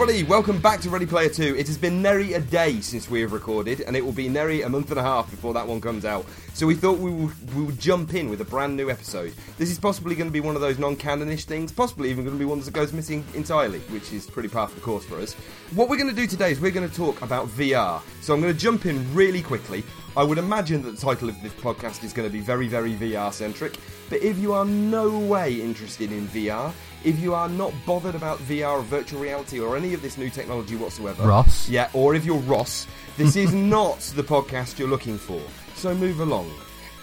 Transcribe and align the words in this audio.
Everybody. 0.00 0.22
Welcome 0.22 0.60
back 0.60 0.80
to 0.82 0.90
Ready 0.90 1.06
Player 1.06 1.28
2. 1.28 1.56
It 1.56 1.66
has 1.66 1.76
been 1.76 2.00
nearly 2.00 2.34
a 2.34 2.40
day 2.40 2.80
since 2.80 3.10
we 3.10 3.20
have 3.22 3.32
recorded, 3.32 3.80
and 3.80 3.96
it 3.96 4.04
will 4.04 4.12
be 4.12 4.28
nearly 4.28 4.62
a 4.62 4.68
month 4.68 4.90
and 4.90 5.00
a 5.00 5.02
half 5.02 5.28
before 5.28 5.52
that 5.54 5.66
one 5.66 5.80
comes 5.80 6.04
out. 6.04 6.24
So 6.54 6.68
we 6.68 6.76
thought 6.76 7.00
we 7.00 7.10
would, 7.10 7.56
we 7.56 7.64
would 7.64 7.80
jump 7.80 8.14
in 8.14 8.30
with 8.30 8.40
a 8.40 8.44
brand 8.44 8.76
new 8.76 8.90
episode. 8.90 9.34
This 9.56 9.72
is 9.72 9.78
possibly 9.80 10.14
going 10.14 10.28
to 10.28 10.32
be 10.32 10.38
one 10.38 10.54
of 10.54 10.60
those 10.60 10.78
non-canonish 10.78 11.46
things, 11.46 11.72
possibly 11.72 12.10
even 12.10 12.22
going 12.22 12.36
to 12.36 12.38
be 12.38 12.44
one 12.44 12.60
that 12.60 12.70
goes 12.72 12.92
missing 12.92 13.24
entirely, 13.34 13.80
which 13.90 14.12
is 14.12 14.24
pretty 14.24 14.48
par 14.48 14.68
for 14.68 14.76
the 14.76 14.80
course 14.82 15.04
for 15.04 15.16
us. 15.16 15.34
What 15.74 15.88
we're 15.88 15.96
going 15.96 16.10
to 16.10 16.14
do 16.14 16.28
today 16.28 16.52
is 16.52 16.60
we're 16.60 16.70
going 16.70 16.88
to 16.88 16.94
talk 16.94 17.20
about 17.20 17.48
VR. 17.48 18.00
So 18.20 18.32
I'm 18.34 18.40
going 18.40 18.54
to 18.54 18.60
jump 18.60 18.86
in 18.86 19.12
really 19.16 19.42
quickly. 19.42 19.82
I 20.18 20.24
would 20.24 20.38
imagine 20.38 20.82
that 20.82 20.96
the 20.96 21.00
title 21.00 21.28
of 21.28 21.40
this 21.42 21.52
podcast 21.52 22.02
is 22.02 22.12
going 22.12 22.28
to 22.28 22.32
be 22.32 22.40
very, 22.40 22.66
very 22.66 22.92
VR 22.94 23.32
centric. 23.32 23.78
But 24.10 24.20
if 24.20 24.36
you 24.36 24.52
are 24.52 24.64
no 24.64 25.16
way 25.16 25.60
interested 25.60 26.10
in 26.10 26.26
VR, 26.26 26.72
if 27.04 27.20
you 27.20 27.34
are 27.34 27.48
not 27.48 27.72
bothered 27.86 28.16
about 28.16 28.40
VR 28.40 28.80
or 28.80 28.82
virtual 28.82 29.20
reality 29.20 29.60
or 29.60 29.76
any 29.76 29.94
of 29.94 30.02
this 30.02 30.18
new 30.18 30.28
technology 30.28 30.74
whatsoever, 30.74 31.22
Ross. 31.22 31.68
yeah, 31.68 31.88
or 31.92 32.16
if 32.16 32.24
you're 32.24 32.38
Ross, 32.38 32.88
this 33.16 33.36
is 33.36 33.54
not 33.76 34.00
the 34.16 34.24
podcast 34.24 34.76
you're 34.76 34.88
looking 34.88 35.18
for. 35.18 35.40
So 35.76 35.94
move 35.94 36.18
along. 36.18 36.50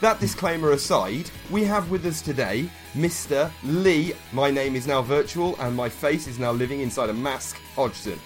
That 0.01 0.19
disclaimer 0.19 0.71
aside, 0.71 1.31
we 1.49 1.63
have 1.63 1.89
with 1.89 2.05
us 2.05 2.21
today 2.21 2.69
Mr. 2.95 3.49
Lee. 3.63 4.11
My 4.33 4.51
name 4.51 4.75
is 4.75 4.87
now 4.87 5.01
virtual 5.01 5.55
and 5.61 5.73
my 5.73 5.87
face 5.87 6.27
is 6.27 6.37
now 6.37 6.51
living 6.51 6.81
inside 6.81 7.09
a 7.09 7.13
mask. 7.13 7.55
Hodgson. 7.77 8.19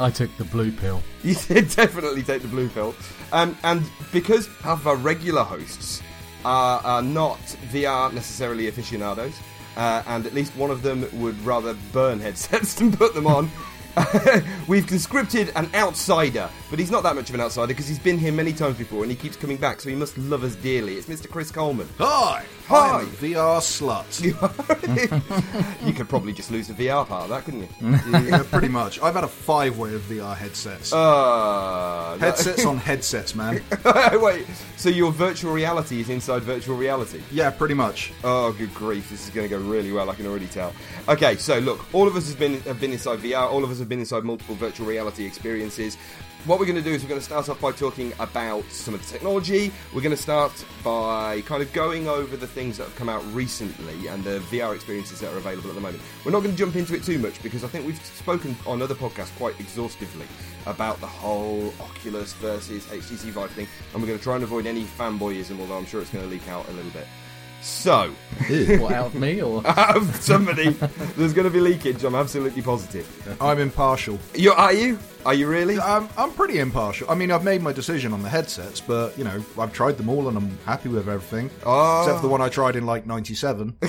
I 0.00 0.10
took 0.10 0.34
the 0.38 0.44
blue 0.44 0.72
pill. 0.72 1.02
You 1.22 1.34
did 1.34 1.68
definitely 1.68 2.22
take 2.22 2.40
the 2.40 2.48
blue 2.48 2.70
pill. 2.70 2.94
Um, 3.32 3.56
and 3.62 3.82
because 4.10 4.46
half 4.62 4.80
of 4.80 4.86
our 4.86 4.96
regular 4.96 5.42
hosts 5.42 6.02
are, 6.46 6.80
are 6.80 7.02
not 7.02 7.38
VR 7.70 8.10
necessarily 8.12 8.68
aficionados, 8.68 9.34
uh, 9.76 10.02
and 10.06 10.24
at 10.24 10.32
least 10.32 10.56
one 10.56 10.70
of 10.70 10.82
them 10.82 11.06
would 11.20 11.38
rather 11.44 11.74
burn 11.92 12.18
headsets 12.18 12.74
than 12.76 12.90
put 12.90 13.12
them 13.14 13.26
on, 13.26 13.50
we've 14.68 14.86
conscripted 14.86 15.52
an 15.56 15.68
outsider. 15.74 16.48
But 16.70 16.78
he's 16.78 16.90
not 16.90 17.02
that 17.02 17.16
much 17.16 17.28
of 17.28 17.34
an 17.34 17.40
outsider 17.40 17.68
because 17.68 17.88
he's 17.88 17.98
been 17.98 18.18
here 18.18 18.32
many 18.32 18.52
times 18.52 18.76
before 18.78 19.02
and 19.02 19.10
he 19.10 19.16
keeps 19.16 19.36
coming 19.36 19.56
back, 19.56 19.80
so 19.80 19.88
he 19.88 19.94
must 19.96 20.16
love 20.18 20.44
us 20.44 20.54
dearly. 20.56 20.94
It's 20.94 21.08
Mr. 21.08 21.28
Chris 21.28 21.50
Coleman. 21.50 21.88
Hi! 21.98 22.44
Hi. 22.68 23.00
I'm 23.00 23.06
a 23.06 23.10
VR 23.10 23.60
slut. 23.60 24.22
you 25.86 25.92
could 25.92 26.08
probably 26.08 26.32
just 26.32 26.50
lose 26.50 26.68
the 26.68 26.74
VR 26.74 27.06
part 27.06 27.24
of 27.24 27.30
that, 27.30 27.44
couldn't 27.44 27.62
you? 27.62 28.28
yeah, 28.28 28.44
pretty 28.50 28.68
much. 28.68 29.00
I've 29.00 29.14
had 29.14 29.24
a 29.24 29.28
five 29.28 29.76
way 29.78 29.94
of 29.94 30.02
VR 30.02 30.36
headsets. 30.36 30.92
Uh, 30.92 32.16
that- 32.18 32.36
headsets 32.36 32.64
on 32.64 32.76
headsets, 32.76 33.34
man. 33.34 33.62
Wait, 34.14 34.46
so 34.80 34.88
your 34.88 35.12
virtual 35.12 35.52
reality 35.52 36.00
is 36.00 36.08
inside 36.08 36.42
virtual 36.42 36.74
reality? 36.74 37.20
Yeah, 37.30 37.50
pretty 37.50 37.74
much. 37.74 38.12
Oh, 38.24 38.52
good 38.52 38.72
grief! 38.72 39.10
This 39.10 39.28
is 39.28 39.34
going 39.34 39.46
to 39.46 39.54
go 39.54 39.62
really 39.62 39.92
well. 39.92 40.08
I 40.08 40.14
can 40.14 40.26
already 40.26 40.46
tell. 40.46 40.72
Okay, 41.06 41.36
so 41.36 41.58
look, 41.58 41.92
all 41.94 42.08
of 42.08 42.16
us 42.16 42.24
has 42.24 42.34
been 42.34 42.60
have 42.62 42.80
been 42.80 42.92
inside 42.92 43.18
VR. 43.18 43.42
All 43.42 43.62
of 43.62 43.70
us 43.70 43.78
have 43.78 43.90
been 43.90 43.98
inside 43.98 44.24
multiple 44.24 44.54
virtual 44.54 44.86
reality 44.86 45.26
experiences. 45.26 45.98
What 46.46 46.58
we're 46.58 46.64
going 46.64 46.76
to 46.76 46.82
do 46.82 46.90
is 46.90 47.02
we're 47.02 47.10
going 47.10 47.20
to 47.20 47.24
start 47.24 47.50
off 47.50 47.60
by 47.60 47.70
talking 47.72 48.14
about 48.18 48.64
some 48.70 48.94
of 48.94 49.02
the 49.02 49.12
technology. 49.12 49.70
We're 49.92 50.00
going 50.00 50.16
to 50.16 50.22
start 50.22 50.64
by 50.82 51.42
kind 51.42 51.62
of 51.62 51.70
going 51.74 52.08
over 52.08 52.34
the 52.34 52.46
things 52.46 52.78
that 52.78 52.84
have 52.84 52.96
come 52.96 53.10
out 53.10 53.22
recently 53.34 54.06
and 54.06 54.24
the 54.24 54.38
VR 54.50 54.74
experiences 54.74 55.20
that 55.20 55.34
are 55.34 55.36
available 55.36 55.68
at 55.68 55.74
the 55.74 55.82
moment. 55.82 56.02
We're 56.24 56.32
not 56.32 56.40
going 56.42 56.52
to 56.52 56.58
jump 56.58 56.76
into 56.76 56.94
it 56.94 57.04
too 57.04 57.18
much 57.18 57.42
because 57.42 57.62
I 57.62 57.68
think 57.68 57.86
we've 57.86 58.02
spoken 58.02 58.56
on 58.66 58.80
other 58.80 58.94
podcasts 58.94 59.36
quite 59.36 59.60
exhaustively 59.60 60.26
about 60.64 60.98
the 61.00 61.06
whole 61.06 61.74
Oculus 61.78 62.32
versus 62.32 62.86
HTC 62.86 63.32
Vive 63.32 63.50
thing, 63.50 63.68
and 63.92 64.02
we're 64.02 64.08
going 64.08 64.18
to 64.18 64.24
try 64.24 64.36
and 64.36 64.42
avoid 64.42 64.64
any 64.64 64.84
fanboyism, 64.84 65.60
although 65.60 65.76
I'm 65.76 65.84
sure 65.84 66.00
it's 66.00 66.10
going 66.10 66.24
to 66.24 66.30
leak 66.30 66.48
out 66.48 66.66
a 66.70 66.72
little 66.72 66.90
bit. 66.92 67.06
So, 67.62 68.14
What, 68.48 68.92
out 68.92 69.06
of 69.06 69.14
me 69.14 69.42
or? 69.42 69.62
out 69.66 69.96
of 69.96 70.16
somebody. 70.16 70.70
There's 71.16 71.34
going 71.34 71.44
to 71.46 71.50
be 71.50 71.60
leakage. 71.60 72.04
I'm 72.04 72.14
absolutely 72.14 72.62
positive. 72.62 73.36
I'm 73.40 73.58
impartial. 73.58 74.18
You 74.34 74.52
are 74.52 74.72
you? 74.72 74.98
Are 75.26 75.34
you 75.34 75.46
really? 75.46 75.78
I'm, 75.78 76.08
I'm 76.16 76.32
pretty 76.32 76.58
impartial. 76.58 77.10
I 77.10 77.14
mean, 77.14 77.30
I've 77.30 77.44
made 77.44 77.60
my 77.60 77.72
decision 77.72 78.14
on 78.14 78.22
the 78.22 78.30
headsets, 78.30 78.80
but, 78.80 79.16
you 79.18 79.24
know, 79.24 79.44
I've 79.58 79.74
tried 79.74 79.98
them 79.98 80.08
all 80.08 80.28
and 80.28 80.38
I'm 80.38 80.58
happy 80.64 80.88
with 80.88 81.06
everything. 81.06 81.50
Oh. 81.66 82.00
Except 82.00 82.16
for 82.16 82.22
the 82.22 82.28
one 82.28 82.40
I 82.40 82.48
tried 82.48 82.76
in, 82.76 82.86
like, 82.86 83.06
97. 83.06 83.76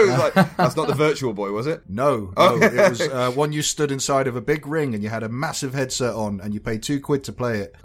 Like, 0.00 0.34
that's 0.56 0.76
not 0.76 0.86
the 0.86 0.94
virtual 0.94 1.32
boy, 1.32 1.50
was 1.50 1.66
it? 1.66 1.82
No, 1.88 2.32
no. 2.36 2.58
It 2.60 2.90
was 2.90 3.00
uh, 3.00 3.30
one 3.32 3.52
you 3.52 3.62
stood 3.62 3.90
inside 3.90 4.26
of 4.28 4.36
a 4.36 4.40
big 4.40 4.66
ring 4.66 4.94
and 4.94 5.02
you 5.02 5.08
had 5.08 5.22
a 5.22 5.28
massive 5.28 5.74
headset 5.74 6.14
on 6.14 6.40
and 6.40 6.54
you 6.54 6.60
paid 6.60 6.82
two 6.82 7.00
quid 7.00 7.24
to 7.24 7.32
play 7.32 7.58
it. 7.58 7.74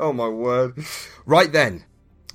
oh 0.00 0.12
my 0.14 0.28
word! 0.28 0.84
Right 1.26 1.50
then, 1.52 1.84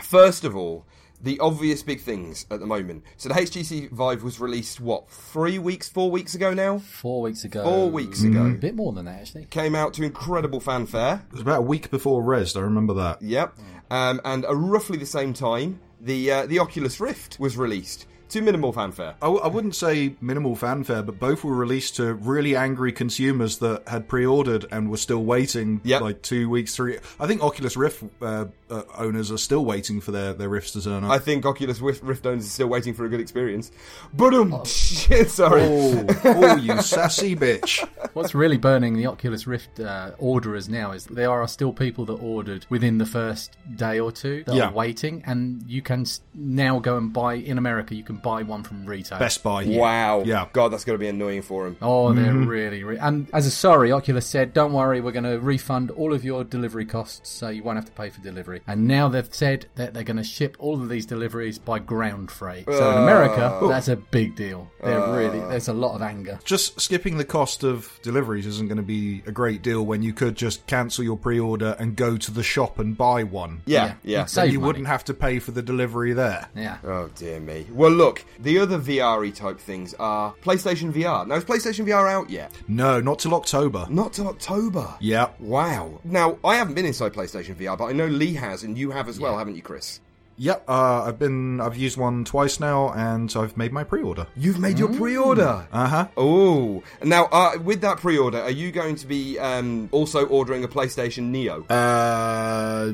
first 0.02 0.44
of 0.44 0.56
all, 0.56 0.86
the 1.23 1.39
obvious 1.39 1.81
big 1.81 2.01
things 2.01 2.45
at 2.51 2.59
the 2.59 2.66
moment. 2.66 3.03
So 3.17 3.29
the 3.29 3.35
HTC 3.35 3.89
Vive 3.89 4.23
was 4.23 4.39
released 4.39 4.81
what 4.81 5.09
three 5.09 5.57
weeks, 5.57 5.88
four 5.89 6.11
weeks 6.11 6.35
ago 6.35 6.53
now. 6.53 6.79
Four 6.79 7.22
weeks 7.22 7.45
ago. 7.45 7.63
Four 7.63 7.89
weeks 7.89 8.22
ago. 8.23 8.47
A 8.47 8.50
bit 8.51 8.75
more 8.75 8.91
than 8.91 9.06
that, 9.06 9.22
actually. 9.22 9.45
Came 9.45 9.73
out 9.73 9.94
to 9.95 10.03
incredible 10.03 10.59
fanfare. 10.59 11.23
It 11.29 11.31
was 11.31 11.41
about 11.41 11.59
a 11.59 11.63
week 11.63 11.89
before 11.89 12.22
Rezzed, 12.22 12.57
I 12.57 12.61
remember 12.61 12.94
that. 12.95 13.22
Yep. 13.22 13.57
Um, 13.89 14.19
and 14.25 14.44
at 14.44 14.51
roughly 14.53 14.97
the 14.97 15.06
same 15.06 15.34
time, 15.34 15.79
the 16.01 16.29
uh, 16.31 16.45
the 16.45 16.59
Oculus 16.59 17.00
Rift 17.00 17.40
was 17.40 17.55
released 17.57 18.05
to 18.34 18.42
minimal 18.42 18.72
fanfare. 18.74 19.16
I, 19.22 19.26
w- 19.26 19.42
I 19.42 19.48
wouldn't 19.48 19.76
say 19.76 20.16
minimal 20.22 20.56
fanfare, 20.56 21.02
but 21.04 21.20
both 21.20 21.44
were 21.44 21.56
released 21.56 21.96
to 21.98 22.14
really 22.14 22.56
angry 22.56 22.92
consumers 22.92 23.58
that 23.60 23.88
had 23.88 24.08
pre-ordered 24.08 24.66
and 24.72 24.90
were 24.92 24.98
still 24.98 25.24
waiting 25.24 25.82
Yep. 25.84 26.02
like 26.02 26.22
two 26.22 26.50
weeks, 26.50 26.76
three. 26.76 26.98
I 27.20 27.28
think 27.28 27.42
Oculus 27.42 27.76
Rift 27.78 28.04
uh, 28.22 28.46
uh, 28.70 28.82
owners 28.98 29.32
are 29.32 29.38
still 29.38 29.64
waiting 29.66 30.02
for 30.02 30.12
their, 30.12 30.34
their 30.34 30.50
Rifts 30.50 30.72
to 30.72 30.82
turn 30.82 31.04
up. 31.04 31.12
I 31.12 31.20
think 31.20 31.46
Oculus 31.46 31.80
Rift, 31.80 32.04
Rift 32.04 32.26
owners 32.26 32.46
are 32.46 32.50
still 32.50 32.68
waiting 32.68 32.94
for 32.94 33.06
a 33.06 33.10
good 33.10 33.20
experience. 33.22 33.72
But 34.14 34.34
um, 34.34 34.62
sorry. 34.66 35.62
oh, 35.64 36.06
oh, 36.26 36.56
you 36.58 36.82
sassy 36.82 37.36
bitch! 37.36 37.88
What's 38.14 38.36
really 38.36 38.58
burning 38.58 38.96
the 38.96 39.06
Oculus 39.08 39.48
Rift 39.48 39.80
uh, 39.80 40.12
orderers 40.20 40.70
now 40.70 40.92
is 40.92 41.06
there 41.06 41.32
are 41.32 41.48
still 41.48 41.74
people 41.74 42.06
that 42.06 42.14
ordered 42.14 42.66
within 42.70 42.97
the 42.97 43.06
first 43.06 43.58
day 43.76 44.00
or 44.00 44.12
two 44.12 44.44
that 44.46 44.56
Yeah. 44.56 44.68
are 44.68 44.72
waiting, 44.74 45.24
and 45.26 45.64
you 45.68 45.82
can 45.82 46.06
now 46.34 46.79
go 46.79 46.97
and 46.97 47.12
buy 47.14 47.36
in 47.36 47.58
America. 47.58 47.96
You 47.96 48.03
can 48.03 48.18
buy 48.23 48.41
one 48.41 48.64
from 48.64 48.85
retail. 48.85 49.20
Best 49.20 49.43
Buy. 49.43 49.66
Wow. 49.66 50.23
Yeah. 50.25 50.47
God, 50.53 50.70
that's 50.70 50.84
going 50.84 50.96
to 50.96 50.99
be 50.99 51.08
annoying 51.08 51.43
for 51.43 51.67
him. 51.67 51.78
Oh, 51.81 52.11
they're 52.14 52.25
mm-hmm. 52.25 52.47
really, 52.47 52.84
re- 52.84 52.97
and 52.97 53.28
as 53.34 53.46
a 53.46 53.52
sorry, 53.52 53.91
Oculus 53.91 54.25
said, 54.25 54.53
"Don't 54.53 54.73
worry, 54.73 55.02
we're 55.02 55.11
going 55.11 55.23
to 55.25 55.40
refund 55.40 55.91
all 55.91 56.14
of 56.14 56.23
your 56.23 56.43
delivery 56.43 56.85
costs, 56.85 57.29
so 57.29 57.49
you 57.49 57.61
won't 57.61 57.78
have 57.78 57.85
to 57.85 57.91
pay 57.91 58.09
for 58.09 58.22
delivery." 58.22 58.61
And 58.66 58.87
now 58.87 59.09
they've 59.09 59.31
said 59.31 59.67
that 59.75 59.93
they're 59.93 60.03
going 60.03 60.17
to 60.17 60.23
ship 60.23 60.55
all 60.58 60.81
of 60.81 60.90
these 60.90 61.05
deliveries 61.05 61.59
by 61.59 61.78
ground 61.79 62.31
freight. 62.31 62.66
So 62.66 62.91
in 62.91 63.03
America, 63.03 63.59
that's 63.67 63.90
a 63.90 63.97
big 63.97 64.35
deal. 64.35 64.72
They're 64.81 65.14
really, 65.16 65.40
there's 65.40 65.67
a 65.67 65.73
lot 65.73 65.93
of 65.96 66.02
anger. 66.02 66.40
Just 66.43 66.79
skipping 66.81 67.17
the 67.17 67.26
cost 67.26 67.64
of 67.64 67.99
deliveries 68.02 68.46
isn't 68.47 68.67
going 68.67 68.78
to 68.78 68.84
be 68.84 69.22
a 69.28 69.31
great 69.31 69.61
deal 69.61 69.85
when 69.85 70.02
you 70.02 70.14
could 70.14 70.35
just 70.35 70.66
cancel 70.66 71.03
your 71.03 71.17
pre-order 71.17 71.76
and 71.79 71.96
go 71.96 72.17
to 72.17 72.31
the 72.31 72.43
shop 72.43 72.79
and 72.79 72.97
buy 72.97 73.23
one. 73.23 73.61
Yeah, 73.66 73.85
Yeah. 73.85 73.93
yeah. 74.03 74.17
It's- 74.19 74.31
Save 74.31 74.52
you 74.52 74.59
money. 74.59 74.67
wouldn't 74.67 74.87
have 74.87 75.03
to 75.05 75.14
pay 75.14 75.40
for 75.40 75.52
the 75.52 75.61
delivery 75.61 76.14
there. 76.14 76.47
Yeah. 76.55 76.78
Oh 76.84 77.09
dear 77.16 77.40
me. 77.40 77.66
Well, 77.72 77.91
look, 77.91 78.13
look, 78.14 78.26
the 78.40 78.60
other 78.60 78.80
VR 78.80 79.34
type 79.34 79.60
things 79.60 79.94
are 79.96 80.34
PlayStation 80.44 80.92
VR. 80.92 81.26
Now, 81.28 81.36
is 81.36 81.46
PlayStation 81.46 81.86
VR 81.88 82.12
out 82.12 82.30
yet? 82.30 82.52
No, 82.68 83.00
not 83.00 83.20
till 83.20 83.34
October. 83.34 83.88
Not 83.90 84.14
till 84.14 84.28
October. 84.28 84.96
Yeah. 85.00 85.30
Wow. 85.40 86.00
Now, 86.04 86.38
I 86.44 86.56
haven't 86.56 86.76
been 86.76 86.86
inside 86.86 87.14
PlayStation 87.14 87.56
VR, 87.56 87.78
but 87.78 87.86
I 87.86 87.92
know 87.94 88.08
Lee 88.08 88.34
has, 88.36 88.64
and 88.64 88.78
you 88.78 88.92
have 88.92 89.10
as 89.10 89.20
well, 89.20 89.38
haven't 89.38 89.56
you, 89.56 89.62
Chris? 89.62 90.00
Yep, 90.36 90.64
uh, 90.68 91.04
I've 91.04 91.20
been 91.20 91.62
I've 91.62 91.78
used 91.78 91.96
one 91.96 92.26
twice 92.26 92.60
now, 92.60 92.92
and 92.94 93.32
I've 93.38 93.56
made 93.56 93.72
my 93.72 93.84
pre-order. 93.84 94.26
You've 94.36 94.58
made 94.58 94.80
your 94.80 94.92
pre-order. 94.92 95.68
Uh 95.72 95.88
huh. 95.88 96.08
Oh, 96.18 96.82
now 97.04 97.26
uh, 97.26 97.52
with 97.64 97.82
that 97.82 98.00
pre-order, 98.00 98.40
are 98.40 98.50
you 98.50 98.72
going 98.72 98.96
to 98.96 99.06
be 99.06 99.38
um, 99.38 99.90
also 99.92 100.26
ordering 100.26 100.64
a 100.64 100.68
PlayStation 100.68 101.26
Neo? 101.26 101.64
Uh, 101.66 102.94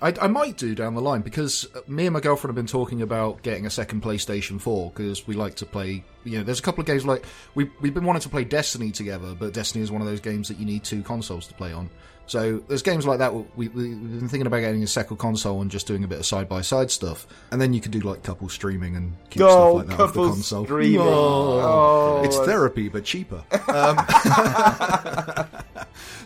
I, 0.00 0.14
I 0.20 0.28
might 0.28 0.56
do 0.56 0.74
down 0.74 0.94
the 0.94 1.00
line 1.00 1.22
because 1.22 1.66
uh, 1.74 1.80
me 1.88 2.06
and 2.06 2.14
my 2.14 2.20
girlfriend 2.20 2.50
have 2.50 2.56
been 2.56 2.70
talking 2.70 3.02
about 3.02 3.42
getting 3.42 3.66
a 3.66 3.70
second 3.70 4.02
PlayStation 4.02 4.60
4 4.60 4.90
because 4.90 5.26
we 5.26 5.34
like 5.34 5.56
to 5.56 5.66
play. 5.66 6.04
You 6.24 6.38
know, 6.38 6.44
there's 6.44 6.60
a 6.60 6.62
couple 6.62 6.80
of 6.80 6.86
games 6.86 7.04
like 7.04 7.24
we 7.54 7.70
we've 7.80 7.94
been 7.94 8.04
wanting 8.04 8.22
to 8.22 8.28
play 8.28 8.44
Destiny 8.44 8.92
together, 8.92 9.34
but 9.34 9.52
Destiny 9.52 9.82
is 9.82 9.90
one 9.90 10.00
of 10.00 10.06
those 10.06 10.20
games 10.20 10.48
that 10.48 10.58
you 10.58 10.66
need 10.66 10.84
two 10.84 11.02
consoles 11.02 11.46
to 11.48 11.54
play 11.54 11.72
on. 11.72 11.90
So 12.28 12.58
there's 12.68 12.82
games 12.82 13.06
like 13.06 13.18
that. 13.20 13.34
We, 13.34 13.68
we, 13.68 13.90
have 13.90 14.20
been 14.20 14.28
thinking 14.28 14.46
about 14.46 14.60
getting 14.60 14.82
a 14.82 14.86
second 14.86 15.16
console 15.16 15.62
and 15.62 15.70
just 15.70 15.86
doing 15.86 16.04
a 16.04 16.08
bit 16.08 16.18
of 16.18 16.26
side 16.26 16.48
by 16.48 16.60
side 16.60 16.90
stuff, 16.90 17.26
and 17.50 17.60
then 17.60 17.72
you 17.72 17.80
can 17.80 17.90
do 17.90 18.00
like 18.00 18.22
couple 18.22 18.48
streaming 18.48 18.96
and 18.96 19.16
keep 19.30 19.42
Oh, 19.42 19.46
stuff 19.46 19.88
like 19.88 19.96
that 19.96 20.00
off 20.04 20.12
the 20.12 20.28
console. 20.28 20.64
streaming. 20.64 21.00
Oh. 21.00 21.60
Oh, 21.60 22.22
it's 22.24 22.36
therapy 22.38 22.88
but 22.88 23.04
cheaper. 23.04 23.42
Um, 23.68 23.96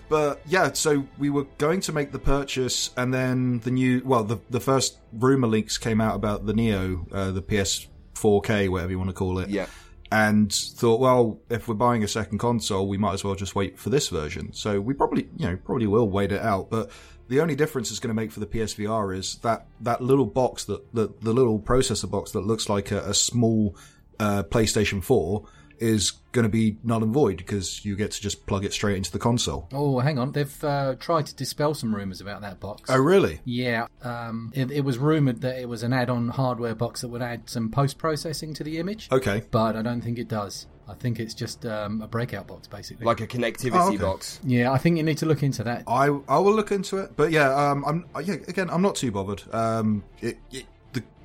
but 0.08 0.40
yeah, 0.46 0.72
so 0.72 1.06
we 1.19 1.31
were 1.31 1.44
going 1.58 1.81
to 1.82 1.93
make 1.93 2.12
the 2.12 2.19
purchase, 2.19 2.90
and 2.96 3.14
then 3.14 3.60
the 3.60 3.70
new, 3.70 4.02
well, 4.05 4.25
the 4.25 4.38
the 4.50 4.60
first 4.60 4.98
rumor 5.12 5.46
leaks 5.48 5.78
came 5.78 6.00
out 6.00 6.16
about 6.16 6.46
the 6.46 6.52
Neo, 6.52 7.06
uh, 7.12 7.31
the 7.31 7.43
PS4K, 7.43 8.69
whatever 8.69 8.90
you 8.90 8.98
want 8.98 9.10
to 9.10 9.14
call 9.14 9.38
it. 9.38 9.48
Yeah. 9.48 9.66
And 10.12 10.52
thought, 10.52 11.00
well, 11.00 11.40
if 11.48 11.68
we're 11.68 11.74
buying 11.74 12.04
a 12.04 12.08
second 12.08 12.36
console, 12.36 12.86
we 12.86 12.98
might 12.98 13.14
as 13.14 13.24
well 13.24 13.34
just 13.34 13.54
wait 13.54 13.78
for 13.78 13.88
this 13.88 14.08
version. 14.10 14.52
So 14.52 14.78
we 14.78 14.92
probably, 14.92 15.26
you 15.38 15.46
know, 15.46 15.56
probably 15.56 15.86
will 15.86 16.06
wait 16.06 16.32
it 16.32 16.42
out. 16.42 16.68
But 16.68 16.90
the 17.28 17.40
only 17.40 17.56
difference 17.56 17.90
it's 17.90 17.98
going 17.98 18.14
to 18.14 18.14
make 18.14 18.30
for 18.30 18.40
the 18.40 18.46
PSVR 18.46 19.16
is 19.16 19.36
that 19.36 19.66
that 19.80 20.02
little 20.02 20.26
box 20.26 20.64
that 20.64 20.92
the 20.92 21.08
the 21.22 21.32
little 21.32 21.58
processor 21.58 22.10
box 22.10 22.32
that 22.32 22.40
looks 22.40 22.68
like 22.68 22.90
a, 22.90 22.98
a 23.08 23.14
small 23.14 23.74
uh, 24.20 24.42
PlayStation 24.42 25.02
4 25.02 25.46
is 25.82 26.12
going 26.32 26.44
to 26.44 26.49
be 26.49 26.76
null 26.82 27.02
and 27.02 27.12
void 27.12 27.37
because 27.37 27.84
you 27.84 27.94
get 27.96 28.11
to 28.12 28.20
just 28.23 28.46
plug 28.46 28.64
it 28.64 28.73
straight 28.73 28.96
into 28.96 29.12
the 29.12 29.19
console. 29.19 29.69
Oh, 29.73 29.99
hang 29.99 30.19
on. 30.19 30.32
They've 30.32 30.64
uh, 30.64 30.94
tried 30.99 31.26
to 31.26 31.34
dispel 31.34 31.75
some 31.75 31.94
rumours 31.94 32.20
about 32.20 32.40
that 32.40 32.61
box. 32.61 32.88
Oh, 32.88 32.96
really? 32.99 33.40
Yeah, 33.44 33.87
um, 34.02 34.52
it, 34.55 34.70
it 34.70 34.81
was 34.82 34.96
rumoured 34.99 35.43
that 35.43 35.58
it 35.58 35.69
was 35.69 35.82
an 35.82 35.93
add-on 35.93 36.29
hardware 36.29 36.75
box 36.75 37.02
that 37.02 37.08
would 37.08 37.20
add 37.23 37.50
some 37.50 37.70
post-processing 37.70 38.55
to 38.55 38.64
the 38.64 38.79
image, 38.79 39.08
Okay. 39.12 39.43
but 39.50 39.76
I 39.76 39.82
don't 39.82 40.00
think 40.00 40.19
it 40.19 40.29
does. 40.29 40.67
I 40.88 40.94
think 40.94 41.20
it's 41.20 41.32
just 41.34 41.64
um, 41.64 42.02
a 42.02 42.08
breakout 42.08 42.46
box, 42.49 42.67
basically. 42.67 43.06
like 43.06 43.20
a 43.20 43.26
connectivity 43.26 43.73
Oh, 43.75 43.88
okay. 43.88 43.96
box. 43.99 44.40
yeah, 44.44 44.73
I 44.73 44.79
think 44.79 44.96
you 44.96 45.02
need 45.02 45.19
to 45.19 45.26
look 45.26 45.43
into 45.43 45.62
that. 45.64 45.84
I 45.87 46.06
I 46.29 46.38
will 46.38 46.55
look 46.55 46.73
into 46.73 46.99
it, 46.99 47.12
but 47.17 47.31
yeah, 47.31 47.55
um, 47.55 47.84
I'm 47.87 48.05
yeah 48.25 48.34
again 48.49 48.69
I'm 48.69 48.82
not 48.82 48.96
too 48.96 49.12
bothered. 49.12 49.43
Um, 49.55 50.02
it, 50.20 50.38
it 50.50 50.64
the 50.71 50.71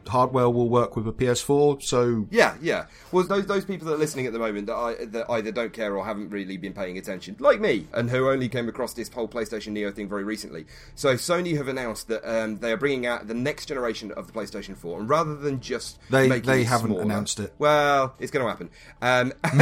hardware 0.08 0.50
will 0.50 0.70
work 0.70 0.96
with 0.96 1.08
a 1.08 1.12
PS4, 1.12 1.82
so 1.84 2.28
Yeah, 2.32 2.56
yeah. 2.62 2.86
Well, 3.12 3.24
those 3.26 3.46
those 3.46 3.66
people 3.66 3.88
that 3.88 3.94
are 3.96 3.98
listening 3.98 4.26
at 4.28 4.34
the 4.34 4.40
moment 4.40 4.68
that, 4.68 4.76
I, 4.76 5.06
that 5.06 5.30
either 5.30 5.52
don't 5.52 5.74
care 5.74 5.96
or 5.96 6.06
haven't 6.06 6.30
really 6.30 6.58
been 6.58 6.74
paying 6.74 6.98
attention, 6.98 7.36
like 7.40 7.60
me, 7.60 7.88
and 7.94 8.10
who 8.10 8.30
only 8.30 8.50
came 8.50 8.68
across 8.70 8.94
this 8.94 9.10
whole 9.10 9.28
PlayStation 9.28 9.68
Neo 9.74 9.92
thing 9.92 10.08
very 10.10 10.24
recently. 10.24 10.66
So 10.96 11.16
Sony 11.16 11.56
have 11.58 11.68
announced 11.68 12.08
that 12.10 12.24
um, 12.30 12.58
they 12.60 12.72
are 12.72 12.78
bringing 12.78 13.06
out 13.06 13.28
the 13.28 13.34
next 13.34 13.68
generation 13.68 14.12
of 14.14 14.28
the 14.28 14.34
PlayStation 14.34 14.76
4, 14.78 15.00
and 15.02 15.10
rather 15.10 15.36
than 15.36 15.60
just 15.60 15.98
They- 16.10 16.28
making 16.28 16.50
they 16.52 16.62
it 16.62 16.68
haven't 16.68 16.88
smaller- 16.88 17.04
announced 17.04 17.40
it. 17.40 17.54
Well, 17.60 18.14
it's 18.20 18.32
going 18.32 18.46
to 18.46 18.50
happen. 18.50 18.70
Um, 19.02 19.34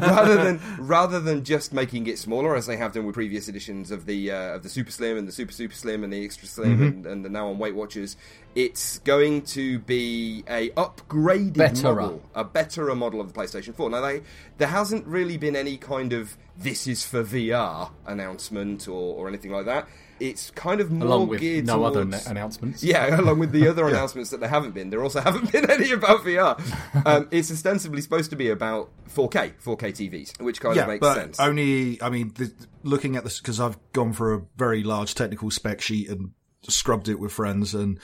rather 0.00 0.36
than 0.42 0.60
rather 0.78 1.20
than 1.20 1.44
just 1.44 1.72
making 1.72 2.06
it 2.06 2.18
smaller, 2.18 2.54
as 2.56 2.66
they 2.66 2.76
have 2.76 2.92
done 2.92 3.06
with 3.06 3.14
previous 3.14 3.48
editions 3.48 3.90
of 3.90 4.06
the 4.06 4.30
uh, 4.30 4.54
of 4.56 4.62
the 4.62 4.68
Super 4.68 4.90
Slim 4.90 5.16
and 5.18 5.26
the 5.28 5.32
Super 5.32 5.52
Super 5.52 5.74
Slim 5.74 6.04
and 6.04 6.12
the 6.12 6.24
Extra 6.24 6.48
Slim 6.48 6.70
Mm-hmm. 6.70 6.82
and, 6.82 7.06
and 7.06 7.24
the 7.24 7.28
now 7.28 7.48
on 7.48 7.58
Weight 7.58 7.74
Watchers, 7.74 8.16
it's 8.54 8.98
going 9.00 9.42
to 9.42 9.78
be 9.80 10.42
a 10.48 10.70
upgraded 10.70 11.54
Betterer. 11.56 11.94
model, 11.94 12.22
a 12.34 12.44
betterer 12.44 12.94
model 12.96 13.20
of 13.20 13.32
the 13.32 13.38
PlayStation 13.38 13.74
4. 13.74 13.90
Now, 13.90 14.00
they, 14.00 14.22
there 14.58 14.68
hasn't 14.68 15.06
really 15.06 15.36
been 15.36 15.54
any 15.56 15.76
kind 15.76 16.12
of 16.12 16.36
"this 16.56 16.86
is 16.86 17.04
for 17.04 17.22
VR" 17.22 17.90
announcement 18.06 18.88
or, 18.88 19.16
or 19.16 19.28
anything 19.28 19.52
like 19.52 19.66
that. 19.66 19.88
It's 20.18 20.50
kind 20.50 20.82
of 20.82 20.90
more 20.90 21.06
Along 21.08 21.28
with 21.28 21.40
geared 21.40 21.66
no 21.66 21.82
other 21.84 22.04
towards- 22.04 22.26
na- 22.26 22.30
announcements. 22.30 22.82
yeah, 22.82 23.18
along 23.18 23.38
with 23.38 23.52
the 23.52 23.68
other 23.70 23.88
announcements 23.88 24.28
that 24.30 24.40
there 24.40 24.50
haven't 24.50 24.74
been, 24.74 24.90
there 24.90 25.02
also 25.02 25.20
haven't 25.22 25.50
been 25.50 25.70
any 25.70 25.92
about 25.92 26.20
VR. 26.20 26.60
Um, 27.06 27.28
it's 27.30 27.50
ostensibly 27.50 28.02
supposed 28.02 28.28
to 28.30 28.36
be 28.36 28.50
about 28.50 28.90
4K, 29.08 29.52
4K 29.64 29.78
TVs, 29.78 30.38
which 30.42 30.60
kind 30.60 30.76
yeah, 30.76 30.82
of 30.82 30.88
makes 30.88 31.00
but 31.00 31.14
sense. 31.14 31.40
only 31.40 32.02
I 32.02 32.10
mean 32.10 32.32
the, 32.36 32.52
looking 32.82 33.16
at 33.16 33.24
this 33.24 33.38
because 33.40 33.58
I've 33.60 33.78
gone 33.92 34.12
for 34.12 34.34
a 34.34 34.42
very 34.56 34.82
large 34.82 35.14
technical 35.14 35.50
spec 35.50 35.80
sheet 35.80 36.10
and 36.10 36.32
scrubbed 36.68 37.08
it 37.08 37.18
with 37.20 37.30
friends 37.32 37.74
and. 37.74 37.98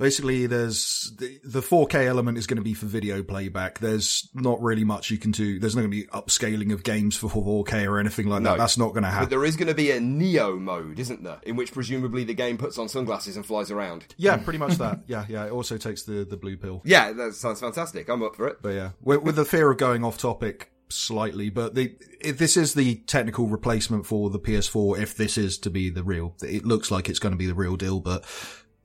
Basically, 0.00 0.46
there's 0.46 1.12
the, 1.18 1.38
the 1.44 1.60
4K 1.60 2.06
element 2.06 2.38
is 2.38 2.46
going 2.46 2.56
to 2.56 2.62
be 2.62 2.74
for 2.74 2.86
video 2.86 3.22
playback. 3.22 3.78
There's 3.78 4.28
not 4.34 4.60
really 4.60 4.82
much 4.84 5.10
you 5.10 5.18
can 5.18 5.30
do. 5.30 5.58
There's 5.60 5.76
not 5.76 5.82
going 5.82 5.92
to 5.92 5.96
be 5.96 6.06
upscaling 6.08 6.72
of 6.72 6.82
games 6.82 7.16
for 7.16 7.28
4K 7.28 7.86
or 7.86 7.98
anything 8.00 8.26
like 8.26 8.42
No. 8.42 8.50
that. 8.52 8.58
That's 8.58 8.78
not 8.78 8.88
going 8.94 9.02
to 9.04 9.10
happen. 9.10 9.26
But 9.26 9.30
there 9.30 9.44
is 9.44 9.56
going 9.56 9.68
to 9.68 9.74
be 9.74 9.90
a 9.90 10.00
Neo 10.00 10.56
mode, 10.56 10.98
isn't 10.98 11.22
there? 11.22 11.38
In 11.44 11.54
which 11.56 11.72
presumably 11.72 12.24
the 12.24 12.34
game 12.34 12.56
puts 12.58 12.78
on 12.78 12.88
sunglasses 12.88 13.36
and 13.36 13.46
flies 13.46 13.70
around. 13.70 14.06
Yeah, 14.16 14.38
pretty 14.38 14.58
much 14.58 14.76
that. 14.78 15.00
Yeah, 15.06 15.24
yeah. 15.28 15.44
It 15.46 15.50
also 15.52 15.76
takes 15.76 16.02
the 16.04 16.24
the 16.24 16.36
blue 16.36 16.56
pill. 16.56 16.82
Yeah, 16.84 17.12
that 17.12 17.34
sounds 17.34 17.60
fantastic. 17.60 18.08
I'm 18.08 18.22
up 18.22 18.36
for 18.36 18.48
it. 18.48 18.58
But 18.62 18.70
yeah, 18.70 18.90
with, 19.02 19.22
with 19.22 19.36
the 19.36 19.44
fear 19.44 19.70
of 19.70 19.76
going 19.78 20.04
off 20.04 20.18
topic 20.18 20.70
slightly, 20.88 21.50
but 21.50 21.74
the 21.74 21.94
if 22.20 22.38
this 22.38 22.56
is 22.56 22.74
the 22.74 22.96
technical 23.06 23.46
replacement 23.46 24.06
for 24.06 24.30
the 24.30 24.38
PS4. 24.38 24.98
If 25.00 25.16
this 25.16 25.36
is 25.38 25.58
to 25.58 25.70
be 25.70 25.90
the 25.90 26.02
real, 26.02 26.34
it 26.42 26.64
looks 26.64 26.90
like 26.90 27.08
it's 27.08 27.18
going 27.18 27.32
to 27.32 27.38
be 27.38 27.46
the 27.46 27.54
real 27.54 27.76
deal. 27.76 28.00
But 28.00 28.24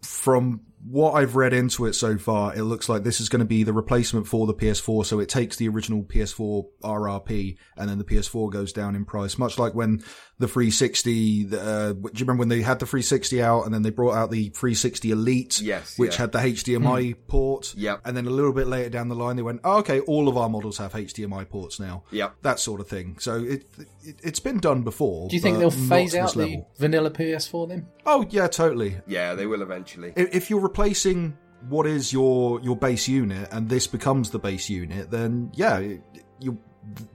from 0.02 0.62
what 0.88 1.14
I've 1.14 1.36
read 1.36 1.54
into 1.54 1.86
it 1.86 1.94
so 1.94 2.18
far, 2.18 2.56
it 2.56 2.64
looks 2.64 2.88
like 2.90 3.04
this 3.04 3.20
is 3.20 3.30
going 3.30 3.40
to 3.40 3.46
be 3.46 3.64
the 3.64 3.74
replacement 3.74 4.28
for 4.28 4.46
the 4.46 4.54
PS4. 4.54 5.06
So 5.06 5.20
it 5.20 5.30
takes 5.30 5.56
the 5.58 5.68
original 5.68 6.04
PS4 6.04 6.66
RRP, 6.84 7.58
and 7.78 7.90
then 7.90 7.98
the 7.98 8.04
PS4 8.04 8.52
goes 8.52 8.72
down 8.74 8.96
in 8.96 9.06
price, 9.06 9.38
much 9.38 9.58
like 9.58 9.74
when 9.74 10.04
the 10.38 10.48
360. 10.48 11.48
Uh, 11.58 11.94
do 11.94 12.00
you 12.14 12.20
remember 12.22 12.42
when 12.42 12.50
they 12.50 12.62
had 12.62 12.80
the 12.80 12.86
360 12.86 13.42
out, 13.42 13.64
and 13.66 13.74
then 13.74 13.82
they 13.82 13.90
brought 13.90 14.16
out 14.16 14.32
the 14.32 14.50
360 14.50 15.12
Elite, 15.12 15.62
Yes, 15.62 15.98
which 15.98 16.14
yeah. 16.14 16.18
had 16.18 16.32
the 16.32 16.40
HDMI 16.40 17.16
port, 17.28 17.74
Yep. 17.78 18.02
and 18.06 18.16
then 18.16 18.28
a 18.28 18.30
little 18.30 18.54
bit 18.54 18.68
later 18.68 18.90
down 18.90 19.08
the 19.10 19.16
line, 19.16 19.36
they 19.36 19.42
went, 19.42 19.62
oh, 19.64 19.78
okay, 19.80 20.02
all 20.02 20.28
of 20.28 20.38
our 20.38 20.50
models 20.50 20.78
have 20.78 20.94
HDMI 20.94 21.50
ports 21.50 21.80
now. 21.80 22.04
Yep. 22.12 22.36
That 22.42 22.60
sort 22.60 22.80
of 22.82 22.88
thing. 22.88 23.18
So 23.20 23.38
it, 23.44 23.66
it 24.04 24.16
it's 24.22 24.40
been 24.40 24.60
done 24.60 24.84
before. 24.84 25.30
Do 25.30 25.36
you 25.36 25.42
think 25.42 25.58
they'll 25.58 25.72
phase 25.72 26.16
out 26.16 26.34
the 26.34 26.40
level. 26.40 26.70
vanilla 26.78 27.12
PS4 27.12 27.70
then? 27.70 27.88
Oh 28.06 28.26
yeah, 28.30 28.48
totally. 28.48 28.98
Yeah, 29.08 29.34
they 29.34 29.46
will 29.48 29.62
eventually. 29.62 30.14
If, 30.16 30.36
if 30.36 30.50
you're 30.50 30.60
replacing 30.76 31.38
what 31.70 31.88
is 31.88 32.12
your 32.12 32.60
your 32.60 32.76
base 32.76 33.08
unit, 33.08 33.48
and 33.52 33.70
this 33.70 33.88
becomes 33.88 34.32
the 34.32 34.40
base 34.40 34.70
unit, 34.70 35.10
then 35.10 35.50
yeah, 35.54 35.80
you 36.40 36.58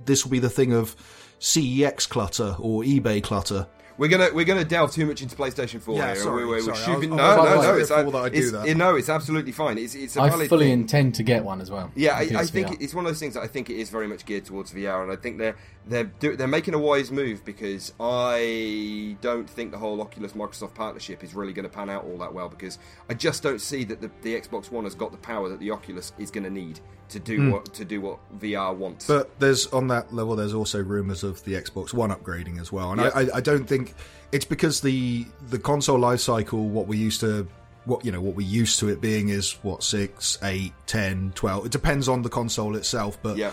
this 0.06 0.24
will 0.24 0.30
be 0.30 0.38
the 0.38 0.48
thing 0.48 0.72
of 0.72 0.96
CEX 1.40 2.08
clutter 2.08 2.56
or 2.58 2.82
eBay 2.82 3.22
clutter. 3.22 3.66
We're 4.00 4.08
gonna 4.08 4.30
we're 4.32 4.46
gonna 4.46 4.64
delve 4.64 4.92
too 4.92 5.04
much 5.04 5.20
into 5.20 5.36
PlayStation 5.36 5.78
4 5.78 5.94
Yeah, 5.94 6.06
here. 6.06 6.16
sorry, 6.16 6.46
we're, 6.46 6.52
we're, 6.52 6.60
sorry. 6.62 6.78
we're 6.78 6.84
shooting. 6.94 7.10
was- 7.10 7.18
No, 7.18 7.22
I 7.22 7.36
no, 7.36 7.60
no. 7.60 7.76
It's, 7.76 7.88
say 7.90 8.02
that 8.02 8.14
I 8.14 8.26
it's- 8.28 8.66
it- 8.66 8.76
no, 8.78 8.96
it's 8.96 9.10
absolutely 9.10 9.52
fine. 9.52 9.76
It's 9.76 9.94
it's 9.94 10.16
a 10.16 10.22
I 10.22 10.30
valid 10.30 10.48
fully 10.48 10.68
thing. 10.68 10.72
intend 10.80 11.14
to 11.16 11.22
get 11.22 11.44
one 11.44 11.60
as 11.60 11.70
well. 11.70 11.92
Yeah, 11.94 12.14
I, 12.16 12.20
I 12.34 12.46
think 12.46 12.68
PSVR. 12.68 12.76
it's 12.80 12.94
one 12.94 13.04
of 13.04 13.10
those 13.10 13.20
things 13.20 13.34
that 13.34 13.42
I 13.42 13.46
think 13.46 13.68
it 13.68 13.76
is 13.76 13.90
very 13.90 14.08
much 14.08 14.24
geared 14.24 14.46
towards 14.46 14.72
VR, 14.72 15.02
and 15.02 15.12
I 15.12 15.16
think 15.16 15.36
they're 15.36 15.54
they're 15.86 16.04
do, 16.04 16.34
they're 16.34 16.48
making 16.48 16.72
a 16.72 16.78
wise 16.78 17.10
move 17.12 17.44
because 17.44 17.92
I 18.00 19.18
don't 19.20 19.48
think 19.50 19.70
the 19.70 19.78
whole 19.78 20.00
Oculus 20.00 20.32
Microsoft 20.32 20.72
partnership 20.74 21.22
is 21.22 21.34
really 21.34 21.52
going 21.52 21.68
to 21.68 21.74
pan 21.74 21.90
out 21.90 22.04
all 22.04 22.16
that 22.18 22.32
well 22.32 22.48
because 22.48 22.78
I 23.10 23.12
just 23.14 23.42
don't 23.42 23.60
see 23.60 23.84
that 23.84 24.00
the, 24.00 24.10
the 24.22 24.40
Xbox 24.40 24.70
One 24.70 24.84
has 24.84 24.94
got 24.94 25.12
the 25.12 25.18
power 25.18 25.50
that 25.50 25.60
the 25.60 25.70
Oculus 25.72 26.12
is 26.18 26.30
going 26.30 26.44
to 26.44 26.50
need 26.50 26.80
to 27.10 27.18
do 27.18 27.36
hmm. 27.36 27.50
what 27.50 27.74
to 27.74 27.84
do 27.84 28.00
what 28.00 28.18
VR 28.38 28.74
wants. 28.74 29.06
But 29.06 29.38
there's 29.38 29.66
on 29.68 29.88
that 29.88 30.14
level, 30.14 30.36
there's 30.36 30.54
also 30.54 30.82
rumors 30.82 31.22
of 31.22 31.44
the 31.44 31.54
Xbox 31.54 31.92
One 31.92 32.10
upgrading 32.10 32.60
as 32.60 32.72
well, 32.72 32.92
and 32.92 33.00
Yeah. 33.00 33.10
I, 33.14 33.36
I, 33.36 33.40
don't 33.40 33.66
think 33.66 33.94
it's 34.32 34.44
because 34.44 34.80
the 34.80 35.26
the 35.48 35.58
console 35.58 35.98
life 35.98 36.20
cycle, 36.20 36.68
what 36.68 36.86
we 36.86 36.96
used 36.96 37.20
to. 37.20 37.46
What 37.86 38.04
you 38.04 38.12
know, 38.12 38.20
what 38.20 38.34
we 38.34 38.44
used 38.44 38.78
to 38.80 38.88
it 38.90 39.00
being 39.00 39.30
is 39.30 39.52
what 39.62 39.82
six, 39.82 40.38
eight, 40.42 40.74
ten, 40.86 41.32
twelve. 41.34 41.64
It 41.64 41.72
depends 41.72 42.08
on 42.08 42.20
the 42.20 42.28
console 42.28 42.76
itself, 42.76 43.18
but 43.22 43.38
Yeah. 43.38 43.52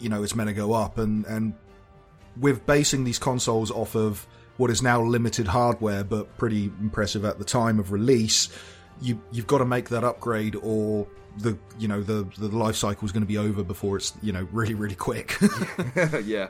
you 0.00 0.08
know 0.08 0.24
it's 0.24 0.34
meant 0.34 0.48
to 0.48 0.54
go 0.54 0.72
up, 0.72 0.98
and 0.98 1.24
and 1.26 1.54
with 2.36 2.66
basing 2.66 3.04
these 3.04 3.20
consoles 3.20 3.70
off 3.70 3.94
of 3.94 4.26
what 4.56 4.70
is 4.70 4.82
now 4.82 5.02
limited 5.02 5.46
hardware, 5.46 6.02
but 6.02 6.36
pretty 6.36 6.64
impressive 6.80 7.24
at 7.24 7.38
the 7.38 7.44
time 7.44 7.78
of 7.78 7.92
release, 7.92 8.48
you 9.00 9.20
you've 9.32 9.46
got 9.46 9.58
to 9.58 9.64
make 9.64 9.88
that 9.90 10.04
upgrade 10.04 10.56
or 10.56 11.06
the 11.36 11.58
you 11.78 11.88
know 11.88 12.00
the 12.02 12.26
the 12.38 12.48
life 12.48 12.76
cycle 12.76 13.04
is 13.06 13.12
going 13.12 13.22
to 13.22 13.26
be 13.26 13.38
over 13.38 13.64
before 13.64 13.96
it's 13.96 14.12
you 14.22 14.32
know 14.32 14.46
really 14.52 14.74
really 14.74 14.94
quick. 14.94 15.36
yeah. 16.24 16.48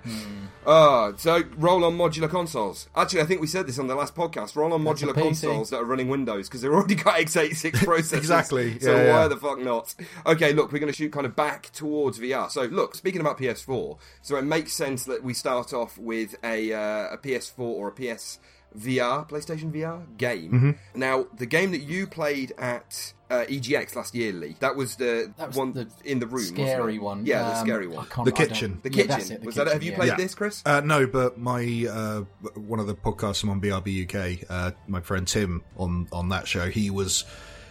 Uh, 0.67 1.13
so 1.17 1.43
roll 1.57 1.85
on 1.85 1.97
modular 1.97 2.29
consoles. 2.29 2.89
Actually, 2.95 3.23
I 3.23 3.25
think 3.25 3.41
we 3.41 3.47
said 3.47 3.67
this 3.67 3.79
on 3.79 3.87
the 3.87 3.95
last 3.95 4.15
podcast. 4.15 4.57
Roll 4.57 4.73
on 4.73 4.85
That's 4.85 5.03
modular 5.03 5.15
consoles 5.15 5.71
that 5.71 5.79
are 5.79 5.85
running 5.85 6.09
Windows 6.09 6.49
because 6.49 6.63
they've 6.63 6.71
already 6.71 6.95
got 6.95 7.19
x86 7.19 7.71
processors. 7.73 8.19
Exactly. 8.19 8.79
So 8.81 8.95
Yeah, 8.95 9.13
why 9.13 9.23
yeah. 9.23 9.29
the 9.29 9.37
fuck 9.37 9.59
not? 9.59 9.95
Okay, 10.27 10.53
look, 10.53 10.73
we're 10.73 10.79
going 10.79 10.93
to 10.93 10.97
shoot 10.97 11.13
kind 11.13 11.27
of 11.27 11.37
back 11.37 11.71
towards 11.73 12.19
VR. 12.19 12.51
So 12.51 12.63
look, 12.65 12.95
speaking 12.95 13.21
about 13.21 13.39
PS4, 13.39 13.99
so 14.23 14.37
it 14.37 14.45
makes 14.45 14.73
sense 14.73 15.05
that 15.05 15.23
we 15.23 15.35
start 15.35 15.73
off 15.73 15.97
with 15.99 16.37
a 16.45 16.73
uh, 16.73 17.15
a 17.15 17.19
PS4 17.19 17.59
or 17.59 17.89
a 17.89 17.93
PS 17.93 18.39
VR, 18.78 19.28
PlayStation 19.28 19.73
VR 19.73 20.04
game. 20.19 20.52
Mm-hmm. 20.52 20.99
Now, 21.00 21.26
the 21.37 21.47
game 21.47 21.71
that 21.73 21.83
you 21.83 22.07
played 22.07 22.52
at 22.59 23.12
uh, 23.31 23.45
EGX 23.49 23.95
last 23.97 24.14
year, 24.14 24.33
Lee, 24.33 24.57
that 24.61 24.75
was 24.76 24.97
the 24.97 25.33
That 25.38 25.49
was 25.49 25.57
one 25.57 25.73
the 25.73 25.88
in 26.04 26.19
the 26.19 26.26
room, 26.26 26.45
scary 26.45 26.99
wasn't 26.99 26.99
it? 26.99 27.02
one. 27.02 27.26
Yeah, 27.26 27.43
the 27.50 27.59
Um, 27.59 27.64
scary 27.66 27.87
one. 27.87 28.07
The 28.25 28.33
kitchen. 28.33 28.81
The 28.83 28.90
yeah, 28.90 28.95
kitchen. 28.97 29.09
that's 29.09 29.31
it, 29.31 29.40
the 29.40 29.47
was 29.47 29.54
that? 29.54 29.66
Have 29.69 29.83
you 29.83 29.90
kitchen, 29.93 30.00
played 30.00 30.09
yeah. 30.09 30.16
this, 30.16 30.35
Chris? 30.35 30.62
Uh, 30.66 30.81
no, 30.81 31.07
but 31.07 31.38
my 31.38 31.87
uh, 31.90 32.21
one 32.54 32.81
of 32.81 32.87
the 32.87 32.95
podcasts 32.95 33.43
I'm 33.45 33.50
on 33.50 33.61
BRB 33.61 34.04
UK, 34.43 34.45
uh, 34.50 34.71
my 34.88 35.00
friend 35.00 35.26
Tim 35.26 35.62
on 35.76 36.09
on 36.12 36.28
that 36.31 36.47
show, 36.49 36.69
he 36.69 36.90
was 36.90 37.25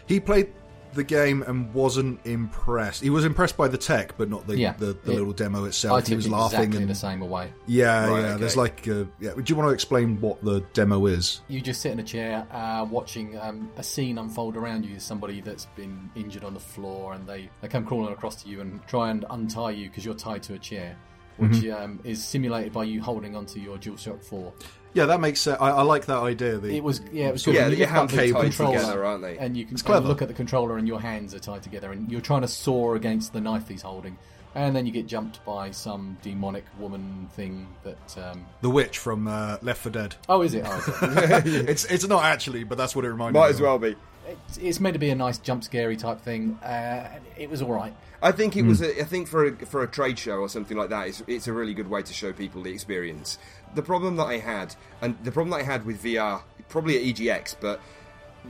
he 0.07 0.19
played 0.19 0.51
the 0.93 1.03
game 1.03 1.43
and 1.43 1.73
wasn't 1.73 2.19
impressed. 2.25 3.01
He 3.01 3.09
was 3.09 3.25
impressed 3.25 3.57
by 3.57 3.67
the 3.67 3.77
tech, 3.77 4.17
but 4.17 4.29
not 4.29 4.47
the 4.47 4.57
Yeah, 4.57 4.73
the, 4.73 4.88
the 4.88 5.12
it- 5.12 5.15
little 5.17 5.33
demo 5.33 5.65
I 5.65 5.67
itself. 5.67 6.00
took 6.01 6.07
He 6.09 6.15
was 6.15 6.25
it 6.25 6.31
laughing 6.31 6.59
exactly 6.59 6.81
and 6.81 6.89
the 6.89 6.95
same 6.95 7.21
away. 7.21 7.53
yeah, 7.67 8.07
Right, 8.07 8.19
yeah. 8.21 8.27
okay. 8.31 8.39
There's 8.39 8.57
like 8.57 8.88
uh, 8.88 9.05
yeah. 9.19 9.31
Do 9.35 9.43
you 9.45 9.55
want 9.55 9.69
to 9.69 9.73
explain 9.73 10.19
what 10.21 10.43
the 10.43 10.62
demo 10.73 11.05
is? 11.05 11.41
You 11.47 11.62
just 11.62 11.81
sit 11.81 11.91
in 11.91 12.00
a 12.00 12.03
chair 12.03 12.45
uh, 12.51 12.85
watching 12.89 13.38
um, 13.39 13.69
a 13.77 13.83
scene 13.83 14.17
unfold 14.17 14.55
around 14.57 14.85
you. 14.85 15.00
Somebody 15.00 15.41
that's 15.41 15.65
been 15.75 16.09
injured 16.15 16.43
on 16.43 16.53
the 16.53 16.59
floor, 16.59 17.13
and 17.13 17.27
they, 17.27 17.50
they 17.62 17.67
come 17.67 17.85
crawling 17.85 18.13
across 18.13 18.41
to 18.43 18.50
you 18.50 18.62
and 18.62 18.85
try 18.88 19.09
and 19.09 19.25
untie 19.29 19.71
you 19.71 19.89
because 19.89 20.05
you're 20.05 20.13
tied 20.13 20.43
to 20.43 20.53
a 20.53 20.59
chair, 20.59 20.95
which 21.38 21.51
Mm-hmm. 21.51 21.83
um, 21.83 22.00
is 22.03 22.23
simulated 22.23 22.71
by 22.73 22.83
you 22.83 23.01
holding 23.01 23.35
onto 23.35 23.59
your 23.59 23.77
DualShock 23.77 24.23
4. 24.23 24.53
Yeah, 24.93 25.05
that 25.07 25.19
makes 25.19 25.39
sense. 25.41 25.57
I, 25.59 25.69
I 25.69 25.81
like 25.81 26.05
that 26.05 26.19
idea. 26.19 26.57
The, 26.57 26.75
It 26.75 26.83
was 26.83 27.01
yeah, 27.12 27.29
it 27.29 27.33
was 27.33 27.43
good. 27.43 27.55
Yeah, 27.55 27.63
When 27.63 27.71
you 27.71 27.77
your 27.77 27.88
lift 27.88 27.97
up 27.97 28.09
hands 28.09 28.12
the 28.12 28.17
are 28.29 28.33
tied 28.33 28.41
controller, 28.43 28.79
together, 28.79 29.05
aren't 29.05 29.21
they? 29.23 29.38
And 29.38 29.57
you 29.57 29.65
can 29.65 29.73
It's 29.73 29.81
and 29.81 29.88
clever. 29.88 30.07
look 30.07 30.21
at 30.21 30.27
the 30.27 30.33
controller, 30.33 30.77
and 30.77 30.88
your 30.88 31.01
hands 31.01 31.33
are 31.33 31.39
tied 31.39 31.63
together, 31.63 31.91
and 31.91 32.12
you're 32.12 32.21
trying 32.21 32.41
to 32.41 32.47
soar 32.47 32.95
against 32.95 33.33
the 33.33 33.41
knife 33.41 33.67
he's 33.67 33.81
holding. 33.81 34.17
And 34.55 34.75
then 34.75 34.85
you 34.85 34.91
get 34.91 35.07
jumped 35.07 35.43
by 35.45 35.71
some 35.71 36.15
demonic 36.21 36.65
woman 36.77 37.27
thing 37.33 37.67
that. 37.83 38.17
Um, 38.17 38.45
the 38.62 38.69
witch 38.69 39.00
from 39.00 39.27
uh, 39.27 39.57
Left 39.63 39.81
4 39.81 39.91
Dead. 39.91 40.15
oh, 40.29 40.43
is 40.43 40.53
it? 40.53 40.63
Oh, 40.67 40.77
is 40.77 40.88
it? 41.55 41.69
it's 41.69 41.85
it's 41.85 42.07
not 42.07 42.23
actually, 42.23 42.63
but 42.63 42.77
that's 42.77 42.95
what 42.95 43.03
it 43.03 43.09
reminded 43.09 43.39
Might 43.39 43.45
me 43.45 43.50
as 43.50 43.55
of. 43.55 43.62
well 43.63 43.79
be. 43.79 43.95
it's, 44.27 44.57
it's 44.59 44.79
meant 44.79 44.93
to 44.93 45.00
be 45.00 45.09
a 45.09 45.15
nice 45.15 45.39
jump 45.39 45.63
scary 45.63 45.97
type 45.97 46.21
thing. 46.21 46.53
Uh, 46.63 47.17
it 47.35 47.50
was 47.50 47.63
all 47.63 47.73
right. 47.73 47.95
I 48.21 48.31
think 48.31 48.55
it 48.55 48.62
was. 48.62 48.81
A, 48.81 49.01
I 49.01 49.03
think 49.05 49.27
for 49.27 49.47
a, 49.47 49.65
for 49.65 49.81
a 49.83 49.88
trade 49.88 50.17
show 50.19 50.38
or 50.38 50.47
something 50.47 50.77
like 50.77 50.89
that, 50.91 51.07
it's, 51.07 51.23
it's 51.27 51.47
a 51.47 51.51
really 51.53 51.73
good 51.73 51.89
way 51.89 52.03
to 52.03 52.13
show 52.13 52.31
people 52.31 52.62
the 52.62 52.71
experience. 52.71 53.39
The 53.75 53.82
problem 53.82 54.15
that 54.18 54.25
I 54.25 54.38
had, 54.38 54.75
and 55.01 55.18
the 55.24 55.32
problem 55.32 55.51
that 55.51 55.62
I 55.62 55.63
had 55.63 55.86
with 55.86 56.03
VR, 56.03 56.42
probably 56.70 56.98
at 56.98 57.15
EGX, 57.15 57.56
but 57.60 57.82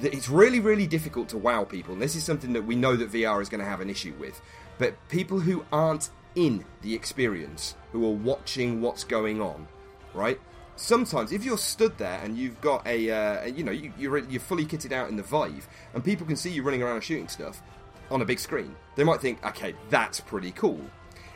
it's 0.02 0.30
really, 0.30 0.60
really 0.60 0.88
difficult 0.88 1.30
to 1.30 1.38
wow 1.38 1.64
people. 1.64 1.94
And 1.94 2.02
this 2.02 2.16
is 2.16 2.24
something 2.24 2.54
that 2.54 2.64
we 2.64 2.76
know 2.76 2.96
that 2.96 3.12
VR 3.12 3.42
is 3.42 3.50
going 3.50 3.60
to 3.60 3.70
have 3.70 3.82
an 3.82 3.90
issue 3.90 4.14
with. 4.20 4.42
But 4.78 4.96
people 5.10 5.40
who 5.40 5.66
aren't 5.72 6.10
in 6.36 6.66
the 6.82 6.94
experience, 6.94 7.76
who 7.92 8.06
are 8.06 8.14
watching 8.14 8.82
what's 8.82 9.04
going 9.04 9.42
on, 9.42 9.68
right? 10.14 10.40
Sometimes, 10.76 11.32
if 11.32 11.46
you're 11.46 11.60
stood 11.60 11.98
there 12.00 12.20
and 12.24 12.36
you've 12.36 12.60
got 12.60 12.86
a, 12.88 13.12
uh, 13.12 13.46
you 13.46 13.64
know, 13.64 13.72
you, 13.72 13.94
you're 13.98 14.18
you're 14.18 14.42
fully 14.42 14.66
kitted 14.66 14.92
out 14.92 15.10
in 15.10 15.16
the 15.16 15.24
Vive, 15.24 15.68
and 15.94 16.04
people 16.04 16.26
can 16.26 16.36
see 16.36 16.50
you 16.50 16.64
running 16.64 16.82
around 16.82 17.02
shooting 17.02 17.28
stuff 17.28 17.62
on 18.10 18.22
a 18.22 18.26
big 18.26 18.40
screen, 18.40 18.76
they 18.96 19.04
might 19.04 19.22
think, 19.22 19.44
okay, 19.46 19.74
that's 19.90 20.20
pretty 20.20 20.52
cool. 20.52 20.80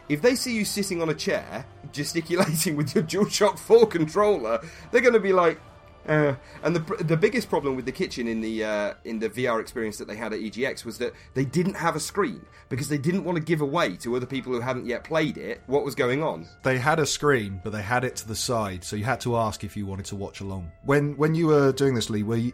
If 0.10 0.22
they 0.22 0.36
see 0.36 0.56
you 0.56 0.66
sitting 0.66 1.02
on 1.02 1.10
a 1.10 1.14
chair 1.14 1.66
gesticulating 1.92 2.76
with 2.78 2.96
your 2.96 3.04
DualShock 3.04 3.60
4 3.60 3.86
controller, 3.88 4.60
they're 4.92 5.02
going 5.02 5.14
to 5.14 5.20
be 5.20 5.34
like, 5.34 5.60
uh, 6.08 6.36
and 6.64 6.74
the 6.74 7.04
the 7.04 7.18
biggest 7.18 7.50
problem 7.50 7.76
with 7.76 7.84
the 7.86 7.92
kitchen 7.92 8.30
in 8.30 8.40
the 8.40 8.64
uh, 8.64 8.94
in 9.04 9.20
the 9.20 9.30
VR 9.30 9.60
experience 9.60 9.98
that 9.98 10.08
they 10.08 10.16
had 10.16 10.32
at 10.32 10.40
EGX 10.40 10.86
was 10.86 10.98
that 11.00 11.12
they 11.34 11.44
didn't 11.44 11.74
have 11.74 11.98
a 11.98 12.00
screen 12.00 12.46
because 12.70 12.88
they 12.88 12.98
didn't 12.98 13.26
want 13.26 13.38
to 13.38 13.44
give 13.44 13.60
away 13.60 13.98
to 13.98 14.16
other 14.16 14.26
people 14.26 14.54
who 14.54 14.62
hadn't 14.62 14.86
yet 14.86 15.04
played 15.04 15.38
it 15.38 15.62
what 15.68 15.84
was 15.84 15.96
going 15.96 16.24
on. 16.24 16.48
They 16.64 16.78
had 16.78 17.00
a 17.00 17.06
screen, 17.06 17.60
but 17.62 17.74
they 17.74 17.82
had 17.82 18.06
it 18.06 18.16
to 18.18 18.28
the 18.28 18.36
side, 18.38 18.86
so 18.86 18.96
you 18.96 19.04
had 19.04 19.20
to 19.22 19.36
ask 19.36 19.66
if 19.66 19.76
you 19.76 19.86
wanted 19.86 20.06
to 20.06 20.16
watch 20.16 20.40
along. 20.40 20.72
When 20.86 21.18
when 21.18 21.36
you 21.36 21.48
were 21.48 21.74
doing 21.74 21.94
this, 21.94 22.10
Lee, 22.10 22.24
were 22.24 22.38
you 22.38 22.54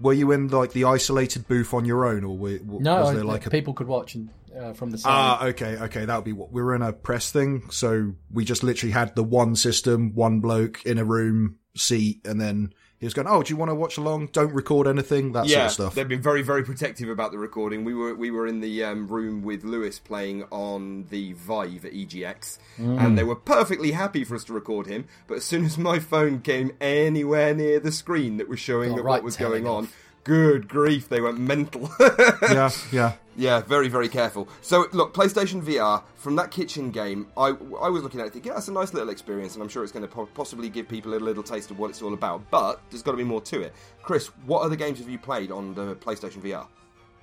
were 0.00 0.12
you 0.12 0.32
in 0.32 0.48
like 0.48 0.72
the 0.72 0.84
isolated 0.84 1.46
booth 1.46 1.72
on 1.72 1.84
your 1.84 2.04
own, 2.04 2.24
or 2.24 2.36
were, 2.36 2.58
w- 2.58 2.80
No, 2.80 3.02
was 3.02 3.14
there 3.14 3.22
like 3.24 3.46
a 3.46 3.50
people 3.50 3.72
could 3.74 3.86
watch 3.86 4.16
and, 4.16 4.30
uh, 4.58 4.72
from 4.72 4.90
the 4.90 4.98
side. 4.98 5.10
Ah, 5.10 5.44
okay, 5.46 5.76
okay, 5.76 6.04
that 6.04 6.14
would 6.14 6.24
be 6.24 6.32
what 6.32 6.52
we 6.52 6.62
were 6.62 6.74
in 6.74 6.82
a 6.82 6.92
press 6.92 7.30
thing. 7.30 7.70
So 7.70 8.14
we 8.30 8.44
just 8.44 8.62
literally 8.62 8.92
had 8.92 9.14
the 9.14 9.24
one 9.24 9.56
system, 9.56 10.14
one 10.14 10.40
bloke 10.40 10.84
in 10.84 10.98
a 10.98 11.04
room, 11.04 11.56
seat, 11.76 12.26
and 12.26 12.40
then 12.40 12.72
he 12.98 13.06
was 13.06 13.12
going, 13.12 13.28
"Oh, 13.28 13.42
do 13.42 13.52
you 13.52 13.56
want 13.56 13.70
to 13.70 13.74
watch 13.74 13.98
along? 13.98 14.28
Don't 14.28 14.54
record 14.54 14.86
anything, 14.86 15.32
that 15.32 15.46
sort 15.46 15.64
of 15.64 15.70
stuff." 15.72 15.94
they've 15.94 16.08
been 16.08 16.22
very, 16.22 16.42
very 16.42 16.62
protective 16.64 17.08
about 17.08 17.32
the 17.32 17.38
recording. 17.38 17.84
We 17.84 17.92
were 17.92 18.14
we 18.14 18.30
were 18.30 18.46
in 18.46 18.60
the 18.60 18.84
um, 18.84 19.08
room 19.08 19.42
with 19.42 19.64
Lewis 19.64 19.98
playing 19.98 20.44
on 20.50 21.06
the 21.10 21.32
Vive 21.34 21.84
at 21.84 21.92
EGX, 21.92 22.58
and 22.78 23.18
they 23.18 23.24
were 23.24 23.36
perfectly 23.36 23.92
happy 23.92 24.24
for 24.24 24.36
us 24.36 24.44
to 24.44 24.52
record 24.52 24.86
him. 24.86 25.06
But 25.26 25.38
as 25.38 25.44
soon 25.44 25.64
as 25.64 25.76
my 25.76 25.98
phone 25.98 26.40
came 26.40 26.72
anywhere 26.80 27.54
near 27.54 27.80
the 27.80 27.92
screen 27.92 28.38
that 28.38 28.48
was 28.48 28.60
showing 28.60 28.90
Got 28.90 28.96
that 28.96 29.02
right 29.02 29.10
what 29.12 29.24
was 29.24 29.36
going 29.36 29.64
telling 29.64 29.66
on, 29.66 29.84
off. 29.84 29.96
Good 30.24 30.68
grief, 30.68 31.08
they 31.08 31.20
went 31.20 31.38
mental. 31.38 31.90
yeah, 32.42 32.70
yeah. 32.90 33.12
Yeah, 33.36 33.60
very, 33.62 33.88
very 33.88 34.08
careful. 34.08 34.48
So, 34.60 34.86
look, 34.92 35.12
PlayStation 35.12 35.60
VR, 35.62 36.02
from 36.14 36.36
that 36.36 36.50
kitchen 36.50 36.90
game, 36.90 37.26
I, 37.36 37.48
I 37.80 37.88
was 37.88 38.02
looking 38.02 38.20
at 38.20 38.26
it 38.26 38.32
thinking, 38.32 38.50
yeah, 38.50 38.54
that's 38.54 38.68
a 38.68 38.72
nice 38.72 38.94
little 38.94 39.08
experience, 39.08 39.54
and 39.54 39.62
I'm 39.62 39.68
sure 39.68 39.82
it's 39.82 39.92
going 39.92 40.06
to 40.06 40.12
po- 40.12 40.26
possibly 40.26 40.68
give 40.68 40.88
people 40.88 41.14
a 41.14 41.16
little 41.16 41.42
taste 41.42 41.70
of 41.70 41.78
what 41.78 41.90
it's 41.90 42.00
all 42.00 42.14
about. 42.14 42.48
But 42.50 42.80
there's 42.90 43.02
got 43.02 43.10
to 43.10 43.16
be 43.16 43.24
more 43.24 43.40
to 43.42 43.60
it. 43.62 43.74
Chris, 44.02 44.28
what 44.46 44.62
other 44.62 44.76
games 44.76 44.98
have 45.00 45.08
you 45.08 45.18
played 45.18 45.50
on 45.50 45.74
the 45.74 45.96
PlayStation 45.96 46.40
VR? 46.42 46.66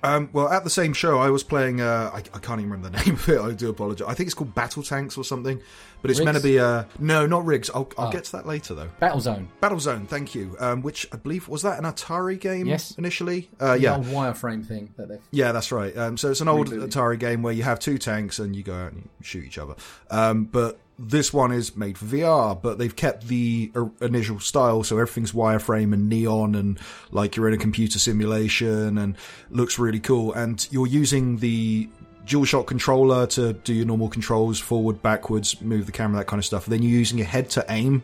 Um, 0.04 0.30
well, 0.32 0.48
at 0.48 0.64
the 0.64 0.70
same 0.70 0.92
show, 0.92 1.18
I 1.18 1.30
was 1.30 1.42
playing. 1.44 1.80
Uh, 1.80 2.10
I, 2.12 2.18
I 2.18 2.38
can't 2.40 2.60
even 2.60 2.70
remember 2.72 2.90
the 2.98 3.04
name 3.04 3.14
of 3.14 3.28
it. 3.28 3.40
I 3.40 3.52
do 3.52 3.70
apologize. 3.70 4.06
I 4.08 4.14
think 4.14 4.26
it's 4.26 4.34
called 4.34 4.54
Battle 4.54 4.82
Tanks 4.82 5.16
or 5.16 5.24
something. 5.24 5.60
But 6.00 6.10
it's 6.10 6.20
meant 6.20 6.36
to 6.36 6.42
be. 6.42 6.58
Uh, 6.58 6.84
no, 6.98 7.26
not 7.26 7.44
rigs. 7.46 7.70
I'll, 7.72 7.88
I'll 7.96 8.08
Oh. 8.08 8.10
get 8.10 8.24
to 8.24 8.32
that 8.32 8.44
later, 8.46 8.74
though. 8.74 8.88
Battle 8.98 9.20
Zone. 9.20 9.48
Battle 9.60 9.78
Zone. 9.78 10.06
thank 10.06 10.34
you. 10.34 10.56
Um, 10.58 10.82
which 10.82 11.06
I 11.12 11.16
believe 11.16 11.46
was 11.46 11.62
that 11.62 11.78
an 11.78 11.84
Atari 11.84 12.40
game 12.40 12.66
Yes. 12.66 12.96
initially. 12.98 13.48
Uh, 13.60 13.74
The 13.74 13.80
yeah, 13.82 13.96
old 13.96 14.06
wireframe 14.06 14.66
thing 14.66 14.92
that 14.96 15.08
they've. 15.08 15.20
yeah, 15.30 15.52
that's 15.52 15.70
right. 15.70 15.96
Um, 15.96 16.16
so 16.16 16.30
it's 16.32 16.40
an 16.40 16.48
old 16.48 16.70
Rebooted. 16.70 16.88
Atari 16.90 17.18
game 17.20 17.42
where 17.42 17.52
you 17.52 17.62
have 17.62 17.78
two 17.78 17.98
tanks 17.98 18.40
and 18.40 18.56
you 18.56 18.64
go 18.64 18.74
out 18.74 18.92
and 18.92 19.02
you 19.20 19.24
shoot 19.24 19.44
each 19.44 19.58
other. 19.58 19.76
Um, 20.10 20.44
but 20.46 20.80
this 21.08 21.32
one 21.32 21.52
is 21.52 21.76
made 21.76 21.98
for 21.98 22.06
VR, 22.06 22.60
but 22.60 22.78
they've 22.78 22.94
kept 22.94 23.28
the 23.28 23.72
initial 24.00 24.40
style, 24.40 24.82
so 24.82 24.98
everything's 24.98 25.32
wireframe 25.32 25.92
and 25.92 26.08
neon, 26.08 26.54
and 26.54 26.78
like 27.10 27.36
you're 27.36 27.48
in 27.48 27.54
a 27.54 27.58
computer 27.58 27.98
simulation, 27.98 28.98
and 28.98 29.16
looks 29.50 29.78
really 29.78 30.00
cool. 30.00 30.32
And 30.32 30.66
you're 30.70 30.86
using 30.86 31.38
the 31.38 31.88
DualShock 32.26 32.66
controller 32.66 33.26
to 33.28 33.52
do 33.52 33.74
your 33.74 33.86
normal 33.86 34.08
controls, 34.08 34.60
forward, 34.60 35.02
backwards, 35.02 35.60
move 35.60 35.86
the 35.86 35.92
camera, 35.92 36.18
that 36.18 36.26
kind 36.26 36.38
of 36.38 36.44
stuff. 36.44 36.66
then 36.66 36.82
you're 36.82 36.98
using 36.98 37.18
your 37.18 37.26
head 37.26 37.50
to 37.50 37.64
aim 37.68 38.02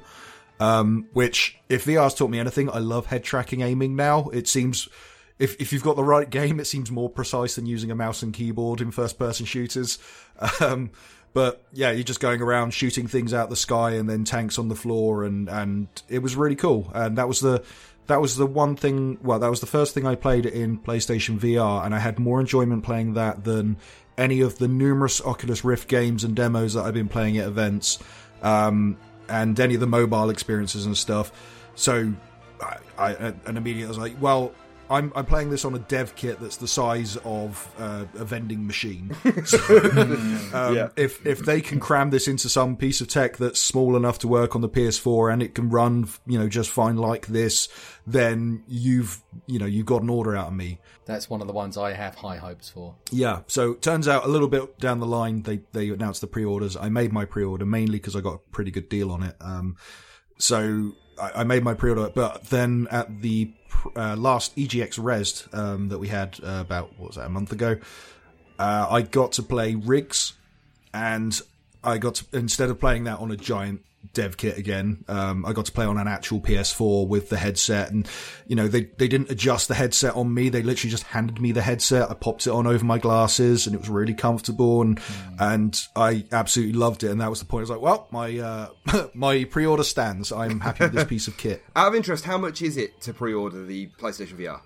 um, 0.60 1.06
which 1.12 1.58
if 1.68 1.84
VR's 1.84 2.14
taught 2.14 2.30
me 2.30 2.38
anything, 2.40 2.70
I 2.70 2.78
love 2.78 3.06
head 3.06 3.24
tracking 3.24 3.60
aiming 3.60 3.96
now. 3.96 4.28
It 4.30 4.48
seems 4.48 4.88
if 5.38 5.60
if 5.60 5.72
you've 5.72 5.84
got 5.84 5.96
the 5.96 6.04
right 6.04 6.28
game, 6.38 6.60
it 6.60 6.66
seems 6.66 6.90
more 6.90 7.08
precise 7.08 7.54
than 7.56 7.66
using 7.66 7.90
a 7.90 7.94
mouse 7.94 8.22
and 8.22 8.34
keyboard 8.34 8.80
in 8.80 8.90
first 8.90 9.18
person 9.18 9.46
shooters. 9.46 9.98
Um, 10.60 10.92
but 11.32 11.62
yeah, 11.72 11.90
you're 11.90 12.04
just 12.04 12.20
going 12.20 12.42
around 12.42 12.72
shooting 12.72 13.06
things 13.06 13.34
out 13.34 13.50
the 13.50 13.56
sky 13.56 13.92
and 13.92 14.08
then 14.08 14.24
tanks 14.24 14.58
on 14.58 14.68
the 14.68 14.74
floor, 14.74 15.24
and 15.24 15.48
and 15.48 15.88
it 16.08 16.20
was 16.20 16.36
really 16.36 16.56
cool. 16.56 16.90
And 16.94 17.18
that 17.18 17.28
was 17.28 17.40
the 17.40 17.62
that 18.06 18.20
was 18.20 18.36
the 18.36 18.46
one 18.46 18.76
thing. 18.76 19.18
Well, 19.22 19.38
that 19.38 19.50
was 19.50 19.60
the 19.60 19.66
first 19.66 19.94
thing 19.94 20.06
I 20.06 20.14
played 20.14 20.46
in 20.46 20.78
PlayStation 20.78 21.38
VR, 21.38 21.84
and 21.84 21.94
I 21.94 21.98
had 21.98 22.18
more 22.18 22.40
enjoyment 22.40 22.84
playing 22.84 23.14
that 23.14 23.44
than 23.44 23.76
any 24.16 24.40
of 24.40 24.58
the 24.58 24.68
numerous 24.68 25.20
Oculus 25.20 25.64
Rift 25.64 25.88
games 25.88 26.24
and 26.24 26.34
demos 26.34 26.74
that 26.74 26.84
I've 26.84 26.94
been 26.94 27.08
playing 27.08 27.38
at 27.38 27.46
events. 27.46 27.98
Um, 28.42 28.96
and 29.28 29.60
any 29.60 29.74
of 29.74 29.80
the 29.80 29.86
mobile 29.86 30.30
experiences 30.30 30.86
and 30.86 30.96
stuff. 30.96 31.30
So, 31.74 32.14
I, 32.60 32.78
I 32.96 33.12
and 33.44 33.58
immediately 33.58 33.84
I 33.84 33.88
was 33.88 33.98
like, 33.98 34.20
well. 34.20 34.52
I'm, 34.90 35.12
I'm 35.14 35.26
playing 35.26 35.50
this 35.50 35.64
on 35.64 35.74
a 35.74 35.78
dev 35.78 36.14
kit 36.16 36.40
that's 36.40 36.56
the 36.56 36.68
size 36.68 37.16
of 37.24 37.74
uh, 37.78 38.04
a 38.18 38.24
vending 38.24 38.66
machine. 38.66 39.14
So, 39.44 39.58
um, 40.52 40.74
Yeah. 40.74 40.88
If 40.96 41.24
if 41.26 41.40
they 41.40 41.60
can 41.60 41.80
cram 41.80 42.10
this 42.10 42.28
into 42.28 42.48
some 42.48 42.76
piece 42.76 43.00
of 43.00 43.08
tech 43.08 43.36
that's 43.36 43.60
small 43.60 43.96
enough 43.96 44.18
to 44.20 44.28
work 44.28 44.54
on 44.54 44.62
the 44.62 44.68
PS4 44.68 45.32
and 45.32 45.42
it 45.42 45.54
can 45.54 45.70
run, 45.70 46.08
you 46.26 46.38
know, 46.38 46.48
just 46.48 46.70
fine 46.70 46.96
like 46.96 47.26
this, 47.28 47.68
then 48.06 48.62
you've 48.66 49.22
you 49.46 49.58
know 49.58 49.66
you've 49.66 49.86
got 49.86 50.02
an 50.02 50.10
order 50.10 50.36
out 50.36 50.48
of 50.48 50.54
me. 50.54 50.80
That's 51.06 51.30
one 51.30 51.40
of 51.40 51.46
the 51.46 51.52
ones 51.52 51.76
I 51.78 51.92
have 51.92 52.14
high 52.16 52.36
hopes 52.36 52.68
for. 52.68 52.94
Yeah. 53.10 53.40
So 53.46 53.74
turns 53.74 54.08
out 54.08 54.24
a 54.24 54.28
little 54.28 54.48
bit 54.48 54.78
down 54.78 55.00
the 55.00 55.06
line, 55.06 55.42
they 55.42 55.60
they 55.72 55.88
announced 55.90 56.20
the 56.20 56.26
pre-orders. 56.26 56.76
I 56.76 56.88
made 56.88 57.12
my 57.12 57.24
pre-order 57.24 57.64
mainly 57.64 57.98
because 57.98 58.16
I 58.16 58.20
got 58.20 58.34
a 58.34 58.38
pretty 58.50 58.70
good 58.70 58.88
deal 58.88 59.10
on 59.10 59.22
it. 59.22 59.36
Um, 59.40 59.76
so 60.38 60.92
I, 61.20 61.40
I 61.40 61.44
made 61.44 61.62
my 61.62 61.74
pre-order, 61.74 62.10
but 62.14 62.44
then 62.44 62.88
at 62.90 63.20
the 63.20 63.50
uh, 63.96 64.16
last 64.16 64.56
EGX 64.56 64.98
Rezzed 64.98 65.54
um, 65.54 65.88
that 65.88 65.98
we 65.98 66.08
had 66.08 66.38
uh, 66.42 66.60
about 66.60 66.98
what 66.98 67.08
was 67.08 67.16
that 67.16 67.26
a 67.26 67.30
month 67.30 67.52
ago, 67.52 67.78
uh, 68.58 68.86
I 68.90 69.02
got 69.02 69.32
to 69.32 69.42
play 69.42 69.74
Rigs, 69.74 70.34
and 70.92 71.40
I 71.84 71.98
got 71.98 72.16
to, 72.16 72.24
instead 72.32 72.70
of 72.70 72.80
playing 72.80 73.04
that 73.04 73.18
on 73.20 73.30
a 73.30 73.36
giant 73.36 73.82
dev 74.18 74.36
kit 74.36 74.58
again. 74.58 75.04
Um, 75.06 75.46
I 75.46 75.52
got 75.52 75.66
to 75.66 75.72
play 75.72 75.84
on 75.84 75.96
an 75.96 76.08
actual 76.08 76.40
PS4 76.40 77.06
with 77.06 77.28
the 77.28 77.36
headset, 77.36 77.92
and 77.92 78.08
you 78.48 78.56
know 78.56 78.66
they 78.66 78.82
they 78.98 79.06
didn't 79.06 79.30
adjust 79.30 79.68
the 79.68 79.74
headset 79.74 80.16
on 80.16 80.34
me. 80.34 80.48
They 80.48 80.62
literally 80.62 80.90
just 80.90 81.04
handed 81.04 81.40
me 81.40 81.52
the 81.52 81.62
headset. 81.62 82.10
I 82.10 82.14
popped 82.14 82.46
it 82.48 82.50
on 82.50 82.66
over 82.66 82.84
my 82.84 82.98
glasses, 82.98 83.66
and 83.66 83.76
it 83.76 83.78
was 83.78 83.88
really 83.88 84.14
comfortable, 84.14 84.82
and 84.82 84.98
mm. 84.98 85.36
and 85.38 85.80
I 85.94 86.24
absolutely 86.32 86.74
loved 86.74 87.04
it. 87.04 87.12
And 87.12 87.20
that 87.20 87.30
was 87.30 87.38
the 87.38 87.46
point. 87.46 87.60
I 87.60 87.62
was 87.62 87.70
like, 87.70 87.80
well, 87.80 88.08
my 88.10 88.38
uh, 88.38 89.08
my 89.14 89.44
pre-order 89.44 89.84
stands. 89.84 90.32
I'm 90.32 90.58
happy 90.58 90.84
with 90.84 90.94
this 90.94 91.04
piece 91.08 91.28
of 91.28 91.36
kit. 91.36 91.62
Out 91.76 91.88
of 91.88 91.94
interest, 91.94 92.24
how 92.24 92.38
much 92.38 92.60
is 92.60 92.76
it 92.76 93.00
to 93.02 93.14
pre-order 93.14 93.64
the 93.64 93.86
PlayStation 94.00 94.36
VR? 94.36 94.60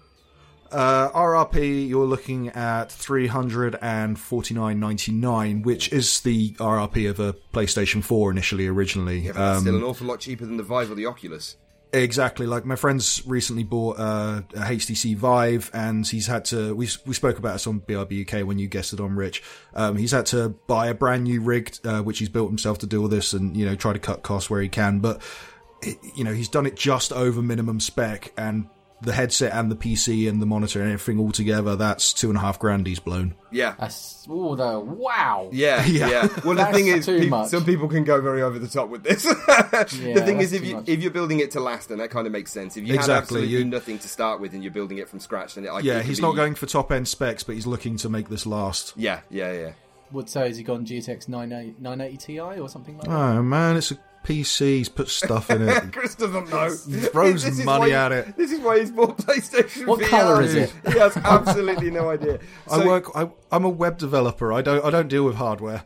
Uh, 0.73 1.11
RRP, 1.11 1.89
you're 1.89 2.07
looking 2.07 2.49
at 2.49 2.91
three 2.91 3.27
hundred 3.27 3.77
and 3.83 4.19
forty 4.19 4.55
nine 4.55 4.81
ninety 4.81 5.13
nine, 5.13 5.63
which 5.63 5.93
is 5.93 6.21
the 6.21 6.53
RRP 6.53 7.11
of 7.11 7.21
a 7.21 7.35
PlayStation 7.53 8.03
Four 8.03 8.31
initially, 8.31 8.67
originally. 8.67 9.21
Yeah, 9.21 9.33
um, 9.33 9.61
still 9.61 9.77
an 9.77 9.83
awful 9.83 10.07
lot 10.07 10.21
cheaper 10.21 10.47
than 10.47 10.57
the 10.57 10.63
Vive 10.63 10.91
or 10.91 10.95
the 10.95 11.07
Oculus. 11.07 11.57
Exactly. 11.95 12.47
Like 12.47 12.65
my 12.65 12.77
friend's 12.77 13.23
recently 13.27 13.65
bought 13.65 13.99
uh, 13.99 14.41
a 14.55 14.61
HTC 14.61 15.15
Vive, 15.15 15.71
and 15.75 16.07
he's 16.07 16.27
had 16.27 16.47
to. 16.47 16.75
We 16.75 16.89
we 17.05 17.13
spoke 17.13 17.39
about 17.39 17.53
this 17.53 17.67
on 17.67 17.81
BRB 17.81 18.27
UK 18.27 18.47
when 18.47 18.59
you 18.59 18.67
guessed 18.67 18.95
it 18.95 19.01
on 19.01 19.15
Rich. 19.15 19.43
Um, 19.75 19.99
he's 19.99 20.13
had 20.13 20.25
to 20.27 20.49
buy 20.67 20.87
a 20.87 20.95
brand 20.95 21.25
new 21.25 21.43
rig, 21.43 21.77
uh, 21.85 22.01
which 22.01 22.19
he's 22.19 22.31
built 22.31 22.49
himself 22.49 22.79
to 22.79 22.87
do 22.87 23.03
all 23.03 23.09
this, 23.09 23.35
and 23.35 23.55
you 23.55 23.67
know 23.67 23.75
try 23.75 23.93
to 23.93 23.99
cut 23.99 24.23
costs 24.23 24.49
where 24.49 24.63
he 24.63 24.71
can. 24.71 25.01
But 25.01 25.21
you 26.15 26.25
know 26.25 26.33
he's 26.33 26.49
done 26.49 26.65
it 26.65 26.77
just 26.77 27.13
over 27.13 27.43
minimum 27.43 27.79
spec, 27.79 28.33
and 28.39 28.69
the 29.03 29.13
headset 29.13 29.53
and 29.53 29.71
the 29.71 29.77
PC 29.77 30.29
and 30.29 30.41
the 30.41 30.47
monitor 30.47 30.81
and 30.81 30.93
everything 30.93 31.19
all 31.19 31.33
together, 31.33 31.77
that's 31.77 32.13
two 32.13 32.29
and 32.29 32.39
a 32.39 32.41
half 32.41 32.59
grand 32.59 32.87
he's 32.87 33.01
blown. 33.01 33.35
Yeah. 33.51 33.75
That's, 33.79 34.27
oh, 34.31 34.55
the, 34.55 34.79
wow. 34.79 35.49
Yeah, 35.53 35.85
yeah. 35.87 36.09
yeah. 36.09 36.29
Well, 36.45 36.55
the 36.55 36.67
thing 36.67 36.87
is, 36.87 37.07
pe- 37.07 37.47
some 37.47 37.65
people 37.65 37.89
can 37.89 38.05
go 38.05 38.21
very 38.21 38.43
over 38.43 38.59
the 38.59 38.69
top 38.69 38.89
with 38.89 39.03
this. 39.03 39.25
yeah, 39.49 40.15
the 40.15 40.23
thing 40.25 40.41
is, 40.41 40.53
if, 40.53 40.65
you, 40.65 40.83
if 40.87 41.01
you're 41.01 41.11
building 41.11 41.41
it 41.41 41.51
to 41.53 41.61
last, 41.61 41.89
then 41.89 41.99
that 41.99 42.11
kind 42.11 42.27
of 42.27 42.33
makes 42.33 42.53
sense. 42.53 42.77
If 42.77 42.87
you 42.87 42.95
exactly. 42.95 43.15
have 43.15 43.23
absolutely 43.23 43.49
you, 43.49 43.65
nothing 43.65 43.99
to 43.99 44.09
start 44.09 44.41
with 44.41 44.55
and 44.55 44.63
you're 44.63 44.73
building 44.73 44.99
it 44.99 45.09
from 45.09 45.21
scratch, 45.21 45.57
then 45.57 45.65
it, 45.65 45.73
like, 45.73 45.85
yeah, 45.85 45.99
it 45.99 46.05
he's 46.05 46.19
be... 46.19 46.23
not 46.23 46.37
going 46.37 46.55
for 46.55 46.67
top 46.67 46.93
end 46.93 47.09
specs, 47.09 47.43
but 47.43 47.57
he's 47.57 47.67
looking 47.67 47.97
to 47.99 48.09
make 48.09 48.29
this 48.29 48.47
last. 48.47 48.93
Yeah, 48.97 49.21
yeah, 49.31 49.53
yeah. 49.53 49.73
Would 50.13 50.29
say 50.29 50.49
has 50.49 50.59
he 50.59 50.63
gone 50.63 50.85
GTX 50.85 51.29
980 51.29 52.17
Ti 52.19 52.41
or 52.41 52.69
something 52.69 52.99
like 52.99 53.09
that? 53.09 53.15
Oh 53.15 53.43
man, 53.43 53.77
it's 53.77 53.91
a 53.91 53.99
PCs, 54.25 54.95
put 54.95 55.09
stuff 55.09 55.51
in 55.51 55.69
it. 55.69 55.93
Chris 55.93 56.15
doesn't 56.15 56.51
know. 56.51 56.71
Throws 56.71 57.45
this 57.45 57.65
money 57.65 57.93
at 57.93 58.13
it. 58.13 58.37
This 58.37 58.53
is 58.53 58.61
why 58.61 58.81
he's 58.81 58.91
bought 58.91 59.19
PlayStation 59.19 59.87
what 59.87 60.01
VR. 60.01 60.09
colour 60.09 60.43
is 60.43 60.55
it? 60.55 60.73
He 60.87 60.99
has 60.99 61.17
absolutely 61.17 61.91
no 61.91 62.11
idea. 62.11 62.39
So, 62.69 62.83
I 62.83 62.87
work. 62.87 63.11
I, 63.15 63.31
am 63.51 63.65
a 63.65 63.69
web 63.69 63.99
developer. 63.99 64.53
I 64.53 64.63
don't. 64.63 64.85
I 64.85 64.91
don't 64.91 65.09
deal 65.09 65.25
with 65.25 65.37
hardware. 65.37 65.85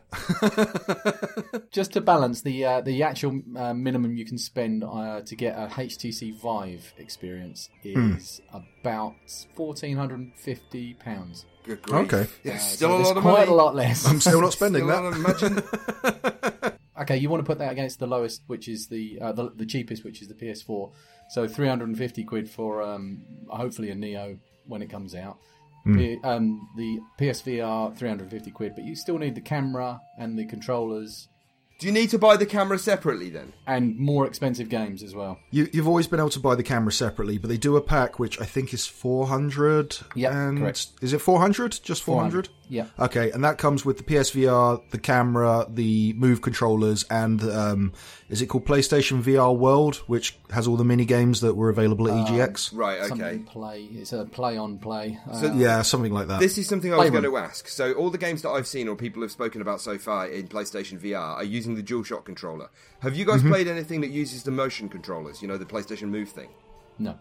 just 1.71 1.93
to 1.93 2.01
balance 2.01 2.41
the 2.41 2.65
uh, 2.65 2.81
the 2.81 3.03
actual 3.03 3.41
uh, 3.55 3.73
minimum 3.73 4.15
you 4.15 4.25
can 4.25 4.37
spend 4.37 4.83
uh, 4.83 5.21
to 5.21 5.35
get 5.35 5.55
a 5.55 5.67
HTC 5.67 6.35
Vive 6.35 6.93
experience 6.97 7.69
hmm. 7.83 8.15
is 8.15 8.41
hmm. 8.49 8.57
about 8.57 9.15
fourteen 9.55 9.97
hundred 9.97 10.19
and 10.19 10.35
fifty 10.35 10.93
pounds. 10.93 11.45
Okay, 11.69 12.27
yeah, 12.43 12.57
still 12.57 12.89
so 12.89 12.97
a 12.97 13.03
lot 13.03 13.17
of 13.17 13.23
quite 13.23 13.39
money. 13.39 13.51
a 13.51 13.55
lot 13.55 13.75
less. 13.75 14.05
I'm 14.07 14.21
still 14.21 14.41
not 14.41 14.53
spending 14.59 14.87
still 14.87 15.11
that. 15.11 15.17
Imagine. 15.17 16.63
Okay, 17.07 17.17
you 17.17 17.29
want 17.29 17.39
to 17.39 17.45
put 17.45 17.59
that 17.59 17.71
against 17.71 17.99
the 17.99 18.07
lowest, 18.07 18.41
which 18.47 18.67
is 18.67 18.87
the 18.87 19.19
uh, 19.21 19.31
the, 19.31 19.51
the, 19.55 19.65
cheapest, 19.65 20.03
which 20.03 20.21
is 20.21 20.27
the 20.27 20.33
PS4. 20.33 20.91
So 21.29 21.47
350 21.47 22.23
quid 22.25 22.49
for 22.49 22.81
um, 22.81 23.23
hopefully 23.47 23.89
a 23.91 23.95
Neo 23.95 24.37
when 24.65 24.81
it 24.81 24.89
comes 24.89 25.15
out. 25.15 25.37
Mm. 25.85 25.97
P- 25.97 26.19
um, 26.23 26.69
the 26.75 26.99
PSVR 27.19 27.95
350 27.95 28.51
quid, 28.51 28.73
but 28.75 28.83
you 28.83 28.95
still 28.95 29.17
need 29.17 29.35
the 29.35 29.41
camera 29.41 30.01
and 30.17 30.37
the 30.37 30.45
controllers 30.45 31.29
do 31.79 31.85
you 31.85 31.93
need 31.93 32.09
to 32.09 32.17
buy 32.17 32.37
the 32.37 32.45
camera 32.45 32.79
separately 32.79 33.29
then? 33.29 33.53
And 33.67 33.97
more 33.97 34.25
expensive 34.25 34.67
games 34.67 35.03
as 35.03 35.13
well. 35.13 35.37
You, 35.51 35.69
have 35.75 35.87
always 35.87 36.07
been 36.07 36.19
able 36.19 36.31
to 36.31 36.39
buy 36.39 36.55
the 36.55 36.63
camera 36.63 36.91
separately, 36.91 37.37
but 37.37 37.49
they 37.49 37.57
do 37.57 37.77
a 37.77 37.81
pack 37.81 38.17
which 38.17 38.41
I 38.41 38.45
think 38.45 38.73
is 38.73 38.87
400. 38.87 39.99
Yeah, 40.15 40.53
correct. 40.57 40.87
Is 41.01 41.13
it 41.13 41.19
400? 41.19 41.79
Just 41.83 42.01
400? 42.01 42.47
400? 42.47 42.49
Yeah. 42.69 42.87
Okay, 42.99 43.31
and 43.31 43.43
that 43.43 43.57
comes 43.57 43.85
with 43.85 43.97
the 43.97 44.03
PSVR, 44.03 44.81
the 44.89 44.97
camera, 44.97 45.65
the 45.69 46.13
Move 46.13 46.41
controllers, 46.41 47.05
and 47.09 47.41
um, 47.43 47.93
is 48.29 48.41
it 48.41 48.47
called 48.47 48.65
PlayStation 48.65 49.21
VR 49.21 49.55
World, 49.55 49.97
which 50.07 50.37
has 50.51 50.67
all 50.67 50.75
the 50.75 50.83
mini 50.83 51.05
games 51.05 51.41
that 51.41 51.55
were 51.55 51.69
available 51.69 52.09
at 52.09 52.13
um, 52.13 52.25
EGX? 52.25 52.71
Right. 52.73 52.99
Okay. 52.99 53.07
Something 53.07 53.43
play. 53.45 53.87
It's 53.91 54.11
a 54.11 54.25
play 54.25 54.57
on 54.57 54.79
play. 54.79 55.17
So, 55.33 55.49
uh, 55.49 55.53
yeah, 55.53 55.81
something 55.81 56.13
like 56.13 56.27
that. 56.27 56.39
This 56.39 56.57
is 56.57 56.67
something 56.67 56.93
I 56.93 56.97
was 56.97 57.09
going 57.09 57.23
to 57.23 57.37
ask. 57.37 57.67
So 57.67 57.93
all 57.93 58.09
the 58.09 58.17
games 58.17 58.41
that 58.41 58.49
I've 58.49 58.67
seen 58.67 58.87
or 58.87 58.95
people 58.95 59.21
have 59.21 59.31
spoken 59.31 59.61
about 59.61 59.79
so 59.81 59.97
far 59.97 60.27
in 60.27 60.47
PlayStation 60.47 60.99
VR 60.99 61.35
are 61.35 61.43
using 61.43 61.75
the 61.75 61.83
DualShock 61.83 62.25
controller. 62.25 62.69
Have 62.99 63.15
you 63.15 63.25
guys 63.25 63.39
mm-hmm. 63.39 63.49
played 63.49 63.67
anything 63.67 64.01
that 64.01 64.09
uses 64.09 64.43
the 64.43 64.51
motion 64.51 64.89
controllers? 64.89 65.41
You 65.41 65.47
know, 65.47 65.57
the 65.57 65.65
PlayStation 65.65 66.09
Move 66.09 66.29
thing. 66.29 66.49
No. 66.99 67.17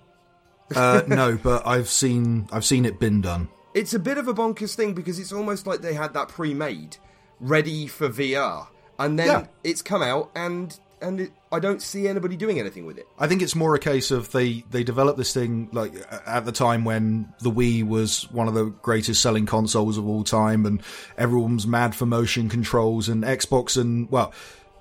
uh, 0.74 1.02
no, 1.06 1.38
but 1.40 1.64
I've 1.66 1.88
seen 1.88 2.48
I've 2.50 2.64
seen 2.64 2.84
it 2.84 2.98
been 2.98 3.20
done. 3.20 3.48
It's 3.76 3.92
a 3.92 3.98
bit 3.98 4.16
of 4.16 4.26
a 4.26 4.32
bonkers 4.32 4.74
thing 4.74 4.94
because 4.94 5.18
it's 5.18 5.32
almost 5.32 5.66
like 5.66 5.82
they 5.82 5.92
had 5.92 6.14
that 6.14 6.28
pre-made, 6.28 6.96
ready 7.40 7.86
for 7.86 8.08
VR, 8.08 8.68
and 8.98 9.18
then 9.18 9.26
yeah. 9.26 9.46
it's 9.64 9.82
come 9.82 10.00
out 10.00 10.30
and 10.34 10.78
and 11.02 11.20
it, 11.20 11.32
I 11.52 11.58
don't 11.58 11.82
see 11.82 12.08
anybody 12.08 12.38
doing 12.38 12.58
anything 12.58 12.86
with 12.86 12.96
it. 12.96 13.06
I 13.18 13.28
think 13.28 13.42
it's 13.42 13.54
more 13.54 13.74
a 13.74 13.78
case 13.78 14.10
of 14.10 14.32
they 14.32 14.64
they 14.70 14.82
developed 14.82 15.18
this 15.18 15.34
thing 15.34 15.68
like 15.72 15.92
at 16.26 16.46
the 16.46 16.52
time 16.52 16.86
when 16.86 17.34
the 17.40 17.50
Wii 17.50 17.86
was 17.86 18.22
one 18.32 18.48
of 18.48 18.54
the 18.54 18.64
greatest 18.64 19.20
selling 19.20 19.44
consoles 19.44 19.98
of 19.98 20.08
all 20.08 20.24
time, 20.24 20.64
and 20.64 20.82
everyone's 21.18 21.66
mad 21.66 21.94
for 21.94 22.06
motion 22.06 22.48
controls, 22.48 23.10
and 23.10 23.24
Xbox 23.24 23.78
and 23.78 24.10
well. 24.10 24.32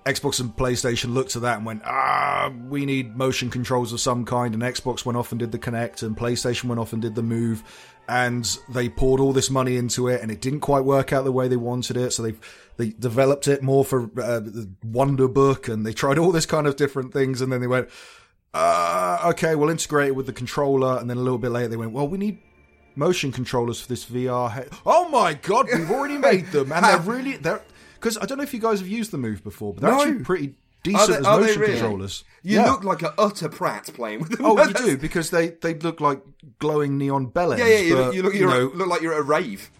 Xbox 0.06 0.40
and 0.40 0.56
PlayStation 0.56 1.16
looked 1.16 1.36
at 1.36 1.42
that 1.42 1.58
and 1.58 1.66
went, 1.66 1.82
ah, 1.84 2.54
we 2.70 2.86
need 2.86 3.18
motion 3.18 3.50
controls 3.50 3.92
of 3.92 4.00
some 4.00 4.24
kind. 4.24 4.54
And 4.54 4.62
Xbox 4.62 5.04
went 5.04 5.18
off 5.18 5.32
and 5.32 5.40
did 5.40 5.52
the 5.52 5.58
Kinect, 5.58 6.04
and 6.04 6.16
PlayStation 6.16 6.66
went 6.66 6.80
off 6.80 6.94
and 6.94 7.02
did 7.02 7.16
the 7.16 7.24
Move 7.24 7.64
and 8.08 8.58
they 8.70 8.90
poured 8.90 9.20
all 9.20 9.34
this 9.34 9.50
money 9.50 9.78
into 9.78 10.08
it, 10.08 10.22
and 10.22 10.32
it 10.32 10.42
didn't 10.42 10.60
quite 10.62 10.84
work 10.84 11.12
out 11.14 11.24
the 11.24 11.32
way 11.32 11.48
they 11.48 11.58
wanted 11.58 11.98
it. 11.98 12.12
So 12.12 12.24
they 12.24 12.34
they 12.78 12.90
developed 12.90 13.48
it 13.48 13.64
more 13.64 13.86
for 13.86 14.04
uh, 14.04 14.40
the 14.40 14.70
Wonder 14.84 15.28
Book, 15.28 15.68
and 15.68 15.86
they 15.86 15.94
tried 15.94 16.18
all 16.18 16.32
this 16.32 16.46
kind 16.46 16.68
of 16.68 16.76
different 16.76 17.14
things, 17.14 17.42
and 17.42 17.52
then 17.52 17.62
they 17.62 17.68
went, 17.68 17.90
uh, 18.54 19.20
okay, 19.26 19.56
we'll 19.56 19.70
integrate 19.70 20.10
it 20.10 20.16
with 20.16 20.26
the 20.26 20.34
controller, 20.34 20.98
and 21.00 21.10
then 21.10 21.18
a 21.18 21.22
little 21.22 21.40
bit 21.40 21.52
later 21.52 21.70
they 21.70 21.78
went, 21.78 21.92
well, 21.92 22.08
we 22.08 22.18
need 22.18 22.40
motion 22.96 23.32
controllers 23.32 23.82
for 23.82 23.88
this 23.88 24.06
VR. 24.06 24.52
Head. 24.52 24.70
Oh 24.86 25.10
my 25.10 25.34
god, 25.34 25.68
we've 25.74 25.92
already 25.92 26.18
made 26.18 26.48
them, 26.48 26.72
and 26.72 26.86
they're 26.86 27.00
really 27.00 27.38
they're 27.38 27.62
because 27.96 28.18
I 28.18 28.26
don't 28.26 28.38
know 28.38 28.44
if 28.44 28.54
you 28.54 28.60
guys 28.60 28.80
have 28.80 28.88
used 28.88 29.12
the 29.12 29.18
Move 29.18 29.44
before, 29.44 29.74
but 29.74 29.82
they're 29.82 29.92
no. 29.92 30.02
actually 30.02 30.24
pretty 30.24 30.56
decent 30.86 31.10
they, 31.10 31.30
as 31.30 31.40
motion 31.40 31.62
really? 31.62 31.74
controllers. 31.74 32.24
You 32.44 32.58
yeah. 32.58 32.72
look 32.72 32.84
like 32.84 33.02
an 33.02 33.12
utter 33.18 33.50
prat 33.50 33.90
playing 33.94 34.20
with 34.20 34.30
them. 34.30 34.46
Oh, 34.46 34.64
you 34.64 34.74
do 34.74 34.98
because 34.98 35.32
they, 35.32 35.50
they 35.50 35.74
look 35.74 36.00
like 36.00 36.22
glowing 36.60 36.98
neon 36.98 37.26
bell 37.28 37.58
Yeah, 37.58 37.66
yeah. 37.66 37.80
You, 37.80 37.96
but, 37.96 38.06
look, 38.06 38.16
you 38.16 38.24
look, 38.24 38.34
you 38.36 38.48
know, 38.48 38.72
look 38.74 38.88
like 38.88 39.02
you're 39.02 39.14
at 39.14 39.20
a 39.20 39.24
rave. 39.24 39.72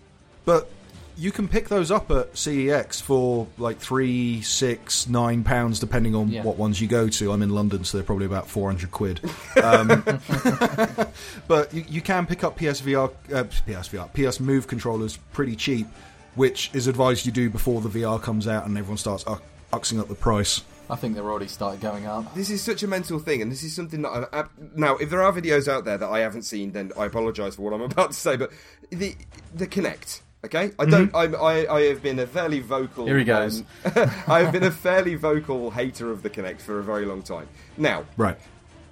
But 0.46 0.70
you 1.18 1.32
can 1.32 1.48
pick 1.48 1.70
those 1.70 1.92
up 1.92 2.12
at 2.12 2.34
CEX 2.34 3.02
for 3.02 3.48
like 3.58 3.78
three, 3.78 4.42
six, 4.42 5.08
nine 5.08 5.44
pounds, 5.44 5.80
depending 5.80 6.16
on 6.16 6.30
yeah. 6.30 6.44
what 6.44 6.58
ones 6.58 6.82
you 6.82 6.88
go 6.88 7.08
to. 7.08 7.32
I'm 7.32 7.42
in 7.42 7.52
London, 7.52 7.84
so 7.84 7.98
they're 7.98 8.06
probably 8.06 8.26
about 8.26 8.50
four 8.50 8.70
hundred 8.70 8.92
quid. 8.92 9.22
Um, 9.64 9.88
but 11.48 11.74
you, 11.74 11.86
you, 11.88 12.02
can 12.02 12.26
pick 12.26 12.44
up 12.44 12.60
PSVR, 12.60 13.10
uh, 13.34 13.44
PSVR, 13.44 14.32
PS 14.32 14.40
Move 14.40 14.68
controllers 14.68 15.18
pretty 15.32 15.56
cheap, 15.56 15.88
which 16.36 16.70
is 16.74 16.88
advised 16.88 17.26
you 17.26 17.32
do 17.32 17.50
before 17.50 17.80
the 17.80 17.90
VR 17.90 18.22
comes 18.22 18.48
out 18.48 18.66
and 18.66 18.78
everyone 18.78 18.98
starts 18.98 19.24
uxing 19.72 20.00
up 20.00 20.10
the 20.10 20.16
price. 20.16 20.62
I 20.90 20.96
think 20.96 21.16
they're 21.16 21.30
already 21.30 21.48
started 21.48 21.82
going 21.82 22.06
up. 22.06 22.34
This 22.36 22.50
is 22.50 22.62
such 22.62 22.84
a 22.84 22.88
mental 22.88 23.20
thing, 23.20 23.42
and 23.42 23.52
this 23.52 23.64
is 23.64 23.76
something 23.76 24.02
that 24.04 24.30
I, 24.32 24.44
now, 24.76 24.96
if 24.98 25.10
there 25.10 25.24
are 25.24 25.32
videos 25.32 25.68
out 25.68 25.86
there 25.86 25.98
that 25.98 26.10
I 26.10 26.20
haven't 26.20 26.44
seen, 26.44 26.72
then 26.72 26.92
I 26.98 27.06
apologise 27.06 27.56
for 27.56 27.64
what 27.64 27.74
I'm 27.74 27.82
about 27.92 28.12
to 28.12 28.18
say. 28.18 28.36
But 28.36 28.52
the 28.90 29.16
the 29.54 29.68
Kinect, 29.68 30.22
okay, 30.46 30.72
I 30.78 30.86
don't. 30.86 31.12
Mm-hmm. 31.12 31.36
I, 31.36 31.68
I 31.74 31.82
have 31.84 32.04
been 32.04 32.20
a 32.20 32.28
fairly 32.28 32.60
vocal. 32.60 33.06
Here 33.06 33.18
he 33.18 33.24
goes. 33.24 33.62
Um, 33.62 33.66
I 34.28 34.42
have 34.42 34.52
been 34.52 34.64
a 34.64 34.72
fairly 34.72 35.16
vocal 35.16 35.72
hater 35.72 36.12
of 36.12 36.24
the 36.24 36.30
Kinect 36.30 36.62
for 36.62 36.80
a 36.80 36.84
very 36.84 37.06
long 37.06 37.24
time. 37.24 37.48
Now, 37.78 38.06
right. 38.18 38.38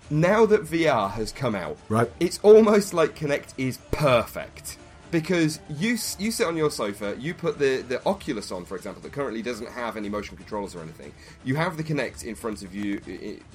Now 0.10 0.46
that 0.48 0.64
VR 0.64 1.10
has 1.12 1.32
come 1.32 1.56
out, 1.56 1.78
right, 1.90 2.12
it's 2.20 2.40
almost 2.44 2.94
like 2.94 3.16
Kinect 3.16 3.54
is 3.58 3.78
perfect 3.92 4.78
because 5.14 5.60
you 5.70 5.92
you 6.18 6.32
sit 6.32 6.48
on 6.48 6.58
your 6.58 6.72
sofa, 6.72 7.16
you 7.20 7.34
put 7.36 7.60
the 7.60 7.84
the 7.84 8.04
Oculus 8.06 8.52
on, 8.52 8.66
for 8.66 8.76
example, 8.76 9.02
that 9.04 9.14
currently 9.14 9.44
doesn't 9.44 9.70
have 9.70 9.96
any 9.96 10.10
motion 10.10 10.36
controllers 10.36 10.76
or 10.76 10.82
anything. 10.82 11.14
You 11.46 11.56
have 11.56 11.78
the 11.78 11.84
Kinect 11.84 12.26
in 12.26 12.34
front 12.34 12.64
of 12.64 12.74
you, 12.74 13.00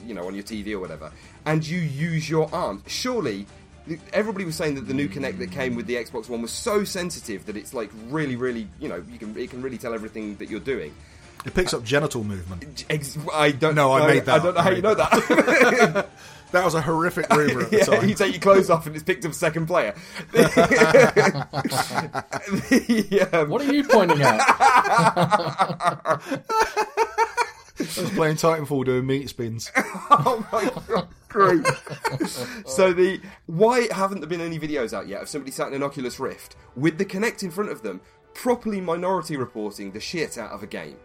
you 0.07 0.14
know, 0.14 0.27
on 0.27 0.35
your 0.35 0.44
TV 0.44 0.73
or 0.73 0.79
whatever, 0.79 1.11
and 1.44 1.66
you 1.66 1.81
use 1.81 2.31
your 2.31 2.49
arm. 2.55 2.83
Surely. 2.87 3.47
Everybody 4.12 4.44
was 4.44 4.55
saying 4.55 4.75
that 4.75 4.87
the 4.87 4.92
new 4.92 5.09
Kinect 5.09 5.38
that 5.38 5.51
came 5.51 5.75
with 5.75 5.87
the 5.87 5.94
Xbox 5.94 6.29
One 6.29 6.42
was 6.42 6.53
so 6.53 6.85
sensitive 6.85 7.47
that 7.47 7.57
it's 7.57 7.73
like 7.73 7.90
really, 8.09 8.37
really, 8.37 8.68
you 8.79 8.87
know, 8.87 9.03
you 9.11 9.18
can 9.18 9.37
it 9.37 9.51
can 9.51 9.61
really 9.62 9.79
tell 9.79 9.94
everything 9.94 10.37
that 10.37 10.49
you're 10.51 10.61
doing. 10.61 10.94
It 11.44 11.55
picks 11.55 11.73
up 11.73 11.85
genital 11.85 12.23
movement. 12.23 12.85
I 13.33 13.53
don't 13.53 13.75
No, 13.75 13.92
I 13.94 14.07
made 14.07 14.27
that 14.27 14.40
I 14.40 14.44
don't 14.44 14.55
know 14.55 14.61
how 14.61 14.71
you 14.71 14.83
know 14.83 14.94
that. 14.94 16.09
That 16.52 16.64
was 16.64 16.74
a 16.74 16.80
horrific 16.80 17.30
rumor 17.34 17.62
at 17.62 17.70
the 17.70 17.78
yeah, 17.78 17.84
time. 17.84 18.08
you 18.08 18.14
take 18.14 18.32
your 18.32 18.40
clothes 18.40 18.70
off 18.70 18.87
and 18.87 18.94
it's 18.94 19.04
picked 19.04 19.24
up 19.24 19.32
a 19.32 19.34
second 19.34 19.66
player. 19.66 19.94
The, 22.48 23.28
um, 23.32 23.50
What 23.50 23.62
are 23.62 23.72
you 23.72 23.84
pointing 23.84 24.20
at? 24.22 24.40
I 24.40 26.18
was 27.78 28.11
playing 28.11 28.37
Titanfall 28.37 28.84
doing 28.87 29.06
meat 29.06 29.28
spins. 29.28 29.70
oh 29.76 30.46
my 30.52 30.70
god, 30.88 31.08
great. 31.28 31.66
so 32.66 32.92
the 32.92 33.20
why 33.46 33.88
haven't 33.92 34.20
there 34.20 34.28
been 34.28 34.40
any 34.40 34.58
videos 34.58 34.92
out 34.92 35.06
yet 35.08 35.22
of 35.22 35.28
somebody 35.28 35.50
sat 35.52 35.68
in 35.68 35.74
an 35.74 35.82
Oculus 35.82 36.18
Rift 36.18 36.56
with 36.76 36.98
the 36.98 37.04
Kinect 37.04 37.42
in 37.42 37.50
front 37.50 37.70
of 37.70 37.82
them, 37.82 38.00
properly 38.34 38.80
minority 38.80 39.37
reporting 39.37 39.92
the 39.92 40.00
shit 40.00 40.38
out 40.38 40.50
of 40.52 40.62
a 40.62 40.66
game? 40.66 40.96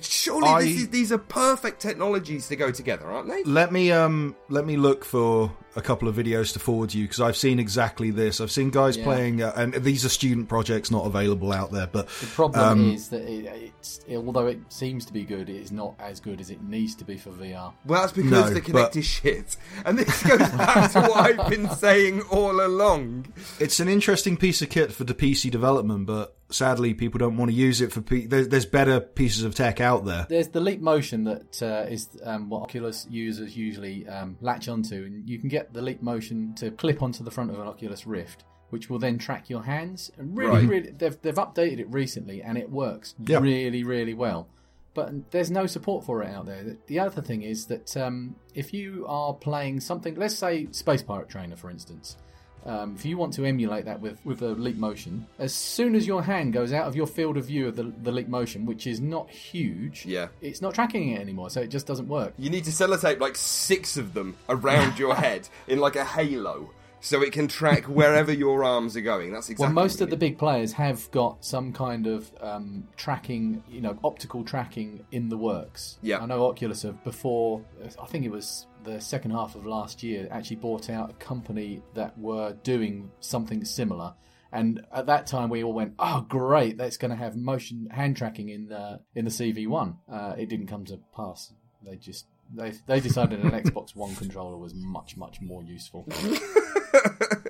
Surely 0.00 0.48
I- 0.48 0.62
this 0.62 0.76
is, 0.82 0.88
these 0.90 1.10
are 1.12 1.18
perfect 1.18 1.80
technologies 1.80 2.46
to 2.48 2.56
go 2.56 2.70
together, 2.70 3.06
aren't 3.10 3.28
they? 3.28 3.42
Let 3.42 3.72
me 3.72 3.90
um 3.90 4.36
let 4.48 4.64
me 4.64 4.76
look 4.76 5.04
for 5.04 5.52
a 5.76 5.80
couple 5.80 6.06
of 6.08 6.14
videos 6.16 6.52
to 6.52 6.58
forward 6.60 6.90
to 6.90 6.98
you 6.98 7.04
because 7.04 7.20
I've 7.20 7.36
seen 7.36 7.58
exactly 7.58 8.10
this. 8.10 8.40
I've 8.40 8.50
seen 8.52 8.70
guys 8.70 8.96
Yeah. 8.96 9.04
playing, 9.04 9.42
uh, 9.42 9.52
and 9.56 9.74
these 9.74 10.04
are 10.04 10.08
student 10.08 10.48
projects 10.48 10.90
not 10.92 11.06
available 11.06 11.52
out 11.52 11.72
there. 11.72 11.88
But 11.88 12.08
The 12.08 12.26
problem 12.26 12.64
um, 12.68 12.90
is 12.92 13.08
that 13.08 13.22
it, 13.22 13.46
it's 13.78 14.00
although 14.10 14.46
it 14.46 14.58
seems 14.68 15.04
to 15.06 15.12
be 15.12 15.24
good, 15.24 15.48
it 15.48 15.56
is 15.56 15.72
not 15.72 15.94
as 15.98 16.20
good 16.20 16.40
as 16.40 16.50
it 16.50 16.62
needs 16.62 16.94
to 16.96 17.04
be 17.04 17.16
for 17.16 17.30
VR. 17.30 17.72
Well, 17.84 18.00
that's 18.00 18.12
because 18.12 18.30
No, 18.30 18.50
the 18.50 18.60
Kinect 18.60 18.72
but- 18.72 18.96
is 18.96 19.04
shit. 19.06 19.56
And 19.84 19.98
this 19.98 20.22
goes 20.22 20.38
back 20.38 20.92
to 20.92 21.00
what 21.02 21.16
I've 21.16 21.50
been 21.50 21.68
saying 21.70 22.22
all 22.30 22.64
along. 22.64 23.26
it's 23.58 23.80
an 23.80 23.88
interesting 23.88 24.36
piece 24.36 24.62
of 24.62 24.70
kit 24.70 24.92
for 24.92 25.02
the 25.04 25.14
PC 25.14 25.50
development, 25.50 26.06
but 26.06 26.36
sadly, 26.50 26.94
people 26.94 27.18
don't 27.18 27.36
want 27.36 27.50
to 27.50 27.56
use 27.56 27.80
it 27.80 27.92
for. 27.92 28.00
P- 28.00 28.26
there's, 28.26 28.48
there's 28.48 28.66
better 28.66 29.00
pieces 29.00 29.44
of 29.44 29.54
tech 29.54 29.80
out 29.80 30.04
there. 30.04 30.26
There's 30.28 30.48
the 30.48 30.60
Leap 30.60 30.80
Motion 30.80 31.24
that 31.24 31.62
uh, 31.62 31.86
is 31.88 32.08
um, 32.24 32.48
what 32.48 32.62
Oculus 32.62 33.06
users 33.10 33.56
usually 33.56 34.06
um, 34.08 34.36
latch 34.40 34.68
onto, 34.68 35.04
and 35.04 35.28
you 35.28 35.38
can 35.38 35.48
get 35.48 35.72
the 35.72 35.82
Leap 35.82 36.02
Motion 36.02 36.54
to 36.56 36.70
clip 36.70 37.02
onto 37.02 37.24
the 37.24 37.30
front 37.30 37.50
of 37.50 37.58
an 37.58 37.66
Oculus 37.66 38.06
Rift, 38.06 38.44
which 38.70 38.90
will 38.90 38.98
then 38.98 39.18
track 39.18 39.48
your 39.48 39.62
hands. 39.62 40.10
And 40.18 40.36
really, 40.36 40.50
Right. 40.50 40.68
really, 40.68 40.90
they've 40.90 41.20
they've 41.22 41.34
updated 41.34 41.78
it 41.80 41.90
recently, 41.90 42.42
and 42.42 42.58
it 42.58 42.70
works 42.70 43.14
Yeah. 43.24 43.38
really, 43.40 43.84
really 43.84 44.14
well. 44.14 44.48
But 44.92 45.30
there's 45.30 45.52
no 45.52 45.66
support 45.66 46.04
for 46.04 46.20
it 46.24 46.30
out 46.34 46.46
there. 46.46 46.76
The 46.88 46.98
other 46.98 47.22
thing 47.22 47.42
is 47.42 47.66
that 47.66 47.96
um, 47.96 48.34
if 48.54 48.74
you 48.74 49.06
are 49.08 49.32
playing 49.34 49.78
something, 49.80 50.16
let's 50.16 50.34
say 50.36 50.66
Space 50.72 51.02
Pirate 51.02 51.28
Trainer, 51.28 51.54
for 51.54 51.70
instance. 51.70 52.16
Um, 52.66 52.94
if 52.96 53.04
you 53.06 53.16
want 53.16 53.32
to 53.34 53.44
emulate 53.44 53.86
that 53.86 54.00
with, 54.00 54.24
with 54.24 54.40
the 54.40 54.50
leap 54.50 54.76
motion, 54.76 55.26
as 55.38 55.54
soon 55.54 55.94
as 55.94 56.06
your 56.06 56.22
hand 56.22 56.52
goes 56.52 56.72
out 56.72 56.86
of 56.86 56.94
your 56.94 57.06
field 57.06 57.36
of 57.36 57.46
view 57.46 57.68
of 57.68 57.76
the, 57.76 57.92
the 58.02 58.12
leap 58.12 58.28
motion, 58.28 58.66
which 58.66 58.86
is 58.86 59.00
not 59.00 59.30
huge, 59.30 60.04
Yeah. 60.06 60.28
it's 60.42 60.60
not 60.60 60.74
tracking 60.74 61.10
it 61.10 61.20
anymore, 61.20 61.50
so 61.50 61.60
it 61.62 61.68
just 61.68 61.86
doesn't 61.86 62.08
work. 62.08 62.34
You 62.38 62.50
need 62.50 62.64
to 62.64 62.70
sellotape 62.70 63.20
like 63.20 63.36
six 63.36 63.96
of 63.96 64.12
them 64.14 64.36
around 64.48 64.98
your 64.98 65.14
head 65.24 65.48
in 65.68 65.78
like 65.78 65.96
a 65.96 66.04
halo 66.04 66.70
so 67.02 67.22
it 67.22 67.32
can 67.32 67.48
track 67.48 67.84
wherever 67.84 68.30
your 68.30 68.62
arms 68.62 68.94
are 68.94 69.00
going. 69.00 69.32
That's 69.32 69.48
exactly 69.48 69.74
Well, 69.74 69.82
most 69.84 70.02
of 70.02 70.10
the 70.10 70.18
big 70.18 70.36
players 70.36 70.74
have 70.74 71.10
got 71.12 71.42
some 71.42 71.72
kind 71.72 72.06
of 72.06 72.30
um, 72.42 72.86
tracking, 72.98 73.64
you 73.70 73.80
know, 73.80 73.98
optical 74.04 74.44
tracking 74.44 75.02
in 75.10 75.30
the 75.30 75.38
works. 75.38 75.96
Yeah. 76.02 76.18
I 76.18 76.26
know 76.26 76.44
Oculus 76.46 76.82
have 76.82 77.02
before. 77.02 77.62
I 77.98 78.04
think 78.04 78.26
it 78.26 78.30
was 78.30 78.66
the 78.84 79.00
second 79.00 79.32
half 79.32 79.54
of 79.54 79.66
last 79.66 80.02
year. 80.02 80.28
Actually, 80.30 80.56
bought 80.56 80.90
out 80.90 81.10
a 81.10 81.14
company 81.14 81.82
that 81.94 82.18
were 82.18 82.54
doing 82.62 83.10
something 83.20 83.64
similar. 83.64 84.14
And 84.52 84.84
at 84.92 85.06
that 85.06 85.26
time, 85.26 85.48
we 85.48 85.62
all 85.62 85.72
went, 85.72 85.94
"Oh, 85.98 86.26
great! 86.28 86.76
That's 86.76 86.96
going 86.96 87.12
to 87.12 87.16
have 87.16 87.36
motion 87.36 87.88
hand 87.90 88.16
tracking 88.16 88.48
in 88.48 88.66
the 88.68 89.00
in 89.14 89.24
the 89.24 89.30
CV1." 89.30 89.96
Uh, 90.10 90.34
it 90.36 90.48
didn't 90.48 90.66
come 90.66 90.84
to 90.86 90.98
pass. 91.14 91.52
They 91.84 91.96
just 91.96 92.26
they 92.52 92.72
they 92.86 93.00
decided 93.00 93.40
an 93.40 93.50
Xbox 93.50 93.94
One 93.94 94.14
controller 94.16 94.56
was 94.56 94.74
much 94.74 95.16
much 95.16 95.40
more 95.40 95.62
useful. 95.62 96.08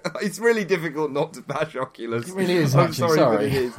it's 0.22 0.38
really 0.38 0.64
difficult 0.64 1.10
not 1.10 1.34
to 1.34 1.42
bash 1.42 1.76
Oculus. 1.76 2.28
It 2.28 2.34
really 2.34 2.54
is, 2.54 2.74
I'm 2.76 2.88
actually, 2.88 3.16
sorry, 3.16 3.18
but 3.18 3.24
sorry. 3.32 3.46
it 3.46 3.52
is. 3.54 3.74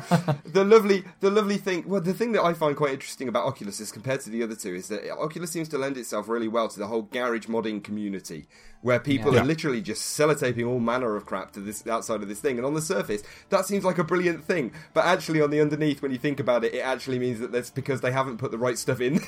the 0.54 0.64
lovely, 0.64 1.04
the 1.20 1.30
lovely 1.30 1.58
thing. 1.58 1.84
Well, 1.88 2.02
the 2.02 2.14
thing 2.14 2.32
that 2.34 2.44
I 2.44 2.54
find 2.54 2.76
quite 2.76 2.94
interesting 2.94 3.28
about 3.28 3.46
Oculus 3.46 3.80
is 3.80 3.92
compared 3.92 4.22
to 4.22 4.30
the 4.30 4.44
other 4.44 4.56
two 4.56 4.74
is 4.76 4.88
that 4.90 5.10
Oculus 5.12 5.52
seems 5.52 5.68
to 5.70 5.78
lend 5.78 5.98
itself 5.98 6.28
really 6.28 6.48
well 6.48 6.68
to 6.68 6.80
the 6.80 6.88
whole 6.88 7.04
garage 7.04 7.48
modding 7.48 7.84
community, 7.84 8.48
where 8.82 9.00
people 9.00 9.34
Yeah. 9.34 9.42
are 9.42 9.46
literally 9.46 9.82
just 9.82 10.18
sellotaping 10.18 10.68
all 10.68 10.80
manner 10.80 11.16
of 11.16 11.26
crap 11.26 11.52
to 11.54 11.60
this 11.60 11.86
outside 11.88 12.22
of 12.22 12.28
this 12.28 12.40
thing. 12.40 12.58
And 12.58 12.66
on 12.66 12.74
the 12.74 12.82
surface, 12.82 13.24
that 13.50 13.66
seems 13.66 13.84
like 13.84 13.98
a 13.98 14.04
brilliant 14.04 14.44
thing, 14.46 14.72
but 14.94 15.06
actually 15.06 15.42
on 15.42 15.50
the 15.52 15.62
underneath, 15.62 16.02
when 16.02 16.12
you 16.12 16.18
think 16.18 16.40
about 16.40 16.64
it, 16.64 16.74
it 16.74 16.80
actually 16.80 17.20
means 17.20 17.40
that 17.40 17.52
that's 17.52 17.70
because 17.70 18.02
they 18.02 18.12
haven't 18.12 18.38
put 18.38 18.52
the 18.52 18.58
right 18.58 18.78
stuff 18.78 19.00
in 19.02 19.22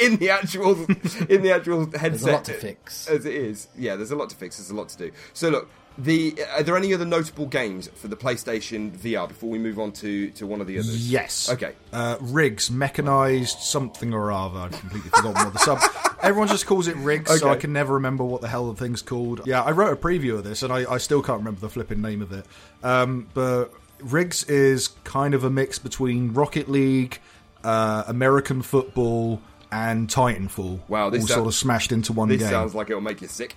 in 0.00 0.16
the 0.16 0.30
actual 0.30 0.72
in 1.28 1.42
the 1.42 1.52
actual 1.52 1.86
headset. 1.90 2.10
There's 2.10 2.22
a 2.24 2.32
lot 2.32 2.44
to 2.46 2.52
fix. 2.54 3.08
As 3.08 3.24
it 3.26 3.34
is, 3.34 3.68
yeah. 3.76 3.96
There's 3.96 4.10
a 4.10 4.16
lot 4.16 4.30
to 4.30 4.36
fix. 4.36 4.58
There's 4.58 4.70
a 4.70 4.74
lot 4.74 4.88
to 4.90 4.98
do. 4.98 5.12
So 5.32 5.48
look, 5.48 5.70
the 5.98 6.36
are 6.54 6.62
there 6.62 6.76
any 6.76 6.92
other 6.92 7.04
notable 7.04 7.46
games 7.46 7.88
for 7.94 8.08
the 8.08 8.16
PlayStation 8.16 8.90
VR 8.96 9.26
before 9.28 9.48
we 9.48 9.58
move 9.58 9.78
on 9.78 9.92
to 9.92 10.30
to 10.32 10.46
one 10.46 10.60
of 10.60 10.66
the 10.66 10.78
others? 10.78 11.10
Yes. 11.10 11.50
Okay. 11.50 11.72
Uh, 11.92 12.16
rigs, 12.20 12.70
mechanized 12.70 13.58
something 13.60 14.12
or 14.12 14.30
other. 14.30 14.58
I've 14.58 14.72
completely 14.72 15.10
forgotten 15.10 15.44
what 15.44 15.52
the 15.52 15.58
sub. 15.58 15.80
Everyone 16.22 16.48
just 16.48 16.66
calls 16.66 16.88
it 16.88 16.96
rigs, 16.96 17.38
so 17.40 17.48
I 17.50 17.56
can 17.56 17.72
never 17.72 17.94
remember 17.94 18.24
what 18.24 18.40
the 18.40 18.48
hell 18.48 18.72
the 18.72 18.78
thing's 18.82 19.02
called. 19.02 19.42
Yeah, 19.46 19.62
I 19.62 19.70
wrote 19.70 19.92
a 19.92 19.96
preview 19.96 20.36
of 20.38 20.44
this, 20.44 20.62
and 20.62 20.72
I, 20.72 20.90
I 20.90 20.98
still 20.98 21.22
can't 21.22 21.38
remember 21.38 21.60
the 21.60 21.68
flipping 21.68 22.00
name 22.02 22.22
of 22.22 22.32
it. 22.32 22.46
Um, 22.82 23.28
but 23.34 23.72
rigs 24.00 24.44
is 24.44 24.88
kind 25.04 25.34
of 25.34 25.44
a 25.44 25.50
mix 25.50 25.78
between 25.78 26.32
Rocket 26.32 26.68
League, 26.68 27.20
uh, 27.64 28.04
American 28.06 28.62
football, 28.62 29.40
and 29.70 30.08
Titanfall. 30.08 30.80
Wow, 30.88 31.10
this 31.10 31.22
all 31.22 31.26
sou- 31.28 31.34
sort 31.34 31.46
of 31.48 31.54
smashed 31.54 31.92
into 31.92 32.12
one 32.12 32.28
This 32.28 32.40
game. 32.40 32.50
sounds 32.50 32.74
like 32.74 32.88
it'll 32.90 33.02
make 33.02 33.20
you 33.20 33.28
sick. 33.28 33.56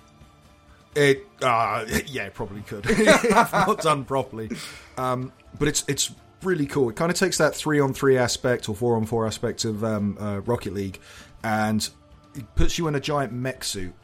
It, 0.94 1.26
uh, 1.42 1.84
yeah, 2.06 2.24
it 2.24 2.34
probably 2.34 2.62
could 2.62 2.86
if 2.88 3.52
not 3.52 3.80
done 3.82 4.04
properly. 4.04 4.50
Um, 4.96 5.32
but 5.58 5.68
it's 5.68 5.84
it's 5.88 6.12
really 6.42 6.66
cool. 6.66 6.90
It 6.90 6.96
kind 6.96 7.10
of 7.10 7.18
takes 7.18 7.38
that 7.38 7.54
three 7.54 7.80
on 7.80 7.94
three 7.94 8.16
aspect 8.16 8.68
or 8.68 8.74
four 8.74 8.96
on 8.96 9.06
four 9.06 9.26
aspect 9.26 9.64
of 9.64 9.84
um, 9.84 10.16
uh, 10.18 10.40
Rocket 10.40 10.74
League, 10.74 10.98
and 11.44 11.88
it 12.34 12.54
puts 12.54 12.78
you 12.78 12.88
in 12.88 12.94
a 12.94 13.00
giant 13.00 13.32
mech 13.32 13.62
suit, 13.62 13.94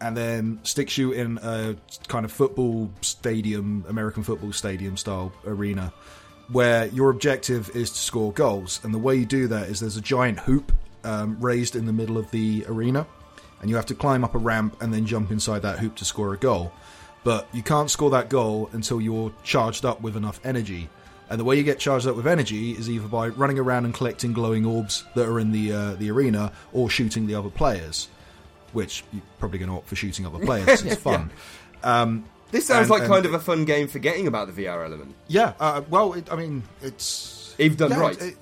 and 0.00 0.16
then 0.16 0.58
sticks 0.62 0.98
you 0.98 1.12
in 1.12 1.38
a 1.42 1.76
kind 2.08 2.24
of 2.24 2.32
football 2.32 2.90
stadium, 3.02 3.84
American 3.88 4.22
football 4.22 4.52
stadium 4.52 4.96
style 4.96 5.32
arena, 5.46 5.92
where 6.50 6.86
your 6.86 7.10
objective 7.10 7.70
is 7.74 7.90
to 7.90 7.98
score 7.98 8.32
goals. 8.32 8.80
And 8.82 8.92
the 8.92 8.98
way 8.98 9.16
you 9.16 9.26
do 9.26 9.46
that 9.48 9.68
is 9.68 9.80
there's 9.80 9.96
a 9.96 10.02
giant 10.02 10.40
hoop 10.40 10.72
um, 11.04 11.36
raised 11.40 11.76
in 11.76 11.86
the 11.86 11.92
middle 11.92 12.18
of 12.18 12.30
the 12.30 12.64
arena 12.68 13.06
and 13.66 13.70
you 13.70 13.74
have 13.74 13.86
to 13.86 13.96
climb 13.96 14.22
up 14.22 14.32
a 14.36 14.38
ramp 14.38 14.76
and 14.80 14.94
then 14.94 15.04
jump 15.06 15.32
inside 15.32 15.62
that 15.62 15.80
hoop 15.80 15.96
to 15.96 16.04
score 16.04 16.32
a 16.32 16.36
goal. 16.36 16.70
But 17.24 17.48
you 17.52 17.64
can't 17.64 17.90
score 17.90 18.10
that 18.10 18.28
goal 18.28 18.70
until 18.72 19.00
you're 19.00 19.32
charged 19.42 19.84
up 19.84 20.00
with 20.00 20.16
enough 20.16 20.38
energy. 20.44 20.88
And 21.28 21.40
the 21.40 21.42
way 21.42 21.56
you 21.56 21.64
get 21.64 21.80
charged 21.80 22.06
up 22.06 22.14
with 22.14 22.28
energy 22.28 22.70
is 22.70 22.88
either 22.88 23.08
by 23.08 23.26
running 23.26 23.58
around 23.58 23.84
and 23.84 23.92
collecting 23.92 24.32
glowing 24.32 24.64
orbs 24.64 25.02
that 25.16 25.26
are 25.28 25.40
in 25.40 25.50
the 25.50 25.72
uh, 25.72 25.94
the 25.94 26.12
arena, 26.12 26.52
or 26.72 26.88
shooting 26.88 27.26
the 27.26 27.34
other 27.34 27.50
players. 27.50 28.06
Which 28.72 29.02
you're 29.12 29.20
probably 29.40 29.58
going 29.58 29.70
to 29.72 29.76
opt 29.78 29.88
for 29.88 29.96
shooting 29.96 30.24
other 30.26 30.38
players. 30.38 30.82
it's 30.84 31.02
fun. 31.02 31.32
This 32.52 32.66
sounds 32.68 32.82
And- 32.82 32.90
like 32.90 33.02
and- 33.02 33.10
kind 33.10 33.26
of 33.26 33.34
a 33.34 33.40
fun 33.40 33.64
game 33.64 33.88
forgetting 33.88 34.28
about 34.28 34.54
the 34.54 34.64
VR 34.64 34.84
element. 34.84 35.16
Yeah. 35.26 35.54
Uh, 35.58 35.82
well, 35.90 36.12
it, 36.12 36.32
I 36.32 36.36
mean, 36.36 36.62
it's 36.82 37.56
You've 37.58 37.76
done 37.76 37.90
yeah, 37.90 37.98
right. 37.98 38.22
it- 38.22 38.36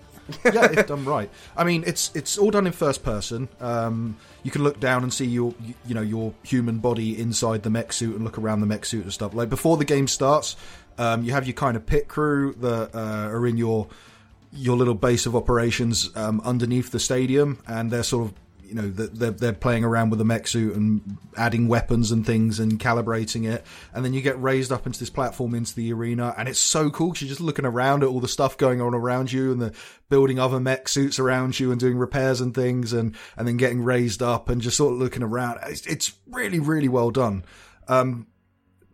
yeah, 0.45 0.71
if 0.73 0.87
done 0.87 1.05
right. 1.05 1.31
I 1.57 1.65
mean, 1.65 1.85
it's 1.87 2.11
it's 2.15 2.39
all 2.39 2.51
done 2.51 2.67
in 2.67 2.73
first 2.73 3.03
person. 3.03 3.49
Um, 3.61 4.17
you 4.43 4.51
can 4.51 4.63
look 4.63 4.81
down 4.81 5.03
and 5.03 5.13
see 5.13 5.27
your 5.27 5.55
you- 5.87 5.95
know 5.95 6.03
your 6.03 6.35
human 6.43 6.79
body 6.79 7.19
inside 7.21 7.63
the 7.63 7.71
mech 7.71 7.93
suit 7.93 8.15
and 8.15 8.25
look 8.25 8.39
around 8.39 8.61
the 8.61 8.67
mech 8.67 8.85
suit 8.85 9.05
and 9.05 9.13
stuff. 9.13 9.35
Like 9.35 9.49
before 9.51 9.77
the 9.77 9.85
game 9.85 10.07
starts, 10.09 10.57
um, 10.99 11.25
you 11.25 11.33
have 11.33 11.47
your 11.47 11.55
kind 11.55 11.77
of 11.77 11.87
pit 11.87 12.09
crew 12.09 12.55
that 12.61 12.95
uh, 12.95 13.29
are 13.29 13.47
in 13.47 13.57
your 13.57 13.87
your 14.53 14.77
little 14.77 14.95
base 14.95 15.27
of 15.27 15.35
operations 15.35 16.11
um, 16.17 16.41
underneath 16.45 16.91
the 16.93 17.01
stadium, 17.01 17.59
and 17.67 17.91
they're 17.91 18.03
sort 18.05 18.29
of 18.29 18.35
you 18.67 18.75
know 18.75 18.91
th- 18.91 19.11
they're 19.13 19.31
they're 19.31 19.53
playing 19.53 19.85
around 19.85 20.11
with 20.11 20.19
the 20.19 20.25
mech 20.25 20.47
suit 20.49 20.75
and 20.75 21.17
adding 21.37 21.69
weapons 21.69 22.11
and 22.11 22.25
things 22.25 22.59
and 22.61 22.79
calibrating 22.81 23.49
it, 23.51 23.65
and 23.93 24.05
then 24.05 24.13
you 24.13 24.21
get 24.21 24.41
raised 24.43 24.73
up 24.73 24.87
into 24.87 24.99
this 24.99 25.11
platform 25.11 25.55
into 25.55 25.75
the 25.75 25.93
arena, 25.93 26.35
and 26.39 26.49
it's 26.49 26.59
so 26.59 26.91
cool 26.91 27.13
'cause 27.13 27.23
you're 27.23 27.29
just 27.29 27.41
looking 27.41 27.65
around 27.65 28.03
at 28.03 28.09
all 28.09 28.21
the 28.21 28.29
stuff 28.29 28.57
going 28.59 28.81
on 28.81 28.95
around 28.95 29.33
you, 29.33 29.53
and 29.53 29.61
the 29.61 29.73
building 30.09 30.39
other 30.39 30.61
mech 30.61 30.89
suits 30.89 31.19
around 31.19 31.59
you 31.59 31.71
and 31.71 31.81
doing 31.81 31.97
repairs 31.99 32.41
and 32.41 32.55
things, 32.55 32.93
and 32.93 33.15
and 33.37 33.47
then 33.49 33.57
getting 33.57 33.83
raised 33.83 34.23
up 34.23 34.49
and 34.49 34.61
just 34.61 34.77
sort 34.77 34.93
of 34.93 34.99
looking 34.99 35.23
around. 35.23 35.59
It's, 35.67 35.87
it's 35.87 36.13
really 36.31 36.61
really 36.61 36.89
well 36.89 37.11
done. 37.11 37.45
Um, 37.89 38.27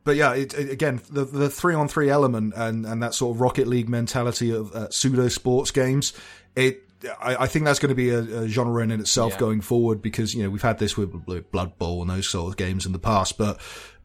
but 0.03 0.17
yeah, 0.17 0.35
it, 0.35 0.55
it- 0.55 0.71
again, 0.71 1.01
the 1.11 1.25
the 1.25 1.51
three 1.51 1.75
on 1.75 1.87
three 1.89 2.09
element 2.11 2.55
and, 2.57 2.87
and 2.87 3.03
that 3.03 3.15
sort 3.15 3.37
of 3.37 3.41
Rocket 3.41 3.67
League 3.69 3.89
mentality 3.89 4.51
of 4.51 4.73
uh, 4.75 4.89
pseudo 4.91 5.29
sports 5.29 5.71
games, 5.71 6.13
it 6.57 6.83
I, 7.21 7.45
I 7.45 7.47
think 7.47 7.65
that's 7.65 7.79
going 7.79 7.89
to 7.91 7.95
be 7.95 8.11
a, 8.11 8.19
a 8.43 8.49
genre 8.49 8.83
in 8.83 8.91
itself 8.91 9.33
Yeah. 9.35 9.39
going 9.41 9.61
forward 9.61 10.03
because 10.03 10.35
you 10.35 10.43
know 10.43 10.51
we've 10.51 10.63
had 10.63 10.79
this 10.79 10.97
with 10.97 11.13
Blood 11.51 11.79
Bowl 11.79 12.03
and 12.03 12.11
those 12.11 12.29
sort 12.29 12.49
of 12.51 12.57
games 12.57 12.85
in 12.87 12.93
the 12.93 12.99
past, 12.99 13.39
but 13.39 13.61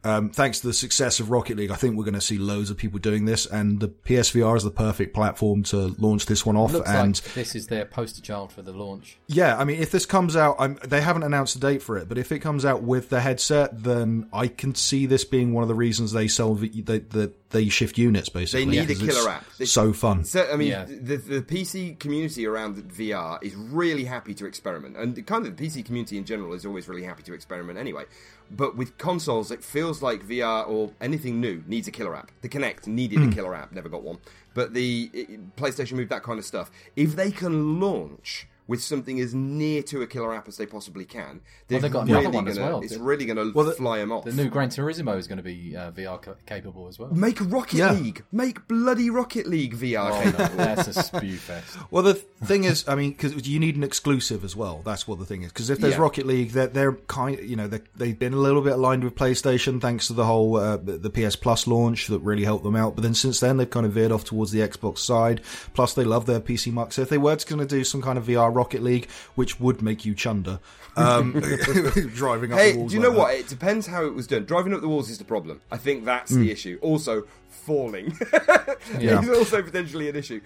um, 0.05 0.29
thanks 0.29 0.59
to 0.61 0.67
the 0.67 0.73
success 0.73 1.19
of 1.19 1.31
Rocket 1.31 1.57
League, 1.57 1.71
I 1.71 1.75
think 1.75 1.97
we're 1.97 2.03
going 2.05 2.13
to 2.13 2.21
see 2.21 2.37
loads 2.37 2.69
of 2.69 2.77
people 2.77 2.99
doing 2.99 3.25
this, 3.25 3.45
and 3.45 3.79
the 3.79 3.89
PSVR 3.89 4.55
is 4.55 4.63
the 4.63 4.71
perfect 4.71 5.13
platform 5.13 5.63
to 5.63 5.95
launch 5.97 6.27
this 6.27 6.45
one 6.45 6.55
off. 6.55 6.71
Looks 6.73 6.89
and 6.89 7.15
like 7.25 7.33
this 7.33 7.55
is 7.55 7.67
their 7.67 7.85
poster 7.85 8.21
child 8.21 8.51
for 8.51 8.61
the 8.61 8.71
launch. 8.71 9.17
yeah, 9.27 9.57
I 9.57 9.63
mean, 9.63 9.81
if 9.81 9.91
this 9.91 10.05
comes 10.05 10.35
out, 10.35 10.55
I'm, 10.59 10.77
they 10.83 11.01
haven't 11.01 11.23
announced 11.23 11.55
a 11.55 11.59
date 11.59 11.81
for 11.81 11.97
it, 11.97 12.07
but 12.07 12.17
if 12.17 12.31
it 12.31 12.39
comes 12.39 12.63
out 12.63 12.83
with 12.83 13.09
the 13.09 13.19
headset, 13.19 13.83
then 13.83 14.29
I 14.31 14.47
can 14.47 14.75
see 14.75 15.05
this 15.07 15.25
being 15.25 15.53
one 15.53 15.63
of 15.63 15.67
the 15.67 15.75
reasons 15.75 16.11
they 16.11 16.27
sell 16.27 16.53
the, 16.55 16.69
they, 16.69 16.99
the, 16.99 17.33
they 17.49 17.69
shift 17.69 17.97
units. 17.97 18.29
Basically, 18.29 18.65
They 18.65 18.85
need 18.85 18.89
a 18.89 18.95
killer 18.95 19.29
app. 19.29 19.45
They- 19.57 19.65
so 19.65 19.91
fun. 19.93 20.23
So 20.25 20.47
I 20.51 20.55
mean, 20.55 20.67
Yeah. 20.69 20.85
the 20.85 21.17
the 21.17 21.41
PC 21.41 21.97
community 21.99 22.45
around 22.45 22.75
VR 22.91 23.41
is 23.41 23.55
really 23.55 24.03
happy 24.05 24.33
to 24.35 24.45
experiment, 24.45 24.97
and 24.97 25.15
the, 25.15 25.21
kind 25.23 25.45
of 25.47 25.55
the 25.55 25.65
PC 25.67 25.83
community 25.85 26.17
in 26.17 26.25
general 26.25 26.53
is 26.53 26.65
always 26.65 26.87
really 26.87 27.03
happy 27.03 27.23
to 27.23 27.33
experiment 27.33 27.79
anyway. 27.79 28.03
But 28.51 28.75
with 28.77 28.97
consoles, 28.97 29.51
it 29.51 29.63
feels 29.63 30.01
like 30.01 30.25
VR 30.25 30.67
or 30.67 30.91
anything 31.01 31.39
new 31.41 31.63
needs 31.67 31.87
a 31.87 31.91
killer 31.91 32.15
app. 32.15 32.31
The 32.41 32.49
Kinect 32.49 32.87
needed 32.87 33.19
Hmm. 33.19 33.29
a 33.29 33.33
killer 33.33 33.55
app, 33.55 33.71
never 33.71 33.89
got 33.89 34.03
one. 34.03 34.17
But 34.53 34.73
the 34.73 35.09
it, 35.13 35.55
PlayStation 35.55 35.93
Move, 35.93 36.09
that 36.09 36.23
kind 36.23 36.39
of 36.39 36.45
stuff. 36.45 36.69
If 36.95 37.15
they 37.15 37.31
can 37.31 37.79
launch 37.79 38.47
with 38.67 38.81
something 38.81 39.19
as 39.19 39.33
near 39.33 39.83
to 39.83 40.01
a 40.01 40.07
killer 40.07 40.33
app 40.33 40.47
as 40.47 40.57
they 40.57 40.65
possibly 40.65 41.05
can, 41.05 41.41
they're 41.67 41.79
they've 41.79 41.91
got 41.91 42.07
another 42.07 42.21
really 42.23 42.35
one 42.35 42.47
as 42.47 42.57
gonna, 42.57 42.71
well. 42.71 42.81
It's 42.81 42.95
really 42.97 43.25
going 43.25 43.37
to 43.37 43.51
Well, 43.53 43.69
fly 43.71 43.99
them 43.99 44.11
off. 44.11 44.25
The 44.25 44.31
new 44.33 44.49
Gran 44.49 44.69
Turismo 44.69 45.17
is 45.17 45.27
going 45.27 45.37
to 45.37 45.43
be 45.43 45.75
uh, 45.77 45.91
VR 45.91 46.21
ca- 46.21 46.33
capable 46.45 46.87
as 46.87 46.97
well. 46.97 47.13
Make 47.13 47.37
Rocket 47.41 47.77
Yeah. 47.77 47.91
League. 47.93 48.23
Make 48.31 48.67
bloody 48.67 49.09
Rocket 49.09 49.47
League 49.47 49.75
VR 49.75 50.09
Oh, 50.11 50.23
capable. 50.23 50.57
no, 50.57 50.75
that's 50.75 50.87
a 50.87 51.03
spew 51.03 51.37
fest. 51.37 51.77
Well, 51.91 52.03
the 52.03 52.15
thing 52.15 52.63
is, 52.63 52.87
I 52.87 52.95
mean, 52.95 53.11
because 53.11 53.47
you 53.47 53.59
need 53.59 53.75
an 53.75 53.83
exclusive 53.83 54.43
as 54.43 54.55
well. 54.55 54.81
That's 54.83 55.07
what 55.07 55.19
the 55.19 55.25
thing 55.25 55.43
is. 55.43 55.51
Because 55.51 55.69
if 55.69 55.79
there's 55.79 55.93
Yeah. 55.95 56.01
Rocket 56.01 56.25
League, 56.25 56.51
they're, 56.51 56.67
they're 56.67 56.93
kind, 56.93 57.39
you 57.39 57.55
know, 57.55 57.67
they 57.67 57.81
they've 57.95 58.17
been 58.17 58.33
a 58.33 58.37
little 58.37 58.61
bit 58.61 58.73
aligned 58.73 59.03
with 59.03 59.15
PlayStation 59.15 59.79
thanks 59.79 60.07
to 60.07 60.13
the 60.13 60.25
whole 60.25 60.57
uh, 60.57 60.77
the 60.77 61.09
PS 61.09 61.35
Plus 61.35 61.67
launch 61.67 62.07
that 62.07 62.19
really 62.19 62.43
helped 62.43 62.63
them 62.63 62.75
out. 62.75 62.95
But 62.95 63.03
then 63.03 63.13
since 63.13 63.39
then, 63.39 63.57
they've 63.57 63.69
kind 63.69 63.85
of 63.85 63.91
veered 63.93 64.11
off 64.11 64.23
towards 64.25 64.51
the 64.51 64.59
Xbox 64.59 64.99
side. 64.99 65.41
Plus, 65.73 65.93
they 65.93 66.03
love 66.03 66.25
their 66.25 66.39
PC 66.39 66.71
muck. 66.73 66.91
So 66.91 67.01
if 67.03 67.09
they 67.09 67.17
were 67.17 67.35
going 67.45 67.59
to 67.59 67.65
do 67.65 67.83
some 67.83 68.01
kind 68.01 68.17
of 68.17 68.25
VR 68.25 68.53
Rocket 68.55 68.81
League, 68.81 69.07
which 69.35 69.59
would 69.59 69.81
make 69.81 70.05
you 70.05 70.15
chunder, 70.15 70.59
um, 70.95 71.33
driving 72.15 72.53
up 72.53 72.59
Hey, 72.59 72.71
the 72.71 72.77
walls. 72.79 72.91
do 72.91 72.97
you 72.97 73.03
know 73.03 73.09
like 73.09 73.17
what? 73.17 73.35
It 73.35 73.47
depends 73.47 73.85
how 73.87 74.05
it 74.05 74.13
was 74.13 74.25
done. 74.27 74.45
Driving 74.45 74.73
up 74.73 74.81
the 74.81 74.87
walls 74.87 75.09
is 75.09 75.17
the 75.17 75.25
problem. 75.25 75.61
I 75.71 75.77
think 75.77 76.05
that's 76.05 76.31
Hmm. 76.31 76.41
the 76.41 76.51
issue. 76.51 76.79
Also, 76.81 77.23
falling 77.49 78.17
Yeah. 78.99 79.21
is 79.21 79.29
also 79.29 79.61
potentially 79.61 80.09
an 80.09 80.15
issue. 80.15 80.41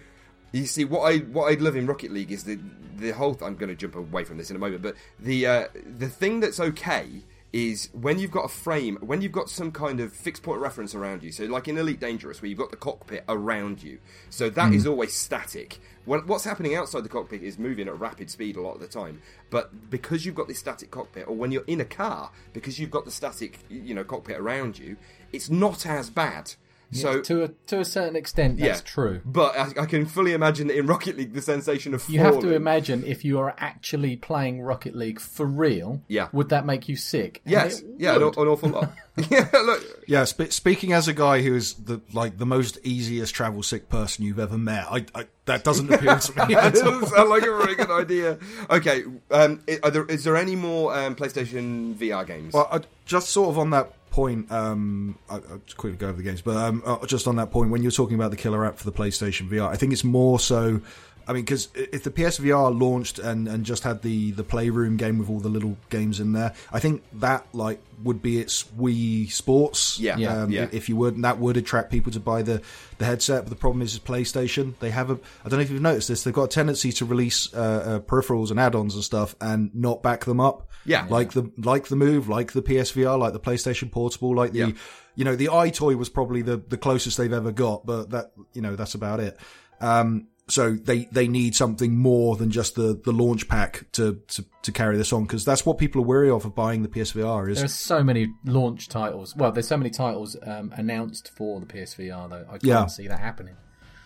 You 0.52 0.65
see, 0.65 0.84
what 0.86 1.02
I 1.02 1.17
what 1.19 1.52
I'd 1.52 1.62
love 1.62 1.76
in 1.76 1.86
Rocket 1.86 2.12
League 2.12 2.32
is 2.32 2.43
the 2.43 2.60
the 2.98 3.12
whole. 3.12 3.38
I'm 3.43 3.56
going 3.56 3.69
to 3.69 3.76
jump 3.76 3.95
away 3.95 4.24
from 4.24 4.38
this 4.38 4.50
in 4.50 4.56
a 4.56 4.60
moment, 4.60 4.82
but 4.82 4.95
the 5.19 5.45
uh, 5.45 5.67
the 5.98 6.10
thing 6.10 6.39
that's 6.39 6.60
okay 6.60 7.08
is 7.51 7.89
when 7.93 8.19
you've 8.19 8.31
got 8.31 8.45
a 8.45 8.49
frame, 8.49 8.97
when 9.01 9.21
you've 9.21 9.31
got 9.31 9.49
some 9.49 9.71
kind 9.71 9.99
of 9.99 10.13
fixed 10.13 10.43
point 10.43 10.62
reference 10.62 10.93
around 10.93 11.23
you. 11.23 11.31
So, 11.31 11.45
like 11.45 11.67
in 11.67 11.77
Elite 11.77 11.99
Dangerous, 11.99 12.41
where 12.41 12.49
you've 12.49 12.59
got 12.59 12.69
the 12.69 12.77
cockpit 12.77 13.23
around 13.27 13.81
you, 13.81 13.99
so 14.29 14.49
that 14.51 14.73
is 14.73 14.85
mm. 14.85 14.89
always 14.91 15.13
static. 15.13 15.79
What, 16.05 16.27
what's 16.27 16.43
happening 16.43 16.75
outside 16.75 17.03
the 17.03 17.09
cockpit 17.09 17.41
is 17.41 17.57
moving 17.57 17.88
at 17.88 17.99
rapid 17.99 18.29
speed 18.29 18.55
a 18.55 18.62
lot 18.62 18.75
of 18.75 18.81
the 18.81 18.88
time. 18.88 19.21
But 19.49 19.89
because 19.89 20.25
you've 20.25 20.35
got 20.35 20.47
this 20.47 20.59
static 20.59 20.91
cockpit, 20.91 21.27
or 21.27 21.35
when 21.35 21.51
you're 21.51 21.63
in 21.65 21.81
a 21.81 21.85
car, 21.85 22.31
because 22.53 22.79
you've 22.79 22.91
got 22.91 23.05
the 23.05 23.12
static, 23.12 23.59
you 23.69 23.95
know, 23.95 24.03
cockpit 24.03 24.38
around 24.38 24.77
you, 24.77 24.97
it's 25.31 25.49
not 25.49 25.85
as 25.85 26.09
bad. 26.09 26.53
So 26.91 27.21
to 27.21 27.43
a 27.43 27.47
to 27.67 27.80
a 27.80 27.86
certain 27.86 28.15
extent, 28.15 28.58
that's 28.58 28.80
yeah, 28.82 28.86
true. 28.86 29.21
But 29.23 29.56
I, 29.56 29.84
I 29.84 29.86
can 29.86 30.06
fully 30.08 30.34
imagine 30.34 30.67
that 30.67 30.78
in 30.78 30.88
Rocket 30.88 31.17
League, 31.17 31.34
the 31.34 31.41
sensation 31.41 31.93
of 31.93 32.08
You 32.10 32.19
have 32.19 32.39
to 32.39 32.54
imagine 32.54 33.04
if 33.06 33.23
you 33.23 33.39
are 33.39 33.54
actually 33.58 34.15
playing 34.15 34.62
Rocket 34.62 34.95
League 34.95 35.19
for 35.19 35.45
real. 35.45 36.02
Yeah. 36.08 36.30
Would 36.32 36.49
that 36.49 36.65
make 36.65 36.89
you 36.89 36.95
sick? 36.95 37.41
And 37.45 37.52
Yes, 37.52 37.84
yeah, 37.97 38.15
an, 38.15 38.23
an 38.23 38.30
awful 38.34 38.69
lot. 38.69 38.91
yeah, 39.30 39.49
look, 39.52 39.84
Yeah, 40.08 40.23
sp- 40.23 40.49
speaking 40.52 40.93
as 40.93 41.08
a 41.10 41.13
guy 41.13 41.41
who 41.41 41.54
is 41.54 41.73
the 41.73 41.99
like 42.13 42.38
the 42.38 42.45
most 42.45 42.78
easiest 42.84 43.36
travel 43.36 43.62
sick 43.63 43.89
person 43.89 44.23
you've 44.25 44.39
ever 44.39 44.58
met, 44.58 44.86
I, 44.89 45.06
I 45.13 45.25
that 45.45 45.63
doesn't 45.63 45.91
appeal 45.93 46.17
to 46.17 46.47
me 46.47 46.54
that 46.56 46.75
at 46.75 46.84
all. 46.86 46.91
doesn't 47.02 47.08
sound 47.15 47.30
like 47.30 47.43
a 47.43 47.56
very 47.58 47.75
good 47.75 47.91
idea. 47.91 48.39
Okay, 48.69 49.04
um, 49.32 49.60
i- 49.67 49.80
are 49.84 49.91
there, 49.91 50.06
is 50.06 50.23
there 50.23 50.38
any 50.38 50.56
more 50.56 50.95
um, 50.97 51.15
PlayStation 51.15 51.95
VR 51.95 52.25
games? 52.25 52.54
Well, 52.54 52.67
I, 52.71 52.80
just 53.06 53.30
sort 53.30 53.49
of 53.49 53.58
on 53.60 53.71
that 53.71 53.91
point, 54.12 54.52
um, 54.52 55.17
I, 55.30 55.36
I'll 55.36 55.62
quickly 55.78 55.98
go 55.98 56.08
over 56.08 56.17
the 56.17 56.24
games, 56.24 56.41
but 56.41 56.58
um, 56.58 56.84
uh, 56.86 57.06
just 57.06 57.28
on 57.28 57.36
that 57.38 57.52
point, 57.52 57.72
when 57.72 57.82
you're 57.82 57.91
talking 57.91 58.15
about 58.15 58.32
the 58.32 58.38
killer 58.38 58.65
app 58.65 58.78
for 58.78 58.86
the 58.86 58.91
PlayStation 58.91 59.50
VR, 59.50 59.67
I 59.67 59.76
think 59.76 59.93
it's 59.93 60.04
more 60.04 60.39
so. 60.39 60.82
I 61.29 61.33
mean, 61.33 61.43
because 61.43 61.69
if 61.75 62.03
the 62.03 62.09
PSVR 62.09 62.77
launched 62.77 63.19
and, 63.19 63.47
and 63.47 63.63
just 63.63 63.83
had 63.83 64.01
the, 64.01 64.31
the 64.31 64.43
Playroom 64.43 64.97
game 64.97 65.19
with 65.19 65.29
all 65.29 65.39
the 65.39 65.47
little 65.47 65.77
games 65.91 66.19
in 66.19 66.33
there, 66.33 66.55
I 66.71 66.79
think 66.79 67.03
that 67.19 67.45
like 67.53 67.79
would 68.03 68.19
be 68.19 68.39
its 68.39 68.63
Wii 68.79 69.31
Sports. 69.31 69.99
Yeah. 69.99 70.17
Yeah. 70.17 70.41
um, 70.41 70.49
Yeah. 70.51 70.69
If 70.71 70.89
you 70.89 70.95
would, 70.95 71.13
and 71.13 71.23
that 71.25 71.37
would 71.37 71.55
attract 71.55 71.91
people 71.91 72.11
to 72.13 72.19
buy 72.19 72.41
the, 72.41 72.63
the 72.97 73.05
headset. 73.05 73.43
But 73.43 73.51
the 73.51 73.57
problem 73.57 73.83
is, 73.83 73.93
is 73.93 73.99
PlayStation. 73.99 74.73
They 74.79 74.89
have 74.89 75.11
a. 75.11 75.19
I 75.45 75.49
don't 75.49 75.59
know 75.59 75.63
if 75.63 75.69
you've 75.69 75.83
noticed 75.83 76.07
this. 76.07 76.23
They've 76.23 76.33
got 76.33 76.45
a 76.45 76.47
tendency 76.47 76.91
to 76.93 77.05
release 77.05 77.53
uh, 77.53 77.57
uh, 77.57 77.99
peripherals 77.99 78.49
and 78.49 78.59
add-ons 78.59 78.95
and 78.95 79.03
stuff, 79.03 79.35
and 79.39 79.69
not 79.75 80.01
back 80.01 80.25
them 80.25 80.39
up. 80.39 80.67
Yeah. 80.83 81.05
Like 81.11 81.33
the 81.33 81.51
like 81.57 81.89
the 81.89 81.95
Move, 81.95 82.27
like 82.27 82.53
the 82.53 82.63
PSVR, 82.63 83.19
like 83.19 83.33
the 83.33 83.39
PlayStation 83.39 83.91
Portable, 83.91 84.33
like 84.35 84.53
the 84.53 84.59
Yeah. 84.59 84.71
you 85.13 85.25
know 85.25 85.35
the 85.35 85.45
EyeToy 85.47 85.95
was 85.95 86.09
probably 86.09 86.41
the 86.41 86.57
the 86.57 86.77
closest 86.77 87.17
they've 87.19 87.31
ever 87.31 87.51
got, 87.51 87.85
but 87.85 88.09
that 88.09 88.31
you 88.53 88.63
know 88.63 88.75
that's 88.75 88.95
about 88.95 89.19
it. 89.19 89.37
Um, 89.79 90.27
so 90.49 90.73
they 90.73 91.05
they 91.12 91.27
need 91.27 91.55
something 91.55 91.97
more 91.97 92.35
than 92.35 92.49
just 92.51 92.75
the 92.75 92.99
the 93.03 93.12
launch 93.12 93.47
pack 93.47 93.85
to 93.93 94.19
to, 94.27 94.43
to 94.63 94.71
carry 94.71 94.97
this 94.97 95.13
on 95.13 95.23
because 95.23 95.45
that's 95.45 95.65
what 95.65 95.77
people 95.77 96.01
are 96.01 96.05
wary 96.05 96.29
of 96.29 96.45
of 96.45 96.55
buying 96.55 96.81
the 96.83 96.89
PSVR 96.89 97.49
is 97.49 97.59
There's 97.59 97.73
so 97.73 98.03
many 98.03 98.27
launch 98.45 98.89
titles. 98.89 99.35
Well, 99.35 99.51
there's 99.51 99.67
so 99.67 99.77
many 99.77 99.89
titles 99.89 100.35
um, 100.43 100.73
announced 100.75 101.31
for 101.35 101.59
the 101.59 101.65
PSVR 101.65 102.29
though. 102.29 102.45
I 102.47 102.51
can't 102.51 102.63
Yeah. 102.63 102.85
see 102.88 103.07
that 103.07 103.19
happening. 103.19 103.55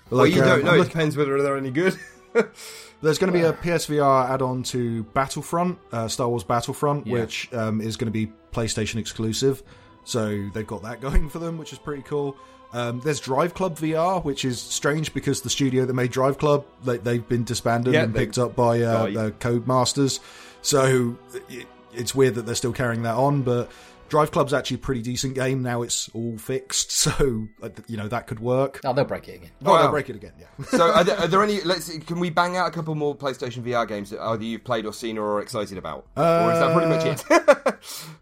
well, 0.10 0.22
like, 0.22 0.34
you 0.36 0.42
um, 0.42 0.48
don't 0.48 0.66
know. 0.66 0.72
I'm 0.72 0.82
It 0.82 0.86
depends 0.86 1.16
whether 1.18 1.42
they're 1.42 1.58
any 1.58 1.72
good. 1.72 1.98
There's 3.02 3.18
going 3.18 3.32
to 3.32 3.38
be 3.38 3.46
a 3.46 3.54
PSVR 3.54 4.30
add-on 4.30 4.64
to 4.64 5.04
Battlefront, 5.14 5.78
uh, 5.92 6.08
Star 6.08 6.30
Wars 6.30 6.44
Battlefront, 6.44 7.06
Yeah. 7.06 7.14
which 7.14 7.54
um, 7.54 7.82
is 7.82 7.98
going 7.98 8.08
to 8.08 8.12
be 8.12 8.32
PlayStation 8.52 8.96
exclusive. 8.96 9.62
So 10.06 10.50
they've 10.54 10.68
got 10.68 10.84
that 10.84 11.02
going 11.02 11.30
for 11.30 11.40
them, 11.40 11.58
which 11.58 11.74
is 11.74 11.80
pretty 11.80 12.04
cool. 12.04 12.36
Um, 12.74 13.00
there's 13.02 13.20
Drive 13.20 13.54
Club 13.54 13.78
VR, 13.78 14.24
which 14.24 14.44
is 14.44 14.60
strange 14.60 15.14
because 15.14 15.42
the 15.42 15.50
studio 15.50 15.86
that 15.86 15.94
made 15.94 16.12
Drive 16.12 16.38
Club 16.40 16.66
they, 16.84 16.98
they've 16.98 17.28
been 17.28 17.44
disbanded 17.44 17.94
Yeah, 17.94 18.04
and 18.04 18.14
they 18.14 18.20
picked 18.26 18.38
up 18.40 18.56
by 18.56 18.82
uh, 18.82 19.06
died. 19.06 19.18
uh, 19.18 19.30
Codemasters. 19.32 20.20
So 20.64 21.18
it, 21.50 21.68
it's 21.94 22.16
weird 22.16 22.36
that 22.36 22.46
they're 22.48 22.56
still 22.56 22.74
carrying 22.74 23.04
that 23.04 23.16
on, 23.16 23.44
but 23.44 23.70
Drive 24.10 24.32
Club's 24.32 24.54
actually 24.54 24.76
a 24.76 24.80
pretty 24.80 25.02
decent 25.02 25.34
game 25.36 25.62
now. 25.64 25.82
It's 25.82 26.10
all 26.14 26.38
fixed, 26.38 26.92
so 27.04 27.48
uh, 27.62 27.70
you 27.88 27.98
know 27.98 28.08
that 28.08 28.28
could 28.28 28.40
work. 28.40 28.80
Oh, 28.84 28.94
they'll 28.94 29.06
break 29.06 29.28
it 29.28 29.36
again. 29.36 29.52
Oh, 29.66 29.72
Wow. 29.72 29.82
they'll 29.84 29.92
break 29.92 30.10
it 30.10 30.16
again, 30.16 30.34
yeah. 30.40 30.66
so, 30.70 30.92
are 30.92 31.04
there, 31.04 31.18
are 31.18 31.28
there 31.28 31.44
any? 31.48 31.62
Let's. 31.62 31.96
Can 32.00 32.20
we 32.20 32.30
bang 32.30 32.58
out 32.58 32.68
a 32.68 32.72
couple 32.72 32.96
more 32.96 33.16
PlayStation 33.16 33.64
VR 33.64 33.88
games 33.88 34.10
that 34.12 34.20
either 34.22 34.44
you've 34.44 34.64
played 34.64 34.86
or 34.86 34.94
seen 34.94 35.18
or 35.18 35.34
are 35.34 35.42
excited 35.42 35.78
about, 35.78 36.06
or 36.16 36.52
is 36.54 36.60
that 36.60 36.74
pretty 36.76 36.90
much 36.90 37.06
it? 37.06 37.73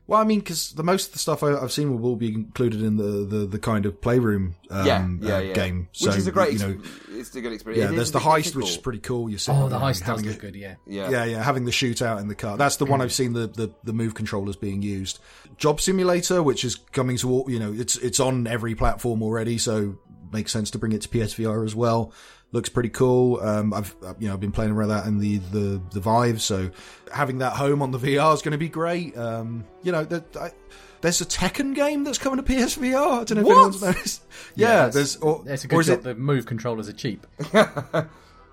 Well, 0.07 0.19
I 0.19 0.23
mean, 0.23 0.39
because 0.39 0.73
the 0.73 0.83
most 0.83 1.07
of 1.07 1.13
the 1.13 1.19
stuff 1.19 1.43
I, 1.43 1.55
I've 1.57 1.71
seen 1.71 2.01
will 2.01 2.15
be 2.15 2.33
included 2.33 2.81
in 2.81 2.97
the, 2.97 3.25
the, 3.25 3.45
the 3.45 3.59
kind 3.59 3.85
of 3.85 4.01
playroom 4.01 4.55
um, 4.69 4.85
yeah, 4.85 5.07
yeah, 5.21 5.35
uh, 5.35 5.39
yeah. 5.39 5.53
game. 5.53 5.87
Which 5.91 5.99
so, 5.99 6.09
is 6.11 6.27
a 6.27 6.31
great. 6.31 6.53
you 6.53 6.59
know, 6.59 6.81
it's 7.11 7.33
a 7.35 7.41
good 7.41 7.53
experience. 7.53 7.83
yeah. 7.83 7.91
It 7.91 7.95
There's 7.95 8.11
the 8.11 8.19
a 8.19 8.21
bit 8.21 8.27
heist, 8.45 8.55
which 8.55 8.69
is 8.69 8.77
pretty 8.77 8.99
cool. 8.99 9.29
You're 9.29 9.39
sitting 9.39 9.61
Oh, 9.61 9.69
the 9.69 9.79
heist 9.79 9.99
does 9.99 10.01
having 10.01 10.25
look 10.25 10.37
a- 10.37 10.39
good. 10.39 10.55
Yeah. 10.55 10.75
Yeah. 10.85 11.09
Yeah, 11.09 11.25
yeah, 11.25 11.43
having 11.43 11.65
the 11.65 11.71
shootout 11.71 12.19
in 12.19 12.27
the 12.27 12.35
car. 12.35 12.57
That's 12.57 12.77
the 12.77 12.85
one 12.85 13.01
I've 13.01 13.13
seen 13.13 13.33
the, 13.33 13.47
the, 13.47 13.73
the 13.83 13.93
move 13.93 14.13
controllers 14.15 14.55
being 14.55 14.81
used. 14.81 15.19
Job 15.57 15.79
Simulator, 15.79 16.41
which 16.43 16.65
is 16.65 16.75
coming 16.75 17.17
to 17.17 17.29
all, 17.31 17.45
you 17.49 17.59
know, 17.59 17.71
it's 17.71 17.97
it's 17.97 18.19
on 18.19 18.47
every 18.47 18.75
platform 18.75 19.21
already, 19.21 19.57
so 19.57 19.97
makes 20.33 20.51
sense 20.51 20.71
to 20.71 20.79
bring 20.79 20.93
it 20.93 21.01
to 21.01 21.09
PSVR 21.09 21.65
as 21.65 21.75
well. 21.75 22.13
Looks 22.53 22.69
pretty 22.69 22.89
cool. 22.89 23.39
Um, 23.39 23.73
I've 23.73 23.95
uh, 24.05 24.13
you 24.19 24.27
know 24.27 24.33
I've 24.33 24.39
been 24.41 24.51
playing 24.51 24.71
around 24.71 24.89
that 24.89 25.05
in 25.05 25.19
the 25.19 25.37
the 25.37 25.81
the 25.91 25.99
Vive, 26.01 26.41
so 26.41 26.69
having 27.13 27.37
that 27.39 27.53
home 27.53 27.81
on 27.81 27.91
the 27.91 27.97
VR 28.07 28.33
is 28.33 28.41
going 28.41 28.51
to 28.51 28.57
be 28.57 28.67
great. 28.69 29.17
Um, 29.17 29.63
you 29.83 29.91
know, 29.91 30.03
the, 30.03 30.23
I, 30.39 30.51
there's 30.99 31.21
a 31.21 31.25
Tekken 31.25 31.73
game 31.73 32.03
that's 32.03 32.17
coming 32.17 32.43
to 32.43 32.53
PSVR. 32.53 33.21
I 33.21 33.23
don't 33.23 33.31
know 33.31 33.41
if 33.41 33.45
What? 33.47 33.53
anyone's 33.53 33.81
noticed. 33.81 34.23
Yeah, 34.55 34.67
that's- 34.87 34.93
there's 34.93 35.15
or, 35.17 35.43
It's 35.47 35.63
a 35.63 35.67
or 35.67 35.69
good 35.69 35.79
is 35.79 35.87
job. 35.87 35.99
it? 35.99 36.03
The 36.03 36.15
move 36.15 36.45
controllers 36.45 36.89
are 36.89 36.93
cheap. 36.93 37.25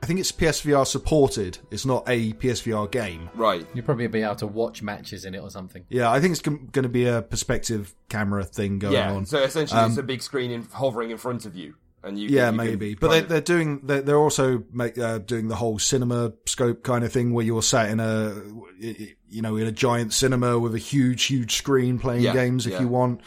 I 0.01 0.07
think 0.07 0.21
it's 0.21 0.31
PSVR 0.31 0.87
supported. 0.87 1.59
It's 1.73 1.85
not 1.85 2.05
a 2.09 2.33
PSVR 2.35 2.89
game. 2.89 3.31
Right. 3.35 3.67
You'll 3.75 3.85
probably 3.85 4.07
be 4.07 4.23
able 4.23 4.37
to 4.37 4.47
watch 4.47 4.81
matches 4.81 5.25
in 5.25 5.35
it 5.35 5.39
or 5.39 5.51
something. 5.51 5.85
Yeah, 5.89 6.09
I 6.09 6.21
think 6.21 6.33
it's 6.33 6.41
going 6.41 6.69
to 6.71 6.89
be 6.89 7.07
a 7.07 7.21
perspective 7.21 7.97
camera 8.09 8.45
thing 8.45 8.79
going 8.79 8.95
Yeah. 8.95 9.13
on. 9.13 9.27
So 9.27 9.43
essentially, 9.43 9.81
it's 9.87 9.97
a 9.97 10.05
big 10.05 10.23
screen 10.23 10.53
in, 10.53 10.63
hovering 10.73 11.11
in 11.11 11.19
front 11.19 11.47
of 11.47 11.57
you, 11.57 11.75
and 12.03 12.19
you. 12.19 12.29
yeah, 12.29 12.47
can, 12.47 12.55
you 12.55 12.59
can 12.61 12.67
maybe. 12.71 12.95
But 12.95 13.09
they, 13.09 13.15
kind 13.15 13.23
of- 13.25 13.29
they're 13.31 13.41
doing. 13.41 13.81
They're, 13.85 14.03
they're 14.03 14.19
also 14.19 14.63
make, 14.73 14.97
uh, 14.99 15.19
doing 15.19 15.49
the 15.49 15.57
whole 15.57 15.79
cinema 15.79 16.33
scope 16.47 16.83
kind 16.83 17.05
of 17.05 17.13
thing, 17.13 17.33
where 17.33 17.45
you're 17.45 17.63
sat 17.63 17.91
in 17.91 18.01
a, 18.01 18.35
you 18.81 19.43
know, 19.43 19.57
in 19.57 19.67
a 19.67 19.73
giant 19.73 20.13
cinema 20.13 20.59
with 20.59 20.75
a 20.75 20.79
huge, 20.79 21.25
huge 21.25 21.57
screen 21.57 21.99
playing 21.99 22.23
Yeah, 22.23 22.33
games 22.33 22.67
if 22.67 22.73
yeah. 22.75 22.81
you 22.81 22.89
want. 22.89 23.21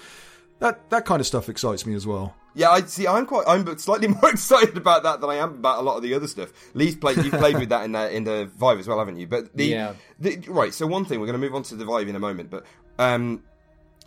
That 0.60 0.90
that 0.92 1.06
kind 1.06 1.20
of 1.20 1.28
stuff 1.28 1.50
excites 1.50 1.86
me 1.86 1.96
as 1.96 2.06
well. 2.06 2.36
Yeah, 2.54 2.70
I 2.70 2.82
see. 2.82 3.08
I'm 3.08 3.26
quite. 3.26 3.46
I'm 3.48 3.78
slightly 3.78 4.08
more 4.22 4.30
excited 4.30 4.76
about 4.78 5.04
that 5.04 5.22
than 5.22 5.30
I 5.30 5.36
am 5.36 5.52
about 5.56 5.80
a 5.80 5.82
lot 5.82 5.96
of 5.98 6.04
the 6.04 6.14
other 6.14 6.28
stuff. 6.28 6.52
Lee's 6.74 6.96
played. 6.96 7.18
You've 7.18 7.32
played 7.34 7.58
with 7.58 7.70
that 7.70 7.84
in 7.86 7.94
the 7.94 8.14
in 8.16 8.24
the 8.26 8.50
Vive 8.58 8.78
as 8.80 8.88
well, 8.88 9.00
haven't 9.00 9.18
you? 9.18 9.26
But 9.28 9.56
the, 9.56 9.66
Yeah. 9.66 9.94
the 10.20 10.38
right. 10.50 10.74
So 10.74 10.86
one 10.86 11.06
thing 11.06 11.20
we're 11.20 11.28
going 11.28 11.40
to 11.40 11.46
move 11.46 11.56
on 11.56 11.64
to 11.64 11.76
the 11.76 11.86
Vive 11.86 12.08
in 12.10 12.16
a 12.16 12.20
moment, 12.20 12.50
but 12.52 12.66
um, 13.00 13.42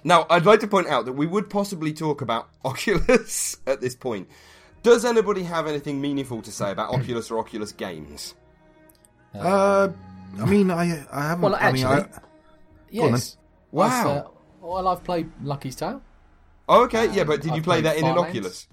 Now, 0.05 0.27
I'd 0.29 0.45
like 0.45 0.61
to 0.61 0.67
point 0.69 0.89
out 0.89 1.07
that 1.07 1.15
we 1.15 1.27
would 1.27 1.49
possibly 1.49 1.95
talk 1.95 2.21
about 2.21 2.51
Oculus 2.65 3.57
at 3.67 3.81
this 3.81 3.95
point. 3.97 4.29
Does 4.85 5.05
anybody 5.05 5.43
have 5.43 5.67
anything 5.67 5.99
meaningful 6.01 6.43
to 6.43 6.53
say 6.53 6.71
about 6.71 6.93
Oculus 6.95 7.31
or 7.31 7.39
Oculus 7.39 7.73
games? 7.73 8.35
Uh, 9.35 9.89
I 10.39 10.45
mean, 10.45 10.71
I 10.71 11.05
I 11.11 11.23
haven't. 11.29 11.41
Well, 11.41 11.57
I 11.59 11.73
mean, 11.73 11.85
actually- 11.87 12.13
I, 12.15 12.21
Yes. 12.91 13.37
Wow. 13.73 13.89
I've, 13.89 14.07
uh, 14.07 14.29
well, 14.61 14.87
I've 14.89 15.03
played 15.03 15.31
Lucky's 15.43 15.75
Tale. 15.75 16.01
Oh, 16.69 16.85
okay, 16.85 17.11
yeah, 17.11 17.25
but 17.25 17.41
did 17.43 17.51
you 17.51 17.57
I've 17.57 17.63
play 17.65 17.81
that 17.81 17.97
in 17.97 18.05
an 18.07 18.17
Oculus? 18.17 18.69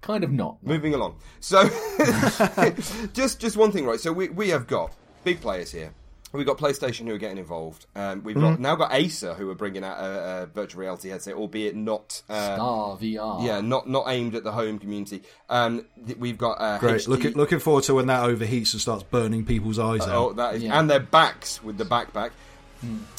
Kind 0.00 0.24
of 0.24 0.30
not. 0.30 0.58
Moving 0.62 0.94
along. 0.94 1.16
So, 1.40 1.62
just 3.14 3.40
just 3.40 3.56
one 3.56 3.72
thing, 3.72 3.86
right? 3.86 3.98
So 4.00 4.12
we 4.12 4.28
we 4.28 4.50
have 4.50 4.66
got 4.66 4.92
big 5.24 5.40
players 5.40 5.70
here. 5.70 5.92
We've 6.32 6.46
got 6.46 6.58
PlayStation 6.58 7.06
who 7.06 7.14
are 7.14 7.18
getting 7.18 7.38
involved. 7.38 7.86
Um, 7.96 8.22
we've 8.22 8.38
got, 8.38 8.60
now 8.60 8.76
got 8.76 8.92
Acer 8.92 9.32
who 9.34 9.48
are 9.50 9.54
bringing 9.54 9.82
out 9.82 9.98
a, 9.98 10.42
a 10.42 10.46
virtual 10.46 10.82
reality 10.82 11.08
headset, 11.08 11.34
albeit 11.34 11.74
not. 11.74 12.22
Uh, 12.28 12.54
Star 12.54 12.96
VR. 12.98 13.46
yeah, 13.46 13.60
not 13.62 13.88
not 13.88 14.04
aimed 14.08 14.34
at 14.34 14.44
the 14.44 14.52
home 14.52 14.78
community. 14.78 15.22
Um, 15.48 15.86
th- 16.06 16.18
we've 16.18 16.36
got 16.38 16.60
uh, 16.60 16.78
great. 16.78 16.96
HD 17.00 17.08
Look, 17.08 17.24
looking 17.36 17.58
forward 17.60 17.84
to 17.84 17.94
when 17.94 18.06
that 18.08 18.22
overheats 18.28 18.72
and 18.74 18.80
starts 18.80 19.02
burning 19.04 19.44
people's 19.46 19.78
eyes 19.78 20.02
Oh, 20.02 20.28
out. 20.30 20.36
that 20.36 20.54
is, 20.56 20.62
Yeah. 20.64 20.78
and 20.78 20.90
their 20.90 21.00
backs 21.00 21.62
with 21.62 21.78
the 21.78 21.84
backpack. 21.84 22.30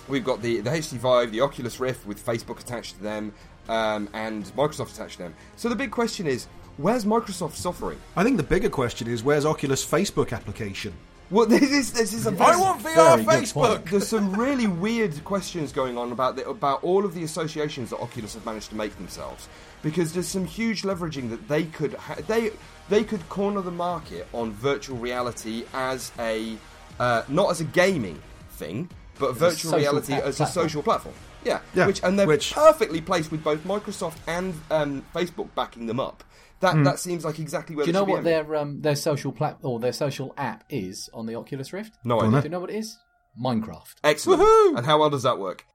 We've 0.07 0.23
got 0.23 0.41
the 0.41 0.61
the 0.61 0.69
HTC 0.69 0.97
Vive, 0.97 1.31
the 1.31 1.41
Oculus 1.41 1.79
Rift 1.79 2.05
with 2.05 2.23
Facebook 2.25 2.59
attached 2.59 2.95
to 2.97 3.03
them, 3.03 3.33
um, 3.67 4.07
and 4.13 4.45
Microsoft 4.55 4.93
attached 4.93 5.17
to 5.17 5.23
them. 5.23 5.35
So 5.57 5.67
the 5.67 5.75
big 5.75 5.91
question 5.91 6.27
is, 6.27 6.47
where's 6.77 7.05
Microsoft 7.05 7.53
suffering? 7.55 7.99
I 8.15 8.23
think 8.23 8.37
the 8.37 8.43
bigger 8.43 8.69
question 8.69 9.07
is 9.07 9.23
where's 9.23 9.45
Oculus 9.45 9.85
Facebook 9.85 10.31
application? 10.31 10.93
Well, 11.31 11.45
this 11.45 11.69
is 11.71 11.93
this 11.93 12.13
is 12.13 12.25
a 12.25 12.31
I 12.31 12.55
want 12.55 12.81
VR 12.81 13.23
Very 13.23 13.41
Facebook. 13.43 13.89
There's 13.89 14.07
some 14.07 14.33
really 14.33 14.65
weird 14.67 15.23
questions 15.23 15.71
going 15.71 15.97
on 15.97 16.11
about 16.11 16.35
the, 16.35 16.49
about 16.49 16.83
all 16.83 17.05
of 17.05 17.13
the 17.13 17.23
associations 17.23 17.91
that 17.91 17.99
Oculus 17.99 18.33
have 18.33 18.45
managed 18.45 18.69
to 18.71 18.75
make 18.75 18.95
themselves, 18.97 19.47
because 19.83 20.11
there's 20.13 20.27
some 20.27 20.45
huge 20.45 20.81
leveraging 20.81 21.29
that 21.29 21.47
they 21.47 21.65
could 21.65 21.93
ha- 21.93 22.15
they 22.27 22.51
they 22.89 23.03
could 23.03 23.27
corner 23.29 23.61
the 23.61 23.69
market 23.71 24.27
on 24.33 24.51
virtual 24.53 24.97
reality 24.97 25.65
as 25.73 26.11
a 26.17 26.57
uh, 26.99 27.21
not 27.27 27.51
as 27.51 27.61
a 27.61 27.65
gaming 27.65 28.19
thing, 28.51 28.89
but 29.19 29.35
virtual 29.35 29.73
reality 29.77 30.15
pla- 30.15 30.23
as 30.25 30.39
a 30.41 30.47
social 30.47 30.81
platform. 30.81 31.13
Yeah, 31.45 31.59
Yeah, 31.75 31.85
which 31.87 32.03
and 32.03 32.17
they're 32.19 32.27
which- 32.27 32.53
perfectly 32.53 33.01
placed 33.01 33.31
with 33.31 33.43
both 33.43 33.63
Microsoft 33.63 34.17
and 34.27 34.53
um, 34.71 35.05
Facebook 35.15 35.47
backing 35.55 35.85
them 35.85 35.99
up. 35.99 36.23
That 36.61 36.73
Hmm. 36.75 36.83
that 36.83 36.99
seems 36.99 37.23
like 37.23 37.39
exactly 37.39 37.75
where. 37.75 37.85
Do 37.85 37.89
you 37.89 37.93
know 37.93 38.03
what 38.03 38.23
their 38.23 38.55
um, 38.55 38.81
their 38.81 38.95
social 38.95 39.31
plat 39.31 39.57
or 39.61 39.79
their 39.79 39.93
social 39.93 40.33
app 40.37 40.63
is 40.69 41.09
on 41.13 41.25
the 41.25 41.35
Oculus 41.35 41.71
Rift? 41.71 41.93
No 42.03 42.19
on 42.19 42.27
idea. 42.27 42.41
Do 42.41 42.45
you 42.47 42.49
know 42.51 42.59
what 42.59 42.69
it 42.69 42.75
is? 42.77 42.97
Minecraft. 43.41 43.95
Excellent. 44.03 44.41
Woohoo! 44.41 44.77
And 44.77 44.85
how 44.85 44.99
well 44.99 45.09
does 45.09 45.23
that 45.23 45.39
work? 45.39 45.65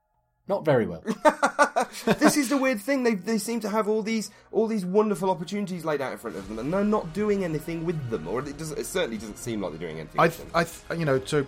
Not 0.46 0.64
very 0.64 0.86
well. 0.86 1.02
this 2.04 2.36
is 2.36 2.50
the 2.50 2.58
weird 2.58 2.80
thing. 2.80 3.02
They 3.02 3.14
they 3.14 3.38
seem 3.38 3.60
to 3.60 3.68
have 3.70 3.88
all 3.88 4.02
these 4.02 4.30
all 4.52 4.66
these 4.66 4.84
wonderful 4.84 5.30
opportunities 5.30 5.84
laid 5.86 6.02
out 6.02 6.12
in 6.12 6.18
front 6.18 6.36
of 6.36 6.46
them, 6.48 6.58
and 6.58 6.70
they're 6.72 6.84
not 6.84 7.14
doing 7.14 7.44
anything 7.44 7.86
with 7.86 8.10
them, 8.10 8.28
or 8.28 8.40
it 8.40 8.58
doesn't. 8.58 8.78
It 8.78 8.84
certainly 8.86 9.16
doesn't 9.16 9.38
seem 9.38 9.62
like 9.62 9.72
they're 9.72 9.80
doing 9.88 10.00
anything. 10.00 10.20
I, 10.20 10.26
with 10.26 10.38
them. 10.38 10.50
I, 10.54 10.64
th- 10.64 10.98
you 10.98 11.06
know, 11.06 11.18
to 11.18 11.46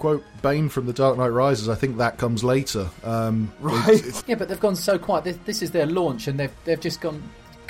quote 0.00 0.24
Bane 0.42 0.68
from 0.68 0.86
The 0.86 0.92
Dark 0.92 1.16
Knight 1.18 1.28
Rises, 1.28 1.68
I 1.68 1.76
think 1.76 1.98
that 1.98 2.18
comes 2.18 2.42
later. 2.42 2.90
Um, 3.04 3.52
right. 3.60 4.02
yeah, 4.26 4.34
but 4.34 4.48
they've 4.48 4.58
gone 4.58 4.74
so 4.74 4.98
quiet. 4.98 5.22
This, 5.22 5.36
this 5.44 5.62
is 5.62 5.70
their 5.70 5.86
launch, 5.86 6.26
and 6.26 6.40
they've 6.40 6.52
they've 6.64 6.80
just 6.80 7.00
gone 7.00 7.22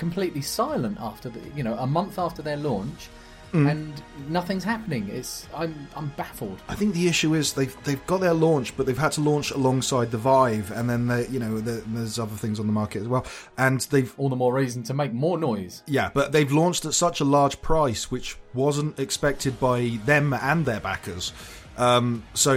completely 0.06 0.42
silent 0.42 0.96
after 1.10 1.28
the 1.36 1.40
you 1.56 1.62
know 1.66 1.74
a 1.86 1.86
month 1.98 2.14
after 2.26 2.42
their 2.48 2.56
launch, 2.70 3.02
Mm. 3.52 3.70
and 3.70 3.92
nothing's 4.38 4.64
happening. 4.64 5.02
It's 5.18 5.46
I'm 5.62 5.74
I'm 5.98 6.08
baffled. 6.22 6.58
I 6.72 6.74
think 6.74 6.94
the 6.94 7.06
issue 7.12 7.34
is 7.40 7.52
they've 7.52 7.76
they've 7.84 8.04
got 8.12 8.20
their 8.26 8.32
launch, 8.48 8.68
but 8.76 8.82
they've 8.86 9.04
had 9.06 9.12
to 9.18 9.20
launch 9.20 9.50
alongside 9.50 10.08
the 10.10 10.16
Vive, 10.30 10.68
and 10.78 10.88
then 10.90 11.02
they, 11.10 11.22
you 11.34 11.38
know 11.38 11.60
there- 11.60 11.84
there's 11.94 12.18
other 12.18 12.34
things 12.44 12.58
on 12.58 12.66
the 12.66 12.72
market 12.82 13.00
as 13.02 13.08
well, 13.08 13.24
and 13.58 13.78
they've 13.92 14.12
All 14.16 14.30
the 14.30 14.40
more 14.44 14.54
reason 14.62 14.82
to 14.84 14.94
make 14.94 15.12
more 15.12 15.36
noise. 15.36 15.82
yeah, 15.86 16.08
but 16.14 16.32
they've 16.32 16.50
launched 16.62 16.86
at 16.86 16.94
such 16.94 17.20
a 17.20 17.26
large 17.38 17.56
price, 17.60 18.10
which 18.10 18.28
wasn't 18.54 18.98
expected 18.98 19.60
by 19.60 19.98
them 20.06 20.32
and 20.32 20.64
their 20.64 20.80
backers. 20.80 21.32
Um, 21.76 22.22
so 22.34 22.52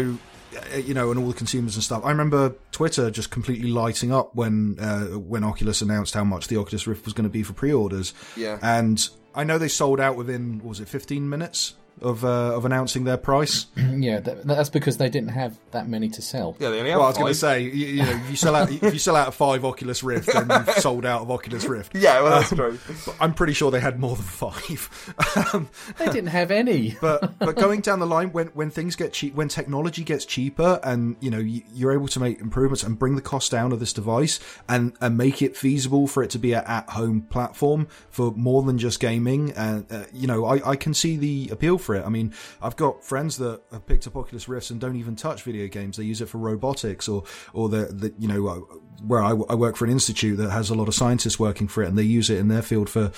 you 0.76 0.94
know, 0.94 1.12
and 1.12 1.20
all 1.20 1.28
the 1.28 1.34
consumers 1.34 1.76
and 1.76 1.84
stuff. 1.84 2.04
I 2.04 2.10
remember 2.10 2.56
Twitter 2.72 3.12
just 3.12 3.32
completely 3.32 3.70
lighting 3.70 4.12
up 4.12 4.36
when 4.36 4.78
uh, 4.80 5.06
when 5.18 5.44
Oculus 5.44 5.82
announced 5.82 6.14
how 6.14 6.24
much 6.24 6.48
the 6.48 6.58
Oculus 6.58 6.88
Rift 6.88 7.06
was 7.06 7.14
going 7.14 7.26
to 7.26 7.30
be 7.30 7.44
for 7.44 7.54
pre-orders. 7.54 8.14
Yeah. 8.36 8.60
and 8.62 9.08
I 9.34 9.44
know 9.44 9.58
they 9.58 9.68
sold 9.68 10.00
out 10.00 10.16
within 10.16 10.62
was 10.64 10.80
it 10.80 10.88
15 10.88 11.28
minutes 11.28 11.74
of 12.02 12.24
uh, 12.26 12.28
of 12.56 12.66
announcing 12.66 13.04
their 13.06 13.18
price. 13.18 13.68
Yeah, 13.96 14.20
that, 14.20 14.44
that's 14.46 14.70
because 14.70 14.98
they 14.98 15.08
didn't 15.10 15.30
have 15.30 15.58
that 15.72 15.88
many 15.88 16.10
to 16.10 16.22
sell. 16.22 16.58
Yeah, 16.60 16.70
they 16.70 16.80
only 16.80 16.90
have 16.92 17.00
Well, 17.00 17.06
I 17.06 17.10
was 17.12 17.18
going 17.18 17.32
to 17.32 17.40
say, 17.40 17.62
you, 17.62 17.70
you 17.88 18.04
know, 18.04 18.10
if 18.10 18.30
you 18.30 18.36
sell 18.36 18.54
out 18.54 18.70
if 18.70 18.84
you 18.94 19.00
sell 19.00 19.16
out 19.16 19.30
of 19.30 19.36
five 19.36 19.64
Oculus 19.64 20.04
Rift, 20.04 20.28
then 20.34 20.50
you've 20.50 20.70
sold 20.78 21.06
out 21.06 21.22
of 21.22 21.32
Oculus 21.32 21.64
Rift. 21.64 21.96
Yeah, 21.96 22.22
well, 22.22 22.40
that's 22.42 22.52
Um, 22.52 22.58
true. 22.58 22.80
but 23.06 23.16
I'm 23.22 23.34
pretty 23.34 23.54
sure 23.54 23.72
they 23.72 23.80
had 23.80 23.98
more 24.00 24.16
than 24.18 24.26
five. 24.26 25.16
um, 25.54 25.70
They 25.98 26.06
didn't 26.08 26.28
have 26.28 26.52
any. 26.52 26.98
but 27.00 27.40
but 27.40 27.56
going 27.66 27.80
down 27.82 28.00
the 28.00 28.06
line, 28.06 28.32
when 28.34 28.48
when 28.48 28.70
things 28.70 28.96
get 28.98 29.14
cheap, 29.14 29.34
when 29.34 29.48
technology 29.48 30.04
gets 30.04 30.26
cheaper, 30.26 30.80
and 30.84 31.16
you 31.22 31.32
know 31.32 31.40
you, 31.40 31.62
you're 31.74 31.94
able 31.94 32.10
to 32.10 32.20
make 32.20 32.42
improvements 32.42 32.84
and 32.84 33.00
bring 33.00 33.16
the 33.16 33.22
cost 33.22 33.50
down 33.52 33.72
of 33.72 33.80
this 33.80 33.94
device, 33.94 34.40
and 34.68 34.92
and 35.00 35.18
make 35.18 35.42
it 35.42 35.56
feasible 35.56 36.06
for 36.06 36.22
it 36.22 36.30
to 36.32 36.38
be 36.40 36.52
an 36.52 36.66
at 36.68 36.90
home 36.90 37.22
platform 37.22 37.88
for 38.12 38.32
more 38.34 38.62
than 38.64 38.78
just 38.78 39.00
gaming, 39.00 39.52
and 39.54 39.86
uh, 39.90 40.04
you 40.12 40.28
know 40.28 40.44
I 40.46 40.72
I 40.72 40.76
can 40.76 40.94
see 40.94 41.16
the 41.16 41.50
appeal 41.52 41.78
for 41.86 41.96
it. 41.96 42.04
I 42.06 42.10
mean, 42.10 42.34
I've 42.62 42.76
got 42.76 43.04
friends 43.04 43.38
that 43.38 43.62
have 43.72 43.86
picked 43.86 44.08
up 44.08 44.16
Oculus 44.18 44.50
Rifts 44.50 44.72
and 44.72 44.82
don't 44.82 44.96
even 44.98 45.16
touch 45.16 45.44
video 45.44 45.68
games; 45.68 45.96
they 45.98 46.04
use 46.04 46.20
it 46.22 46.28
for 46.28 46.40
robotics 46.40 47.08
or 47.08 47.24
or 47.54 47.70
the 47.70 47.86
the 47.86 48.14
you 48.20 48.28
know. 48.28 48.48
uh, 48.48 48.60
Where 49.06 49.22
I, 49.22 49.32
I 49.32 49.56
work 49.56 49.76
for 49.76 49.86
an 49.86 49.92
institute 49.92 50.38
that 50.38 50.50
has 50.52 50.70
a 50.70 50.74
lot 50.76 50.88
of 50.88 50.96
scientists 50.96 51.38
working 51.40 51.68
for 51.68 51.84
it, 51.84 51.88
and 51.90 51.98
they 51.98 52.04
use 52.04 52.30
it 52.30 52.38
in 52.40 52.48
their 52.48 52.62
field 52.62 52.90
for 52.90 53.12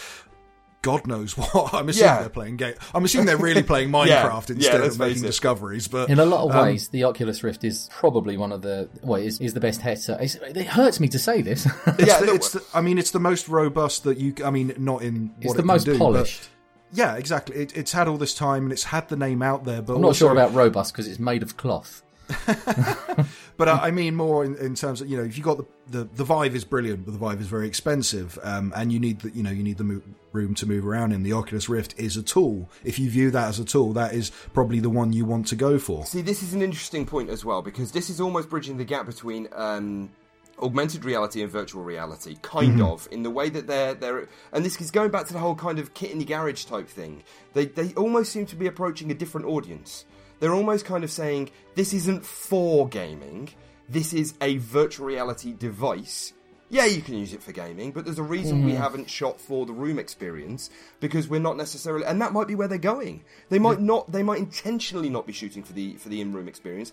God 0.82 1.06
knows 1.08 1.36
what. 1.38 1.74
I'm 1.74 1.90
assuming 1.90 2.08
Yeah. 2.10 2.20
they're 2.22 2.30
playing 2.30 2.58
game. 2.58 2.76
I'm 2.94 3.04
assuming 3.04 3.26
they're 3.28 3.38
really 3.38 3.64
playing 3.64 3.90
Minecraft 3.98 4.50
Yeah, 4.50 4.56
instead 4.56 4.82
let's 4.82 4.94
of 4.96 5.00
making 5.00 5.24
it. 5.24 5.28
discoveries. 5.28 5.88
But 5.88 6.10
In 6.10 6.20
a 6.20 6.26
lot 6.26 6.46
of 6.50 6.56
um, 6.56 6.66
ways, 6.66 6.90
the 6.90 7.04
Oculus 7.04 7.44
Rift 7.44 7.64
is 7.64 7.90
probably 7.92 8.38
one 8.38 8.52
of 8.52 8.62
the 8.62 8.90
well, 9.02 9.22
is, 9.22 9.40
is 9.40 9.54
the 9.54 9.60
best 9.60 9.82
headset. 9.82 10.22
It's, 10.22 10.36
it 10.36 10.68
hurts 10.68 11.00
me 11.00 11.08
to 11.10 11.20
say 11.20 11.42
this. 11.42 11.66
it's, 11.88 12.08
Yeah, 12.08 12.20
the, 12.22 12.34
it's 12.34 12.52
the, 12.54 12.64
I 12.74 12.82
mean, 12.82 12.98
it's 12.98 13.12
the 13.12 13.20
most 13.20 13.50
robust 13.50 14.04
that 14.04 14.18
you. 14.18 14.34
I 14.46 14.50
mean, 14.52 14.74
not 14.78 15.02
in 15.02 15.28
what 15.30 15.36
it's 15.42 15.54
it 15.54 15.58
the 15.58 15.62
can 15.64 15.68
most 15.68 15.84
do, 15.86 15.92
but- 15.94 16.00
polished. 16.00 16.50
Yeah, 16.93 17.15
exactly. 17.15 17.56
It, 17.56 17.76
it's 17.78 17.91
had 17.91 18.08
all 18.08 18.17
this 18.17 18.34
time 18.34 18.63
and 18.63 18.71
it's 18.71 18.86
had 18.86 19.10
the 19.10 19.17
name 19.17 19.41
out 19.41 19.65
there. 19.65 19.82
But 19.82 19.95
I'm 19.95 20.02
not 20.02 20.08
also- 20.10 20.26
sure 20.26 20.32
about 20.32 20.54
robust 20.54 20.93
because 20.93 21.08
it's 21.08 21.19
made 21.19 21.43
of 21.43 21.58
cloth. 21.58 22.04
But 23.58 23.67
I 23.67 23.88
I 23.88 23.91
mean 23.91 24.15
more 24.15 24.45
in, 24.45 24.56
in 24.58 24.76
terms 24.76 25.02
of 25.02 25.10
you 25.10 25.17
know 25.17 25.23
if 25.23 25.38
you 25.38 25.43
got 25.43 25.58
the, 25.58 25.65
the 25.89 26.04
the 26.15 26.23
Vive 26.23 26.56
is 26.56 26.63
brilliant, 26.63 27.06
but 27.06 27.12
the 27.12 27.17
Vive 27.17 27.41
is 27.41 27.47
very 27.47 27.67
expensive, 27.67 28.38
um, 28.43 28.71
and 28.76 28.93
you 28.93 29.00
need 29.00 29.21
the 29.21 29.32
you 29.32 29.41
know 29.43 29.50
you 29.50 29.63
need 29.63 29.78
the 29.78 29.84
mo- 29.84 30.02
room 30.32 30.54
to 30.56 30.67
move 30.67 30.86
around 30.86 31.12
in. 31.12 31.23
The 31.23 31.34
Oculus 31.34 31.67
Rift 31.67 31.95
is 31.97 32.15
a 32.17 32.23
tool. 32.23 32.69
If 32.84 33.00
you 33.00 33.10
view 33.10 33.32
that 33.32 33.47
as 33.50 33.60
a 33.60 33.65
tool, 33.65 33.93
that 33.93 34.13
is 34.13 34.30
probably 34.54 34.80
the 34.80 34.91
one 34.91 35.12
you 35.12 35.26
want 35.26 35.47
to 35.47 35.56
go 35.56 35.80
for. 35.80 36.06
See, 36.06 36.21
this 36.21 36.43
is 36.43 36.54
an 36.54 36.62
interesting 36.62 37.06
point 37.06 37.30
as 37.32 37.43
well 37.43 37.63
because 37.63 37.91
this 37.91 38.10
is 38.12 38.21
almost 38.21 38.50
bridging 38.50 38.78
the 38.78 38.86
gap 38.86 39.08
between 39.08 39.47
um, 39.54 40.12
augmented 40.60 41.06
reality 41.06 41.41
and 41.41 41.52
virtual 41.52 41.84
reality, 41.84 42.38
kind 42.41 42.80
mm-hmm. 42.80 42.84
of, 42.84 43.08
in 43.12 43.24
the 43.24 43.30
way 43.30 43.50
that 43.50 43.67
they're 43.67 43.93
they're. 43.93 44.28
And 44.52 44.65
this 44.65 44.80
is 44.82 44.91
going 44.91 45.12
back 45.12 45.28
to 45.28 45.34
the 45.34 45.39
whole 45.39 45.56
kind 45.56 45.80
of 45.80 45.93
kit 45.93 46.12
in 46.12 46.20
the 46.20 46.26
garage 46.26 46.65
type 46.65 46.88
thing. 46.88 47.24
They 47.54 47.65
they 47.65 47.93
almost 47.93 48.32
seem 48.32 48.46
to 48.48 48.56
be 48.56 48.67
approaching 48.67 49.12
a 49.12 49.15
different 49.15 49.48
audience. 49.48 50.06
They're 50.39 50.54
almost 50.54 50.86
kind 50.86 51.04
of 51.04 51.12
saying 51.12 51.50
this 51.76 51.93
isn't 51.93 52.26
for 52.26 52.88
gaming. 52.88 53.50
This 53.89 54.13
is 54.13 54.34
a 54.41 54.58
virtual 54.58 55.08
reality 55.08 55.54
device. 55.54 56.34
Yeah, 56.70 56.86
you 56.86 57.02
can 57.02 57.13
use 57.15 57.34
it 57.34 57.41
for 57.41 57.54
gaming, 57.54 57.93
but 57.93 58.04
there's 58.04 58.20
a 58.20 58.24
reason 58.24 58.65
we 58.65 58.74
mm. 58.74 58.78
haven't 58.78 59.10
shot 59.10 59.39
for 59.39 59.65
the 59.65 59.72
room 59.72 59.98
experience 59.98 60.70
because 61.00 61.30
we're 61.30 61.39
not 61.39 61.56
necessarily, 61.56 62.06
and 62.06 62.22
that 62.22 62.34
might 62.34 62.48
be 62.48 62.56
where 62.56 62.67
they're 62.67 62.78
going. 62.78 63.24
They 63.48 63.58
might 63.58 63.80
not, 63.80 64.12
they 64.12 64.22
might 64.22 64.39
intentionally 64.39 65.10
not 65.10 65.26
be 65.26 65.32
shooting 65.32 65.63
for 65.63 65.72
the 65.72 65.96
for 65.96 66.10
the 66.10 66.20
in-room 66.20 66.50
experience 66.50 66.91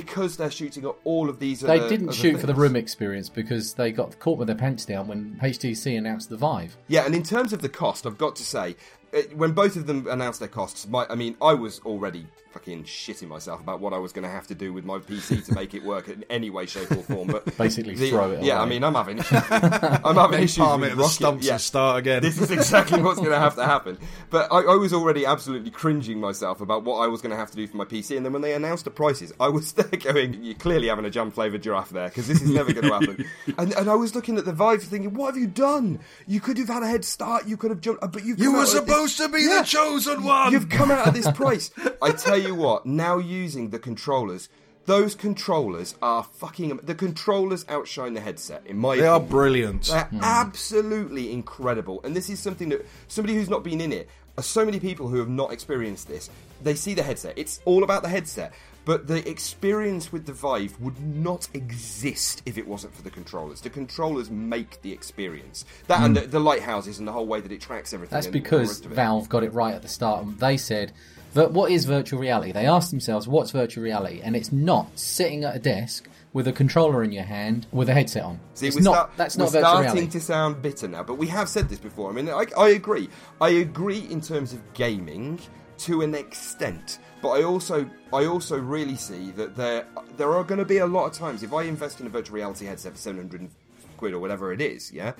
because 0.00 0.36
they're 0.36 0.50
shooting 0.50 0.84
at 0.84 0.94
all 1.04 1.28
of 1.28 1.38
these. 1.38 1.60
They 1.60 1.78
other- 1.78 1.88
didn't 1.88 2.08
other 2.08 2.16
shoot 2.16 2.40
for 2.40 2.46
the 2.46 2.54
room 2.54 2.76
experience 2.76 3.28
because 3.28 3.74
they 3.74 3.92
got 3.92 4.18
caught 4.18 4.38
with 4.38 4.48
their 4.48 4.56
pants 4.56 4.84
down 4.84 5.06
when 5.06 5.38
HTC 5.42 5.96
announced 5.96 6.28
the 6.28 6.36
Vive. 6.36 6.76
Yeah, 6.88 7.04
and 7.06 7.14
in 7.14 7.22
terms 7.22 7.52
of 7.52 7.62
the 7.62 7.68
cost, 7.68 8.06
I've 8.06 8.18
got 8.18 8.36
to 8.36 8.42
say, 8.42 8.76
it, 9.12 9.36
when 9.36 9.52
both 9.52 9.76
of 9.76 9.86
them 9.86 10.06
announced 10.08 10.40
their 10.40 10.48
costs, 10.48 10.88
my, 10.88 11.06
I 11.08 11.14
mean, 11.14 11.36
I 11.40 11.54
was 11.54 11.80
already 11.80 12.26
fucking 12.54 12.84
shitting 12.84 13.26
myself 13.28 13.60
about 13.60 13.80
what 13.80 13.92
I 13.92 13.98
was 13.98 14.12
going 14.12 14.22
to 14.22 14.30
have 14.30 14.46
to 14.46 14.54
do 14.54 14.72
with 14.72 14.84
my 14.84 14.98
PC 14.98 15.44
to 15.46 15.54
make 15.54 15.74
it 15.74 15.84
work 15.84 16.08
in 16.08 16.24
any 16.30 16.50
way, 16.50 16.66
shape, 16.66 16.88
or 16.92 17.02
form. 17.02 17.26
But 17.28 17.56
Basically 17.58 17.94
the- 17.96 18.10
throw 18.10 18.30
it 18.30 18.44
Yeah, 18.44 18.62
I 18.62 18.64
mean, 18.66 18.84
I'm 18.84 18.94
having 18.94 19.18
issues. 19.18 19.42
I'm 19.50 20.14
having 20.14 20.40
issues 20.42 20.56
Palm 20.58 20.80
with 20.82 20.92
it 20.92 20.96
the 20.96 21.08
stumps 21.08 21.44
yeah. 21.46 21.54
and 21.54 21.60
start 21.60 21.98
again. 21.98 22.22
This 22.22 22.40
is 22.40 22.50
exactly 22.52 23.02
what's 23.02 23.18
going 23.18 23.32
to 23.32 23.38
have 23.38 23.56
to 23.56 23.64
happen. 23.64 23.98
But 24.30 24.52
I, 24.52 24.58
I 24.60 24.76
was 24.76 24.92
already 24.92 25.26
absolutely 25.26 25.70
cringing 25.72 26.20
myself 26.20 26.60
about 26.60 26.84
what 26.84 26.98
I 26.98 27.08
was 27.08 27.20
going 27.20 27.32
to 27.32 27.36
have 27.36 27.50
to 27.50 27.56
do 27.56 27.66
for 27.66 27.76
my 27.76 27.84
PC. 27.84 28.16
And 28.16 28.24
then 28.24 28.32
when 28.32 28.42
they 28.42 28.54
announced 28.54 28.84
the 28.84 28.90
prices, 28.92 29.32
I 29.40 29.48
was 29.48 29.72
there 29.74 29.86
going, 29.98 30.42
"You're 30.44 30.54
clearly 30.54 30.86
having 30.88 31.04
a 31.06 31.10
jam 31.10 31.32
flavoured 31.32 31.62
giraffe 31.62 31.90
there 31.90 32.08
because 32.08 32.28
this 32.28 32.40
is 32.40 32.50
never 32.50 32.72
going 32.72 32.86
to 32.86 32.92
happen." 32.92 33.24
and, 33.58 33.72
and 33.72 33.90
I 33.90 33.94
was 33.96 34.14
looking 34.14 34.38
at 34.38 34.44
the 34.44 34.52
Vive, 34.52 34.82
thinking, 34.84 35.14
"What 35.14 35.34
have 35.34 35.36
you 35.40 35.48
done? 35.48 35.98
You 36.28 36.38
could 36.40 36.56
have 36.58 36.68
had 36.68 36.82
a 36.84 36.86
head 36.88 37.04
start. 37.04 37.48
You 37.48 37.56
could 37.56 37.70
have 37.70 37.80
jumped, 37.80 38.00
but 38.12 38.24
you've 38.24 38.38
you 38.38 38.52
were 38.52 38.58
out 38.58 38.68
at 38.68 38.72
this- 38.72 38.74
supposed 38.74 39.16
to 39.18 39.28
be 39.28 39.40
Yeah. 39.42 39.58
the 39.62 39.64
chosen 39.64 40.22
one. 40.22 40.52
You've 40.52 40.68
come 40.68 40.90
out 40.92 41.08
at 41.08 41.14
this 41.14 41.28
price. 41.32 41.70
I 42.00 42.12
tell 42.12 42.38
you 42.38 42.43
what, 42.52 42.86
now 42.86 43.18
using 43.18 43.70
the 43.70 43.78
controllers, 43.78 44.48
Those 44.86 45.14
controllers 45.14 45.94
are 46.02 46.22
fucking. 46.22 46.76
The 46.82 46.94
controllers 46.94 47.64
outshine 47.68 48.12
the 48.14 48.20
headset, 48.20 48.66
in 48.66 48.76
my 48.76 48.96
They 48.96 49.06
are 49.06 49.20
brilliant. 49.20 49.86
They're 49.86 50.08
absolutely 50.20 51.32
incredible. 51.32 52.00
And 52.04 52.14
this 52.14 52.28
is 52.28 52.38
something 52.38 52.68
that 52.68 52.84
somebody 53.08 53.34
who's 53.34 53.48
not 53.48 53.64
been 53.64 53.80
in 53.80 53.92
it, 53.92 54.10
so 54.40 54.64
many 54.64 54.80
people 54.80 55.08
who 55.08 55.18
have 55.18 55.28
not 55.28 55.52
experienced 55.52 56.08
this, 56.08 56.28
they 56.62 56.74
see 56.74 56.92
the 56.92 57.02
headset. 57.02 57.34
It's 57.36 57.60
all 57.64 57.82
about 57.82 58.02
the 58.02 58.08
headset. 58.10 58.52
But 58.84 59.06
the 59.06 59.26
experience 59.26 60.12
with 60.12 60.26
the 60.26 60.34
Vive 60.34 60.78
would 60.78 61.00
not 61.00 61.48
exist 61.54 62.42
if 62.44 62.58
it 62.58 62.68
wasn't 62.68 62.94
for 62.94 63.00
the 63.00 63.10
controllers. 63.10 63.62
The 63.62 63.70
controllers 63.70 64.30
make 64.30 64.82
the 64.82 64.92
experience. 64.92 65.64
That 65.86 66.02
and 66.02 66.14
hmm. 66.14 66.24
the, 66.24 66.28
the 66.28 66.40
lighthouses 66.40 66.98
and 66.98 67.08
the 67.08 67.12
whole 67.12 67.26
way 67.26 67.40
that 67.40 67.50
it 67.50 67.62
tracks 67.62 67.94
everything. 67.94 68.14
That's 68.14 68.26
and 68.26 68.34
all 68.36 68.40
the 68.40 68.42
because 68.42 68.68
rest 68.68 68.84
of 68.84 68.92
it. 68.92 68.96
Valve 68.96 69.28
got 69.30 69.42
it 69.42 69.54
right 69.54 69.74
at 69.74 69.80
the 69.80 69.88
start. 69.88 70.24
And 70.24 70.38
they 70.38 70.58
said, 70.58 70.92
"But 71.34 71.52
what 71.52 71.70
is 71.70 71.84
virtual 71.84 72.20
reality?" 72.20 72.52
They 72.52 72.66
ask 72.66 72.90
themselves, 72.90 73.26
"What's 73.28 73.50
virtual 73.50 73.84
reality?" 73.84 74.20
And 74.22 74.36
it's 74.36 74.52
not 74.52 74.98
sitting 74.98 75.44
at 75.44 75.56
a 75.56 75.58
desk 75.58 76.08
with 76.32 76.48
a 76.48 76.52
controller 76.52 77.02
in 77.04 77.12
your 77.12 77.22
hand 77.22 77.66
with 77.72 77.88
a 77.88 77.94
headset 77.94 78.24
on. 78.24 78.40
See, 78.54 78.66
it's 78.66 78.76
we're 78.76 78.82
not. 78.82 78.92
start- 78.92 79.10
that's 79.16 79.36
we're 79.36 79.46
virtual 79.46 79.60
starting 79.60 79.92
reality. 79.92 80.10
to 80.10 80.20
sound 80.20 80.62
bitter 80.62 80.88
now, 80.88 81.02
but 81.02 81.14
we 81.14 81.28
have 81.28 81.48
said 81.48 81.68
this 81.68 81.78
before. 81.78 82.10
I 82.10 82.12
mean, 82.12 82.28
I, 82.28 82.44
I 82.58 82.70
agree. 82.70 83.08
I 83.40 83.50
agree 83.50 84.06
in 84.10 84.20
terms 84.20 84.52
of 84.52 84.60
gaming 84.74 85.38
to 85.78 86.02
an 86.02 86.14
extent, 86.14 86.98
but 87.22 87.30
I 87.30 87.42
also, 87.42 87.88
I 88.12 88.26
also 88.26 88.58
really 88.58 88.96
see 88.96 89.32
that 89.32 89.56
there, 89.56 89.86
there 90.16 90.32
are 90.32 90.44
going 90.44 90.58
to 90.58 90.64
be 90.64 90.78
a 90.78 90.86
lot 90.86 91.06
of 91.06 91.12
times 91.12 91.42
if 91.42 91.52
I 91.52 91.62
invest 91.64 92.00
in 92.00 92.06
a 92.06 92.10
virtual 92.10 92.36
reality 92.36 92.66
headset 92.66 92.92
for 92.92 92.98
seven 92.98 93.18
hundred 93.20 93.48
quid 93.96 94.12
or 94.12 94.18
whatever 94.18 94.52
it 94.52 94.60
is, 94.60 94.92
yeah, 94.92 95.12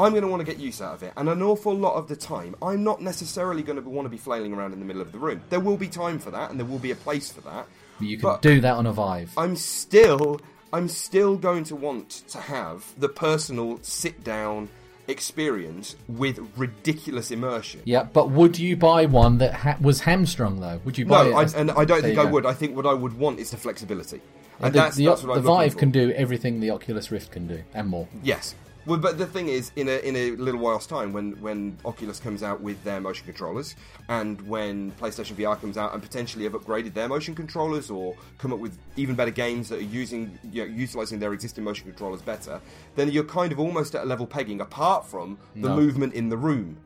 I'm 0.00 0.12
going 0.12 0.22
to 0.22 0.28
want 0.28 0.40
to 0.44 0.50
get 0.50 0.60
use 0.60 0.80
out 0.82 0.94
of 0.94 1.02
it, 1.02 1.12
and 1.16 1.28
an 1.28 1.42
awful 1.42 1.74
lot 1.74 1.94
of 1.94 2.08
the 2.08 2.16
time, 2.16 2.54
I'm 2.62 2.82
not 2.82 3.00
necessarily 3.02 3.62
going 3.62 3.82
to 3.82 3.88
want 3.88 4.06
to 4.06 4.10
be 4.10 4.16
flailing 4.16 4.52
around 4.52 4.72
in 4.72 4.78
the 4.80 4.84
middle 4.86 5.02
of 5.02 5.12
the 5.12 5.18
room. 5.18 5.42
There 5.50 5.60
will 5.60 5.76
be 5.76 5.88
time 5.88 6.18
for 6.18 6.30
that, 6.30 6.50
and 6.50 6.58
there 6.58 6.66
will 6.66 6.78
be 6.78 6.90
a 6.90 6.96
place 6.96 7.30
for 7.30 7.40
that. 7.42 7.66
You 8.00 8.18
can 8.18 8.38
do 8.40 8.60
that 8.62 8.74
on 8.74 8.86
a 8.86 8.92
Vive. 8.92 9.32
I'm 9.36 9.54
still 9.56 10.40
I'm 10.72 10.88
still 10.88 11.36
going 11.36 11.64
to 11.64 11.76
want 11.76 12.08
to 12.28 12.38
have 12.38 12.84
the 12.98 13.08
personal 13.08 13.78
sit 13.82 14.24
down 14.24 14.70
experience 15.08 15.94
with 16.08 16.38
ridiculous 16.56 17.30
immersion. 17.30 17.82
yeah, 17.84 18.02
but 18.04 18.30
would 18.30 18.58
you 18.58 18.76
buy 18.76 19.04
one 19.06 19.38
that 19.38 19.52
ha- 19.52 19.76
was 19.80 20.00
hamstrung 20.00 20.60
though? 20.60 20.80
Would 20.84 20.96
you 20.98 21.04
buy 21.06 21.24
No, 21.24 21.30
it? 21.30 21.34
I, 21.34 21.42
as- 21.44 21.54
and 21.54 21.70
I 21.72 21.84
don't 21.84 22.02
think 22.02 22.18
I 22.18 22.24
go. 22.24 22.30
would. 22.30 22.46
I 22.46 22.54
think 22.54 22.74
what 22.76 22.86
I 22.86 22.94
would 22.94 23.18
want 23.18 23.38
is 23.38 23.50
the 23.50 23.56
flexibility. 23.56 24.20
And 24.60 24.72
the, 24.72 24.78
that's, 24.78 24.96
the, 24.96 25.06
that's 25.06 25.22
what 25.24 25.34
the 25.34 25.40
Vive 25.42 25.72
for. 25.74 25.78
can 25.80 25.90
do 25.90 26.12
everything 26.12 26.60
the 26.60 26.70
Oculus 26.70 27.10
Rift 27.10 27.32
can 27.32 27.46
do 27.46 27.62
and 27.74 27.88
more. 27.88 28.08
Yes. 28.22 28.54
Well, 28.84 28.98
but 28.98 29.16
the 29.16 29.26
thing 29.26 29.48
is, 29.48 29.70
in 29.76 29.88
a 29.88 29.98
in 30.00 30.16
a 30.16 30.32
little 30.32 30.60
while's 30.60 30.86
time, 30.88 31.12
when 31.12 31.40
when 31.40 31.78
Oculus 31.84 32.18
comes 32.18 32.42
out 32.42 32.60
with 32.60 32.82
their 32.82 33.00
motion 33.00 33.24
controllers, 33.24 33.76
and 34.08 34.40
when 34.42 34.90
PlayStation 34.92 35.34
VR 35.36 35.60
comes 35.60 35.76
out 35.78 35.92
and 35.94 36.02
potentially 36.02 36.42
have 36.44 36.54
upgraded 36.54 36.92
their 36.92 37.08
motion 37.08 37.34
controllers 37.34 37.90
or 37.90 38.16
come 38.38 38.52
up 38.52 38.58
with 38.58 38.76
even 38.96 39.14
better 39.14 39.30
games 39.30 39.68
that 39.68 39.78
are 39.78 39.82
using 39.82 40.36
you 40.50 40.66
know, 40.66 40.74
utilizing 40.74 41.20
their 41.20 41.32
existing 41.32 41.62
motion 41.62 41.86
controllers 41.86 42.22
better, 42.22 42.60
then 42.96 43.08
you're 43.10 43.22
kind 43.24 43.52
of 43.52 43.60
almost 43.60 43.94
at 43.94 44.02
a 44.02 44.06
level 44.06 44.26
pegging, 44.26 44.60
apart 44.60 45.06
from 45.06 45.38
the 45.54 45.68
No. 45.68 45.76
movement 45.76 46.14
in 46.14 46.28
the 46.28 46.36
room 46.36 46.76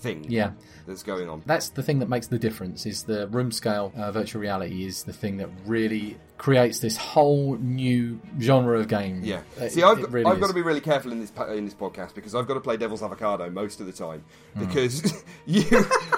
thing. 0.00 0.26
Yeah. 0.28 0.52
that's 0.86 1.02
going 1.02 1.28
on. 1.28 1.42
That's 1.46 1.68
the 1.70 1.82
thing 1.82 1.98
that 2.00 2.08
makes 2.08 2.26
the 2.26 2.38
difference. 2.38 2.86
Is 2.86 3.04
the 3.04 3.28
room 3.28 3.52
scale 3.52 3.92
uh, 3.96 4.10
virtual 4.12 4.40
reality 4.42 4.84
is 4.84 5.04
the 5.04 5.12
thing 5.12 5.36
that 5.38 5.48
really 5.66 6.16
creates 6.38 6.78
this 6.80 6.96
whole 6.96 7.56
new 7.56 8.18
genre 8.40 8.78
of 8.80 8.88
game. 8.88 9.20
Yeah. 9.22 9.42
It- 9.58 9.72
See, 9.72 9.82
I've, 9.82 10.00
got, 10.00 10.10
really 10.10 10.26
I've 10.30 10.40
got 10.40 10.48
to 10.48 10.54
be 10.54 10.62
really 10.62 10.80
careful 10.80 11.12
in 11.12 11.20
this 11.20 11.32
in 11.50 11.64
this 11.66 11.74
podcast 11.74 12.14
because 12.14 12.34
I've 12.34 12.46
got 12.48 12.54
to 12.54 12.60
play 12.60 12.76
devil's 12.76 13.02
avocado 13.02 13.50
most 13.50 13.80
of 13.80 13.86
the 13.86 13.92
time 13.92 14.24
Hmm. 14.54 14.64
because 14.66 15.12
you 15.46 15.64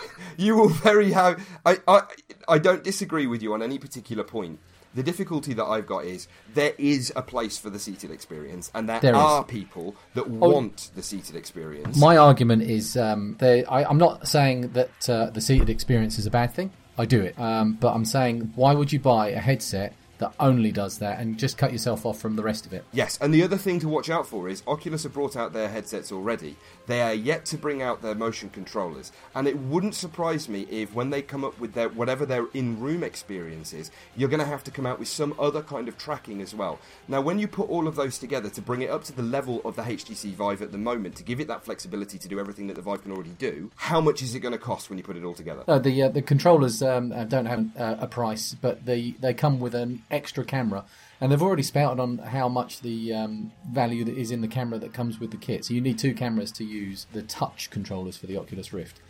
you 0.36 0.56
will 0.56 0.68
very 0.68 1.10
have 1.12 1.46
I, 1.66 1.78
I 1.88 2.02
I 2.48 2.58
don't 2.58 2.82
disagree 2.84 3.26
with 3.26 3.42
you 3.42 3.52
on 3.54 3.62
any 3.62 3.78
particular 3.78 4.24
point. 4.24 4.58
The 4.94 5.02
difficulty 5.02 5.54
that 5.54 5.64
I've 5.64 5.86
got 5.86 6.04
is 6.04 6.28
there 6.54 6.74
is 6.76 7.12
a 7.16 7.22
place 7.22 7.58
for 7.58 7.70
the 7.70 7.78
seated 7.78 8.10
experience, 8.10 8.70
and 8.74 8.88
there, 8.88 9.00
There 9.00 9.14
is. 9.14 9.18
Oh. 9.20 9.38
are 9.38 9.44
people 9.44 9.94
that 10.14 10.28
want 10.28 10.90
the 10.94 11.02
seated 11.02 11.34
experience. 11.36 11.98
My 11.98 12.16
argument 12.16 12.62
is, 12.62 12.96
um, 12.96 13.36
they, 13.38 13.64
I, 13.64 13.84
I'm 13.84 13.98
not 13.98 14.28
saying 14.28 14.72
that 14.72 15.08
uh, 15.08 15.30
the 15.30 15.40
seated 15.40 15.70
experience 15.70 16.18
is 16.18 16.26
a 16.26 16.30
bad 16.30 16.52
thing. 16.52 16.72
I 16.98 17.06
do 17.06 17.22
it, 17.22 17.38
um, 17.38 17.78
but 17.80 17.94
I'm 17.94 18.04
saying, 18.04 18.52
why 18.54 18.74
would 18.74 18.92
you 18.92 19.00
buy 19.00 19.28
a 19.30 19.38
headset 19.40 19.94
that 20.18 20.34
only 20.38 20.72
does 20.72 20.98
that 20.98 21.18
and 21.18 21.38
just 21.38 21.58
cut 21.58 21.72
yourself 21.72 22.06
off 22.06 22.20
from 22.20 22.36
the 22.36 22.42
rest 22.42 22.66
of 22.66 22.72
it? 22.72 22.84
Yes, 22.92 23.18
and 23.20 23.32
the 23.32 23.42
other 23.42 23.56
thing 23.56 23.80
to 23.80 23.88
watch 23.88 24.10
out 24.10 24.26
for 24.26 24.48
is 24.48 24.62
Oculus 24.66 25.02
have 25.02 25.12
brought 25.12 25.36
out 25.36 25.52
their 25.52 25.68
headsets 25.68 26.12
already. 26.12 26.56
They 26.86 27.00
are 27.02 27.14
yet 27.14 27.44
to 27.46 27.58
bring 27.58 27.82
out 27.82 28.02
their 28.02 28.14
motion 28.14 28.50
controllers, 28.50 29.12
and 29.34 29.46
it 29.46 29.58
wouldn't 29.58 29.94
surprise 29.94 30.48
me 30.48 30.62
if 30.70 30.94
when 30.94 31.10
they 31.10 31.22
come 31.22 31.44
up 31.44 31.58
with 31.58 31.74
their 31.74 31.88
whatever 31.88 32.26
their 32.26 32.46
in-room 32.54 33.02
experience 33.02 33.72
is, 33.72 33.90
you're 34.16 34.28
going 34.28 34.40
to 34.40 34.46
have 34.46 34.64
to 34.64 34.70
come 34.70 34.86
out 34.86 34.98
with 34.98 35.08
some 35.08 35.34
other 35.38 35.62
kind 35.62 35.88
of 35.88 35.98
tracking 35.98 36.40
as 36.40 36.54
well. 36.54 36.78
Now, 37.08 37.20
when 37.20 37.38
you 37.38 37.48
put 37.48 37.68
all 37.68 37.88
of 37.88 37.96
those 37.96 38.18
together 38.18 38.50
to 38.50 38.62
bring 38.62 38.82
it 38.82 38.90
up 38.90 39.04
to 39.04 39.12
the 39.12 39.22
level 39.22 39.60
of 39.64 39.76
the 39.76 39.82
HTC 39.82 40.32
Vive 40.34 40.62
at 40.62 40.72
the 40.72 40.78
moment, 40.78 41.16
to 41.16 41.22
give 41.22 41.40
it 41.40 41.48
that 41.48 41.64
flexibility 41.64 42.18
to 42.18 42.28
do 42.28 42.38
everything 42.38 42.66
that 42.68 42.74
the 42.74 42.82
Vive 42.82 43.02
can 43.02 43.12
already 43.12 43.34
do, 43.38 43.70
how 43.76 44.00
much 44.00 44.22
is 44.22 44.34
it 44.34 44.40
going 44.40 44.52
to 44.52 44.58
cost 44.58 44.88
when 44.88 44.98
you 44.98 45.04
put 45.04 45.16
it 45.16 45.24
all 45.24 45.34
together? 45.34 45.64
Uh, 45.68 45.78
the 45.78 46.02
uh, 46.02 46.08
the 46.08 46.22
controllers 46.22 46.82
um, 46.82 47.12
uh, 47.12 47.24
don't 47.24 47.46
have 47.46 47.66
uh, 47.76 47.96
a 48.00 48.06
price, 48.06 48.54
but 48.54 48.84
they 48.84 49.14
they 49.20 49.34
come 49.34 49.60
with 49.60 49.74
an 49.74 50.02
extra 50.12 50.44
camera, 50.44 50.84
and 51.20 51.32
they've 51.32 51.42
already 51.42 51.62
spouted 51.62 51.98
on 51.98 52.18
how 52.18 52.48
much 52.48 52.80
the 52.80 53.12
um, 53.12 53.52
value 53.70 54.04
that 54.04 54.16
is 54.16 54.30
in 54.30 54.40
the 54.42 54.48
camera 54.48 54.78
that 54.78 54.92
comes 54.92 55.18
with 55.18 55.30
the 55.30 55.36
kit. 55.36 55.64
So 55.64 55.74
you 55.74 55.80
need 55.80 55.98
two 55.98 56.14
cameras 56.14 56.52
to 56.52 56.64
use 56.64 57.06
the 57.12 57.22
touch 57.22 57.70
controllers 57.70 58.16
for 58.16 58.26
the 58.26 58.36
Oculus 58.36 58.72
Rift, 58.72 59.00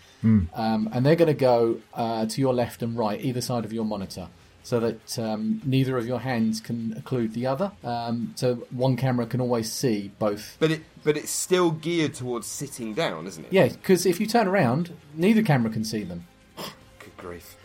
um, 0.54 0.88
and 0.92 1.04
they're 1.04 1.16
going 1.16 1.26
to 1.26 1.34
go 1.34 1.80
uh, 1.94 2.26
to 2.26 2.40
your 2.40 2.54
left 2.54 2.82
and 2.82 2.96
right, 2.96 3.20
either 3.20 3.40
side 3.40 3.64
of 3.64 3.72
your 3.72 3.84
monitor. 3.84 4.28
So 4.64 4.78
that 4.78 5.18
um, 5.18 5.60
neither 5.64 5.98
of 5.98 6.06
your 6.06 6.20
hands 6.20 6.60
can 6.60 6.94
occlude 6.94 7.32
the 7.32 7.46
other. 7.46 7.72
Um, 7.82 8.32
so 8.36 8.64
one 8.70 8.96
camera 8.96 9.26
can 9.26 9.40
always 9.40 9.72
see 9.72 10.12
both 10.20 10.56
But 10.60 10.70
it 10.70 10.82
but 11.02 11.16
it's 11.16 11.32
still 11.32 11.72
geared 11.72 12.14
towards 12.14 12.46
sitting 12.46 12.94
down, 12.94 13.26
isn't 13.26 13.44
it? 13.44 13.52
Yeah, 13.52 13.66
because 13.66 14.06
if 14.06 14.20
you 14.20 14.28
turn 14.28 14.46
around, 14.46 14.96
neither 15.16 15.42
camera 15.42 15.72
can 15.72 15.82
see 15.82 16.04
them. 16.04 16.28
Good 16.56 17.16
grief. 17.16 17.56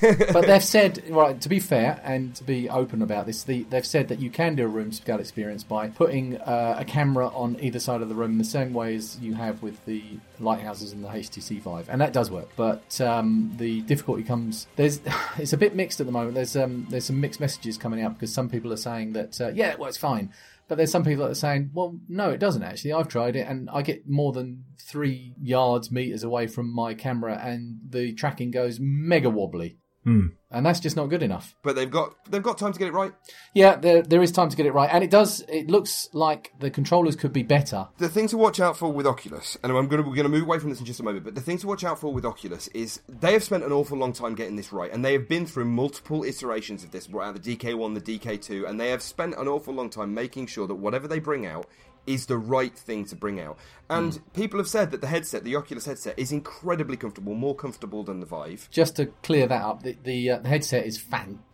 But 0.00 0.46
they've 0.46 0.62
said, 0.62 1.02
right, 1.10 1.40
to 1.40 1.48
be 1.48 1.60
fair 1.60 2.00
and 2.04 2.34
to 2.36 2.44
be 2.44 2.68
open 2.68 3.02
about 3.02 3.26
this, 3.26 3.44
the, 3.44 3.62
they've 3.64 3.86
said 3.86 4.08
that 4.08 4.18
you 4.18 4.30
can 4.30 4.54
do 4.54 4.64
a 4.64 4.68
room 4.68 4.92
scale 4.92 5.18
experience 5.18 5.64
by 5.64 5.88
putting 5.88 6.36
uh, 6.38 6.76
a 6.78 6.84
camera 6.84 7.28
on 7.28 7.56
either 7.60 7.78
side 7.78 8.02
of 8.02 8.08
the 8.08 8.14
room 8.14 8.32
in 8.32 8.38
the 8.38 8.44
same 8.44 8.72
way 8.74 8.94
as 8.94 9.18
you 9.20 9.34
have 9.34 9.62
with 9.62 9.84
the 9.86 10.02
lighthouses 10.40 10.92
and 10.92 11.04
the 11.04 11.08
HTC 11.08 11.60
Vive, 11.60 11.88
and 11.88 12.00
that 12.00 12.12
does 12.12 12.30
work. 12.30 12.48
But 12.56 13.00
um, 13.00 13.52
the 13.56 13.82
difficulty 13.82 14.22
comes 14.22 14.66
there's 14.76 15.00
it's 15.38 15.52
a 15.52 15.56
bit 15.56 15.74
mixed 15.74 16.00
at 16.00 16.06
the 16.06 16.12
moment. 16.12 16.34
There's 16.34 16.56
um, 16.56 16.86
there's 16.90 17.04
some 17.04 17.20
mixed 17.20 17.40
messages 17.40 17.78
coming 17.78 18.02
out 18.02 18.14
because 18.14 18.32
some 18.32 18.48
people 18.48 18.72
are 18.72 18.78
saying 18.78 19.12
that 19.12 19.40
uh, 19.40 19.48
yeah, 19.48 19.70
it 19.70 19.78
works 19.78 19.96
fine. 19.96 20.30
But 20.68 20.76
there's 20.76 20.90
some 20.90 21.04
people 21.04 21.24
that 21.24 21.32
are 21.32 21.36
saying, 21.36 21.70
well, 21.74 21.98
no, 22.08 22.30
it 22.30 22.40
doesn't 22.40 22.62
actually. 22.62 22.92
I've 22.92 23.08
tried 23.08 23.36
it 23.36 23.46
and 23.46 23.68
I 23.70 23.82
get 23.82 24.08
more 24.08 24.32
than 24.32 24.64
three 24.80 25.34
yards, 25.40 25.90
meters 25.90 26.22
away 26.22 26.46
from 26.46 26.74
my 26.74 26.94
camera 26.94 27.40
and 27.42 27.78
the 27.88 28.12
tracking 28.14 28.50
goes 28.50 28.78
mega 28.80 29.28
wobbly. 29.28 29.78
Hmm. 30.04 30.26
And 30.50 30.64
that's 30.64 30.80
just 30.80 30.96
not 30.96 31.06
good 31.06 31.22
enough. 31.22 31.56
But 31.62 31.74
they've 31.74 31.90
got 31.90 32.14
they've 32.30 32.42
got 32.42 32.58
time 32.58 32.72
to 32.72 32.78
get 32.78 32.88
it 32.88 32.92
right. 32.92 33.12
Yeah, 33.54 33.76
there, 33.76 34.02
there 34.02 34.22
is 34.22 34.30
time 34.30 34.50
to 34.50 34.56
get 34.56 34.66
it 34.66 34.72
right. 34.72 34.88
And 34.92 35.02
it 35.02 35.10
does, 35.10 35.42
it 35.48 35.68
looks 35.68 36.08
like 36.12 36.52
the 36.60 36.70
controllers 36.70 37.16
could 37.16 37.32
be 37.32 37.42
better. 37.42 37.88
The 37.98 38.08
thing 38.08 38.28
to 38.28 38.36
watch 38.36 38.60
out 38.60 38.76
for 38.76 38.92
with 38.92 39.06
Oculus, 39.06 39.56
and 39.62 39.72
I'm 39.72 39.88
going 39.88 40.02
to 40.02 40.08
we're 40.08 40.14
going 40.14 40.24
to 40.24 40.28
move 40.28 40.42
away 40.42 40.58
from 40.58 40.70
this 40.70 40.78
in 40.78 40.86
just 40.86 41.00
a 41.00 41.02
moment, 41.02 41.24
but 41.24 41.34
the 41.34 41.40
thing 41.40 41.58
to 41.58 41.66
watch 41.66 41.82
out 41.82 41.98
for 41.98 42.12
with 42.12 42.24
Oculus 42.24 42.68
is 42.68 43.00
they 43.08 43.32
have 43.32 43.42
spent 43.42 43.64
an 43.64 43.72
awful 43.72 43.98
long 43.98 44.12
time 44.12 44.34
getting 44.34 44.56
this 44.56 44.72
right, 44.72 44.92
and 44.92 45.04
they 45.04 45.14
have 45.14 45.28
been 45.28 45.46
through 45.46 45.64
multiple 45.64 46.22
iterations 46.22 46.84
of 46.84 46.90
this. 46.90 47.06
Brought 47.06 47.28
out 47.28 47.42
the 47.42 47.56
DK1, 47.56 47.94
the 47.94 48.18
DK2, 48.18 48.68
and 48.68 48.78
they 48.78 48.90
have 48.90 49.02
spent 49.02 49.34
an 49.34 49.48
awful 49.48 49.74
long 49.74 49.90
time 49.90 50.14
making 50.14 50.46
sure 50.46 50.66
that 50.66 50.74
whatever 50.74 51.08
they 51.08 51.18
bring 51.18 51.46
out 51.46 51.66
is 52.06 52.26
the 52.26 52.38
right 52.38 52.76
thing 52.76 53.04
to 53.06 53.16
bring 53.16 53.40
out. 53.40 53.58
And 53.90 54.20
people 54.32 54.58
have 54.58 54.68
said 54.68 54.90
that 54.90 55.00
the 55.00 55.06
headset, 55.06 55.44
the 55.44 55.56
Oculus 55.56 55.84
headset, 55.84 56.18
is 56.18 56.32
incredibly 56.32 56.96
comfortable, 56.96 57.34
more 57.34 57.54
comfortable 57.54 58.02
than 58.02 58.20
the 58.20 58.26
Vive. 58.26 58.68
Just 58.70 58.96
to 58.96 59.06
clear 59.22 59.46
that 59.46 59.62
up, 59.62 59.82
the, 59.82 59.96
the, 60.02 60.30
uh, 60.30 60.38
the 60.38 60.48
headset 60.48 60.86
is 60.86 60.98
fantastic. 60.98 61.53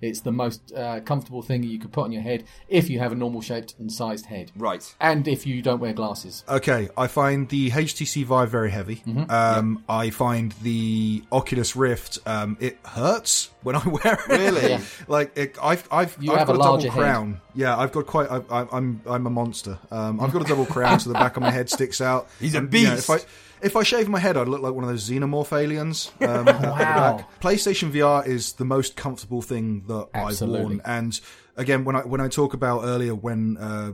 It's 0.00 0.20
the 0.20 0.32
most 0.32 0.72
uh, 0.74 1.00
comfortable 1.00 1.40
thing 1.42 1.62
you 1.62 1.78
could 1.78 1.90
put 1.90 2.04
on 2.04 2.12
your 2.12 2.20
head 2.22 2.44
if 2.68 2.90
you 2.90 2.98
have 2.98 3.12
a 3.12 3.14
normal 3.14 3.40
shaped 3.40 3.74
and 3.78 3.90
sized 3.90 4.26
head. 4.26 4.52
Right. 4.54 4.94
And 5.00 5.26
if 5.26 5.46
you 5.46 5.62
don't 5.62 5.80
wear 5.80 5.94
glasses. 5.94 6.44
Okay, 6.48 6.90
I 6.96 7.06
find 7.06 7.48
the 7.48 7.70
HTC 7.70 8.24
Vive 8.24 8.50
very 8.50 8.70
heavy. 8.70 8.96
Mm-hmm. 9.06 9.30
Um, 9.30 9.84
I 9.88 10.10
find 10.10 10.52
the 10.62 11.24
Oculus 11.32 11.74
Rift 11.76 12.18
um, 12.26 12.56
it 12.60 12.78
hurts 12.84 13.50
when 13.62 13.74
I 13.76 13.88
wear 13.88 14.14
it. 14.14 14.28
Really? 14.28 14.68
Yeah. 14.70 14.80
Like 15.08 15.36
it, 15.36 15.56
I've 15.62 15.88
I've, 15.90 16.16
You 16.20 16.32
I've 16.32 16.40
have 16.40 16.46
got 16.48 16.56
a 16.56 16.56
a, 16.56 16.62
double 16.62 16.72
larger 16.72 16.90
head. 16.90 16.98
crown. 17.00 17.40
Yeah, 17.54 17.76
I've 17.76 17.92
got 17.92 18.06
quite. 18.06 18.30
I, 18.30 18.42
I, 18.50 18.66
I'm 18.72 19.00
I'm 19.06 19.26
a 19.26 19.30
monster. 19.30 19.78
Um, 19.90 20.20
I've 20.20 20.32
got 20.32 20.42
a 20.42 20.44
double 20.44 20.66
crown, 20.66 21.00
so 21.00 21.08
the 21.08 21.14
back 21.14 21.36
of 21.38 21.42
my 21.42 21.50
head 21.50 21.70
sticks 21.70 22.02
out. 22.02 22.28
He's 22.38 22.54
a 22.54 22.58
And, 22.58 22.72
you 22.72 22.84
know, 22.84 22.94
beast. 22.96 23.26
If 23.62 23.76
I 23.76 23.76
if 23.76 23.76
I 23.76 23.82
shave 23.82 24.08
my 24.08 24.18
head, 24.18 24.36
I'd 24.36 24.48
look 24.48 24.62
like 24.62 24.72
one 24.72 24.84
of 24.84 24.90
those 24.90 25.08
xenomorph 25.08 25.56
aliens. 25.56 26.10
Um, 26.20 26.46
Wow. 26.46 27.26
PlayStation 27.40 27.92
VR 27.92 28.26
is 28.26 28.54
the 28.54 28.64
most 28.64 28.96
comfortable 28.96 29.42
thing 29.42 29.84
that 29.86 30.08
I've 30.14 30.40
worn, 30.40 30.80
and 30.84 31.20
again, 31.56 31.84
when 31.84 31.94
I 31.96 32.00
when 32.00 32.20
I 32.20 32.28
talk 32.28 32.54
about 32.54 32.84
earlier 32.84 33.14
when. 33.14 33.56
Uh, 33.58 33.92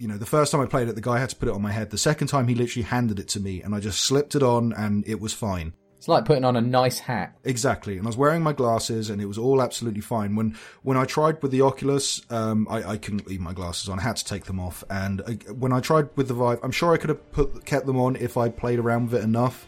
you 0.00 0.06
know, 0.06 0.16
the 0.16 0.26
first 0.26 0.52
time 0.52 0.60
I 0.60 0.66
played 0.66 0.86
it, 0.88 0.94
the 0.94 1.00
guy 1.00 1.18
had 1.18 1.28
to 1.30 1.34
put 1.34 1.48
it 1.48 1.54
on 1.56 1.60
my 1.60 1.72
head. 1.72 1.90
The 1.90 1.98
second 1.98 2.28
time, 2.28 2.46
he 2.46 2.54
literally 2.54 2.84
handed 2.84 3.18
it 3.18 3.26
to 3.30 3.40
me, 3.40 3.62
and 3.62 3.74
I 3.74 3.80
just 3.80 4.00
slipped 4.02 4.36
it 4.36 4.44
on, 4.44 4.72
and 4.72 5.04
it 5.08 5.20
was 5.20 5.32
fine. 5.34 5.72
It's 5.98 6.06
like 6.06 6.24
putting 6.24 6.44
on 6.44 6.54
a 6.54 6.60
nice 6.60 7.00
hat. 7.00 7.36
Exactly, 7.42 7.98
and 7.98 8.06
I 8.06 8.08
was 8.08 8.16
wearing 8.16 8.40
my 8.40 8.52
glasses, 8.52 9.10
and 9.10 9.20
it 9.20 9.26
was 9.26 9.36
all 9.36 9.60
absolutely 9.60 10.00
fine. 10.00 10.36
When 10.36 10.56
when 10.82 10.96
I 10.96 11.04
tried 11.04 11.42
with 11.42 11.50
the 11.50 11.60
Oculus, 11.62 12.22
um, 12.30 12.68
I, 12.70 12.92
I 12.92 12.96
couldn't 12.98 13.26
leave 13.26 13.40
my 13.40 13.52
glasses 13.52 13.88
on. 13.88 13.98
I 13.98 14.02
had 14.02 14.16
to 14.16 14.24
take 14.24 14.44
them 14.44 14.60
off. 14.60 14.84
And 14.88 15.20
uh, 15.22 15.32
when 15.54 15.72
I 15.72 15.80
tried 15.80 16.08
with 16.14 16.28
the 16.28 16.34
Vive, 16.34 16.60
I'm 16.62 16.70
sure 16.70 16.94
I 16.94 16.98
could 16.98 17.08
have 17.08 17.32
put 17.32 17.64
kept 17.64 17.84
them 17.86 17.98
on 17.98 18.14
if 18.14 18.36
I 18.36 18.48
played 18.48 18.78
around 18.78 19.10
with 19.10 19.20
it 19.20 19.24
enough. 19.24 19.66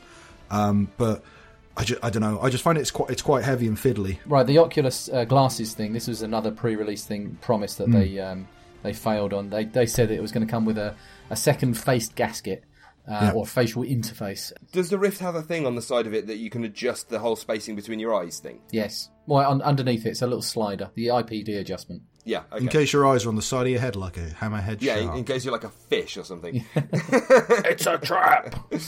Um, 0.52 0.92
but 0.96 1.24
I, 1.76 1.82
ju- 1.82 1.98
I 2.00 2.10
don't 2.10 2.22
know. 2.22 2.40
I 2.40 2.48
just 2.48 2.62
find 2.62 2.78
it's 2.78 2.92
quite 2.92 3.10
it's 3.10 3.22
quite 3.22 3.42
heavy 3.42 3.66
and 3.66 3.76
fiddly. 3.76 4.18
Right, 4.24 4.46
the 4.46 4.58
Oculus 4.58 5.08
uh, 5.08 5.24
glasses 5.24 5.74
thing. 5.74 5.92
This 5.92 6.06
was 6.06 6.22
another 6.22 6.52
pre-release 6.52 7.04
thing 7.04 7.38
promise 7.40 7.74
that 7.74 7.90
they 7.90 8.20
um, 8.20 8.46
they 8.84 8.92
failed 8.92 9.32
on. 9.32 9.50
They 9.50 9.64
they 9.64 9.86
said 9.86 10.12
it 10.12 10.22
was 10.22 10.30
going 10.30 10.46
to 10.46 10.50
come 10.50 10.64
with 10.64 10.78
a, 10.78 10.94
a 11.28 11.34
second 11.34 11.74
faced 11.74 12.14
gasket 12.14 12.62
uh, 13.10 13.32
or 13.34 13.46
facial 13.46 13.82
interface. 13.82 14.52
Does 14.72 14.88
the 14.88 14.98
Rift 14.98 15.18
have 15.18 15.34
a 15.34 15.42
thing 15.42 15.66
on 15.66 15.74
the 15.74 15.82
side 15.82 16.06
of 16.06 16.14
it 16.14 16.26
that 16.28 16.36
you 16.36 16.48
can 16.48 16.64
adjust 16.64 17.08
the 17.08 17.18
whole 17.18 17.36
spacing 17.36 17.76
between 17.76 17.98
your 17.98 18.14
eyes 18.14 18.38
thing? 18.38 18.60
Yes. 18.70 19.10
Well, 19.26 19.50
un- 19.50 19.62
underneath 19.62 20.06
it's 20.06 20.22
a 20.22 20.26
little 20.26 20.42
slider, 20.42 20.90
the 20.94 21.08
IPD 21.08 21.58
adjustment. 21.58 22.02
Yeah, 22.24 22.42
okay. 22.52 22.62
In 22.62 22.68
case 22.68 22.92
your 22.92 23.06
eyes 23.06 23.24
are 23.24 23.30
on 23.30 23.36
the 23.36 23.42
side 23.42 23.62
of 23.62 23.68
your 23.68 23.80
head 23.80 23.96
like 23.96 24.16
a 24.16 24.26
hammerhead 24.26 24.82
yeah, 24.82 24.96
in, 24.96 25.06
shark. 25.06 25.18
in 25.18 25.24
case 25.24 25.44
you're 25.44 25.52
like 25.52 25.64
a 25.64 25.70
fish 25.70 26.16
or 26.16 26.24
something. 26.24 26.64
It's 26.74 27.86
a 27.86 27.98
trap. 27.98 28.56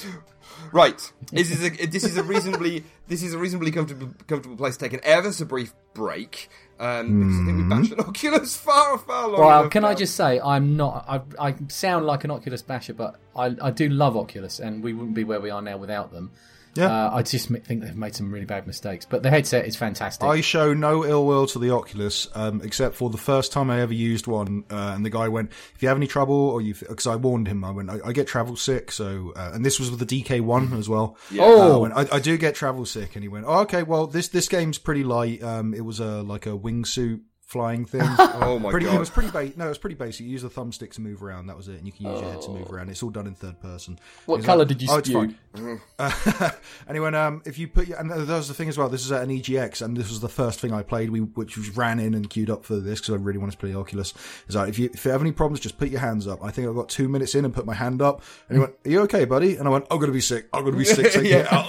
Right. 0.73 1.13
This 1.31 1.51
is 1.51 1.63
a 1.63 1.87
this 1.87 2.05
is 2.05 2.17
a 2.17 2.23
reasonably 2.23 2.85
this 3.07 3.23
is 3.23 3.35
a 3.35 3.39
reasonably 3.39 3.71
comfortable 3.71 4.13
comfortable 4.27 4.57
place 4.57 4.77
to 4.77 4.85
take 4.85 4.93
an 4.95 5.01
ever 5.03 5.33
so 5.33 5.45
brief 5.45 5.75
break. 5.95 6.49
Um, 6.83 7.21
because 7.21 7.41
I 7.41 7.45
think 7.45 7.59
we 7.59 7.63
bashed 7.63 7.93
an 7.93 8.01
Oculus 8.01 8.57
far 8.57 8.99
far 8.99 9.29
long. 9.29 9.41
Well, 9.41 9.61
enough 9.61 9.71
can 9.71 9.85
I 9.85 9.95
just 9.95 10.17
say 10.17 10.41
I'm 10.41 10.77
not. 10.77 11.05
I, 11.09 11.49
I 11.51 11.55
sound 11.69 12.07
like 12.07 12.25
an 12.25 12.33
Oculus 12.33 12.61
basher, 12.61 12.93
but 12.93 13.21
I, 13.37 13.55
I 13.63 13.71
do 13.71 13.89
love 13.89 14.17
Oculus, 14.17 14.59
and 14.59 14.83
we 14.83 14.93
wouldn't 14.93 15.15
be 15.15 15.23
where 15.23 15.41
we 15.41 15.49
are 15.49 15.63
now 15.63 15.77
without 15.77 16.11
them. 16.13 16.33
Yeah. 16.75 16.87
Uh, 16.87 17.11
I 17.17 17.23
just 17.23 17.49
think 17.49 17.83
they've 17.83 17.97
made 17.97 18.15
some 18.15 18.33
really 18.33 18.47
bad 18.47 18.67
mistakes, 18.67 19.05
but 19.05 19.23
the 19.23 19.31
headset 19.31 19.67
is 19.67 19.77
fantastic. 19.77 20.27
I 20.27 20.41
show 20.41 20.73
no 20.73 21.05
ill 21.05 21.27
will 21.27 21.47
to 21.49 21.59
the 21.59 21.71
Oculus, 21.71 22.29
um, 22.35 22.63
except 22.65 22.95
for 22.95 23.11
the 23.11 23.19
first 23.19 23.53
time 23.53 23.71
I 23.71 23.81
ever 23.81 23.93
used 23.93 24.27
one, 24.27 24.65
uh, 24.71 24.93
and 24.95 25.05
the 25.05 25.11
guy 25.11 25.29
went, 25.29 25.51
"If 25.75 25.83
you 25.83 25.89
have 25.89 25.97
any 25.97 26.07
trouble, 26.07 26.35
or 26.35 26.61
you," 26.61 26.75
because 26.75 27.07
I 27.07 27.17
warned 27.17 27.49
him, 27.49 27.65
I 27.65 27.71
went, 27.71 27.91
"I, 27.91 27.99
I 28.07 28.13
get 28.13 28.27
travel 28.27 28.57
sick," 28.57 28.91
so, 28.91 29.33
uh, 29.37 29.51
and 29.53 29.65
this 29.65 29.79
was 29.79 29.91
with 29.91 30.01
the 30.01 30.07
DK 30.07 30.41
one 30.41 30.73
as 30.75 30.89
well. 30.89 31.17
Oh. 31.39 31.61
Uh, 31.61 31.75
I, 31.75 31.77
went, 31.79 31.95
I, 31.95 32.17
I 32.17 32.21
do 32.21 32.37
get 32.39 32.55
travel 32.55 32.87
sick, 32.87 33.17
and 33.17 33.23
he 33.23 33.29
went, 33.29 33.45
"Oh, 33.47 33.61
okay, 33.61 33.83
well, 33.83 34.07
this 34.07 34.29
this 34.29 34.49
game's 34.49 34.79
pretty 34.79 35.05
light. 35.05 35.43
Um, 35.43 35.75
it 35.75 35.85
was 35.85 36.01
a 36.01 36.23
like 36.23 36.47
a 36.47 36.57
wingsuit 36.57 37.21
flying 37.53 37.85
thing. 37.85 38.03
Oh 38.43 38.59
my 38.59 38.71
pretty, 38.71 38.87
god. 38.87 38.97
It 38.97 38.99
was 38.99 39.11
pretty 39.11 39.31
ba- 39.31 39.53
no, 39.57 39.67
it 39.67 39.69
was 39.69 39.79
pretty 39.79 39.95
basic. 39.95 40.27
You 40.27 40.33
use 40.33 40.43
the 40.43 40.49
thumbstick 40.49 40.93
to 40.93 41.01
move 41.01 41.23
around. 41.23 41.47
That 41.47 41.57
was 41.57 41.69
it, 41.69 41.77
and 41.77 41.87
you 41.87 41.93
can 41.93 42.07
use 42.07 42.21
your 42.21 42.33
head 42.33 42.43
to 42.43 42.51
move 42.51 42.71
around. 42.73 42.89
It's 42.89 43.03
all 43.03 43.11
done 43.11 43.27
in 43.27 43.35
third 43.35 43.61
person. 43.61 43.99
What 44.27 44.43
colour 44.43 44.61
like, 44.61 44.69
did 44.69 44.83
you 44.83 44.89
oh, 44.91 45.01
spew? 45.01 45.35
fine. 45.55 45.81
Uh, 45.99 46.51
and 46.87 46.97
he 46.97 47.01
went, 47.01 47.15
um, 47.15 47.43
if 47.45 47.59
you 47.59 47.69
put 47.69 47.89
your, 47.89 47.99
and 47.99 48.11
that 48.11 48.27
was 48.27 48.49
the 48.49 48.55
thing 48.55 48.69
as 48.69 48.79
well. 48.79 48.89
This 48.89 49.05
is 49.05 49.13
at 49.13 49.23
an 49.23 49.29
EGX, 49.29 49.83
and 49.83 49.97
this 49.97 50.09
was 50.09 50.21
the 50.21 50.29
first 50.29 50.61
thing 50.61 50.73
I 50.73 50.83
played. 50.83 51.11
We 51.11 51.21
which 51.21 51.57
was 51.57 51.77
ran 51.77 52.01
in 52.01 52.15
and 52.15 52.29
queued 52.29 52.51
up 52.51 52.65
for 52.65 52.77
this 52.77 53.01
because 53.01 53.15
I 53.15 53.19
really 53.19 53.39
wanted 53.39 53.53
to 53.53 53.59
play 53.59 53.75
Oculus. 53.75 54.15
Is 54.49 54.57
like 54.57 54.69
if 54.69 54.79
you 54.79 54.91
if 54.93 55.05
you 55.05 55.11
have 55.11 55.21
any 55.21 55.33
problems, 55.33 55.61
just 55.61 55.79
put 55.79 55.89
your 55.89 56.01
hands 56.01 56.27
up. 56.27 56.43
I 56.43 56.51
think 56.51 56.69
I 56.69 56.73
got 56.73 56.89
two 56.89 57.09
minutes 57.09 57.35
in 57.35 57.45
and 57.45 57.55
put 57.55 57.67
my 57.67 57.75
hand 57.75 58.03
up, 58.03 58.23
and 58.49 58.57
he 58.57 58.61
went, 58.61 58.75
"Are 58.85 58.91
you 58.91 59.01
okay, 59.03 59.25
buddy?" 59.25 59.57
And 59.57 59.69
I 59.69 59.71
went, 59.71 59.87
"I'm 59.91 60.01
gonna 60.01 60.13
be 60.13 60.21
sick. 60.21 60.49
I'm 60.53 60.65
gonna 60.65 60.77
be 60.77 60.85
sick." 60.85 61.13
Yeah. 61.23 61.67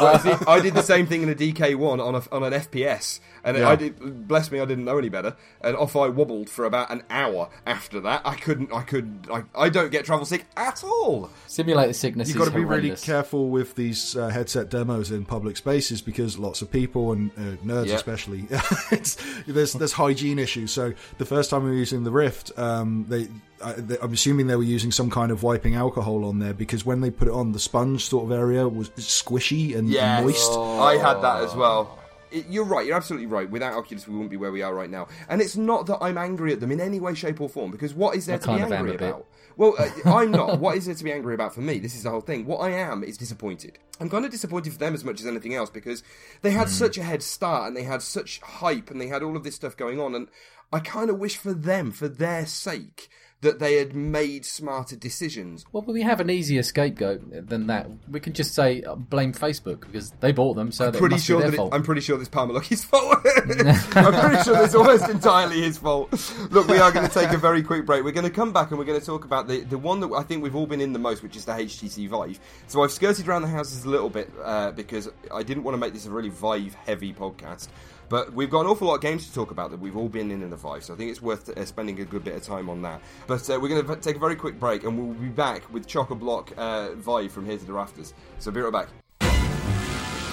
Well, 0.00 0.18
see, 0.18 0.32
I 0.46 0.60
did 0.60 0.74
the 0.74 0.82
same 0.82 1.06
thing 1.06 1.22
in 1.22 1.28
a 1.28 1.34
DK1 1.34 2.00
on 2.00 2.14
a, 2.14 2.22
on 2.32 2.42
an 2.42 2.52
FPS, 2.52 3.20
and 3.48 3.58
Yeah. 3.58 3.68
I 3.68 3.76
did. 3.76 4.28
Bless 4.28 4.50
me, 4.50 4.60
I 4.60 4.64
didn't 4.64 4.84
know 4.84 4.98
any 4.98 5.08
better, 5.08 5.36
and 5.60 5.76
off 5.76 5.96
I 5.96 6.08
wobbled 6.08 6.48
for 6.50 6.64
about 6.64 6.90
an 6.90 7.02
hour 7.10 7.48
after 7.66 8.00
that. 8.00 8.22
I 8.24 8.34
couldn't. 8.34 8.72
I 8.72 8.82
could. 8.82 9.26
I, 9.32 9.42
I 9.54 9.68
don't 9.68 9.90
get 9.90 10.04
travel 10.04 10.24
sick 10.26 10.46
at 10.56 10.84
all. 10.84 11.30
Simulator 11.46 11.92
sickness 11.92 12.28
You've 12.28 12.38
got 12.38 12.46
to 12.46 12.50
be 12.50 12.64
really 12.64 12.94
careful 12.96 13.48
with 13.48 13.74
these 13.74 14.16
uh, 14.16 14.28
headset 14.28 14.68
demos 14.70 15.10
in 15.10 15.24
public 15.24 15.56
spaces 15.56 16.02
because 16.02 16.38
lots 16.38 16.62
of 16.62 16.70
people 16.70 17.12
and 17.12 17.30
uh, 17.36 17.56
nerds 17.64 17.86
Yeah. 17.86 17.94
especially, 17.96 18.46
it's, 18.90 19.16
there's 19.46 19.72
there's 19.72 19.92
hygiene 19.92 20.38
issues. 20.38 20.70
So 20.72 20.92
the 21.18 21.24
first 21.26 21.50
time 21.50 21.64
we 21.64 21.70
were 21.70 21.76
using 21.76 22.04
the 22.04 22.10
Rift, 22.10 22.56
um, 22.58 23.06
they, 23.08 23.28
I, 23.64 23.74
I'm 24.02 24.12
assuming 24.12 24.46
they 24.46 24.56
were 24.56 24.62
using 24.62 24.92
some 24.92 25.10
kind 25.10 25.32
of 25.32 25.42
wiping 25.42 25.74
alcohol 25.74 26.24
on 26.24 26.38
there 26.38 26.54
because 26.54 26.84
when 26.84 27.00
they 27.00 27.10
put 27.10 27.28
it 27.28 27.34
on, 27.34 27.52
the 27.52 27.58
sponge 27.58 28.04
sort 28.06 28.24
of 28.24 28.32
area 28.32 28.68
was 28.68 28.90
squishy 28.90 29.76
and, 29.76 29.92
and 29.94 30.24
moist. 30.26 30.52
I 30.52 30.96
had 30.96 31.20
that 31.22 31.42
as 31.42 31.54
well. 31.54 31.97
It, 32.30 32.46
you're 32.48 32.64
right. 32.64 32.86
You're 32.86 32.96
absolutely 32.96 33.26
right. 33.26 33.48
Without 33.50 33.74
Oculus, 33.74 34.06
we 34.06 34.14
wouldn't 34.14 34.30
be 34.30 34.36
where 34.36 34.52
we 34.52 34.62
are 34.62 34.74
right 34.74 34.90
now. 34.90 35.08
And 35.28 35.40
it's 35.40 35.56
not 35.56 35.86
that 35.86 35.98
I'm 36.00 36.18
angry 36.18 36.52
at 36.52 36.60
them 36.60 36.72
in 36.72 36.80
any 36.80 37.00
way, 37.00 37.14
shape, 37.14 37.40
or 37.40 37.48
form. 37.48 37.70
Because 37.70 37.94
what 37.94 38.16
is 38.16 38.26
there 38.26 38.36
I 38.36 38.38
to 38.38 38.46
be 38.46 38.52
kind 38.52 38.62
of 38.64 38.72
am 38.72 38.78
angry 38.78 38.94
about? 38.96 39.26
Well, 39.56 39.74
uh, 39.78 39.88
I'm 40.06 40.30
not. 40.30 40.60
What 40.60 40.76
is 40.76 40.86
there 40.86 40.94
to 40.94 41.04
be 41.04 41.12
angry 41.12 41.34
about 41.34 41.54
for 41.54 41.60
me? 41.60 41.78
This 41.78 41.94
is 41.94 42.04
the 42.04 42.10
whole 42.10 42.20
thing. 42.20 42.46
What 42.46 42.58
I 42.58 42.70
am 42.70 43.02
is 43.02 43.18
disappointed. 43.18 43.78
I'm 44.00 44.08
kind 44.08 44.24
of 44.24 44.30
disappointed 44.30 44.72
for 44.72 44.78
them 44.78 44.94
as 44.94 45.04
much 45.04 45.20
as 45.20 45.26
anything 45.26 45.54
else 45.54 45.70
because 45.70 46.02
they 46.42 46.52
had 46.52 46.68
such 46.68 46.98
a 46.98 47.02
head 47.02 47.22
start 47.22 47.66
and 47.66 47.76
they 47.76 47.82
had 47.82 48.00
such 48.00 48.40
hype 48.40 48.90
and 48.90 49.00
they 49.00 49.08
had 49.08 49.22
all 49.22 49.36
of 49.36 49.42
this 49.42 49.56
stuff 49.56 49.76
going 49.76 50.00
on. 50.00 50.14
And 50.14 50.28
I 50.72 50.80
kind 50.80 51.10
of 51.10 51.18
wish 51.18 51.36
for 51.36 51.52
them, 51.52 51.90
for 51.90 52.08
their 52.08 52.46
sake, 52.46 53.08
that 53.40 53.60
they 53.60 53.76
had 53.76 53.94
made 53.94 54.44
smarter 54.44 54.96
decisions. 54.96 55.64
Well, 55.70 55.84
we 55.84 56.02
have 56.02 56.20
an 56.20 56.28
easier 56.28 56.64
scapegoat 56.64 57.48
than 57.48 57.68
that. 57.68 57.88
We 58.10 58.18
can 58.18 58.32
just 58.32 58.52
say 58.52 58.82
uh, 58.82 58.96
blame 58.96 59.32
Facebook 59.32 59.80
because 59.80 60.10
they 60.20 60.32
bought 60.32 60.54
them, 60.54 60.72
so 60.72 60.90
that 60.90 60.98
pretty 60.98 61.14
must 61.14 61.26
sure 61.26 61.38
be 61.38 61.42
that 61.42 61.50
their 61.50 61.54
it, 61.54 61.58
fault. 61.58 61.74
I'm 61.74 61.84
pretty 61.84 62.00
sure 62.00 62.18
this 62.18 62.28
Palmer 62.28 62.54
Luckey's 62.54 62.84
fault. 62.84 63.18
I'm 63.24 64.12
pretty 64.12 64.42
sure 64.42 64.64
it's 64.64 64.74
almost 64.74 65.08
entirely 65.08 65.62
his 65.62 65.78
fault. 65.78 66.10
Look, 66.50 66.66
we 66.66 66.78
are 66.78 66.90
going 66.90 67.06
to 67.06 67.14
take 67.14 67.30
a 67.30 67.38
very 67.38 67.62
quick 67.62 67.86
break. 67.86 68.02
We're 68.02 68.10
going 68.10 68.24
to 68.24 68.30
come 68.30 68.52
back 68.52 68.70
and 68.70 68.78
we're 68.78 68.84
going 68.84 68.98
to 68.98 69.06
talk 69.06 69.24
about 69.24 69.46
the, 69.46 69.60
the 69.60 69.78
one 69.78 70.00
that 70.00 70.12
I 70.12 70.24
think 70.24 70.42
we've 70.42 70.56
all 70.56 70.66
been 70.66 70.80
in 70.80 70.92
the 70.92 70.98
most, 70.98 71.22
which 71.22 71.36
is 71.36 71.44
the 71.44 71.52
HTC 71.52 72.08
Vive. 72.08 72.40
So 72.66 72.82
I've 72.82 72.92
skirted 72.92 73.28
around 73.28 73.42
the 73.42 73.48
houses 73.48 73.84
a 73.84 73.88
little 73.88 74.10
bit 74.10 74.32
uh, 74.42 74.72
because 74.72 75.08
I 75.32 75.44
didn't 75.44 75.62
want 75.62 75.74
to 75.74 75.78
make 75.78 75.92
this 75.92 76.06
a 76.06 76.10
really 76.10 76.30
Vive 76.30 76.74
heavy 76.74 77.12
podcast. 77.12 77.68
But 78.08 78.32
we've 78.32 78.50
got 78.50 78.62
an 78.62 78.66
awful 78.68 78.88
lot 78.88 78.94
of 78.96 79.00
games 79.02 79.26
to 79.26 79.34
talk 79.34 79.50
about 79.50 79.70
that 79.70 79.80
we've 79.80 79.96
all 79.96 80.08
been 80.08 80.30
in 80.30 80.42
in 80.42 80.50
the 80.50 80.56
Vive, 80.56 80.84
so 80.84 80.94
I 80.94 80.96
think 80.96 81.10
it's 81.10 81.20
worth 81.20 81.48
uh, 81.48 81.64
spending 81.64 82.00
a 82.00 82.04
good 82.04 82.24
bit 82.24 82.34
of 82.34 82.42
time 82.42 82.70
on 82.70 82.80
that. 82.82 83.02
But 83.26 83.48
uh, 83.50 83.58
we're 83.60 83.68
going 83.68 83.84
to 83.84 83.96
take 83.96 84.16
a 84.16 84.18
very 84.18 84.36
quick 84.36 84.58
break, 84.58 84.84
and 84.84 84.98
we'll 84.98 85.14
be 85.14 85.28
back 85.28 85.70
with 85.72 85.86
Chock 85.86 86.10
a 86.10 86.14
Block 86.14 86.52
uh, 86.56 86.88
from 87.28 87.44
here 87.44 87.58
to 87.58 87.64
the 87.64 87.72
rafters. 87.72 88.14
So 88.38 88.50
be 88.50 88.60
right 88.60 88.72
back. 88.72 88.88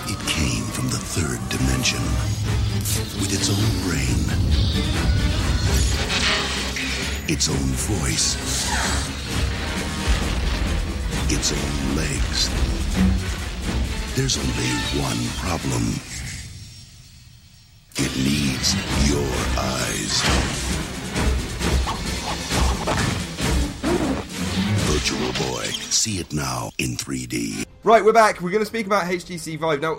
It 0.08 0.20
came 0.28 0.64
from 0.66 0.88
the 0.88 0.98
third 0.98 1.40
dimension 1.50 2.00
with 3.20 3.34
its 3.34 3.50
own 3.50 3.82
brain, 3.84 4.22
its 7.28 7.50
own 7.50 7.56
voice, 7.56 8.36
its 11.32 11.52
own 11.52 11.96
legs. 11.96 12.50
There's 14.16 14.38
only 14.38 14.72
one 15.02 15.28
problem. 15.40 16.15
It 17.98 18.14
needs 18.18 18.76
your 19.08 19.24
eyes. 19.58 20.22
Virtual 24.84 25.50
Boy. 25.50 25.64
See 25.92 26.20
it 26.20 26.34
now 26.34 26.72
in 26.78 26.98
3D. 26.98 27.66
Right, 27.86 28.04
we're 28.04 28.12
back. 28.12 28.42
We're 28.42 28.50
going 28.50 28.64
to 28.64 28.66
speak 28.66 28.86
about 28.86 29.06
HTC 29.06 29.58
Vive. 29.58 29.80
Now, 29.80 29.98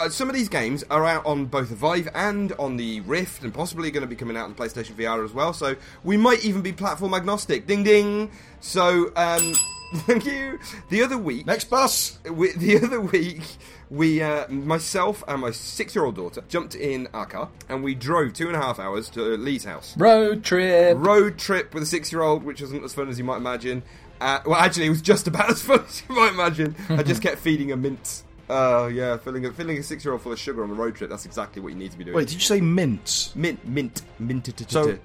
uh, 0.00 0.08
some 0.08 0.28
of 0.28 0.34
these 0.34 0.48
games 0.48 0.82
are 0.90 1.04
out 1.04 1.24
on 1.26 1.44
both 1.46 1.68
the 1.68 1.76
Vive 1.76 2.08
and 2.12 2.50
on 2.54 2.76
the 2.76 3.02
Rift, 3.02 3.44
and 3.44 3.54
possibly 3.54 3.92
going 3.92 4.00
to 4.00 4.08
be 4.08 4.16
coming 4.16 4.36
out 4.36 4.46
on 4.46 4.56
PlayStation 4.56 4.94
VR 4.94 5.24
as 5.24 5.32
well, 5.32 5.52
so 5.52 5.76
we 6.02 6.16
might 6.16 6.44
even 6.44 6.60
be 6.60 6.72
platform 6.72 7.14
agnostic. 7.14 7.68
Ding 7.68 7.84
ding! 7.84 8.32
So, 8.58 9.12
um, 9.14 9.52
thank 10.06 10.26
you. 10.26 10.58
The 10.90 11.02
other 11.02 11.16
week. 11.16 11.46
Next 11.46 11.70
bus. 11.70 12.18
we, 12.30 12.52
the 12.56 12.76
other 12.82 13.00
week, 13.00 13.42
we, 13.90 14.20
uh, 14.22 14.46
myself 14.48 15.24
and 15.26 15.40
my 15.40 15.50
six 15.50 15.94
year 15.94 16.04
old 16.04 16.16
daughter, 16.16 16.42
jumped 16.48 16.74
in 16.74 17.08
our 17.14 17.26
car 17.26 17.48
and 17.68 17.82
we 17.82 17.94
drove 17.94 18.34
two 18.34 18.48
and 18.48 18.56
a 18.56 18.60
half 18.60 18.78
hours 18.78 19.08
to 19.10 19.20
Lee's 19.36 19.64
house 19.64 19.96
Road 19.96 20.44
trip. 20.44 20.96
road 20.98 21.38
trip 21.38 21.72
with 21.72 21.82
a 21.82 21.86
six 21.86 22.12
year 22.12 22.22
old, 22.22 22.42
which 22.42 22.60
wasn't 22.60 22.84
as 22.84 22.92
fun 22.92 23.08
as 23.08 23.18
you 23.18 23.24
might 23.24 23.38
imagine. 23.38 23.82
Uh, 24.20 24.40
well, 24.44 24.56
actually, 24.56 24.86
it 24.86 24.90
was 24.90 25.02
just 25.02 25.26
about 25.26 25.50
as 25.50 25.62
fun 25.62 25.84
as 25.86 26.02
you 26.08 26.14
might 26.14 26.32
imagine. 26.32 26.74
I 26.90 27.02
just 27.02 27.22
kept 27.22 27.38
feeding 27.38 27.70
her 27.70 27.76
mints. 27.76 28.24
Oh, 28.50 28.86
yeah, 28.86 29.18
filling 29.18 29.44
a, 29.44 29.52
filling 29.52 29.78
a 29.78 29.82
six 29.82 30.04
year 30.04 30.12
old 30.12 30.22
full 30.22 30.32
of 30.32 30.38
sugar 30.38 30.62
on 30.62 30.70
the 30.70 30.74
road 30.74 30.94
trip, 30.94 31.10
that's 31.10 31.26
exactly 31.26 31.60
what 31.60 31.68
you 31.68 31.78
need 31.78 31.92
to 31.92 31.98
be 31.98 32.04
doing. 32.04 32.16
Wait, 32.16 32.28
did 32.28 32.34
you 32.34 32.40
say 32.40 32.60
mints? 32.60 33.34
Mint, 33.36 33.66
mint, 33.66 34.02
mint. 34.18 34.48
So, 34.68 34.98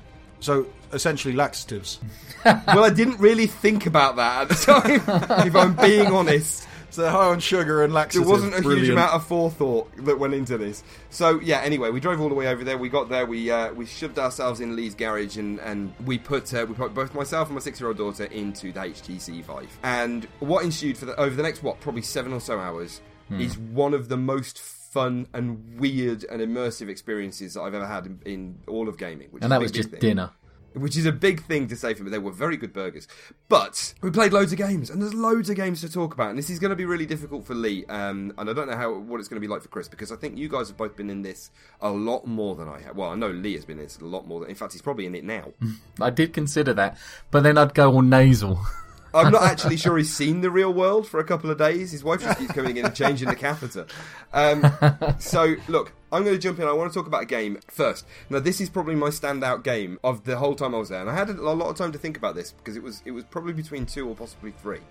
so 0.43 0.67
essentially 0.91 1.33
laxatives. 1.33 1.99
well, 2.45 2.83
I 2.83 2.89
didn't 2.89 3.19
really 3.19 3.47
think 3.47 3.85
about 3.85 4.17
that 4.17 4.43
at 4.43 4.49
the 4.49 4.55
time, 4.55 5.47
if 5.47 5.55
I'm 5.55 5.75
being 5.75 6.07
honest. 6.07 6.67
So 6.89 7.09
high 7.09 7.25
on 7.25 7.39
sugar 7.39 7.83
and 7.83 7.91
laxatives. 7.91 8.27
There 8.27 8.31
wasn't 8.31 8.53
a 8.53 8.61
huge 8.61 8.89
amount 8.89 9.13
of 9.13 9.25
forethought 9.25 9.89
that 10.05 10.19
went 10.19 10.35
into 10.35 10.59
this. 10.59 10.83
So 11.09 11.39
yeah. 11.39 11.61
Anyway, 11.61 11.89
we 11.89 11.99
drove 11.99 12.21
all 12.21 12.29
the 12.29 12.35
way 12.35 12.47
over 12.47 12.63
there. 12.63 12.77
We 12.77 12.87
got 12.89 13.09
there. 13.09 13.25
We 13.25 13.49
uh, 13.49 13.73
we 13.73 13.87
shoved 13.87 14.19
ourselves 14.19 14.59
in 14.59 14.75
Lee's 14.75 14.93
garage 14.93 15.37
and 15.37 15.59
and 15.61 15.91
we 16.05 16.19
put 16.19 16.53
uh, 16.53 16.67
we 16.69 16.75
put 16.75 16.93
both 16.93 17.15
myself 17.15 17.47
and 17.47 17.55
my 17.55 17.61
six 17.61 17.79
year 17.79 17.87
old 17.87 17.97
daughter 17.97 18.25
into 18.25 18.71
the 18.71 18.79
HTC 18.81 19.43
Vive. 19.43 19.75
And 19.81 20.27
what 20.39 20.63
ensued 20.63 20.95
for 20.99 21.05
the, 21.05 21.19
over 21.19 21.35
the 21.35 21.41
next 21.41 21.63
what 21.63 21.79
probably 21.79 22.03
seven 22.03 22.31
or 22.31 22.39
so 22.39 22.59
hours 22.59 23.01
Hmm. 23.29 23.39
is 23.39 23.57
one 23.57 23.93
of 23.93 24.09
the 24.09 24.17
most 24.17 24.59
fun 24.93 25.27
and 25.33 25.79
weird 25.79 26.23
and 26.25 26.39
immersive 26.39 26.87
experiences 26.87 27.55
that 27.55 27.61
I've 27.61 27.73
ever 27.73 27.87
had 27.87 28.05
in, 28.05 28.19
in 28.25 28.59
all 28.67 28.87
of 28.87 28.97
gaming. 28.97 29.29
Which 29.31 29.41
and 29.43 29.51
that 29.51 29.57
big, 29.57 29.63
was 29.63 29.71
just 29.71 29.89
thing. 29.89 29.99
dinner. 29.99 30.29
which 30.75 30.95
is 30.95 31.07
a 31.07 31.11
big 31.11 31.43
thing 31.45 31.67
to 31.67 31.75
say 31.75 31.95
for 31.95 32.03
me. 32.03 32.11
They 32.11 32.19
were 32.19 32.31
very 32.31 32.57
good 32.57 32.73
burgers. 32.73 33.07
But 33.49 33.95
we 34.01 34.11
played 34.11 34.33
loads 34.33 34.51
of 34.51 34.59
games, 34.59 34.91
and 34.91 35.01
there's 35.01 35.13
loads 35.15 35.49
of 35.49 35.55
games 35.55 35.81
to 35.81 35.91
talk 35.91 36.13
about. 36.13 36.29
And 36.29 36.37
this 36.37 36.51
is 36.51 36.59
going 36.59 36.69
to 36.69 36.75
be 36.75 36.85
really 36.85 37.07
difficult 37.07 37.43
for 37.45 37.55
Lee, 37.55 37.85
um, 37.85 38.33
and 38.37 38.49
I 38.49 38.53
don't 38.53 38.69
know 38.69 38.77
how 38.77 38.93
what 38.93 39.19
it's 39.19 39.27
going 39.27 39.41
to 39.41 39.45
be 39.45 39.51
like 39.51 39.63
for 39.63 39.67
Chris 39.69 39.87
because 39.87 40.11
I 40.11 40.15
think 40.15 40.37
you 40.37 40.47
guys 40.47 40.67
have 40.67 40.77
both 40.77 40.95
been 40.95 41.09
in 41.09 41.23
this 41.23 41.49
a 41.81 41.89
lot 41.89 42.27
more 42.27 42.55
than 42.55 42.69
I 42.69 42.79
have. 42.81 42.95
Well, 42.95 43.09
I 43.09 43.15
know 43.15 43.29
Lee 43.29 43.53
has 43.53 43.65
been 43.65 43.79
in 43.79 43.85
this 43.85 43.99
a 43.99 44.05
lot 44.05 44.27
more 44.27 44.41
than. 44.41 44.49
In 44.49 44.55
fact, 44.55 44.73
he's 44.73 44.81
probably 44.83 45.07
in 45.07 45.15
it 45.15 45.23
now. 45.23 45.53
I 46.01 46.11
did 46.11 46.33
consider 46.33 46.73
that, 46.75 46.97
but 47.31 47.41
then 47.41 47.57
I'd 47.57 47.73
go 47.73 47.91
all 47.91 48.01
nasal. 48.03 48.59
I'm 49.13 49.31
not 49.31 49.43
actually 49.51 49.77
sure 49.77 49.97
he's 49.97 50.13
seen 50.13 50.41
the 50.41 50.49
real 50.49 50.73
world 50.73 51.07
for 51.07 51.19
a 51.19 51.23
couple 51.23 51.49
of 51.49 51.57
days. 51.57 51.91
His 51.91 52.03
wife 52.03 52.21
just 52.21 52.39
keeps 52.39 52.51
coming 52.51 52.77
in 52.77 52.85
and 52.85 52.95
changing 52.95 53.29
the 53.29 53.35
catheter. 53.35 53.85
Um, 54.33 54.65
so, 55.19 55.55
look, 55.67 55.93
I'm 56.11 56.23
going 56.23 56.35
to 56.35 56.41
jump 56.41 56.59
in. 56.59 56.67
I 56.67 56.73
want 56.73 56.91
to 56.91 56.97
talk 56.97 57.07
about 57.07 57.23
a 57.23 57.27
game 57.27 57.59
first. 57.69 58.05
Now, 58.29 58.39
this 58.39 58.59
is 58.59 58.69
probably 58.69 58.95
my 58.95 59.09
standout 59.09 59.63
game 59.63 59.99
of 60.03 60.23
the 60.23 60.37
whole 60.37 60.55
time 60.55 60.73
I 60.73 60.79
was 60.79 60.89
there, 60.89 61.01
and 61.01 61.09
I 61.09 61.15
had 61.15 61.29
a 61.29 61.33
lot 61.33 61.69
of 61.69 61.75
time 61.75 61.91
to 61.91 61.97
think 61.97 62.17
about 62.17 62.35
this 62.35 62.51
because 62.51 62.75
it 62.75 62.83
was 62.83 63.01
it 63.05 63.11
was 63.11 63.23
probably 63.25 63.53
between 63.53 63.85
two 63.85 64.07
or 64.07 64.15
possibly 64.15 64.51
three. 64.51 64.81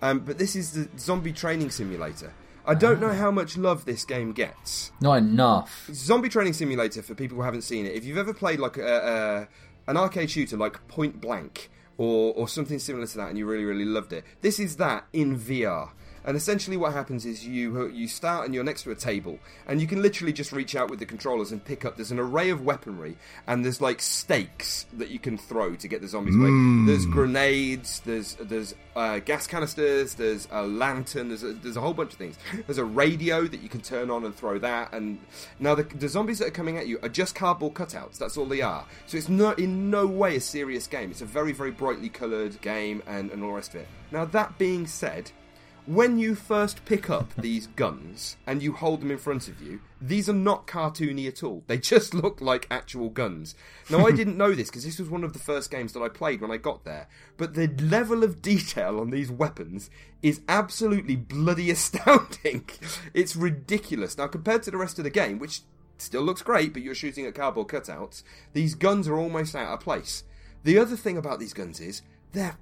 Um, 0.00 0.20
but 0.20 0.38
this 0.38 0.54
is 0.54 0.72
the 0.72 0.88
Zombie 0.98 1.32
Training 1.32 1.70
Simulator. 1.70 2.32
I 2.64 2.74
don't 2.74 3.00
know 3.00 3.14
how 3.14 3.30
much 3.30 3.56
love 3.56 3.86
this 3.86 4.04
game 4.04 4.32
gets. 4.32 4.92
Not 5.00 5.14
enough. 5.14 5.88
Zombie 5.92 6.28
Training 6.28 6.52
Simulator, 6.52 7.02
for 7.02 7.14
people 7.14 7.38
who 7.38 7.42
haven't 7.42 7.62
seen 7.62 7.86
it, 7.86 7.94
if 7.94 8.04
you've 8.04 8.18
ever 8.18 8.34
played 8.34 8.60
like 8.60 8.76
a, 8.76 9.48
a, 9.86 9.90
an 9.90 9.96
arcade 9.96 10.30
shooter 10.30 10.56
like 10.56 10.86
Point 10.86 11.18
Blank 11.18 11.70
or, 11.98 12.32
or 12.34 12.48
something 12.48 12.78
similar 12.78 13.06
to 13.06 13.16
that 13.18 13.28
and 13.28 13.36
you 13.36 13.44
really, 13.44 13.64
really 13.64 13.84
loved 13.84 14.12
it, 14.12 14.24
this 14.40 14.58
is 14.58 14.76
that 14.76 15.06
in 15.12 15.38
VR. 15.38 15.90
And 16.28 16.36
essentially, 16.36 16.76
what 16.76 16.92
happens 16.92 17.24
is 17.24 17.46
you 17.46 17.88
you 17.88 18.06
start 18.06 18.44
and 18.44 18.54
you're 18.54 18.62
next 18.62 18.82
to 18.82 18.90
a 18.90 18.94
table, 18.94 19.38
and 19.66 19.80
you 19.80 19.86
can 19.86 20.02
literally 20.02 20.34
just 20.34 20.52
reach 20.52 20.76
out 20.76 20.90
with 20.90 20.98
the 20.98 21.06
controllers 21.06 21.52
and 21.52 21.64
pick 21.64 21.86
up. 21.86 21.96
There's 21.96 22.10
an 22.10 22.18
array 22.18 22.50
of 22.50 22.66
weaponry, 22.66 23.16
and 23.46 23.64
there's 23.64 23.80
like 23.80 24.02
stakes 24.02 24.84
that 24.92 25.08
you 25.08 25.18
can 25.18 25.38
throw 25.38 25.74
to 25.76 25.88
get 25.88 26.02
the 26.02 26.06
zombies 26.06 26.36
away. 26.36 26.50
There's 26.84 27.06
grenades, 27.06 28.00
there's 28.00 28.34
there's 28.34 28.74
uh, 28.94 29.20
gas 29.20 29.46
canisters, 29.46 30.16
there's 30.16 30.46
a 30.50 30.66
lantern, 30.66 31.28
there's 31.28 31.44
a, 31.44 31.54
there's 31.54 31.78
a 31.78 31.80
whole 31.80 31.94
bunch 31.94 32.12
of 32.12 32.18
things. 32.18 32.36
There's 32.66 32.76
a 32.76 32.84
radio 32.84 33.46
that 33.46 33.62
you 33.62 33.70
can 33.70 33.80
turn 33.80 34.10
on 34.10 34.26
and 34.26 34.34
throw 34.34 34.58
that. 34.58 34.92
And 34.92 35.20
now 35.58 35.74
the, 35.76 35.84
the 35.84 36.10
zombies 36.10 36.40
that 36.40 36.48
are 36.48 36.50
coming 36.50 36.76
at 36.76 36.86
you 36.86 36.98
are 37.02 37.08
just 37.08 37.34
cardboard 37.34 37.72
cutouts. 37.72 38.18
That's 38.18 38.36
all 38.36 38.44
they 38.44 38.60
are. 38.60 38.84
So 39.06 39.16
it's 39.16 39.30
not 39.30 39.58
in 39.58 39.88
no 39.88 40.06
way 40.06 40.36
a 40.36 40.42
serious 40.42 40.88
game. 40.88 41.10
It's 41.10 41.22
a 41.22 41.24
very 41.24 41.52
very 41.52 41.70
brightly 41.70 42.10
coloured 42.10 42.60
game 42.60 43.02
and, 43.06 43.30
and 43.30 43.42
all 43.42 43.48
the 43.48 43.54
rest 43.54 43.74
of 43.74 43.80
it. 43.80 43.88
Now 44.12 44.26
that 44.26 44.58
being 44.58 44.86
said 44.86 45.30
when 45.88 46.18
you 46.18 46.34
first 46.34 46.84
pick 46.84 47.08
up 47.08 47.34
these 47.36 47.66
guns 47.68 48.36
and 48.46 48.62
you 48.62 48.74
hold 48.74 49.00
them 49.00 49.10
in 49.10 49.16
front 49.16 49.48
of 49.48 49.62
you, 49.62 49.80
these 50.02 50.28
are 50.28 50.34
not 50.34 50.66
cartoony 50.66 51.26
at 51.26 51.42
all. 51.42 51.64
They 51.66 51.78
just 51.78 52.12
look 52.12 52.42
like 52.42 52.66
actual 52.70 53.08
guns. 53.08 53.54
Now, 53.88 54.06
I 54.06 54.10
didn't 54.10 54.36
know 54.36 54.52
this 54.54 54.68
because 54.68 54.84
this 54.84 54.98
was 54.98 55.08
one 55.08 55.24
of 55.24 55.32
the 55.32 55.38
first 55.38 55.70
games 55.70 55.94
that 55.94 56.02
I 56.02 56.10
played 56.10 56.42
when 56.42 56.50
I 56.50 56.58
got 56.58 56.84
there, 56.84 57.08
but 57.38 57.54
the 57.54 57.68
level 57.68 58.22
of 58.22 58.42
detail 58.42 59.00
on 59.00 59.08
these 59.08 59.30
weapons 59.30 59.88
is 60.22 60.42
absolutely 60.46 61.16
bloody 61.16 61.70
astounding. 61.70 62.68
It's 63.14 63.34
ridiculous. 63.34 64.18
Now, 64.18 64.26
compared 64.26 64.64
to 64.64 64.70
the 64.70 64.76
rest 64.76 64.98
of 64.98 65.04
the 65.04 65.10
game, 65.10 65.38
which 65.38 65.62
still 65.96 66.22
looks 66.22 66.42
great, 66.42 66.74
but 66.74 66.82
you're 66.82 66.94
shooting 66.94 67.24
at 67.24 67.34
cardboard 67.34 67.68
cutouts, 67.68 68.22
these 68.52 68.74
guns 68.74 69.08
are 69.08 69.18
almost 69.18 69.56
out 69.56 69.72
of 69.72 69.80
place. 69.80 70.24
The 70.64 70.78
other 70.78 70.96
thing 70.96 71.16
about 71.16 71.40
these 71.40 71.54
guns 71.54 71.80
is 71.80 72.02
they're 72.32 72.58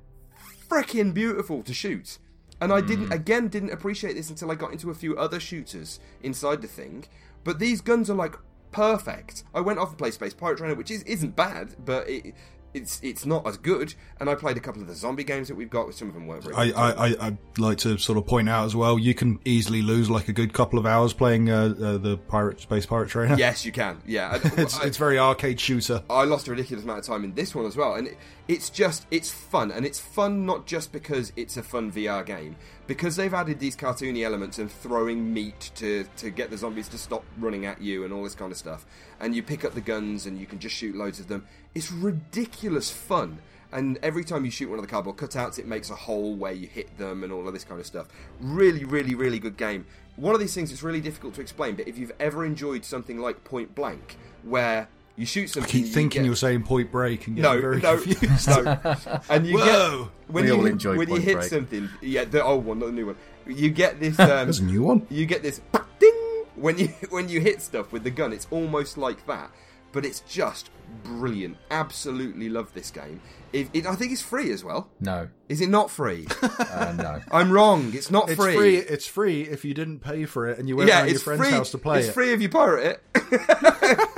freaking 0.68 1.12
beautiful 1.12 1.64
to 1.64 1.74
shoot. 1.74 2.18
And 2.60 2.72
I 2.72 2.80
didn't, 2.80 3.08
mm. 3.08 3.14
again, 3.14 3.48
didn't 3.48 3.70
appreciate 3.70 4.14
this 4.14 4.30
until 4.30 4.50
I 4.50 4.54
got 4.54 4.72
into 4.72 4.90
a 4.90 4.94
few 4.94 5.16
other 5.16 5.38
shooters 5.38 6.00
inside 6.22 6.62
the 6.62 6.68
thing. 6.68 7.04
But 7.44 7.58
these 7.58 7.80
guns 7.80 8.08
are 8.08 8.14
like 8.14 8.36
perfect. 8.72 9.44
I 9.54 9.60
went 9.60 9.78
off 9.78 9.90
and 9.90 9.98
played 9.98 10.14
Space 10.14 10.34
Pirate 10.34 10.58
Trainer, 10.58 10.74
which 10.74 10.90
is, 10.90 11.02
isn't 11.02 11.36
bad, 11.36 11.76
but 11.84 12.08
it, 12.08 12.34
it's 12.76 13.00
it's 13.02 13.26
not 13.26 13.46
as 13.46 13.56
good. 13.56 13.94
And 14.20 14.30
I 14.30 14.34
played 14.34 14.56
a 14.56 14.60
couple 14.60 14.82
of 14.82 14.88
the 14.88 14.94
zombie 14.94 15.24
games 15.24 15.48
that 15.48 15.54
we've 15.54 15.70
got, 15.70 15.92
some 15.94 16.08
of 16.08 16.14
them 16.14 16.26
weren't 16.26 16.44
very 16.44 16.54
I, 16.54 16.66
good. 16.66 16.74
I, 16.76 16.90
I, 16.90 17.26
I'd 17.26 17.38
like 17.58 17.78
to 17.78 17.98
sort 17.98 18.18
of 18.18 18.26
point 18.26 18.48
out 18.48 18.64
as 18.66 18.76
well, 18.76 18.98
you 18.98 19.14
can 19.14 19.38
easily 19.44 19.82
lose 19.82 20.08
like 20.08 20.28
a 20.28 20.32
good 20.32 20.52
couple 20.52 20.78
of 20.78 20.86
hours 20.86 21.12
playing 21.12 21.50
uh, 21.50 21.74
uh, 21.80 21.98
the 21.98 22.16
Pirate 22.28 22.60
Space 22.60 22.86
Pirate 22.86 23.08
Trainer. 23.08 23.36
Yes, 23.46 23.64
you 23.64 23.72
can. 23.72 24.00
Yeah, 24.06 24.38
it's, 24.56 24.78
I- 24.78 24.86
it's 24.86 24.96
very 24.96 25.18
arcade 25.18 25.58
shooter. 25.60 26.02
I 26.08 26.24
lost 26.24 26.48
a 26.48 26.50
ridiculous 26.52 26.84
amount 26.84 27.00
of 27.00 27.06
time 27.06 27.24
in 27.24 27.34
this 27.34 27.54
one 27.54 27.66
as 27.66 27.76
well, 27.76 27.94
and 27.94 28.08
it, 28.08 28.16
it's 28.48 28.70
just 28.70 29.06
it's 29.10 29.30
fun, 29.30 29.70
and 29.72 29.84
it's 29.86 29.98
fun 29.98 30.46
not 30.46 30.66
just 30.66 30.92
because 30.92 31.32
it's 31.36 31.56
a 31.56 31.62
fun 31.62 31.90
VR 31.90 32.24
game, 32.24 32.56
because 32.86 33.16
they've 33.16 33.34
added 33.34 33.58
these 33.58 33.76
cartoony 33.76 34.24
elements 34.24 34.58
and 34.58 34.70
throwing 34.70 35.32
meat 35.32 35.70
to 35.76 36.04
to 36.16 36.30
get 36.30 36.50
the 36.50 36.56
zombies 36.56 36.88
to 36.88 36.98
stop 36.98 37.24
running 37.38 37.66
at 37.66 37.80
you 37.80 38.04
and 38.04 38.12
all 38.12 38.22
this 38.22 38.34
kind 38.34 38.52
of 38.52 38.58
stuff, 38.58 38.86
and 39.20 39.34
you 39.34 39.42
pick 39.42 39.64
up 39.64 39.74
the 39.74 39.80
guns 39.80 40.26
and 40.26 40.38
you 40.38 40.46
can 40.46 40.58
just 40.58 40.74
shoot 40.74 40.94
loads 40.94 41.20
of 41.20 41.28
them. 41.28 41.46
It's 41.74 41.90
ridiculous 41.90 42.90
fun. 42.90 43.38
And 43.72 43.98
every 44.00 44.24
time 44.24 44.44
you 44.44 44.50
shoot 44.50 44.70
one 44.70 44.78
of 44.78 44.84
the 44.84 44.90
cardboard 44.90 45.16
cutouts, 45.16 45.58
it 45.58 45.66
makes 45.66 45.90
a 45.90 45.94
hole 45.96 46.34
where 46.36 46.52
you 46.52 46.68
hit 46.68 46.96
them 46.98 47.24
and 47.24 47.32
all 47.32 47.46
of 47.46 47.52
this 47.52 47.64
kind 47.64 47.80
of 47.80 47.86
stuff. 47.86 48.06
Really, 48.40 48.84
really, 48.84 49.16
really 49.16 49.40
good 49.40 49.56
game. 49.56 49.86
One 50.14 50.34
of 50.34 50.40
these 50.40 50.54
things 50.54 50.70
that's 50.70 50.84
really 50.84 51.00
difficult 51.00 51.34
to 51.34 51.40
explain, 51.40 51.74
but 51.74 51.88
if 51.88 51.98
you've 51.98 52.12
ever 52.20 52.46
enjoyed 52.46 52.84
something 52.84 53.18
like 53.18 53.42
Point 53.42 53.74
Blank, 53.74 54.16
where 54.44 54.88
you 55.16 55.26
shoot 55.26 55.44
I 55.44 55.46
something, 55.46 55.70
keep 55.70 55.86
you 55.86 55.92
thinking 55.92 56.22
get- 56.22 56.26
you're 56.26 56.36
saying 56.36 56.62
Point 56.64 56.90
Break 56.92 57.26
and 57.26 57.36
no, 57.36 57.60
very 57.60 57.80
no, 57.80 57.96
confused. 57.98 58.48
no. 58.48 58.96
And 59.28 59.46
you 59.46 59.58
Whoa! 59.58 60.10
get 60.26 60.32
when 60.34 60.44
We 60.44 60.50
you 60.50 60.62
hit- 60.64 60.84
when 60.98 61.08
you 61.10 61.16
hit 61.20 61.36
Break. 61.38 61.48
something. 61.50 61.88
Yeah, 62.02 62.24
the 62.24 62.42
old 62.44 62.64
one, 62.64 62.78
not 62.80 62.86
the 62.86 62.92
new 62.92 63.06
one. 63.06 63.16
You 63.46 63.70
get 63.70 64.00
this. 64.00 64.18
Um, 64.20 64.28
There's 64.28 64.60
a 64.60 64.64
new 64.64 64.82
one. 64.82 65.06
You 65.10 65.24
get 65.26 65.42
this 65.42 65.60
ding 65.98 66.44
when 66.56 66.78
you 66.78 66.86
when 67.10 67.28
you 67.28 67.40
hit 67.40 67.62
stuff 67.62 67.92
with 67.92 68.04
the 68.04 68.10
gun. 68.10 68.32
It's 68.32 68.46
almost 68.50 68.98
like 68.98 69.26
that, 69.26 69.50
but 69.92 70.04
it's 70.04 70.20
just 70.20 70.70
brilliant. 71.04 71.56
Absolutely 71.70 72.48
love 72.48 72.72
this 72.74 72.90
game. 72.90 73.20
It, 73.52 73.68
it, 73.72 73.86
I 73.86 73.94
think 73.94 74.12
it's 74.12 74.20
free 74.22 74.50
as 74.50 74.62
well. 74.64 74.90
No, 75.00 75.28
Is 75.48 75.60
it 75.62 75.68
not 75.70 75.90
free? 75.90 76.26
uh, 76.42 76.94
no. 76.98 77.20
I'm 77.30 77.50
wrong. 77.50 77.92
It's 77.94 78.10
not 78.10 78.28
It's 78.28 78.38
free. 78.38 78.54
free. 78.54 78.76
It's 78.76 79.06
free 79.06 79.42
if 79.42 79.64
you 79.64 79.72
didn't 79.72 80.00
pay 80.00 80.26
for 80.26 80.46
it 80.48 80.58
and 80.58 80.68
you 80.68 80.76
went 80.76 80.88
Yeah, 80.88 80.98
around 81.00 81.10
your 81.10 81.20
friend's 81.20 81.42
free. 81.42 81.50
house 81.52 81.70
to 81.70 81.78
play 81.78 82.00
it's 82.00 82.08
it. 82.08 82.12
free 82.12 82.32
if 82.32 82.42
you 82.42 82.48
pirate 82.50 83.00
it. 83.14 84.10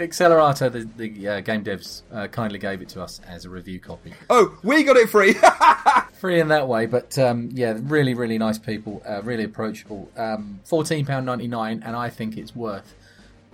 Acceleroto, 0.00 0.70
the, 0.70 0.88
the 0.96 1.28
uh, 1.28 1.40
game 1.40 1.64
devs, 1.64 2.02
uh, 2.12 2.26
kindly 2.26 2.58
gave 2.58 2.82
it 2.82 2.88
to 2.90 3.02
us 3.02 3.20
as 3.26 3.44
a 3.44 3.50
review 3.50 3.78
copy. 3.78 4.12
oh, 4.28 4.58
we 4.62 4.82
got 4.82 4.96
it 4.96 5.08
free. 5.08 5.34
Free 6.20 6.38
in 6.38 6.48
that 6.48 6.68
way, 6.68 6.84
but 6.84 7.18
um, 7.18 7.48
yeah, 7.52 7.78
really, 7.80 8.12
really 8.12 8.36
nice 8.36 8.58
people, 8.58 9.02
uh, 9.08 9.22
really 9.22 9.44
approachable. 9.44 10.10
Um, 10.18 10.60
£14.99, 10.68 11.80
and 11.82 11.96
I 11.96 12.10
think 12.10 12.36
it's 12.36 12.54
worth 12.54 12.94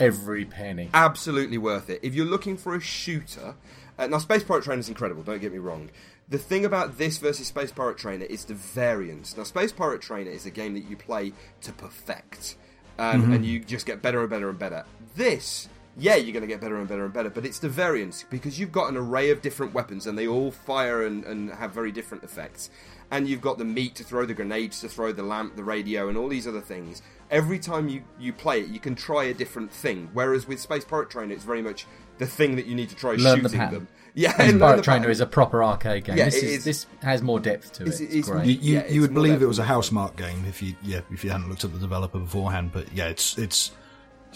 every 0.00 0.44
penny. 0.44 0.90
absolutely 0.92 1.58
worth 1.58 1.88
it. 1.90 2.00
If 2.02 2.16
you're 2.16 2.26
looking 2.26 2.56
for 2.56 2.74
a 2.74 2.80
shooter, 2.80 3.54
uh, 3.98 4.08
now 4.08 4.18
Space 4.18 4.42
Pirate 4.42 4.64
Trainer 4.64 4.80
is 4.80 4.88
incredible. 4.88 5.22
Don't 5.22 5.40
get 5.40 5.52
me 5.52 5.58
wrong. 5.58 5.90
The 6.28 6.38
thing 6.38 6.64
about 6.64 6.98
this 6.98 7.18
versus 7.18 7.46
Space 7.46 7.70
Pirate 7.70 7.98
Trainer 7.98 8.24
is 8.24 8.46
the 8.46 8.54
variance. 8.54 9.36
Now, 9.36 9.44
Space 9.44 9.70
Pirate 9.70 10.00
Trainer 10.00 10.30
is 10.30 10.44
a 10.44 10.50
game 10.50 10.74
that 10.74 10.90
you 10.90 10.96
play 10.96 11.32
to 11.60 11.72
perfect, 11.72 12.56
um, 12.98 13.32
and 13.32 13.46
you 13.46 13.60
just 13.60 13.86
get 13.86 14.02
better 14.02 14.20
and 14.20 14.28
better 14.28 14.48
and 14.48 14.58
better. 14.58 14.84
This. 15.14 15.68
Yeah, 15.98 16.16
you're 16.16 16.32
going 16.34 16.42
to 16.42 16.46
get 16.46 16.60
better 16.60 16.76
and 16.76 16.86
better 16.86 17.04
and 17.04 17.12
better, 17.14 17.30
but 17.30 17.46
it's 17.46 17.58
the 17.58 17.68
variance 17.70 18.24
because 18.28 18.58
you've 18.60 18.72
got 18.72 18.90
an 18.90 18.96
array 18.98 19.30
of 19.30 19.40
different 19.40 19.72
weapons 19.72 20.06
and 20.06 20.18
they 20.18 20.26
all 20.28 20.50
fire 20.50 21.06
and, 21.06 21.24
and 21.24 21.50
have 21.50 21.72
very 21.72 21.90
different 21.90 22.22
effects. 22.22 22.68
And 23.10 23.26
you've 23.28 23.40
got 23.40 23.56
the 23.56 23.64
meat 23.64 23.94
to 23.96 24.04
throw, 24.04 24.26
the 24.26 24.34
grenades 24.34 24.80
to 24.80 24.88
throw, 24.88 25.12
the 25.12 25.22
lamp, 25.22 25.56
the 25.56 25.64
radio, 25.64 26.08
and 26.08 26.18
all 26.18 26.28
these 26.28 26.46
other 26.46 26.60
things. 26.60 27.00
Every 27.30 27.58
time 27.58 27.88
you, 27.88 28.02
you 28.18 28.32
play 28.32 28.60
it, 28.60 28.68
you 28.68 28.80
can 28.80 28.94
try 28.94 29.24
a 29.24 29.34
different 29.34 29.70
thing. 29.72 30.10
Whereas 30.12 30.46
with 30.46 30.60
Space 30.60 30.84
Pirate 30.84 31.08
Trainer, 31.08 31.32
it's 31.32 31.44
very 31.44 31.62
much 31.62 31.86
the 32.18 32.26
thing 32.26 32.56
that 32.56 32.66
you 32.66 32.74
need 32.74 32.88
to 32.90 32.96
try 32.96 33.12
Learn 33.14 33.42
shooting 33.42 33.58
pattern. 33.58 33.74
them. 33.74 33.88
Yeah, 34.18 34.32
Space 34.32 34.58
Pirate 34.58 34.76
the 34.78 34.82
Trainer 34.82 34.98
pattern. 35.00 35.10
is 35.12 35.20
a 35.20 35.26
proper 35.26 35.62
arcade 35.62 36.04
game. 36.04 36.16
Yeah, 36.16 36.24
this, 36.26 36.36
it 36.36 36.44
is, 36.44 36.52
is. 36.52 36.64
this 36.64 36.86
has 37.02 37.20
more 37.22 37.38
depth 37.38 37.72
to 37.74 37.82
it. 37.82 37.88
It's- 37.88 38.00
It's, 38.00 38.14
it's 38.14 38.28
great. 38.30 38.46
You, 38.46 38.52
you, 38.54 38.74
Yeah, 38.74 38.80
it's 38.80 38.92
you 38.94 39.00
would 39.02 39.12
believe 39.14 39.40
that- 39.40 39.44
it 39.44 39.48
was 39.48 39.58
a 39.58 39.64
Housemarque 39.64 40.16
game 40.16 40.44
if 40.48 40.62
you 40.62 40.74
yeah 40.82 41.00
if 41.12 41.22
you 41.22 41.28
hadn't 41.30 41.48
looked 41.50 41.64
at 41.64 41.72
the 41.74 41.78
developer 41.78 42.18
beforehand. 42.18 42.70
But 42.72 42.90
yeah, 42.94 43.08
it's 43.08 43.36
it's 43.36 43.72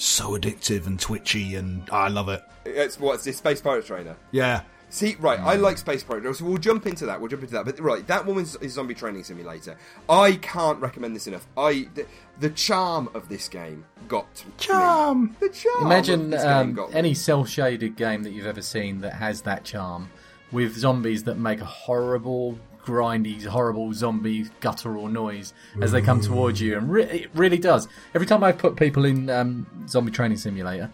so 0.01 0.39
addictive 0.39 0.87
and 0.87 0.99
twitchy, 0.99 1.55
and 1.57 1.89
I 1.91 2.09
love 2.09 2.29
it. 2.29 2.43
It's 2.65 2.99
what's 2.99 3.25
this 3.25 3.39
Space 3.39 3.61
Pirate 3.61 3.87
Trainer? 3.87 4.17
Yeah, 4.33 4.63
See, 4.93 5.17
right. 5.21 5.39
I 5.39 5.55
like 5.55 5.79
Space 5.79 6.03
Pirate 6.03 6.35
so 6.35 6.45
we'll 6.45 6.59
jump 6.59 6.85
into 6.85 7.07
that. 7.07 7.21
We'll 7.21 7.29
jump 7.29 7.43
into 7.43 7.55
that. 7.55 7.65
But 7.65 7.79
right, 7.79 8.05
that 8.09 8.27
woman's 8.27 8.57
is, 8.57 8.63
is 8.63 8.73
Zombie 8.73 8.95
Training 8.95 9.23
Simulator. 9.23 9.77
I 10.09 10.33
can't 10.33 10.81
recommend 10.81 11.15
this 11.15 11.29
enough. 11.29 11.47
I 11.57 11.89
the, 11.95 12.07
the 12.41 12.51
charm 12.51 13.09
of 13.15 13.29
this 13.29 13.49
game 13.49 13.85
got 14.09 14.35
to 14.35 14.47
me. 14.49 14.53
Charm. 14.59 15.37
The 15.39 15.49
charm. 15.49 15.87
Imagine 15.87 16.25
of 16.25 16.31
this 16.33 16.43
game 16.43 16.53
um, 16.53 16.73
got 16.75 16.95
any 16.95 17.15
cel 17.15 17.45
shaded 17.45 17.95
game 17.95 18.25
that 18.25 18.33
you've 18.33 18.47
ever 18.47 18.63
seen 18.63 19.01
that 19.03 19.15
has 19.15 19.43
that 19.43 19.63
charm 19.63 20.11
with 20.51 20.77
zombies 20.77 21.23
that 21.23 21.39
make 21.39 21.61
a 21.61 21.65
horrible, 21.65 22.59
grindy, 22.85 23.45
horrible 23.45 23.93
zombie 23.93 24.47
guttural 24.61 25.09
noise 25.09 25.53
as 25.81 25.93
they 25.93 26.01
come 26.03 26.21
towards 26.21 26.61
you. 26.61 26.77
And 26.79 26.91
re- 26.91 27.05
it 27.05 27.31
really 27.35 27.59
does. 27.59 27.89
Every 28.15 28.27
time 28.27 28.43
I've 28.45 28.59
put 28.59 28.77
people 28.77 29.05
in 29.05 29.29
um, 29.31 29.67
Zombie 29.89 30.13
Training 30.13 30.39
Simulator 30.39 30.91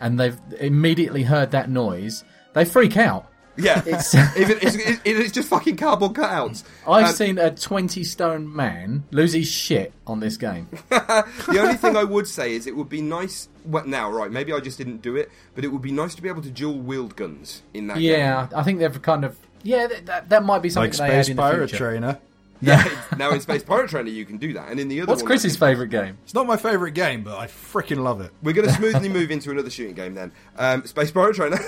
and 0.00 0.18
they've 0.18 0.38
immediately 0.60 1.22
heard 1.24 1.50
that 1.52 1.68
noise, 1.70 2.24
they 2.54 2.64
freak 2.64 2.96
out. 2.96 3.26
Yeah, 3.56 3.78
It's- 3.86 4.14
Even, 4.36 4.58
it's, 4.62 4.76
it, 4.76 5.00
it's 5.04 5.32
just 5.32 5.48
fucking 5.48 5.76
cardboard 5.78 6.12
cutouts. 6.14 6.62
I've 6.86 7.06
And 7.06 7.16
seen 7.16 7.38
a 7.38 7.50
20 7.52 8.04
stone 8.04 8.54
man 8.54 9.02
lose 9.10 9.32
his 9.32 9.48
shit 9.48 9.92
on 10.06 10.20
this 10.20 10.36
game. 10.36 10.68
the 10.90 11.58
only 11.60 11.74
thing 11.74 11.96
I 11.96 12.04
would 12.04 12.28
say 12.28 12.52
is 12.54 12.68
it 12.68 12.76
would 12.76 12.88
be 12.88 13.02
nice. 13.02 13.48
Well, 13.64 13.84
now, 13.84 14.12
right? 14.12 14.30
Maybe 14.30 14.52
I 14.52 14.60
just 14.60 14.78
didn't 14.78 15.02
do 15.02 15.16
it, 15.16 15.30
but 15.56 15.64
it 15.64 15.68
would 15.68 15.82
be 15.82 15.90
nice 15.90 16.14
to 16.14 16.22
be 16.22 16.28
able 16.28 16.42
to 16.42 16.50
dual 16.50 16.78
wield 16.78 17.16
guns 17.16 17.62
in 17.74 17.88
that. 17.88 17.94
game. 17.94 18.04
Yeah, 18.04 18.48
I 18.54 18.62
think 18.62 18.78
they've 18.78 19.02
kind 19.02 19.24
of. 19.24 19.36
Yeah, 19.62 19.86
that, 19.86 20.06
that, 20.06 20.28
that 20.28 20.44
might 20.44 20.62
be 20.62 20.70
something 20.70 20.90
like 20.98 21.10
they 21.10 21.22
Space 21.22 21.28
in 21.28 21.36
the 21.36 21.42
Pirate. 21.42 21.70
Trainer. 21.70 22.18
Yeah. 22.60 22.88
now 23.16 23.30
in 23.30 23.40
Space 23.40 23.62
Pirate 23.62 23.88
Trainer, 23.88 24.10
you 24.10 24.24
can 24.24 24.38
do 24.38 24.52
that, 24.54 24.68
and 24.68 24.80
in 24.80 24.88
the 24.88 25.00
other 25.00 25.10
What's 25.10 25.22
one, 25.22 25.28
Chris's 25.28 25.56
favourite 25.56 25.90
game? 25.90 26.18
It's 26.24 26.34
not 26.34 26.46
my 26.46 26.56
favourite 26.56 26.94
game, 26.94 27.22
but 27.22 27.38
I 27.38 27.46
freaking 27.46 27.98
love 27.98 28.20
it. 28.20 28.32
We're 28.42 28.52
going 28.52 28.66
to 28.68 28.74
smoothly 28.74 29.08
move 29.08 29.30
into 29.30 29.50
another 29.50 29.70
shooting 29.70 29.94
game 29.94 30.14
then. 30.14 30.32
Um, 30.56 30.84
Space 30.84 31.10
Pirate 31.10 31.36
Trainer. 31.36 31.58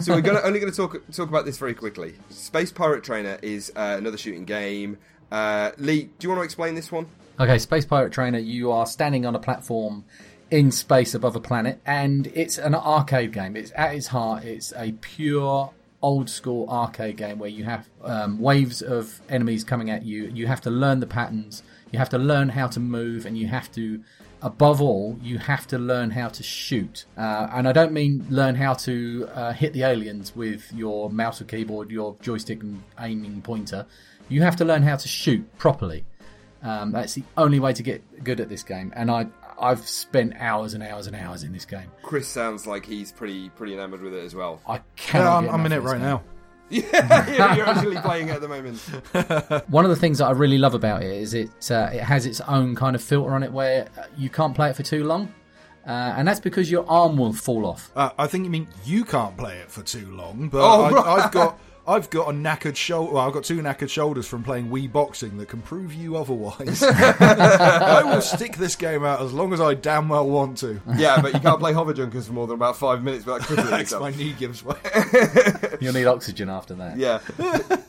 so 0.00 0.14
we're 0.14 0.20
gonna, 0.20 0.40
only 0.42 0.60
going 0.60 0.70
to 0.72 0.76
talk 0.76 1.02
talk 1.10 1.28
about 1.28 1.44
this 1.44 1.58
very 1.58 1.74
quickly. 1.74 2.14
Space 2.30 2.70
Pirate 2.70 3.02
Trainer 3.02 3.38
is 3.42 3.72
uh, 3.74 3.96
another 3.98 4.16
shooting 4.16 4.44
game. 4.44 4.98
Uh, 5.30 5.72
Lee, 5.78 6.04
do 6.04 6.10
you 6.20 6.28
want 6.28 6.40
to 6.40 6.44
explain 6.44 6.74
this 6.74 6.92
one? 6.92 7.06
Okay, 7.40 7.58
Space 7.58 7.84
Pirate 7.84 8.12
Trainer, 8.12 8.38
you 8.38 8.70
are 8.70 8.86
standing 8.86 9.26
on 9.26 9.34
a 9.34 9.38
platform 9.38 10.04
in 10.50 10.70
space 10.70 11.14
above 11.14 11.34
a 11.34 11.40
planet, 11.40 11.80
and 11.86 12.26
it's 12.28 12.58
an 12.58 12.74
arcade 12.74 13.32
game. 13.32 13.56
It's 13.56 13.72
at 13.74 13.94
its 13.94 14.08
heart, 14.08 14.44
it's 14.44 14.72
a 14.76 14.92
pure 14.92 15.72
old 16.02 16.28
school 16.28 16.68
arcade 16.68 17.16
game 17.16 17.38
where 17.38 17.48
you 17.48 17.64
have 17.64 17.88
um, 18.02 18.40
waves 18.40 18.82
of 18.82 19.20
enemies 19.28 19.64
coming 19.64 19.90
at 19.90 20.04
you. 20.04 20.24
You 20.34 20.46
have 20.46 20.60
to 20.62 20.70
learn 20.70 21.00
the 21.00 21.06
patterns, 21.06 21.62
you 21.90 21.98
have 21.98 22.08
to 22.10 22.18
learn 22.18 22.48
how 22.50 22.66
to 22.68 22.80
move, 22.80 23.24
and 23.26 23.38
you 23.38 23.46
have 23.46 23.70
to, 23.72 24.02
above 24.42 24.80
all, 24.80 25.18
you 25.22 25.38
have 25.38 25.66
to 25.68 25.78
learn 25.78 26.10
how 26.10 26.28
to 26.28 26.42
shoot. 26.42 27.04
Uh, 27.16 27.48
and 27.52 27.68
I 27.68 27.72
don't 27.72 27.92
mean 27.92 28.26
learn 28.28 28.56
how 28.56 28.74
to 28.74 29.28
uh, 29.32 29.52
hit 29.52 29.72
the 29.72 29.84
aliens 29.84 30.34
with 30.34 30.72
your 30.72 31.10
mouse 31.10 31.40
or 31.40 31.44
keyboard, 31.44 31.90
your 31.90 32.16
joystick 32.20 32.62
and 32.62 32.82
aiming 32.98 33.42
pointer. 33.42 33.86
You 34.28 34.42
have 34.42 34.56
to 34.56 34.64
learn 34.64 34.82
how 34.82 34.96
to 34.96 35.08
shoot 35.08 35.46
properly. 35.58 36.04
Um, 36.62 36.92
that's 36.92 37.14
the 37.14 37.24
only 37.36 37.58
way 37.58 37.72
to 37.72 37.82
get 37.82 38.24
good 38.24 38.40
at 38.40 38.48
this 38.48 38.62
game, 38.62 38.92
and 38.94 39.10
I 39.10 39.26
I've 39.60 39.86
spent 39.88 40.34
hours 40.38 40.74
and 40.74 40.82
hours 40.82 41.06
and 41.06 41.16
hours 41.16 41.42
in 41.44 41.52
this 41.52 41.64
game. 41.64 41.90
Chris 42.02 42.28
sounds 42.28 42.66
like 42.66 42.84
he's 42.86 43.12
pretty 43.12 43.48
pretty 43.50 43.74
enamored 43.74 44.02
with 44.02 44.14
it 44.14 44.24
as 44.24 44.34
well. 44.34 44.60
I 44.68 44.80
cannot. 44.96 45.44
Yeah, 45.44 45.50
I'm, 45.50 45.60
I'm 45.60 45.66
in 45.66 45.72
it 45.72 45.80
right 45.82 45.92
game. 45.94 46.02
now. 46.02 46.22
yeah, 46.72 47.54
you're 47.54 47.68
actually 47.68 47.98
playing 47.98 48.28
it 48.28 48.36
at 48.36 48.40
the 48.40 48.48
moment. 48.48 48.78
One 49.70 49.84
of 49.84 49.90
the 49.90 49.96
things 49.96 50.18
that 50.18 50.26
I 50.26 50.30
really 50.30 50.56
love 50.56 50.72
about 50.74 51.02
it 51.02 51.10
is 51.12 51.34
it 51.34 51.50
uh, 51.70 51.90
it 51.92 52.00
has 52.00 52.24
its 52.24 52.40
own 52.42 52.74
kind 52.74 52.96
of 52.96 53.02
filter 53.02 53.34
on 53.34 53.42
it 53.42 53.52
where 53.52 53.88
uh, 53.98 54.04
you 54.16 54.30
can't 54.30 54.54
play 54.54 54.70
it 54.70 54.76
for 54.76 54.82
too 54.82 55.04
long, 55.04 55.32
uh, 55.86 56.14
and 56.16 56.26
that's 56.26 56.40
because 56.40 56.70
your 56.70 56.88
arm 56.88 57.18
will 57.18 57.34
fall 57.34 57.66
off. 57.66 57.90
Uh, 57.94 58.10
I 58.18 58.26
think 58.26 58.44
you 58.44 58.50
mean 58.50 58.68
you 58.86 59.04
can't 59.04 59.36
play 59.36 59.58
it 59.58 59.70
for 59.70 59.82
too 59.82 60.10
long, 60.12 60.48
but 60.48 60.62
Oh, 60.62 60.84
I, 60.84 60.90
right. 60.92 61.06
I've 61.06 61.30
got 61.32 61.58
I've 61.86 62.10
got 62.10 62.28
a 62.28 62.32
knackered 62.32 62.76
shoulder. 62.76 63.14
Well, 63.14 63.26
I've 63.26 63.32
got 63.32 63.42
two 63.42 63.60
knackered 63.60 63.90
shoulders 63.90 64.26
from 64.28 64.44
playing 64.44 64.68
Wii 64.68 64.90
boxing 64.92 65.36
that 65.38 65.48
can 65.48 65.62
prove 65.62 65.92
you 65.92 66.16
otherwise. 66.16 66.80
I 66.86 68.02
will 68.04 68.20
stick 68.20 68.56
this 68.56 68.76
game 68.76 69.04
out 69.04 69.20
as 69.20 69.32
long 69.32 69.52
as 69.52 69.60
I 69.60 69.74
damn 69.74 70.08
well 70.08 70.28
want 70.28 70.58
to. 70.58 70.80
Yeah, 70.96 71.20
but 71.20 71.34
you 71.34 71.40
can't 71.40 71.58
play 71.58 71.72
Hover 71.72 71.92
Junkers 71.92 72.28
for 72.28 72.34
more 72.34 72.46
than 72.46 72.54
about 72.54 72.76
five 72.76 73.02
minutes 73.02 73.26
without 73.26 73.40
crippling 73.42 73.70
Next, 73.70 73.90
yourself. 73.90 74.02
my 74.02 74.10
knee 74.10 74.32
gives 74.38 74.64
way. 74.64 74.76
You'll 75.80 75.92
need 75.94 76.06
oxygen 76.06 76.48
after 76.48 76.74
that. 76.74 76.96
Yeah. 76.96 77.18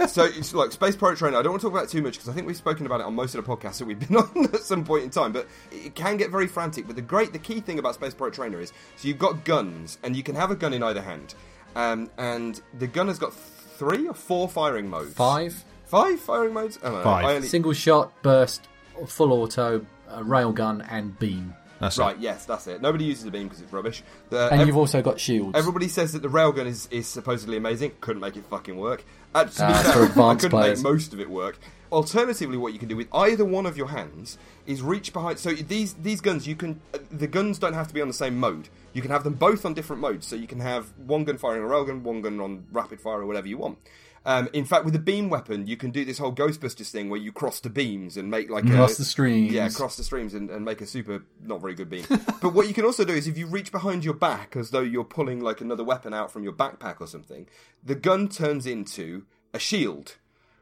so, 0.08 0.24
it's 0.24 0.54
like 0.56 0.72
Space 0.72 0.96
Pirate 0.96 1.18
Trainer. 1.20 1.38
I 1.38 1.44
don't 1.44 1.52
want 1.52 1.62
to 1.62 1.68
talk 1.68 1.74
about 1.74 1.84
it 1.86 1.90
too 1.92 2.02
much 2.02 2.14
because 2.14 2.30
I 2.30 2.34
think 2.34 2.48
we've 2.48 2.58
spoken 2.58 2.88
about 2.88 3.00
it 3.00 3.06
on 3.06 3.14
most 3.14 3.36
of 3.36 3.46
the 3.46 3.56
podcasts 3.56 3.78
that 3.78 3.86
we've 3.86 4.00
been 4.00 4.18
on 4.18 4.46
at 4.54 4.62
some 4.62 4.84
point 4.84 5.04
in 5.04 5.12
time. 5.12 5.32
But 5.34 5.48
it 5.72 5.94
can 5.94 6.18
get 6.18 6.32
very 6.32 6.48
frantic. 6.48 6.88
But 6.88 6.96
the 6.96 7.02
great, 7.04 7.32
the 7.32 7.40
key 7.40 7.60
thing 7.62 7.78
about 7.78 7.94
Space 7.94 8.16
Pirate 8.16 8.34
Trainer 8.34 8.60
is 8.60 8.74
so 8.96 9.08
you've 9.08 9.20
got 9.20 9.44
guns, 9.46 10.00
and 10.04 10.16
you 10.16 10.24
can 10.24 10.34
have 10.36 10.50
a 10.50 10.56
gun 10.56 10.74
in 10.74 10.82
either 10.82 11.02
hand, 11.02 11.36
um, 11.76 12.10
and 12.18 12.60
the 12.80 12.88
gun 12.88 13.08
has 13.08 13.20
got 13.20 13.34
three 13.78 14.08
or 14.08 14.14
four 14.14 14.48
firing 14.50 14.90
modes. 14.90 15.14
Five 15.14 15.64
Five 15.86 16.20
firing 16.20 16.54
modes. 16.54 16.80
I 16.84 16.90
don't. 16.90 17.04
Five. 17.04 17.26
I 17.26 17.36
only- 17.36 17.48
single 17.48 17.74
shot, 17.74 18.12
burst, 18.24 18.68
full 19.06 19.32
auto, 19.32 19.86
uh, 20.10 20.20
railgun, 20.22 20.86
and 20.90 21.18
beam. 21.20 21.54
That's 21.80 21.98
Right. 21.98 22.16
it. 22.16 22.22
Yes, 22.22 22.46
that's 22.46 22.66
it. 22.68 22.82
Nobody 22.82 23.04
uses 23.06 23.26
the 23.26 23.32
beam 23.32 23.44
because 23.44 23.60
it's 23.62 23.74
rubbish. 23.74 24.02
The, 24.30 24.50
And 24.52 24.62
ev- 24.62 24.68
you've 24.68 24.78
also 24.78 25.02
got 25.02 25.20
shields. 25.20 25.52
Everybody 25.58 25.90
says 25.90 26.14
that 26.14 26.22
the 26.22 26.30
railgun 26.30 26.66
is, 26.66 26.88
is 26.92 27.08
supposedly 27.08 27.58
amazing. 27.58 27.92
Couldn't 28.00 28.22
make 28.22 28.38
it 28.38 28.46
fucking 28.46 28.78
work. 28.78 29.04
Uh, 29.36 29.48
Ah, 29.60 29.82
fair, 29.84 29.94
for 29.94 30.04
advanced 30.04 30.46
I 30.46 30.48
couldn't 30.48 30.50
players. 30.60 30.84
make 30.84 30.92
most 30.92 31.14
of 31.14 31.20
it 31.20 31.30
work. 31.30 31.58
Alternatively, 31.92 32.58
what 32.58 32.74
you 32.74 32.80
can 32.80 32.88
do 32.88 32.96
with 32.96 33.08
either 33.14 33.46
one 33.46 33.66
of 33.66 33.78
your 33.78 33.90
hands 33.90 34.38
is 34.66 34.82
reach 34.82 35.14
behind. 35.14 35.38
So 35.40 35.54
these 35.54 35.94
these 35.94 36.22
guns, 36.22 36.48
you 36.48 36.56
can 36.56 36.82
uh, 36.94 37.00
the 37.12 37.28
guns 37.28 37.60
don't 37.60 37.74
have 37.74 37.88
to 37.88 37.94
be 37.94 38.02
on 38.02 38.08
the 38.08 38.14
same 38.14 38.38
mode. 38.40 38.70
You 38.94 39.02
can 39.02 39.12
have 39.12 39.24
them 39.24 39.34
both 39.34 39.66
on 39.66 39.74
different 39.74 40.02
modes. 40.02 40.26
So 40.28 40.36
you 40.36 40.48
can 40.48 40.60
have 40.60 40.88
one 40.98 41.24
gun 41.24 41.38
firing 41.38 41.64
a 41.64 41.68
railgun, 41.68 42.02
one 42.02 42.22
gun 42.22 42.40
on 42.40 42.66
rapid 42.72 43.00
fire 43.00 43.22
or 43.22 43.26
whatever 43.26 43.48
you 43.48 43.58
want. 43.58 43.78
Um, 44.26 44.50
in 44.54 44.64
fact, 44.64 44.86
with 44.86 44.94
the 44.94 45.00
beam 45.00 45.30
weapon, 45.30 45.68
you 45.68 45.76
can 45.76 45.92
do 45.92 46.06
this 46.06 46.18
whole 46.18 46.34
Ghostbusters 46.34 46.90
thing 46.90 47.10
where 47.10 47.20
you 47.20 47.32
cross 47.32 47.60
the 47.60 47.70
beams 47.70 48.16
and 48.16 48.32
make 48.32 48.50
like 48.50 48.66
Cross 48.66 48.96
a, 48.96 48.98
the 49.00 49.06
streams. 49.06 49.52
Yeah, 49.52 49.68
cross 49.70 49.98
the 49.98 50.04
streams 50.04 50.34
and, 50.34 50.50
and 50.50 50.64
make 50.64 50.80
a 50.82 50.86
super 50.86 51.24
not 51.42 51.62
very 51.62 51.76
good 51.76 51.90
beam. 51.90 52.06
but 52.10 52.54
what 52.54 52.68
you 52.68 52.74
can 52.74 52.86
also 52.86 53.04
do 53.04 53.14
is 53.14 53.28
if 53.28 53.38
you 53.38 53.48
reach 53.48 53.72
behind 53.72 54.06
your 54.06 54.14
back 54.14 54.56
as 54.56 54.70
though 54.70 54.82
you're 54.82 55.04
pulling 55.04 55.42
like 55.42 55.60
another 55.60 55.84
weapon 55.84 56.14
out 56.14 56.32
from 56.32 56.44
your 56.44 56.54
backpack 56.54 57.02
or 57.02 57.08
something, 57.08 57.48
the 57.84 57.96
gun 57.96 58.30
turns 58.30 58.66
into 58.66 59.26
a 59.54 59.60
shield, 59.60 60.16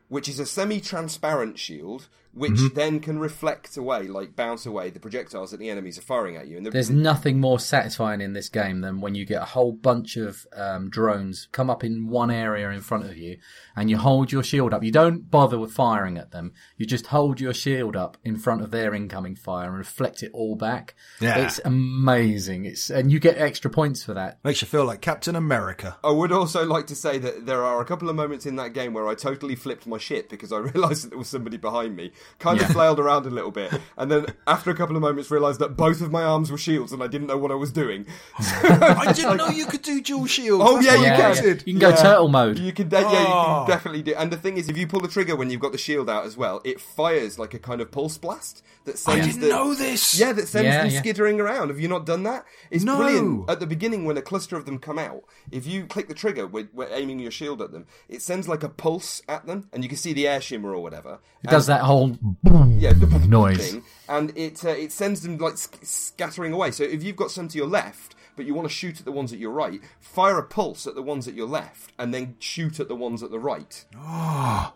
which 0.07 0.27
is 0.27 0.39
a 0.39 0.45
semi-transparent 0.45 1.59
shield, 1.59 2.07
which 2.33 2.53
Mm-hmm. 2.53 2.75
then 2.75 2.99
can 2.99 3.19
reflect 3.19 3.75
away, 3.75 4.07
like 4.07 4.35
bounce 4.35 4.65
away 4.65 4.89
the 4.89 4.99
projectiles 4.99 5.51
that 5.51 5.57
the 5.57 5.69
enemies 5.69 5.97
are 5.97 6.01
firing 6.03 6.37
at 6.37 6.47
you. 6.47 6.57
And 6.57 6.65
the, 6.65 6.71
There's 6.71 6.89
nothing 6.89 7.39
more 7.39 7.59
satisfying 7.59 8.21
in 8.21 8.33
this 8.33 8.49
game 8.49 8.81
than 8.81 9.01
when 9.01 9.15
you 9.15 9.25
get 9.25 9.41
a 9.41 9.45
whole 9.45 9.73
bunch 9.73 10.15
of 10.15 10.47
um, 10.55 10.89
drones 10.89 11.47
come 11.51 11.69
up 11.69 11.83
in 11.83 12.07
one 12.07 12.31
area 12.31 12.69
in 12.69 12.81
front 12.81 13.05
of 13.05 13.17
you 13.17 13.37
and 13.75 13.89
you 13.89 13.97
hold 13.97 14.31
your 14.31 14.43
shield 14.43 14.73
up. 14.73 14.83
You 14.83 14.91
don't 14.91 15.29
bother 15.29 15.57
with 15.57 15.71
firing 15.71 16.17
at 16.17 16.31
them. 16.31 16.53
You 16.77 16.85
just 16.85 17.07
hold 17.07 17.39
your 17.39 17.53
shield 17.53 17.95
up 17.95 18.17
in 18.23 18.37
front 18.37 18.61
of 18.61 18.71
their 18.71 18.93
incoming 18.93 19.35
fire 19.35 19.67
and 19.69 19.77
reflect 19.77 20.23
it 20.23 20.31
all 20.33 20.55
back. 20.55 20.95
Yeah. 21.19 21.37
It's 21.45 21.59
amazing. 21.63 22.65
It's 22.65 22.89
and 22.89 23.11
you 23.11 23.19
get 23.19 23.37
extra 23.37 23.69
points 23.71 24.03
for 24.03 24.13
that. 24.13 24.39
Makes 24.43 24.61
you 24.61 24.67
feel 24.67 24.85
like 24.85 25.01
Captain 25.01 25.35
America. 25.35 25.97
I 26.03 26.11
would 26.11 26.31
also 26.31 26.65
like 26.65 26.87
to 26.87 26.95
say 26.95 27.17
that 27.19 27.45
there 27.45 27.63
are 27.63 27.81
a 27.81 27.85
couple 27.85 28.09
of 28.09 28.15
moments 28.15 28.45
in 28.45 28.55
that 28.57 28.73
game 28.73 28.93
where 28.93 29.07
I 29.07 29.15
totally 29.15 29.55
flipped 29.55 29.87
my 29.87 29.97
shit 29.97 30.29
because 30.29 30.51
I 30.51 30.57
realised 30.73 31.03
that 31.05 31.09
there 31.09 31.17
was 31.19 31.27
somebody 31.29 31.57
behind 31.57 31.95
me, 31.95 32.11
kind 32.39 32.59
of 32.61 32.67
flailed 32.67 32.99
around 32.99 33.25
a 33.25 33.29
little 33.29 33.51
bit, 33.51 33.73
and 33.97 34.11
then 34.11 34.25
after 34.47 34.71
a 34.71 34.75
couple 34.75 34.95
of 34.95 35.01
moments 35.01 35.31
realised 35.31 35.59
that 35.59 35.75
both 35.77 36.01
of 36.01 36.11
my 36.11 36.23
arms 36.23 36.51
were 36.51 36.57
shields 36.57 36.91
and 36.91 37.01
I 37.03 37.07
didn't 37.07 37.27
know 37.27 37.37
what 37.37 37.51
I 37.51 37.55
was 37.55 37.71
doing. 37.71 38.05
I 38.39 39.13
didn't 39.15 39.37
know 39.37 39.47
you 39.47 39.65
could 39.65 39.81
do 39.81 40.01
dual 40.01 40.25
shields. 40.25 40.63
Oh, 40.65 40.75
That's 40.75 40.85
yeah, 40.87 40.93
you 40.95 40.99
I 40.99 41.03
Yeah, 41.05 41.33
can. 41.35 41.43
yeah. 41.45 41.51
You 41.65 41.73
can 41.73 41.79
go 41.79 41.89
Yeah. 41.89 41.95
turtle 41.95 42.27
mode. 42.27 42.59
You 42.59 42.71
can, 42.73 42.89
de- 42.89 42.99
yeah, 43.01 43.11
you 43.11 43.27
oh. 43.29 43.60
Oh. 43.63 43.67
definitely 43.67 44.01
do. 44.01 44.13
And 44.15 44.31
the 44.31 44.37
thing 44.37 44.57
is, 44.57 44.69
if 44.69 44.77
you 44.77 44.87
pull 44.87 44.99
the 44.99 45.07
trigger 45.07 45.35
when 45.35 45.49
you've 45.49 45.61
got 45.61 45.71
the 45.71 45.77
shield 45.77 46.09
out 46.09 46.25
as 46.25 46.35
well, 46.37 46.61
it 46.63 46.79
fires 46.79 47.37
like 47.39 47.53
a 47.53 47.59
kind 47.59 47.81
of 47.81 47.91
pulse 47.91 48.17
blast 48.17 48.63
that 48.85 48.97
sends. 48.97 49.19
I 49.19 49.21
sends 49.21 49.35
didn't 49.37 49.49
the, 49.49 49.55
know 49.55 49.73
this. 49.73 50.19
Yeah, 50.19 50.33
that 50.33 50.47
sends 50.47 50.65
Yeah, 50.65 50.83
them 50.83 50.91
yeah. 50.91 50.99
skittering 50.99 51.39
around. 51.39 51.69
Have 51.69 51.79
you 51.79 51.87
not 51.87 52.05
done 52.05 52.23
that? 52.23 52.45
It's 52.69 52.83
No. 52.83 52.97
brilliant. 52.97 53.49
At 53.49 53.59
the 53.59 53.67
beginning, 53.67 54.05
when 54.05 54.17
a 54.17 54.21
cluster 54.21 54.55
of 54.57 54.65
them 54.65 54.79
come 54.79 54.97
out, 54.99 55.23
if 55.51 55.65
you 55.67 55.85
click 55.85 56.07
the 56.07 56.13
trigger 56.13 56.47
we're 56.47 56.67
aiming 56.91 57.19
your 57.19 57.31
shield 57.31 57.61
at 57.61 57.71
them, 57.71 57.85
it 58.09 58.21
sends 58.21 58.47
like 58.47 58.63
a 58.63 58.69
pulse 58.69 59.21
at 59.29 59.45
them, 59.45 59.69
and 59.71 59.83
you 59.83 59.89
can 59.89 59.97
see 59.97 60.13
the 60.13 60.27
air 60.27 60.41
shimmer 60.41 60.73
or 60.73 60.81
whatever. 60.81 61.19
It 61.43 61.49
does 61.49 61.67
that 61.67 61.81
whole 61.81 62.17
boom 62.43 62.77
yeah, 62.79 62.93
the 62.93 63.05
noise. 63.27 63.71
thing, 63.71 63.83
and 64.09 64.31
it 64.37 64.63
uh, 64.65 64.69
it 64.69 64.91
sends 64.91 65.21
them 65.21 65.37
like 65.37 65.57
sc- 65.57 65.79
scattering 65.83 66.53
away. 66.53 66.71
So 66.71 66.83
if 66.83 67.03
you've 67.03 67.15
got 67.15 67.31
some 67.31 67.47
to 67.49 67.57
your 67.57 67.67
left, 67.67 68.15
but 68.35 68.45
you 68.45 68.53
want 68.53 68.67
to 68.67 68.73
shoot 68.73 68.99
at 68.99 69.05
the 69.05 69.11
ones 69.11 69.33
at 69.33 69.39
your 69.39 69.51
right, 69.51 69.81
fire 69.99 70.37
a 70.37 70.43
pulse 70.43 70.87
at 70.87 70.95
the 70.95 71.01
ones 71.01 71.27
at 71.27 71.33
your 71.33 71.47
left, 71.47 71.91
and 71.97 72.13
then 72.13 72.35
shoot 72.39 72.79
at 72.79 72.87
the 72.87 72.95
ones 72.95 73.23
at 73.23 73.31
the 73.31 73.39
right. 73.39 73.85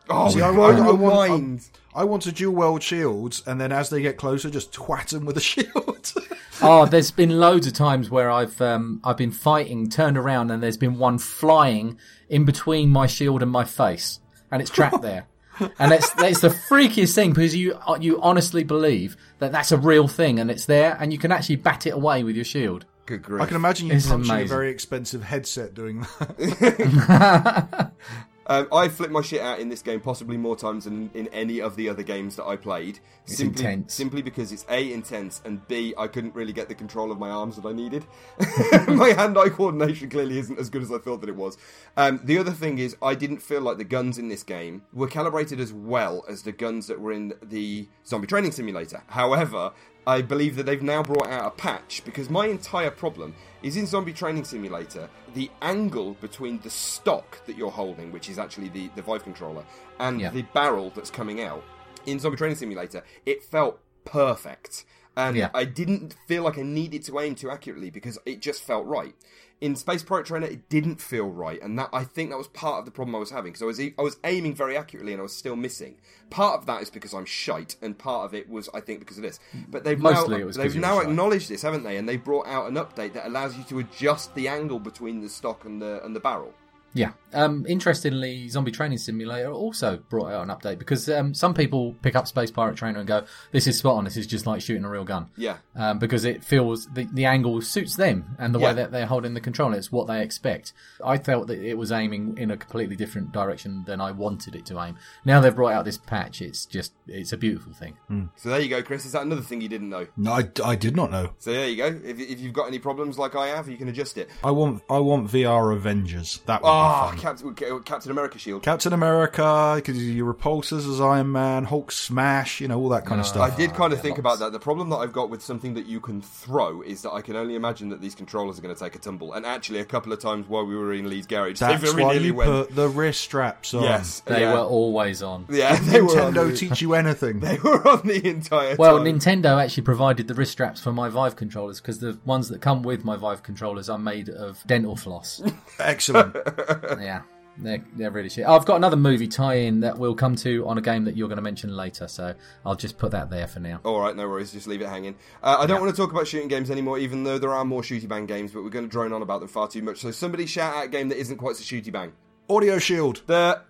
Oh, 0.07 0.29
See, 0.29 0.41
I, 0.41 0.51
blow 0.51 0.71
I, 0.71 0.87
I 0.87 0.91
want. 0.91 1.69
I, 1.93 2.01
I 2.01 2.03
want 2.03 2.23
to 2.23 2.31
dual 2.31 2.53
world 2.53 2.83
shields, 2.83 3.41
and 3.45 3.59
then 3.59 3.71
as 3.71 3.89
they 3.89 4.01
get 4.01 4.17
closer, 4.17 4.49
just 4.49 4.73
twat 4.73 5.09
them 5.09 5.25
with 5.25 5.37
a 5.37 5.41
shield. 5.41 6.13
Oh, 6.61 6.85
there's 6.85 7.11
been 7.11 7.39
loads 7.39 7.67
of 7.67 7.73
times 7.73 8.09
where 8.09 8.29
I've 8.29 8.59
um, 8.61 9.01
I've 9.03 9.17
been 9.17 9.31
fighting, 9.31 9.89
turned 9.89 10.17
around, 10.17 10.51
and 10.51 10.61
there's 10.61 10.77
been 10.77 10.97
one 10.97 11.17
flying 11.17 11.97
in 12.29 12.45
between 12.45 12.89
my 12.89 13.07
shield 13.07 13.41
and 13.41 13.51
my 13.51 13.63
face, 13.63 14.19
and 14.51 14.61
it's 14.61 14.71
trapped 14.71 15.01
there. 15.01 15.27
And 15.79 15.93
it's 15.93 16.11
it's 16.17 16.41
the 16.41 16.49
freakiest 16.49 17.15
thing 17.15 17.31
because 17.31 17.55
you 17.55 17.79
you 18.01 18.21
honestly 18.21 18.65
believe 18.65 19.15
that 19.39 19.53
that's 19.53 19.71
a 19.71 19.77
real 19.77 20.09
thing, 20.09 20.37
and 20.37 20.51
it's 20.51 20.65
there, 20.65 20.97
and 20.99 21.13
you 21.13 21.17
can 21.17 21.31
actually 21.31 21.55
bat 21.55 21.87
it 21.87 21.91
away 21.91 22.25
with 22.25 22.35
your 22.35 22.43
shield. 22.43 22.85
Good 23.05 23.21
grief. 23.21 23.41
I 23.41 23.45
can 23.45 23.55
imagine 23.55 23.87
you 23.87 23.93
It's 23.93 24.07
punching 24.07 24.31
a 24.31 24.45
very 24.45 24.69
expensive 24.69 25.23
headset 25.23 25.73
doing 25.73 26.01
that. 26.01 27.91
Um, 28.47 28.67
I 28.71 28.89
flipped 28.89 29.11
my 29.11 29.21
shit 29.21 29.41
out 29.41 29.59
in 29.59 29.69
this 29.69 29.81
game 29.81 29.99
possibly 29.99 30.37
more 30.37 30.55
times 30.55 30.85
than 30.85 31.09
in 31.13 31.27
any 31.29 31.61
of 31.61 31.75
the 31.75 31.89
other 31.89 32.03
games 32.03 32.35
that 32.35 32.45
I 32.45 32.55
played. 32.55 32.99
It's 33.23 33.37
simply, 33.37 33.65
intense. 33.65 33.93
Simply 33.93 34.21
because 34.21 34.51
it's 34.51 34.65
A, 34.69 34.93
intense, 34.93 35.41
and 35.45 35.67
B, 35.67 35.93
I 35.97 36.07
couldn't 36.07 36.35
really 36.35 36.53
get 36.53 36.67
the 36.69 36.75
control 36.75 37.11
of 37.11 37.17
my 37.17 37.29
arms 37.29 37.55
that 37.55 37.67
I 37.67 37.73
needed. 37.73 38.05
my 38.87 39.09
hand-eye 39.09 39.49
coordination 39.49 40.09
clearly 40.09 40.37
isn't 40.37 40.59
as 40.59 40.69
good 40.69 40.83
as 40.83 40.91
I 40.91 40.99
thought 40.99 41.21
that 41.21 41.29
it 41.29 41.35
was. 41.35 41.57
Um, 41.97 42.19
the 42.23 42.37
other 42.37 42.51
thing 42.51 42.77
is, 42.77 42.95
I 43.01 43.15
didn't 43.15 43.39
feel 43.39 43.61
like 43.61 43.77
the 43.77 43.83
guns 43.83 44.19
in 44.19 44.27
this 44.27 44.43
game 44.43 44.83
were 44.93 45.07
calibrated 45.07 45.59
as 45.59 45.73
well 45.73 46.23
as 46.29 46.43
the 46.43 46.51
guns 46.51 46.85
that 46.87 46.99
were 46.99 47.13
in 47.13 47.33
the 47.41 47.87
Zombie 48.05 48.27
Training 48.27 48.51
Simulator. 48.51 49.01
However, 49.07 49.73
I 50.07 50.21
believe 50.21 50.55
that 50.57 50.65
they've 50.65 50.81
now 50.83 51.01
brought 51.01 51.27
out 51.29 51.47
a 51.47 51.51
patch 51.51 52.03
because 52.05 52.29
my 52.29 52.45
entire 52.47 52.91
problem 52.91 53.33
is 53.63 53.75
in 53.75 53.87
Zombie 53.87 54.13
Training 54.13 54.43
Simulator, 54.43 55.09
the 55.33 55.49
angle 55.61 56.13
between 56.21 56.59
the 56.59 56.69
stock 56.69 57.43
that 57.47 57.57
you're 57.57 57.71
holding, 57.71 58.11
which 58.11 58.29
is 58.29 58.37
actually 58.37 58.69
the, 58.69 58.89
the 58.95 59.01
Vive 59.01 59.23
controller, 59.23 59.65
and 59.99 60.21
Yeah. 60.21 60.29
the 60.29 60.43
barrel 60.53 60.91
that's 60.93 61.09
coming 61.09 61.41
out 61.41 61.63
in 62.05 62.19
Zombie 62.19 62.37
Training 62.37 62.57
Simulator, 62.57 63.03
it 63.25 63.43
felt 63.43 63.79
perfect. 64.05 64.85
And 65.17 65.35
Yeah. 65.35 65.49
I 65.53 65.65
didn't 65.65 66.15
feel 66.27 66.43
like 66.43 66.57
I 66.57 66.61
needed 66.63 67.03
to 67.05 67.19
aim 67.19 67.35
too 67.35 67.49
accurately 67.49 67.89
because 67.89 68.19
it 68.25 68.41
just 68.41 68.61
felt 68.63 68.85
right. 68.85 69.15
In 69.61 69.75
Space 69.77 70.03
Pirate 70.03 70.25
Trainer, 70.25 70.47
it 70.47 70.67
didn't 70.67 70.99
feel 70.99 71.27
right, 71.29 71.61
and 71.61 71.79
that 71.79 71.89
I 71.93 72.03
think 72.03 72.29
that 72.29 72.37
was 72.37 72.49
part 72.49 72.79
of 72.79 72.85
the 72.85 72.91
problem 72.91 73.15
I 73.15 73.19
was 73.19 73.31
having 73.31 73.53
because 73.53 73.61
I 73.61 73.65
was 73.65 73.79
I 73.79 74.01
was 74.01 74.17
aiming 74.25 74.53
very 74.53 74.75
accurately 74.75 75.13
and 75.13 75.19
I 75.21 75.23
was 75.23 75.33
still 75.35 75.55
missing. 75.55 75.95
Part 76.29 76.59
of 76.59 76.65
that 76.65 76.81
is 76.81 76.89
because 76.89 77.13
I'm 77.13 77.25
shite, 77.25 77.77
and 77.81 77.97
part 77.97 78.25
of 78.25 78.33
it 78.33 78.49
was 78.49 78.69
I 78.73 78.81
think 78.81 78.99
because 78.99 79.17
of 79.17 79.23
this. 79.23 79.39
But 79.69 79.85
they've 79.85 79.97
Mostly 79.97 80.35
now 80.35 80.41
it 80.41 80.45
was 80.45 80.57
'cause 80.57 80.73
they've 80.73 80.81
now 80.81 80.99
acknowledged 80.99 81.49
this, 81.49 81.61
haven't 81.61 81.83
they? 81.83 81.95
And 81.95 82.07
they 82.07 82.17
brought 82.17 82.47
out 82.47 82.67
an 82.67 82.75
update 82.75 83.13
that 83.13 83.27
allows 83.27 83.57
you 83.57 83.63
to 83.65 83.79
adjust 83.79 84.35
the 84.35 84.49
angle 84.49 84.79
between 84.79 85.21
the 85.21 85.29
stock 85.29 85.63
and 85.63 85.81
the 85.81 86.03
and 86.03 86.15
the 86.15 86.19
barrel. 86.19 86.53
Yeah. 86.95 87.11
Um, 87.33 87.65
interestingly, 87.67 88.47
Zombie 88.47 88.71
Training 88.71 88.97
Simulator 88.97 89.51
also 89.51 89.97
brought 90.09 90.31
out 90.31 90.43
an 90.43 90.55
update 90.55 90.79
because 90.79 91.09
um, 91.09 91.33
some 91.33 91.53
people 91.53 91.93
pick 92.01 92.15
up 92.15 92.27
Space 92.27 92.49
Pirate 92.49 92.77
Trainer 92.77 92.99
and 92.99 93.07
go, 93.07 93.25
"This 93.51 93.67
is 93.67 93.77
spot 93.77 93.95
on. 93.97 94.05
This 94.05 94.15
is 94.15 94.25
just 94.25 94.47
like 94.47 94.61
shooting 94.61 94.85
a 94.85 94.89
real 94.89 95.03
gun." 95.03 95.27
Yeah. 95.35 95.57
Um, 95.75 95.99
because 95.99 96.23
it 96.23 96.43
feels 96.45 96.87
the, 96.93 97.03
the 97.11 97.25
angle 97.25 97.61
suits 97.61 97.97
them 97.97 98.37
and 98.39 98.55
the 98.55 98.59
Yeah. 98.59 98.67
way 98.69 98.73
that 98.75 98.91
they're 98.91 99.05
holding 99.05 99.33
the 99.33 99.41
controller. 99.41 99.75
It's 99.77 99.91
what 99.91 100.07
they 100.07 100.21
expect. 100.23 100.71
I 101.03 101.17
felt 101.17 101.47
that 101.47 101.59
it 101.61 101.77
was 101.77 101.91
aiming 101.91 102.37
in 102.37 102.49
a 102.51 102.55
completely 102.57 102.95
different 102.95 103.33
direction 103.33 103.83
than 103.85 103.99
I 103.99 104.11
wanted 104.11 104.55
it 104.55 104.65
to 104.67 104.79
aim. 104.79 104.95
Now 105.25 105.41
they've 105.41 105.53
brought 105.55 105.73
out 105.73 105.83
this 105.83 105.97
patch. 105.97 106.41
It's 106.41 106.65
just 106.65 106.93
it's 107.07 107.33
a 107.33 107.37
beautiful 107.37 107.73
thing. 107.73 107.97
So 108.37 108.47
there 108.49 108.61
you 108.61 108.69
go, 108.69 108.81
Chris. 108.81 109.05
Is 109.05 109.11
that 109.11 109.23
another 109.23 109.41
thing 109.41 109.59
you 109.59 109.67
didn't 109.69 109.89
know? 109.89 110.07
No, 110.15 110.31
I, 110.31 110.49
I 110.63 110.75
did 110.77 110.95
not 110.95 111.11
know. 111.11 111.31
So 111.39 111.51
there 111.51 111.67
you 111.67 111.75
go. 111.75 111.87
If, 111.87 112.17
if 112.19 112.39
you've 112.39 112.53
got 112.53 112.67
any 112.69 112.79
problems 112.79 113.17
like 113.19 113.35
I 113.35 113.47
have, 113.47 113.67
you 113.67 113.75
can 113.75 113.89
adjust 113.89 114.17
it. 114.17 114.29
I 114.41 114.51
want 114.51 114.83
I 114.89 114.99
want 114.99 115.29
VR 115.29 115.75
Avengers. 115.75 116.39
That 116.45 116.61
would 116.61 116.69
Ah, 116.69 116.84
be 116.85 116.93
ah, 116.93 117.09
fun. 117.09 117.17
Captain, 117.53 117.83
Captain 117.83 118.11
America 118.11 118.37
shield. 118.39 118.63
Captain 118.63 118.93
America, 118.93 119.73
you 119.75 119.81
could 119.81 119.95
do 119.95 120.01
your 120.01 120.33
repulsors 120.33 120.89
as 120.91 121.01
Iron 121.01 121.31
Man, 121.31 121.65
Hulk 121.65 121.91
smash, 121.91 122.61
you 122.61 122.67
know, 122.67 122.79
all 122.79 122.89
that 122.89 123.05
kind 123.05 123.19
of 123.19 123.27
stuff. 123.27 123.51
I 123.51 123.55
did 123.55 123.71
ah, 123.71 123.75
kind 123.75 123.93
of 123.93 124.01
think 124.01 124.17
lots. 124.17 124.19
about 124.19 124.39
that. 124.39 124.51
The 124.51 124.59
problem 124.59 124.89
that 124.89 124.97
I've 124.97 125.13
got 125.13 125.29
with 125.29 125.41
something 125.41 125.73
that 125.75 125.85
you 125.85 125.99
can 125.99 126.21
throw 126.21 126.81
is 126.81 127.01
that 127.03 127.11
I 127.11 127.21
can 127.21 127.35
only 127.35 127.55
imagine 127.55 127.89
that 127.89 128.01
these 128.01 128.15
controllers 128.15 128.57
are 128.59 128.61
going 128.61 128.73
to 128.75 128.79
take 128.79 128.95
a 128.95 128.99
tumble. 128.99 129.33
And 129.33 129.45
actually, 129.45 129.79
a 129.79 129.85
couple 129.85 130.13
of 130.13 130.19
times 130.19 130.47
while 130.47 130.65
we 130.65 130.75
were 130.75 130.93
in 130.93 131.09
Lee's 131.09 131.27
garage, 131.27 131.59
That's 131.59 131.81
they 131.81 131.91
very 131.91 132.03
why 132.03 132.13
nearly 132.13 132.27
you 132.27 132.35
went. 132.35 132.49
put 132.49 132.75
the 132.75 132.87
wrist 132.89 133.21
straps 133.21 133.73
on. 133.73 133.83
yes, 133.83 134.21
They 134.25 134.41
yeah. 134.41 134.53
were 134.53 134.59
always 134.59 135.21
on. 135.21 135.45
Yeah, 135.49 135.75
they 135.79 136.01
were, 136.01 136.21
on 136.21 136.33
Nintendo 136.33 136.51
the, 136.51 136.57
teach 136.57 136.81
you 136.81 136.93
anything. 136.93 137.39
they 137.41 137.57
were 137.57 137.87
on 137.87 138.05
the 138.05 138.27
entire 138.27 138.75
Well, 138.75 138.97
time. 138.97 139.07
Nintendo 139.07 139.63
actually 139.63 139.83
provided 139.83 140.27
the 140.27 140.33
wrist 140.33 140.51
straps 140.51 140.81
for 140.81 140.91
my 140.91 141.09
Vive 141.09 141.35
controllers 141.35 141.81
because 141.81 141.99
the 141.99 142.17
ones 142.25 142.49
that 142.49 142.61
come 142.61 142.83
with 142.83 143.03
my 143.03 143.15
Vive 143.15 143.43
controllers 143.43 143.89
are 143.89 143.97
made 143.97 144.29
of 144.29 144.63
dental 144.65 144.95
floss. 144.95 145.41
Excellent. 145.79 146.35
yeah, 146.99 147.21
they're, 147.57 147.83
they're 147.95 148.11
really 148.11 148.29
shit. 148.29 148.45
I've 148.45 148.65
got 148.65 148.75
another 148.75 148.97
movie 148.97 149.27
tie-in 149.27 149.79
that 149.81 149.97
we'll 149.97 150.15
come 150.15 150.35
to 150.37 150.67
on 150.67 150.77
a 150.77 150.81
game 150.81 151.05
that 151.05 151.15
you're 151.15 151.27
going 151.27 151.37
to 151.37 151.43
mention 151.43 151.75
later, 151.75 152.07
so 152.07 152.33
I'll 152.65 152.75
just 152.75 152.97
put 152.97 153.11
that 153.11 153.29
there 153.29 153.47
for 153.47 153.59
now. 153.59 153.79
All 153.83 153.99
right, 153.99 154.15
no 154.15 154.27
worries. 154.27 154.51
Just 154.51 154.67
leave 154.67 154.81
it 154.81 154.89
hanging. 154.89 155.15
Uh, 155.41 155.57
I 155.59 155.65
don't 155.65 155.81
want 155.81 155.95
to 155.95 156.01
talk 156.01 156.11
about 156.11 156.27
shooting 156.27 156.47
games 156.47 156.69
anymore, 156.71 156.99
even 156.99 157.23
though 157.23 157.37
there 157.37 157.53
are 157.53 157.65
more 157.65 157.81
shooty 157.81 158.07
bang 158.07 158.25
games, 158.25 158.51
but 158.51 158.63
we're 158.63 158.69
going 158.69 158.85
to 158.85 158.91
drone 158.91 159.13
on 159.13 159.21
about 159.21 159.39
them 159.39 159.49
far 159.49 159.67
too 159.67 159.81
much. 159.81 159.99
So 159.99 160.11
somebody 160.11 160.45
shout 160.45 160.75
out 160.75 160.85
a 160.85 160.89
game 160.89 161.09
that 161.09 161.17
isn't 161.17 161.37
quite 161.37 161.55
so 161.55 161.63
shooty 161.63 161.91
bang. 161.91 162.13
Audioshield. 162.49 163.25
The 163.25 163.61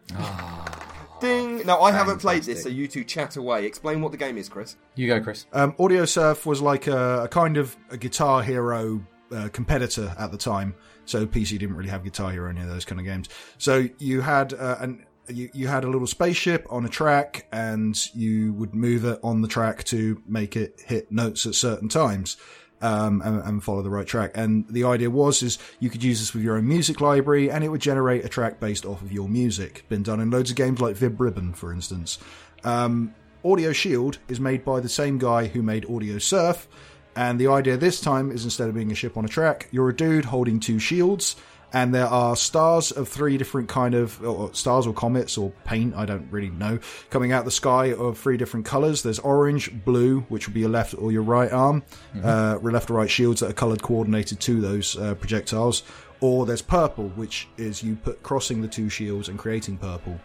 ding. 1.22 1.66
Now 1.66 1.82
I 1.82 1.92
haven't 1.92 2.20
played 2.20 2.44
this, 2.44 2.64
so 2.64 2.70
you 2.70 2.88
two 2.88 3.04
chat 3.04 3.38
away. 3.38 3.66
Explain 3.66 4.02
what 4.02 4.12
the 4.12 4.18
game 4.18 4.38
is, 4.38 4.50
Chris. 4.50 4.76
You 4.96 5.08
go, 5.08 5.22
Chris. 5.22 5.46
Um, 5.54 5.74
Audiosurf 5.74 6.46
was 6.46 6.62
like 6.62 6.88
a, 6.88 7.24
a 7.24 7.28
kind 7.28 7.58
of 7.58 7.76
a 7.90 7.98
Guitar 7.98 8.44
Hero 8.44 9.06
uh, 9.32 9.50
competitor 9.54 10.14
at 10.20 10.32
the 10.32 10.38
time. 10.38 10.76
So 11.06 11.26
PC 11.26 11.60
didn't 11.60 11.76
really 11.76 11.90
have 11.90 12.04
Guitar 12.04 12.32
Hero 12.32 12.48
or 12.48 12.50
any 12.50 12.62
of 12.62 12.68
those 12.68 12.86
kind 12.86 13.00
of 13.00 13.06
games. 13.06 13.30
So 13.58 13.88
you 14.00 14.22
had 14.22 14.54
uh, 14.54 14.78
an 14.80 15.06
you, 15.28 15.50
you 15.54 15.68
had 15.68 15.84
a 15.84 15.90
little 15.90 16.08
spaceship 16.08 16.68
on 16.70 16.86
a 16.86 16.90
track, 16.90 17.48
and 17.52 17.98
you 18.16 18.54
would 18.54 18.76
move 18.76 19.06
it 19.06 19.20
on 19.24 19.42
the 19.42 19.48
track 19.48 19.84
to 19.86 20.22
make 20.28 20.56
it 20.56 20.82
hit 20.86 21.12
notes 21.12 21.46
at 21.46 21.56
certain 21.56 21.90
times. 21.90 22.38
Um, 22.82 23.22
and, 23.24 23.42
and 23.42 23.64
follow 23.64 23.82
the 23.82 23.90
right 23.90 24.06
track. 24.06 24.32
And 24.36 24.68
the 24.68 24.84
idea 24.84 25.10
was 25.10 25.42
is 25.42 25.58
you 25.80 25.90
could 25.90 26.04
use 26.04 26.20
this 26.20 26.34
with 26.34 26.44
your 26.44 26.58
own 26.58 26.68
music 26.68 27.00
library, 27.00 27.50
and 27.50 27.64
it 27.64 27.70
would 27.70 27.82
generate 27.82 28.26
a 28.26 28.30
track 28.30 28.60
based 28.60 28.86
off 28.86 29.02
of 29.02 29.14
your 29.14 29.30
music. 29.30 29.86
Been 29.88 30.04
done 30.04 30.20
in 30.20 30.30
loads 30.30 30.52
of 30.52 30.58
games 30.58 30.82
like 30.82 30.98
Vib 30.98 31.18
Ribbon, 31.18 31.54
for 31.54 31.72
instance. 31.72 32.20
Um, 32.66 33.16
Audioshield 33.46 34.18
is 34.28 34.40
made 34.40 34.66
by 34.66 34.82
the 34.82 34.90
same 34.90 35.18
guy 35.18 35.48
who 35.48 35.64
made 35.64 35.86
Audiosurf, 35.86 36.68
and 37.16 37.40
the 37.40 37.48
idea 37.48 37.78
this 37.78 38.02
time 38.02 38.32
is 38.32 38.44
instead 38.44 38.68
of 38.70 38.76
being 38.76 38.92
a 38.92 38.96
ship 38.96 39.18
on 39.18 39.26
a 39.26 39.30
track, 39.30 39.68
you're 39.72 39.90
a 39.90 39.96
dude 39.96 40.26
holding 40.26 40.60
two 40.60 40.80
shields, 40.80 41.36
and 41.74 41.94
there 41.94 42.08
are 42.08 42.36
stars 42.36 42.92
of 42.92 43.08
three 43.10 43.38
different 43.38 43.68
kind 43.68 43.96
of 43.96 44.24
or 44.24 44.54
stars 44.54 44.88
or 44.88 44.94
comets 44.94 45.38
or 45.38 45.52
paint, 45.66 45.96
I 45.96 46.06
don't 46.06 46.32
really 46.32 46.50
know, 46.50 46.80
coming 47.10 47.32
out 47.32 47.44
the 47.44 47.52
sky 47.52 47.92
of 47.94 48.18
three 48.18 48.38
different 48.38 48.66
colors. 48.66 49.04
There's 49.04 49.20
orange, 49.20 49.84
blue, 49.84 50.22
which 50.30 50.48
would 50.48 50.54
be 50.54 50.62
your 50.62 50.70
left 50.70 50.96
or 50.98 51.12
your 51.12 51.24
right 51.24 51.52
arm, 51.52 51.84
uh, 52.24 52.60
left 52.62 52.90
or 52.90 52.94
right 52.94 53.10
shields 53.10 53.42
that 53.42 53.50
are 53.50 53.54
colored 53.54 53.82
coordinated 53.82 54.40
to 54.42 54.62
those 54.62 54.98
uh, 54.98 55.16
projectiles. 55.16 55.84
Or 56.22 56.46
there's 56.46 56.62
purple, 56.62 57.10
which 57.10 57.50
is 57.58 57.84
you 57.84 57.98
put 57.98 58.24
crossing 58.24 58.62
the 58.62 58.70
two 58.70 58.88
shields 58.88 59.28
and 59.28 59.38
creating 59.38 59.78
purple. 59.78 60.20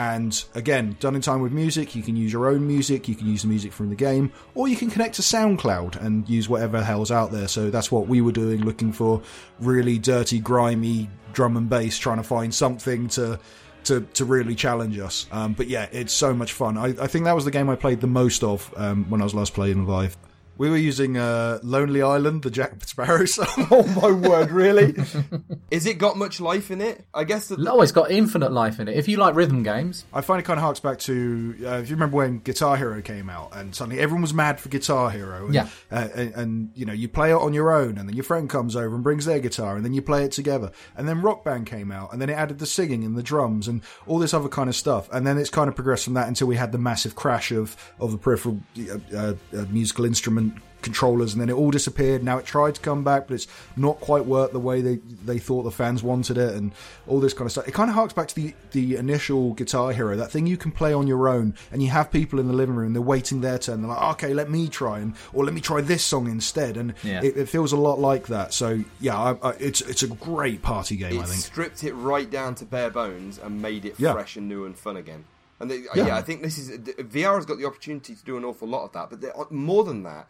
And 0.00 0.42
again, 0.54 0.96
done 0.98 1.14
in 1.14 1.20
time 1.20 1.42
with 1.42 1.52
music, 1.52 1.94
you 1.94 2.02
can 2.02 2.16
use 2.16 2.32
your 2.32 2.48
own 2.48 2.66
music, 2.66 3.06
you 3.06 3.14
can 3.14 3.26
use 3.26 3.42
the 3.42 3.48
music 3.48 3.70
from 3.70 3.90
the 3.90 3.94
game, 3.94 4.32
or 4.54 4.66
you 4.66 4.74
can 4.74 4.88
connect 4.88 5.16
to 5.16 5.22
SoundCloud 5.22 6.02
and 6.02 6.26
use 6.26 6.48
whatever 6.48 6.78
the 6.78 6.84
hell's 6.84 7.10
out 7.10 7.32
there. 7.32 7.48
So 7.48 7.68
that's 7.68 7.92
what 7.92 8.06
we 8.06 8.22
were 8.22 8.32
doing, 8.32 8.64
looking 8.64 8.94
for 8.94 9.20
really 9.58 9.98
dirty, 9.98 10.38
grimy 10.40 11.10
drum 11.34 11.58
and 11.58 11.68
bass, 11.68 11.98
trying 11.98 12.16
to 12.16 12.22
find 12.22 12.54
something 12.54 13.08
to 13.08 13.38
to, 13.84 14.00
to 14.00 14.24
really 14.24 14.54
challenge 14.54 14.98
us. 14.98 15.26
Um, 15.32 15.52
but 15.52 15.68
yeah, 15.68 15.86
it's 15.92 16.14
so 16.14 16.32
much 16.32 16.54
fun. 16.54 16.78
I, 16.78 16.86
I 16.98 17.06
think 17.06 17.26
that 17.26 17.34
was 17.34 17.44
the 17.44 17.50
game 17.50 17.68
I 17.68 17.76
played 17.76 18.00
the 18.00 18.06
most 18.06 18.42
of 18.42 18.72
um, 18.78 19.04
when 19.10 19.20
I 19.20 19.24
was 19.24 19.34
last 19.34 19.52
playing 19.52 19.84
Vive. 19.84 20.16
We 20.60 20.68
were 20.68 20.76
using 20.76 21.16
uh, 21.16 21.58
Lonely 21.62 22.02
Island, 22.02 22.42
the 22.42 22.50
Jack 22.50 22.84
Sparrow 22.84 23.24
song. 23.36 23.46
Oh 23.70 23.82
my 23.98 24.10
word, 24.12 24.50
really? 24.50 24.94
Is 25.70 25.86
it 25.86 25.96
got 25.96 26.18
much 26.18 26.38
life 26.38 26.70
in 26.70 26.82
it? 26.82 27.02
I 27.14 27.24
guess 27.24 27.48
that. 27.48 27.66
Oh, 27.66 27.80
it's 27.80 27.92
got 27.92 28.10
infinite 28.10 28.52
life 28.52 28.78
in 28.78 28.86
it. 28.86 28.94
If 28.94 29.08
you 29.08 29.16
like 29.16 29.34
rhythm 29.34 29.62
games, 29.62 30.04
I 30.12 30.20
find 30.20 30.38
it 30.38 30.42
kind 30.44 30.58
of 30.58 30.62
harks 30.62 30.78
back 30.78 30.98
to 30.98 31.56
uh, 31.64 31.68
if 31.78 31.88
you 31.88 31.96
remember 31.96 32.18
when 32.18 32.40
Guitar 32.40 32.76
Hero 32.76 33.00
came 33.00 33.30
out, 33.30 33.56
and 33.56 33.74
suddenly 33.74 33.98
everyone 34.02 34.20
was 34.20 34.34
mad 34.34 34.60
for 34.60 34.68
Guitar 34.68 35.08
Hero. 35.10 35.46
And, 35.46 35.54
Yeah. 35.54 35.68
uh, 35.90 36.08
and, 36.14 36.34
and 36.34 36.70
you 36.74 36.84
know 36.84 36.92
you 36.92 37.08
play 37.08 37.30
it 37.30 37.36
on 37.36 37.54
your 37.54 37.72
own, 37.74 37.96
and 37.96 38.06
then 38.06 38.14
your 38.14 38.24
friend 38.24 38.46
comes 38.50 38.76
over 38.76 38.94
and 38.94 39.02
brings 39.02 39.24
their 39.24 39.40
guitar, 39.40 39.76
and 39.76 39.82
then 39.84 39.94
you 39.94 40.02
play 40.02 40.24
it 40.24 40.32
together. 40.32 40.72
And 40.94 41.08
then 41.08 41.22
Rock 41.22 41.42
Band 41.42 41.68
came 41.68 41.90
out, 41.90 42.12
and 42.12 42.20
then 42.20 42.28
it 42.28 42.34
added 42.34 42.58
the 42.58 42.66
singing 42.66 43.02
and 43.02 43.16
the 43.16 43.22
drums 43.22 43.66
and 43.66 43.80
all 44.06 44.18
this 44.18 44.34
other 44.34 44.50
kind 44.50 44.68
of 44.68 44.76
stuff. 44.76 45.08
And 45.10 45.26
then 45.26 45.38
it's 45.38 45.48
kind 45.48 45.68
of 45.70 45.74
progressed 45.74 46.04
from 46.04 46.12
that 46.14 46.28
until 46.28 46.48
we 46.48 46.56
had 46.56 46.70
the 46.70 46.76
massive 46.78 47.14
crash 47.16 47.50
of 47.50 47.78
of 47.98 48.12
the 48.12 48.18
peripheral 48.18 48.60
uh, 48.78 48.98
uh, 49.16 49.34
uh, 49.56 49.64
musical 49.70 50.04
instrument 50.04 50.49
controllers 50.82 51.34
and 51.34 51.42
then 51.42 51.50
it 51.50 51.52
all 51.52 51.70
disappeared 51.70 52.24
now 52.24 52.38
it 52.38 52.46
tried 52.46 52.74
to 52.74 52.80
come 52.80 53.04
back 53.04 53.26
but 53.28 53.34
it's 53.34 53.46
not 53.76 54.00
quite 54.00 54.24
worked 54.24 54.54
the 54.54 54.58
way 54.58 54.80
they 54.80 54.96
they 55.26 55.38
thought 55.38 55.62
the 55.62 55.70
fans 55.70 56.02
wanted 56.02 56.38
it 56.38 56.54
and 56.54 56.72
all 57.06 57.20
this 57.20 57.34
kind 57.34 57.44
of 57.44 57.52
stuff 57.52 57.68
it 57.68 57.72
kind 57.74 57.90
of 57.90 57.94
harks 57.94 58.14
back 58.14 58.26
to 58.26 58.34
the 58.34 58.54
the 58.70 58.96
initial 58.96 59.52
guitar 59.52 59.92
hero 59.92 60.16
that 60.16 60.30
thing 60.30 60.46
you 60.46 60.56
can 60.56 60.72
play 60.72 60.94
on 60.94 61.06
your 61.06 61.28
own 61.28 61.52
and 61.70 61.82
you 61.82 61.90
have 61.90 62.10
people 62.10 62.40
in 62.40 62.46
the 62.48 62.54
living 62.54 62.74
room 62.74 62.94
they're 62.94 63.02
waiting 63.02 63.42
their 63.42 63.58
turn 63.58 63.82
they're 63.82 63.90
like 63.90 64.02
okay 64.14 64.32
let 64.32 64.48
me 64.48 64.68
try 64.68 65.00
and 65.00 65.14
or 65.34 65.44
let 65.44 65.52
me 65.52 65.60
try 65.60 65.82
this 65.82 66.02
song 66.02 66.26
instead 66.30 66.78
and 66.78 66.94
Yeah. 67.02 67.22
it, 67.22 67.36
it 67.36 67.46
feels 67.50 67.72
a 67.72 67.76
lot 67.76 67.98
like 67.98 68.28
that 68.28 68.54
so 68.54 68.82
yeah 69.00 69.18
I, 69.20 69.32
I, 69.42 69.50
it's 69.60 69.82
it's 69.82 70.02
a 70.02 70.08
great 70.08 70.62
party 70.62 70.96
game 70.96 71.20
i 71.20 71.24
think 71.26 71.42
stripped 71.42 71.84
it 71.84 71.92
right 71.92 72.30
down 72.30 72.54
to 72.54 72.64
bare 72.64 72.88
bones 72.90 73.38
and 73.38 73.60
made 73.60 73.84
it 73.84 73.96
Yeah. 73.98 74.12
fresh 74.14 74.34
and 74.36 74.48
new 74.48 74.64
and 74.64 74.74
fun 74.78 74.96
again. 74.96 75.24
And 75.60 75.70
they, 75.70 75.78
Yeah. 75.94 76.06
yeah. 76.06 76.16
I 76.16 76.22
think 76.22 76.42
this 76.42 76.58
is 76.58 76.70
VR 76.78 77.36
has 77.36 77.44
got 77.46 77.58
the 77.58 77.66
opportunity 77.66 78.14
to 78.14 78.24
do 78.24 78.36
an 78.36 78.44
awful 78.44 78.66
lot 78.66 78.84
of 78.84 78.92
that. 78.92 79.10
But 79.10 79.52
more 79.52 79.84
than 79.84 80.02
that, 80.04 80.28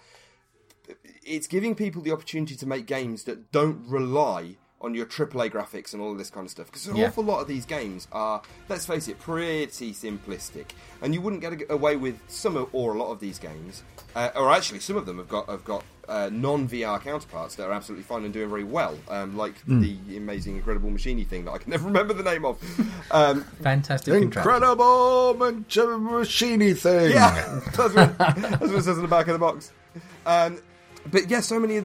it's 1.25 1.47
giving 1.47 1.75
people 1.75 2.03
the 2.03 2.13
opportunity 2.13 2.57
to 2.57 2.67
make 2.67 2.87
games 2.87 3.25
that 3.25 3.53
don't 3.53 3.87
rely 3.87 4.57
on 4.83 4.95
your 4.95 5.05
AAA 5.07 5.51
graphics 5.51 5.93
and 5.93 6.01
all 6.03 6.11
of 6.11 6.17
this 6.19 6.31
kind 6.31 6.47
of 6.47 6.51
stuff. 6.51 6.67
Because 6.67 6.87
an 6.87 6.97
Yeah. 6.97 7.09
awful 7.09 7.23
lot 7.23 7.41
of 7.41 7.47
these 7.49 7.67
games 7.67 8.09
are, 8.13 8.41
let's 8.69 8.87
face 8.87 9.09
it, 9.09 9.19
pretty 9.21 9.67
simplistic, 9.93 10.71
and 11.03 11.15
you 11.15 11.21
wouldn't 11.21 11.43
get 11.43 11.71
away 11.71 11.97
with 11.97 12.19
some 12.29 12.67
or 12.73 12.95
a 12.95 12.99
lot 12.99 13.11
of 13.13 13.21
these 13.21 13.39
games, 13.39 13.83
uh, 14.17 14.31
or 14.35 14.51
actually 14.51 14.81
some 14.81 14.97
of 14.97 15.05
them 15.05 15.19
have 15.19 15.29
got 15.29 15.49
have 15.51 15.65
got 15.65 15.85
uh, 16.11 16.29
non 16.33 16.69
VR 16.69 17.01
counterparts 17.01 17.55
that 17.55 17.65
are 17.69 17.73
absolutely 17.73 18.03
fine 18.03 18.25
and 18.25 18.35
doing 18.35 18.51
very 18.51 18.65
well, 18.65 18.99
um, 19.09 19.37
like 19.37 19.55
the 19.67 20.17
amazing, 20.17 20.57
incredible 20.57 20.91
machiney 20.91 21.27
thing 21.27 21.45
that 21.45 21.53
I 21.53 21.59
can 21.59 21.71
never 21.75 21.87
remember 21.87 22.13
the 22.13 22.25
name 22.25 22.45
of. 22.45 22.59
Um, 23.11 23.45
fantastic. 23.63 24.15
incredible 24.15 25.35
machine 25.35 26.75
thing 26.75 27.13
yeah, 27.13 27.61
that's 27.77 27.95
what, 27.95 28.19
that's 28.19 28.61
what 28.61 28.71
it 28.71 28.83
says 28.83 28.97
on 28.97 29.03
the 29.03 29.09
back 29.09 29.29
of 29.29 29.35
the 29.35 29.39
box. 29.39 29.73
Um, 30.27 30.61
but 31.11 31.31
yeah, 31.31 31.41
so 31.41 31.59
many 31.59 31.77
of 31.79 31.85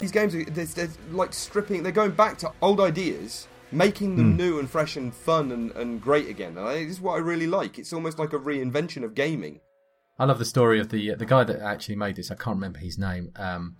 These 0.00 0.10
games 0.10 0.34
are 0.34 0.42
they're, 0.44 0.64
they're 0.64 0.88
like 1.12 1.32
stripping. 1.32 1.84
They're 1.84 1.92
going 1.92 2.10
back 2.10 2.36
to 2.38 2.50
old 2.60 2.80
ideas, 2.80 3.46
making 3.70 4.16
them 4.16 4.36
new 4.36 4.58
and 4.58 4.68
fresh 4.68 4.96
and 4.96 5.14
fun 5.14 5.52
and, 5.52 5.70
and 5.72 6.02
great 6.02 6.28
again. 6.28 6.58
And 6.58 6.66
I, 6.66 6.82
this 6.82 6.94
is 6.94 7.00
what 7.00 7.14
I 7.14 7.18
really 7.18 7.46
like. 7.46 7.78
It's 7.78 7.92
almost 7.92 8.18
like 8.18 8.32
a 8.32 8.38
reinvention 8.38 9.04
of 9.04 9.14
gaming. 9.14 9.60
I 10.18 10.24
love 10.24 10.40
the 10.40 10.44
story 10.44 10.80
of 10.80 10.88
the 10.88 11.14
the 11.14 11.24
guy 11.24 11.44
that 11.44 11.60
actually 11.60 11.94
made 11.94 12.16
this. 12.16 12.32
I 12.32 12.34
can't 12.34 12.56
remember 12.56 12.80
his 12.80 12.98
name. 12.98 13.30
Um, 13.36 13.76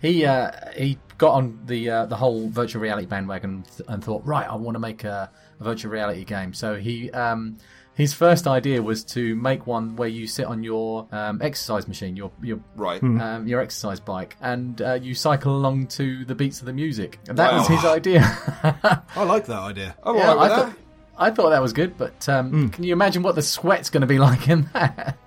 he 0.00 0.24
uh, 0.24 0.52
he 0.74 0.98
got 1.18 1.32
on 1.32 1.60
the 1.66 1.90
uh, 1.90 2.06
the 2.06 2.16
whole 2.16 2.48
virtual 2.48 2.80
reality 2.80 3.06
bandwagon 3.06 3.64
th- 3.64 3.86
and 3.88 4.02
thought, 4.02 4.24
right, 4.24 4.48
I 4.48 4.54
want 4.54 4.74
to 4.76 4.80
make 4.80 5.04
a, 5.04 5.30
a 5.60 5.64
virtual 5.64 5.92
reality 5.92 6.24
game. 6.24 6.54
So 6.54 6.76
he 6.76 7.10
um, 7.10 7.58
his 7.98 8.14
first 8.14 8.46
idea 8.46 8.80
was 8.80 9.04
to 9.04 9.34
make 9.36 9.66
one 9.66 9.96
where 9.96 10.08
you 10.08 10.26
sit 10.26 10.46
on 10.46 10.62
your 10.62 11.06
um, 11.12 11.42
exercise 11.42 11.86
machine, 11.88 12.16
your 12.16 12.30
your 12.40 12.60
Right. 12.76 13.02
um, 13.02 13.46
your 13.46 13.60
exercise 13.60 14.00
bike, 14.00 14.36
and 14.40 14.80
uh, 14.80 14.94
you 14.94 15.14
cycle 15.14 15.54
along 15.56 15.88
to 15.98 16.24
the 16.24 16.34
beats 16.34 16.60
of 16.60 16.66
the 16.66 16.72
music. 16.72 17.18
And 17.28 17.36
that 17.36 17.52
was 17.52 17.66
his 17.66 17.84
idea. 17.84 18.20
I 19.16 19.24
like 19.24 19.46
that 19.46 19.58
idea. 19.58 19.96
I'm 20.04 20.14
Yeah, 20.16 20.30
alright 20.30 20.38
with 20.38 20.52
I 20.52 20.56
that. 20.56 20.68
thought, 20.68 20.78
I 21.18 21.30
thought 21.32 21.50
that 21.50 21.60
was 21.62 21.72
good, 21.72 21.98
but 21.98 22.28
um, 22.28 22.68
can 22.70 22.84
you 22.84 22.92
imagine 22.92 23.22
what 23.24 23.34
the 23.34 23.42
sweat's 23.42 23.90
going 23.90 24.02
to 24.02 24.06
be 24.06 24.18
like 24.28 24.48
in 24.48 24.70
that? 24.72 25.18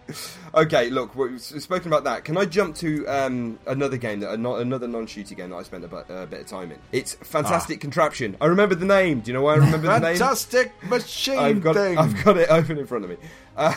Okay, 0.54 0.90
look, 0.90 1.16
we've 1.16 1.40
spoken 1.40 1.88
about 1.88 2.04
that. 2.04 2.26
Can 2.26 2.36
I 2.38 2.44
jump 2.44 2.76
to 2.78 3.08
um, 3.08 3.58
another 3.66 3.96
game 3.96 4.20
that 4.20 4.34
another 4.34 4.88
non-shooter 4.88 5.34
game 5.34 5.52
that 5.52 5.56
I 5.56 5.64
spent 5.64 5.86
a 5.86 5.88
bit, 5.88 6.06
a 6.10 6.26
bit 6.26 6.42
of 6.42 6.48
time 6.48 6.72
in? 6.72 6.80
It's 6.92 7.14
Fantastic 7.14 7.80
Contraption. 7.80 8.36
I 8.42 8.48
remember 8.48 8.76
the 8.76 8.86
name. 8.86 9.22
Do 9.22 9.32
you 9.32 9.34
know 9.34 9.44
why 9.44 9.54
I 9.54 9.58
remember 9.58 9.88
the 9.88 10.00
name? 10.00 10.18
Fantastic 10.18 10.74
machine 10.90 11.38
I've 11.38 11.62
got, 11.62 11.76
thing. 11.76 11.98
I've 11.98 12.22
got 12.26 12.36
it 12.36 12.50
open 12.50 12.78
in 12.78 12.86
front 12.86 13.06
of 13.06 13.12
me. 13.12 13.18
Uh, 13.56 13.74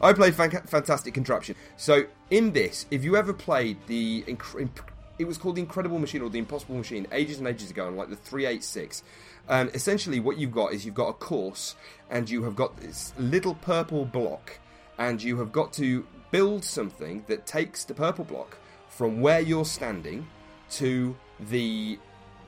I 0.00 0.14
played 0.14 0.34
Fan- 0.34 0.50
Fantastic 0.50 1.12
Contraption. 1.12 1.56
So 1.76 2.04
in 2.30 2.52
this, 2.52 2.86
if 2.90 3.04
you 3.04 3.16
ever 3.16 3.34
played 3.34 3.76
the, 3.86 4.22
inc- 4.22 4.38
inc- 4.38 4.88
it 5.18 5.26
was 5.26 5.36
called 5.36 5.56
the 5.56 5.60
Incredible 5.60 5.98
Machine 5.98 6.22
or 6.22 6.30
the 6.30 6.38
Impossible 6.38 6.76
Machine 6.76 7.06
ages 7.12 7.38
and 7.38 7.46
ages 7.46 7.70
ago, 7.70 7.86
on 7.86 7.96
like 7.96 8.08
the 8.08 8.16
three 8.16 8.46
eight 8.46 8.64
six. 8.64 9.02
Um, 9.46 9.70
essentially, 9.74 10.20
what 10.20 10.38
you've 10.38 10.52
got 10.52 10.72
is 10.72 10.86
you've 10.86 10.94
got 10.94 11.08
a 11.08 11.12
course, 11.12 11.74
and 12.08 12.30
you 12.30 12.44
have 12.44 12.56
got 12.56 12.78
this 12.80 13.12
little 13.18 13.54
purple 13.56 14.06
block, 14.06 14.58
and 14.98 15.22
you 15.22 15.38
have 15.38 15.52
got 15.52 15.72
to 15.74 16.06
build 16.30 16.64
something 16.64 17.24
that 17.26 17.46
takes 17.46 17.84
the 17.84 17.94
purple 17.94 18.24
block 18.24 18.58
from 18.88 19.20
where 19.20 19.40
you're 19.40 19.64
standing 19.64 20.26
to 20.70 21.16
the 21.38 21.98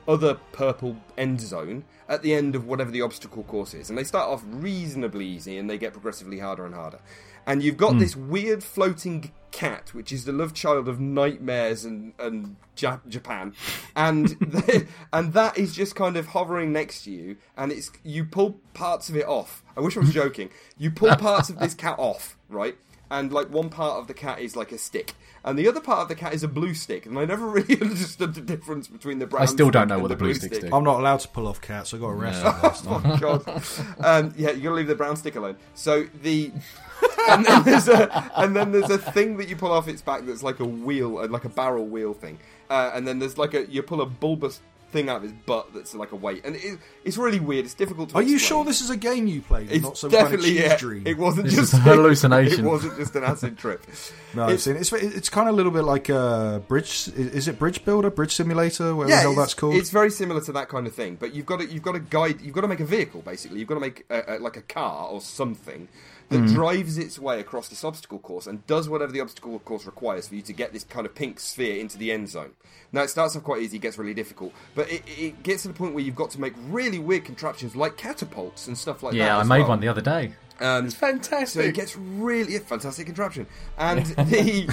other 0.07 0.35
purple 0.53 0.95
end 1.17 1.41
zone 1.41 1.83
at 2.07 2.21
the 2.21 2.33
end 2.33 2.55
of 2.55 2.65
whatever 2.65 2.91
the 2.91 3.01
obstacle 3.01 3.43
course 3.43 3.73
is. 3.73 3.89
And 3.89 3.97
they 3.97 4.03
start 4.03 4.29
off 4.29 4.43
reasonably 4.45 5.25
easy 5.25 5.57
and 5.57 5.69
they 5.69 5.77
get 5.77 5.91
progressively 5.91 6.39
harder 6.39 6.65
and 6.65 6.73
harder. 6.73 6.99
And 7.45 7.63
you've 7.63 7.77
got 7.77 7.93
hmm. 7.93 7.99
this 7.99 8.15
weird 8.15 8.63
floating 8.63 9.31
cat, 9.51 9.93
which 9.93 10.11
is 10.11 10.25
the 10.25 10.33
love 10.33 10.53
child 10.53 10.87
of 10.87 10.99
nightmares 10.99 11.85
and, 11.85 12.13
and 12.19 12.57
ja- 12.77 12.99
Japan. 13.07 13.53
And 13.95 14.27
the, 14.39 14.87
and 15.13 15.33
that 15.33 15.57
is 15.57 15.73
just 15.75 15.95
kind 15.95 16.17
of 16.17 16.27
hovering 16.27 16.73
next 16.73 17.03
to 17.03 17.11
you. 17.11 17.37
And 17.55 17.71
it's 17.71 17.91
you 18.03 18.25
pull 18.25 18.59
parts 18.73 19.09
of 19.09 19.15
it 19.15 19.25
off. 19.25 19.63
I 19.75 19.81
wish 19.81 19.95
I 19.97 20.01
was 20.01 20.13
joking. 20.13 20.49
You 20.77 20.91
pull 20.91 21.15
parts 21.15 21.49
of 21.49 21.59
this 21.59 21.73
cat 21.73 21.95
off, 21.97 22.36
right? 22.49 22.77
and 23.09 23.31
like 23.31 23.49
one 23.49 23.69
part 23.69 23.97
of 23.97 24.07
the 24.07 24.13
cat 24.13 24.39
is 24.39 24.55
like 24.55 24.71
a 24.71 24.77
stick, 24.77 25.13
and 25.45 25.57
the 25.57 25.67
other 25.67 25.79
part 25.79 25.99
of 25.99 26.07
the 26.09 26.15
cat 26.15 26.33
is 26.33 26.43
a 26.43 26.47
blue 26.47 26.73
stick. 26.73 27.05
And 27.05 27.17
I 27.17 27.25
never 27.25 27.47
really 27.57 27.79
understood 27.79 28.33
the 28.33 28.41
difference 28.41 28.87
between 28.87 29.19
the 29.19 29.27
brown. 29.27 29.43
I 29.43 29.45
still 29.45 29.71
don't 29.71 29.87
know 29.87 29.95
and 29.95 30.03
what 30.03 30.09
the 30.09 30.15
blue 30.15 30.33
stick. 30.33 30.53
sticks. 30.53 30.73
I'm 30.73 30.83
not 30.83 30.99
allowed 30.99 31.21
to 31.21 31.27
pull 31.29 31.47
off 31.47 31.61
cats. 31.61 31.93
I 31.93 31.97
got 31.97 32.09
arrested 32.09 32.43
last 32.45 32.85
Oh 32.87 32.99
time. 32.99 33.09
my 33.09 33.17
god! 33.19 33.63
um, 33.99 34.33
yeah, 34.37 34.51
you 34.51 34.63
got 34.63 34.69
to 34.69 34.75
leave 34.75 34.87
the 34.87 34.95
brown 34.95 35.15
stick 35.15 35.35
alone. 35.35 35.57
So 35.73 36.05
the 36.21 36.51
and 37.29 37.45
then 37.45 37.63
there's 37.63 37.87
a 37.87 38.31
and 38.35 38.55
then 38.55 38.71
there's 38.71 38.89
a 38.89 38.97
thing 38.97 39.37
that 39.37 39.47
you 39.47 39.55
pull 39.55 39.71
off 39.71 39.87
its 39.87 40.01
back 40.01 40.25
that's 40.25 40.43
like 40.43 40.59
a 40.59 40.65
wheel, 40.65 41.19
uh, 41.19 41.27
like 41.27 41.45
a 41.45 41.49
barrel 41.49 41.85
wheel 41.85 42.13
thing. 42.13 42.39
Uh, 42.69 42.91
and 42.93 43.07
then 43.07 43.19
there's 43.19 43.37
like 43.37 43.53
a 43.53 43.65
you 43.67 43.81
pull 43.83 44.01
a 44.01 44.05
bulbous 44.05 44.59
thing 44.91 45.09
out 45.09 45.17
of 45.17 45.23
its 45.25 45.33
butt 45.45 45.73
that's 45.73 45.93
like 45.93 46.11
a 46.11 46.15
weight, 46.15 46.45
and 46.45 46.55
it, 46.55 46.79
it's 47.03 47.17
really 47.17 47.39
weird. 47.39 47.65
It's 47.65 47.73
difficult 47.73 48.09
to. 48.09 48.15
Are 48.15 48.21
you 48.21 48.35
explain. 48.35 48.47
sure 48.47 48.65
this 48.65 48.81
is 48.81 48.89
a 48.89 48.97
game 48.97 49.27
you 49.27 49.41
played, 49.41 49.71
It's 49.71 49.83
not 49.83 49.97
some 49.97 50.09
kind 50.09 50.23
of 50.23 50.31
definitely 50.31 50.53
cheese 50.53 50.61
yeah. 50.61 50.77
dream? 50.77 51.07
It 51.07 51.17
wasn't 51.17 51.45
This 51.45 51.55
just 51.55 51.73
a 51.73 51.77
hallucination. 51.77 52.65
It 52.65 52.69
wasn't 52.69 52.97
just 52.97 53.15
an 53.15 53.23
acid 53.23 53.57
trip. 53.57 53.83
No, 54.35 54.43
I've 54.43 54.61
seen. 54.61 54.75
It's, 54.75 54.91
it's 54.93 55.29
kind 55.29 55.47
of 55.47 55.55
a 55.55 55.57
little 55.57 55.71
bit 55.71 55.83
like 55.83 56.09
a 56.09 56.61
bridge. 56.67 57.09
Is 57.15 57.47
it 57.47 57.57
Bridge 57.57 57.83
Builder, 57.83 58.11
Bridge 58.11 58.35
Simulator, 58.35 58.93
whatever 58.93 59.15
the 59.15 59.21
hell 59.21 59.35
that's 59.35 59.55
called? 59.55 59.75
It's 59.75 59.89
very 59.89 60.11
similar 60.11 60.41
to 60.41 60.51
that 60.51 60.69
kind 60.69 60.85
of 60.85 60.93
thing, 60.93 61.15
but 61.15 61.33
you've 61.33 61.45
got 61.45 61.61
to 61.61 61.65
you've 61.65 61.81
got 61.81 61.93
to 61.93 61.99
guide. 61.99 62.41
You've 62.41 62.53
got 62.53 62.61
to 62.61 62.67
make 62.67 62.81
a 62.81 62.85
vehicle 62.85 63.21
basically. 63.21 63.57
You've 63.59 63.69
got 63.69 63.75
to 63.75 63.81
make 63.81 64.05
a, 64.09 64.35
a, 64.35 64.39
like 64.39 64.57
a 64.57 64.61
car 64.61 65.07
or 65.07 65.21
something 65.21 65.87
that 66.29 66.37
Mm-hmm. 66.39 66.53
drives 66.55 66.97
its 66.97 67.17
way 67.17 67.39
across 67.39 67.69
this 67.69 67.83
obstacle 67.85 68.19
course 68.19 68.47
and 68.47 68.65
does 68.67 68.89
whatever 68.89 69.11
the 69.13 69.21
obstacle 69.21 69.57
course 69.59 69.85
requires 69.85 70.27
for 70.27 70.35
you 70.35 70.41
to 70.41 70.51
get 70.53 70.73
this 70.73 70.83
kind 70.83 71.05
of 71.05 71.15
pink 71.15 71.39
sphere 71.39 71.79
into 71.79 71.97
the 71.97 72.11
end 72.11 72.27
zone. 72.29 72.51
Now 72.91 73.03
it 73.03 73.09
starts 73.09 73.35
off 73.37 73.43
quite 73.43 73.61
easy, 73.61 73.77
it 73.77 73.81
gets 73.81 73.97
really 73.97 74.13
difficult, 74.13 74.51
but 74.75 74.91
it, 74.91 75.03
it 75.07 75.41
gets 75.43 75.61
to 75.61 75.69
the 75.69 75.73
point 75.73 75.93
where 75.93 76.03
you've 76.03 76.15
got 76.15 76.29
to 76.31 76.41
make 76.41 76.53
really 76.69 76.99
weird 76.99 77.23
contraptions 77.25 77.75
like 77.77 77.95
catapults 77.95 78.67
and 78.67 78.77
stuff 78.77 79.03
like 79.03 79.13
that. 79.13 79.17
yeah, 79.17 79.37
I 79.37 79.41
as 79.41 79.47
made 79.47 79.59
well. 79.59 79.69
one 79.69 79.79
the 79.79 79.87
other 79.87 80.01
day. 80.01 80.33
Um, 80.59 80.89
fantastic. 80.89 81.49
So 81.49 81.59
it 81.61 81.75
gets 81.75 81.95
really 81.95 82.55
a 82.55 82.59
fantastic 82.59 83.05
contraption, 83.05 83.45
and 83.77 84.05
the 84.07 84.65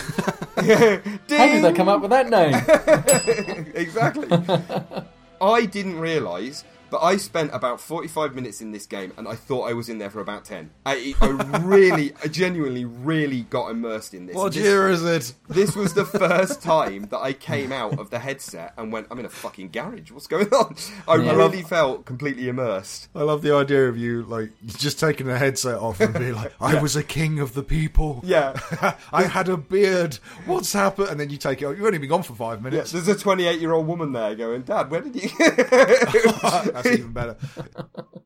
How 1.37 1.47
did 1.47 1.63
they 1.65 1.73
come 1.73 1.89
up 1.89 2.01
with 2.01 2.11
that 2.11 2.31
name? 2.31 2.55
exactly. 3.75 4.29
I 5.41 5.67
didn't 5.67 5.99
realise, 5.99 6.65
but 6.95 7.03
I 7.03 7.17
spent 7.17 7.51
about 7.53 7.81
45 7.81 8.37
minutes 8.37 8.61
in 8.61 8.71
this 8.71 8.87
game 8.87 9.13
and 9.17 9.27
I 9.27 9.35
thought 9.35 9.69
I 9.69 9.73
was 9.73 9.89
in 9.89 9.99
there 9.99 10.11
for 10.11 10.21
about 10.21 10.45
10. 10.45 10.71
I, 10.87 11.13
I 11.21 11.27
really, 11.65 12.13
I 12.23 12.29
genuinely, 12.29 12.85
really 12.85 13.41
got 13.43 13.71
immersed 13.73 14.15
in 14.15 14.27
this. 14.27 14.37
what 14.37 14.53
This- 14.53 14.63
year 14.63 14.89
is 14.89 15.05
it? 15.05 15.35
This 15.49 15.75
was 15.75 15.93
the 15.95 16.05
first 16.25 16.63
time 16.63 17.07
that 17.11 17.19
I 17.19 17.33
came 17.33 17.73
out 17.73 17.99
of 17.99 18.11
the 18.11 18.21
headset 18.21 18.75
and 18.77 18.93
went, 18.93 19.09
I'm 19.11 19.19
in 19.19 19.25
a 19.27 19.29
fucking 19.29 19.71
garage. 19.71 20.13
What's 20.13 20.29
going 20.29 20.47
on? 20.55 20.77
I 21.09 21.17
Yeah. 21.17 21.35
really 21.35 21.63
felt 21.63 22.05
completely 22.05 22.49
immersed. 22.49 23.09
I 23.13 23.23
love 23.23 23.43
the 23.43 23.57
idea 23.57 23.89
of 23.89 23.99
you 23.99 24.23
like 24.23 24.51
just 24.67 25.01
taking 25.01 25.27
the 25.27 25.37
headset 25.37 25.79
off 25.79 25.99
and 26.01 26.15
being 26.15 26.35
like, 26.37 26.53
"I 26.61 26.81
was 26.81 26.95
a 26.95 27.03
king 27.03 27.41
of 27.41 27.55
the 27.55 27.65
people. 27.65 28.21
Yeah. 28.25 28.55
I 29.13 29.25
had 29.25 29.49
a 29.49 29.57
beard. 29.57 30.15
What's 30.47 30.73
happened?" 30.73 31.09
And 31.09 31.19
then 31.19 31.31
you 31.31 31.39
take 31.39 31.61
it. 31.61 31.65
off. 31.65 31.77
You've 31.77 31.87
only 31.87 31.99
been 31.99 32.09
gone 32.11 32.23
for 32.23 32.35
five 32.35 32.59
Yeah, 32.61 32.71
minutes. 32.71 32.93
there's 32.93 33.09
a 33.09 33.17
28 33.19 33.61
year 33.61 33.73
old 33.73 33.87
woman 33.89 34.13
there 34.13 34.37
going, 34.37 34.63
Dad, 34.63 34.91
where 34.93 35.01
did 35.01 35.17
you. 35.17 35.29
That's 36.85 36.99
even 36.99 37.13
better. 37.13 37.37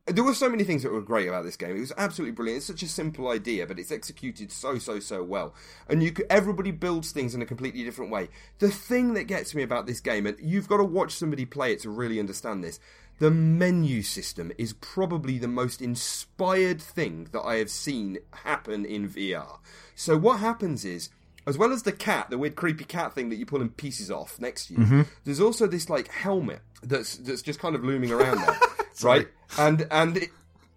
There 0.09 0.23
were 0.23 0.33
so 0.33 0.49
many 0.49 0.63
things 0.63 0.81
that 0.81 0.91
were 0.91 1.03
great 1.03 1.27
about 1.27 1.43
this 1.43 1.55
game. 1.55 1.77
It 1.77 1.81
was 1.81 1.93
absolutely 1.95 2.31
brilliant. 2.31 2.57
It's 2.57 2.65
such 2.65 2.81
a 2.81 2.87
simple 2.87 3.29
idea, 3.29 3.67
but 3.67 3.77
it's 3.77 3.91
executed 3.91 4.51
so 4.51 4.79
so 4.79 4.99
so 4.99 5.21
well. 5.21 5.53
And 5.87 6.01
you 6.01 6.11
could, 6.11 6.25
everybody 6.31 6.71
builds 6.71 7.11
things 7.11 7.35
in 7.35 7.43
a 7.43 7.45
completely 7.45 7.83
different 7.83 8.09
way. 8.09 8.29
The 8.57 8.71
thing 8.71 9.13
that 9.13 9.25
gets 9.25 9.53
me 9.53 9.61
about 9.61 9.85
this 9.85 9.99
game, 9.99 10.25
and 10.25 10.35
you've 10.41 10.67
got 10.67 10.77
to 10.77 10.83
watch 10.83 11.11
somebody 11.11 11.45
play 11.45 11.73
it 11.73 11.81
to 11.81 11.91
really 11.91 12.19
understand 12.19 12.63
this. 12.63 12.79
The 13.19 13.29
menu 13.29 14.01
system 14.01 14.51
is 14.57 14.73
probably 14.73 15.37
the 15.37 15.47
most 15.47 15.81
inspired 15.81 16.81
thing 16.81 17.27
that 17.31 17.41
I 17.41 17.57
have 17.57 17.69
seen 17.69 18.17
happen 18.31 18.85
in 18.85 19.09
VR. 19.09 19.59
So 19.93 20.17
what 20.17 20.39
happens 20.39 20.85
is 20.85 21.09
as 21.49 21.57
well 21.57 21.71
as 21.73 21.83
the 21.83 21.91
cat, 21.91 22.29
the 22.29 22.37
weird 22.37 22.55
creepy 22.55 22.85
cat 22.85 23.13
thing 23.13 23.29
that 23.29 23.35
you 23.37 23.45
pull 23.45 23.61
in 23.61 23.69
pieces 23.69 24.09
off 24.09 24.39
next 24.39 24.67
to 24.67 24.73
you, 24.73 24.79
mm-hmm. 24.79 25.01
there's 25.25 25.41
also 25.41 25.67
this 25.67 25.89
like 25.89 26.07
helmet 26.09 26.61
that's 26.83 27.17
that's 27.17 27.41
just 27.41 27.59
kind 27.59 27.75
of 27.75 27.83
looming 27.83 28.11
around 28.11 28.37
there, 28.37 28.57
right? 29.03 29.27
And 29.57 29.87
and 29.91 30.17
it, 30.17 30.29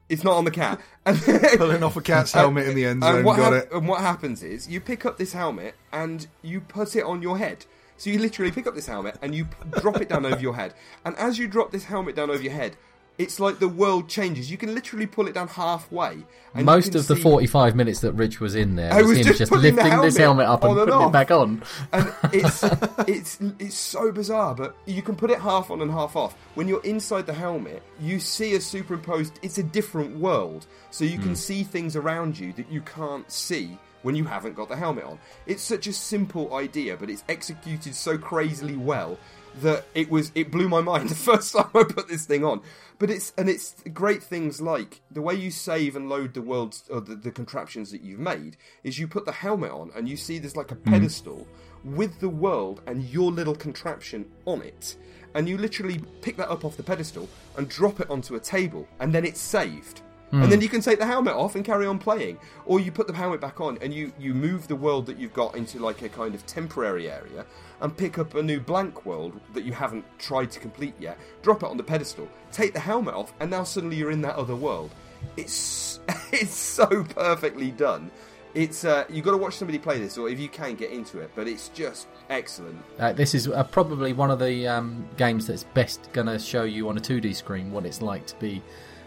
it's 0.09 0.25
not 0.25 0.37
on 0.37 0.45
the 0.45 0.51
cat. 0.51 0.81
And 1.05 1.21
Pulling 1.21 1.83
off 1.83 1.97
a 1.97 2.01
cat's 2.01 2.31
helmet 2.31 2.69
in 2.69 2.77
the 2.77 2.85
end 2.85 3.03
zone. 3.03 3.17
and 3.17 3.25
what 3.25 3.37
Got 3.37 3.53
hap- 3.55 3.65
it. 3.65 3.73
And 3.73 3.89
what 3.89 4.01
happens 4.03 4.45
is 4.45 4.69
you 4.69 4.81
pick 4.81 5.05
up 5.05 5.19
this 5.19 5.33
helmet 5.33 5.75
and 5.93 6.25
you 6.43 6.61
put 6.61 6.95
it 6.95 7.03
on 7.03 7.23
your 7.23 7.39
head. 7.39 7.67
So 7.97 8.09
you 8.09 8.21
literally 8.21 8.53
pick 8.53 8.69
up 8.69 8.77
this 8.77 8.87
helmet 8.87 9.17
and 9.21 9.35
you 9.35 9.47
p- 9.47 9.81
drop 9.81 10.01
it 10.01 10.09
down 10.09 10.25
over 10.25 10.39
your 10.39 10.55
head. 10.55 10.75
And 11.05 11.17
as 11.17 11.39
you 11.41 11.49
drop 11.49 11.73
this 11.73 11.85
helmet 11.87 12.15
down 12.15 12.31
over 12.31 12.41
your 12.41 12.53
head, 12.53 12.77
it's 13.19 13.39
like 13.39 13.59
the 13.59 13.69
world 13.69 14.09
changes. 14.09 14.51
You 14.51 14.57
can 14.57 14.75
literally 14.75 15.07
pull 15.07 15.29
it 15.29 15.35
down 15.35 15.49
halfway. 15.49 16.19
and 16.55 16.65
Most 16.65 16.95
of 16.95 17.07
the 17.07 17.17
see- 17.17 17.23
45 17.23 17.77
minutes 17.77 18.01
that 18.01 18.13
Rich 18.13 18.41
was 18.41 18.55
in 18.55 18.77
there 18.77 18.95
was, 18.97 19.07
was 19.07 19.19
him 19.19 19.25
just 19.25 19.39
just, 19.39 19.53
lifting 19.53 20.01
this 20.01 20.17
helmet 20.17 20.47
helmet 20.47 20.47
up 20.47 20.65
and 20.65 20.75
putting 20.75 20.95
off. 20.95 21.09
it 21.09 21.13
back 21.13 21.31
on. 21.31 21.63
and 21.93 22.15
it's 22.33 22.63
it's 23.07 23.39
it's 23.59 23.77
so 23.77 24.11
bizarre 24.13 24.55
but 24.55 24.75
you 24.87 25.03
can 25.03 25.15
put 25.15 25.31
it 25.31 25.39
half 25.39 25.71
on 25.71 25.83
and 25.83 25.91
half 25.91 26.17
off 26.17 26.35
when 26.55 26.69
you're 26.69 26.83
inside 26.85 27.27
the 27.27 27.33
helmet 27.33 27.83
you 28.01 28.19
see 28.19 28.55
a 28.55 28.61
superimposed 28.61 29.39
it's 29.43 29.59
a 29.59 29.63
different 29.63 30.17
world 30.19 30.67
so 30.91 31.05
you 31.05 31.19
can 31.19 31.29
hmm. 31.29 31.35
see 31.35 31.63
things 31.63 31.97
around 31.97 32.39
you 32.39 32.53
that 32.55 32.71
you 32.71 32.81
can't 32.81 33.31
see 33.31 33.79
when 34.03 34.15
you 34.15 34.25
haven't 34.25 34.55
got 34.55 34.69
the 34.69 34.77
helmet 34.77 35.05
on 35.05 35.19
it's 35.47 35.63
such 35.63 35.87
a 35.87 35.93
simple 35.93 36.55
idea 36.55 36.97
but 36.97 37.11
it's 37.11 37.25
executed 37.29 37.95
so 37.95 38.17
crazily 38.17 38.77
well 38.77 39.19
that 39.61 39.85
it 39.95 40.11
was 40.11 40.33
it 40.35 40.51
blew 40.51 40.69
my 40.69 40.81
mind 40.93 41.09
the 41.09 41.15
first 41.15 41.55
time 41.55 41.71
I 41.75 41.85
put 41.85 42.09
this 42.09 42.25
thing 42.25 42.45
on. 42.45 42.63
But 42.99 43.11
it's 43.11 43.33
and 43.37 43.49
it's 43.49 43.83
great 43.93 44.23
things 44.23 44.61
like 44.61 45.01
the 45.11 45.23
way 45.23 45.35
you 45.35 45.51
save 45.51 45.97
and 45.97 46.09
load 46.09 46.35
the 46.35 46.43
worlds 46.43 46.85
or 46.91 47.01
the, 47.01 47.15
the 47.15 47.31
contraptions 47.31 47.91
that 47.91 48.03
you've 48.03 48.21
made 48.21 48.57
is 48.85 48.99
you 48.99 49.09
put 49.09 49.25
the 49.25 49.33
helmet 49.33 49.73
on 49.73 49.91
and 49.97 50.09
you 50.09 50.17
see 50.17 50.39
there's 50.39 50.57
like 50.57 50.71
a 50.71 50.77
hmm. 50.77 50.91
pedestal 50.91 51.47
with 51.85 52.21
the 52.21 52.29
world 52.29 52.81
and 52.87 53.03
your 53.05 53.33
little 53.33 53.55
contraption 53.55 54.31
on 54.47 54.63
it. 54.63 54.97
And 55.35 55.49
you 55.49 55.57
literally 55.57 56.01
pick 56.21 56.37
that 56.37 56.51
up 56.51 56.65
off 56.65 56.77
the 56.77 56.83
pedestal 56.83 57.29
and 57.57 57.69
drop 57.69 58.01
it 58.01 58.11
onto 58.11 58.35
a 58.35 58.41
table, 58.41 58.87
and 59.01 59.15
then 59.15 59.25
it's 59.25 59.41
saved. 59.41 60.03
And 60.33 60.51
then 60.51 60.63
you 60.63 60.69
can 60.69 60.81
take 60.81 60.99
the 60.99 61.07
helmet 61.07 61.35
off 61.35 61.57
and 61.57 61.65
carry 61.65 61.87
on 61.87 61.99
playing. 61.99 62.39
Or 62.65 62.81
you 62.81 62.91
put 62.91 63.07
the 63.07 63.13
helmet 63.13 63.41
back 63.41 63.61
on 63.61 63.79
and 63.83 63.93
you, 63.93 64.13
you 64.19 64.33
move 64.33 64.67
the 64.67 64.77
world 64.77 65.05
that 65.07 65.19
you've 65.19 65.35
got 65.35 65.55
into 65.57 65.79
like 65.79 66.01
a 66.03 66.09
kind 66.09 66.35
of 66.35 66.47
temporary 66.47 67.11
area 67.11 67.45
and 67.83 67.95
pick 67.95 68.19
up 68.19 68.35
a 68.35 68.43
new 68.43 68.59
blank 68.59 69.05
world 69.05 69.39
that 69.53 69.65
you 69.65 69.73
haven't 69.73 70.05
tried 70.19 70.51
to 70.53 70.61
complete 70.61 70.95
yet, 70.99 71.19
drop 71.43 71.63
it 71.63 71.69
on 71.69 71.77
the 71.77 71.83
pedestal, 71.83 72.29
take 72.51 72.73
the 72.73 72.81
helmet 72.81 73.15
off, 73.15 73.35
and 73.41 73.51
now 73.51 73.65
suddenly 73.65 73.97
you're 73.97 74.11
in 74.11 74.23
that 74.23 74.37
other 74.37 74.57
world. 74.57 74.91
It's 75.37 76.01
it's 76.33 76.55
so 76.55 77.05
perfectly 77.05 77.71
done. 77.71 78.11
It's 78.55 78.85
uh, 78.85 79.05
you 79.09 79.23
got 79.23 79.31
to 79.33 79.39
watch 79.39 79.57
somebody 79.57 79.79
play 79.79 79.99
this, 79.99 80.19
or 80.19 80.29
if 80.29 80.39
you 80.39 80.49
can 80.49 80.75
get 80.75 80.91
into 80.91 81.21
it. 81.21 81.31
But 81.35 81.49
it's 81.49 81.69
just 81.69 82.07
excellent. 82.29 82.83
Uh, 82.99 83.13
this 83.13 83.35
is 83.35 83.49
uh, 83.49 83.65
probably 83.65 84.13
one 84.13 84.31
of 84.31 84.39
the 84.39 84.69
um, 84.69 85.09
games 85.17 85.47
that's 85.47 85.65
best 85.65 86.13
going 86.13 86.27
to 86.27 86.39
show 86.39 86.65
you 86.65 86.89
on 86.89 86.99
a 86.99 87.01
2D 87.01 87.35
screen 87.35 87.73
what 87.73 87.87
it's 87.87 88.03
like 88.03 88.27
to 88.27 88.37
be 88.37 88.63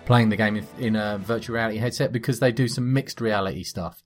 playing 0.06 0.30
the 0.30 0.36
game 0.36 0.66
in, 0.80 0.96
a 0.96 1.18
virtual 1.18 1.56
reality 1.56 1.78
headset 1.78 2.12
because 2.12 2.40
they 2.40 2.52
do 2.52 2.68
some 2.68 2.94
mixed 2.94 3.20
reality 3.22 3.64
stuff. 3.64 4.02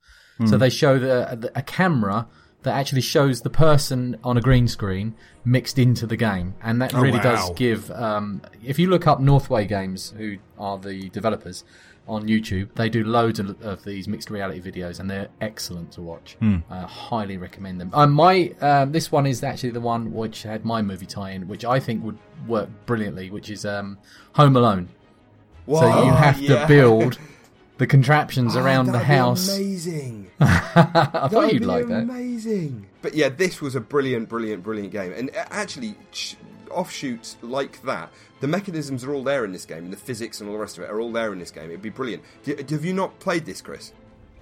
So 0.46 0.56
they 0.56 0.70
show 0.70 0.98
the, 0.98 1.36
the, 1.38 1.52
a 1.54 1.60
camera 1.62 2.26
that 2.62 2.72
actually 2.74 3.02
shows 3.02 3.42
the 3.42 3.50
person 3.50 4.16
on 4.24 4.38
a 4.38 4.40
green 4.40 4.68
screen 4.68 5.14
mixed 5.44 5.78
into 5.78 6.06
the 6.06 6.16
game, 6.16 6.54
and 6.62 6.80
that 6.80 6.94
Oh, 6.94 7.00
really 7.02 7.18
does 7.18 7.50
give. 7.56 7.90
Um, 7.90 8.40
if 8.64 8.78
you 8.78 8.88
look 8.88 9.06
up 9.06 9.20
Northway 9.20 9.66
Games, 9.66 10.14
who 10.16 10.36
are 10.58 10.78
the 10.78 11.10
developers 11.10 11.64
on 12.08 12.26
YouTube, 12.26 12.74
they 12.74 12.88
do 12.88 13.04
loads 13.04 13.38
of, 13.38 13.60
of 13.62 13.84
these 13.84 14.08
mixed 14.08 14.30
reality 14.30 14.60
videos, 14.62 14.98
and 14.98 15.10
they're 15.10 15.28
excellent 15.42 15.92
to 15.92 16.00
watch. 16.02 16.36
Uh, 16.70 16.86
highly 16.86 17.36
recommend 17.36 17.78
them. 17.78 17.90
Um, 17.92 18.12
my 18.12 18.54
um, 18.62 18.92
this 18.92 19.12
one 19.12 19.26
is 19.26 19.42
actually 19.44 19.70
the 19.70 19.80
one 19.82 20.12
which 20.14 20.42
had 20.44 20.64
my 20.64 20.80
movie 20.80 21.04
tie-in, 21.06 21.48
which 21.48 21.64
I 21.66 21.78
think 21.80 22.02
would 22.02 22.18
work 22.46 22.70
brilliantly, 22.86 23.30
which 23.30 23.50
is 23.50 23.66
um, 23.66 23.98
Home 24.36 24.56
Alone. 24.56 24.88
So 25.78 26.04
you 26.04 26.10
have 26.12 26.40
yeah. 26.40 26.60
to 26.62 26.66
build 26.66 27.18
the 27.78 27.86
contraptions 27.86 28.56
Oh, 28.56 28.62
around 28.62 28.86
the 28.86 28.92
that'd 28.92 29.08
be 29.08 29.14
house. 29.14 29.48
Amazing. 29.56 30.30
I 30.40 30.72
That'd 30.74 31.30
thought 31.32 31.52
you'd 31.52 31.60
be 31.60 31.66
like 31.66 31.86
that. 31.88 32.02
Amazing. 32.02 32.86
But 33.02 33.14
yeah, 33.14 33.28
this 33.28 33.60
was 33.60 33.74
a 33.74 33.80
brilliant, 33.80 34.28
brilliant, 34.28 34.62
brilliant 34.62 34.92
game. 34.92 35.12
And 35.12 35.30
uh, 35.30 35.44
actually, 35.50 35.94
offshoots 36.70 37.36
like 37.42 37.82
that, 37.82 38.10
the 38.40 38.48
mechanisms 38.48 39.04
are 39.04 39.12
all 39.14 39.22
there 39.22 39.44
in 39.44 39.52
this 39.52 39.64
game, 39.66 39.84
and 39.84 39.92
the 39.92 39.96
physics 39.96 40.40
and 40.40 40.48
all 40.48 40.54
the 40.54 40.60
rest 40.60 40.78
of 40.78 40.84
it 40.84 40.90
are 40.90 41.00
all 41.00 41.12
there 41.12 41.32
in 41.32 41.38
this 41.38 41.50
game. 41.50 41.66
It'd 41.66 41.82
be 41.82 41.90
brilliant. 41.90 42.22
D- 42.44 42.56
have 42.56 42.84
you 42.84 42.92
not 42.94 43.18
played 43.18 43.44
this, 43.46 43.60
Chris? 43.60 43.92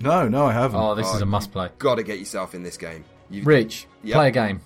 No, 0.00 0.28
no, 0.28 0.46
I 0.46 0.52
haven't. 0.52 0.80
Oh, 0.80 0.94
this 0.94 1.12
is 1.12 1.20
a 1.20 1.26
must 1.26 1.50
play. 1.52 1.70
Got 1.78 1.96
to 1.96 2.02
get 2.04 2.18
yourself 2.20 2.54
in 2.54 2.62
this 2.62 2.76
game. 2.76 3.04
You, 3.30 3.42
Rich, 3.42 3.86
Yep. 4.04 4.14
play 4.14 4.28
a 4.28 4.30
game. 4.30 4.60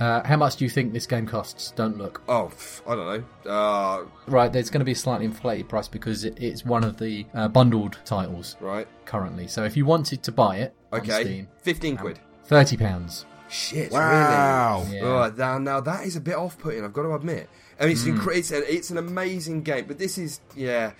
Uh, 0.00 0.22
how 0.26 0.36
much 0.36 0.56
do 0.56 0.64
you 0.64 0.70
think 0.70 0.92
this 0.92 1.06
game 1.06 1.26
costs? 1.26 1.70
Don't 1.76 1.96
look. 1.98 2.22
Oh, 2.28 2.50
I 2.88 2.94
don't 2.96 3.24
know. 3.44 3.50
Uh, 3.50 4.04
Right, 4.26 4.52
there's 4.52 4.70
going 4.70 4.80
to 4.80 4.84
be 4.84 4.92
a 4.92 4.96
slightly 4.96 5.26
inflated 5.26 5.68
price 5.68 5.86
because 5.86 6.24
it, 6.24 6.36
it's 6.42 6.64
one 6.64 6.82
of 6.82 6.98
the 6.98 7.24
uh, 7.34 7.48
bundled 7.48 7.98
titles 8.04 8.56
right. 8.60 8.88
currently. 9.04 9.46
So 9.46 9.64
if 9.64 9.76
you 9.76 9.84
wanted 9.84 10.22
to 10.24 10.32
buy 10.32 10.56
it 10.58 10.74
on 10.92 11.00
Okay. 11.00 11.22
Steam, 11.22 11.48
Fifteen 11.62 11.96
quid. 11.96 12.18
thirty 12.44 12.76
pounds. 12.76 13.26
Shit. 13.48 13.92
Wow. 13.92 14.82
Really? 14.86 14.96
Yeah. 14.96 15.04
Oh, 15.04 15.32
now, 15.36 15.58
now 15.58 15.80
that 15.80 16.06
is 16.06 16.16
a 16.16 16.20
bit 16.20 16.34
off-putting. 16.36 16.84
I've 16.84 16.92
got 16.94 17.02
to 17.02 17.14
admit. 17.14 17.48
I 17.78 17.84
mean, 17.84 17.92
it's, 17.92 18.04
Hmm. 18.04 18.18
incre- 18.18 18.36
it's, 18.36 18.50
an, 18.50 18.64
it's 18.66 18.90
an 18.90 18.96
amazing 18.98 19.62
game, 19.62 19.84
but 19.86 19.98
this 19.98 20.16
is 20.18 20.40
yeah. 20.56 20.92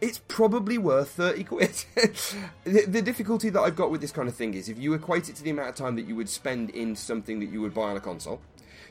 It's 0.00 0.20
probably 0.28 0.78
worth 0.78 1.10
thirty 1.10 1.42
quid. 1.42 1.84
the, 2.64 2.84
the 2.86 3.02
difficulty 3.02 3.50
that 3.50 3.60
I've 3.60 3.74
got 3.74 3.90
with 3.90 4.00
this 4.00 4.12
kind 4.12 4.28
of 4.28 4.34
thing 4.34 4.54
is 4.54 4.68
if 4.68 4.78
you 4.78 4.94
equate 4.94 5.28
it 5.28 5.36
to 5.36 5.42
the 5.42 5.50
amount 5.50 5.70
of 5.70 5.74
time 5.74 5.96
that 5.96 6.06
you 6.06 6.14
would 6.14 6.28
spend 6.28 6.70
in 6.70 6.94
something 6.94 7.40
that 7.40 7.46
you 7.50 7.60
would 7.60 7.74
buy 7.74 7.90
on 7.90 7.96
a 7.96 8.00
console. 8.00 8.40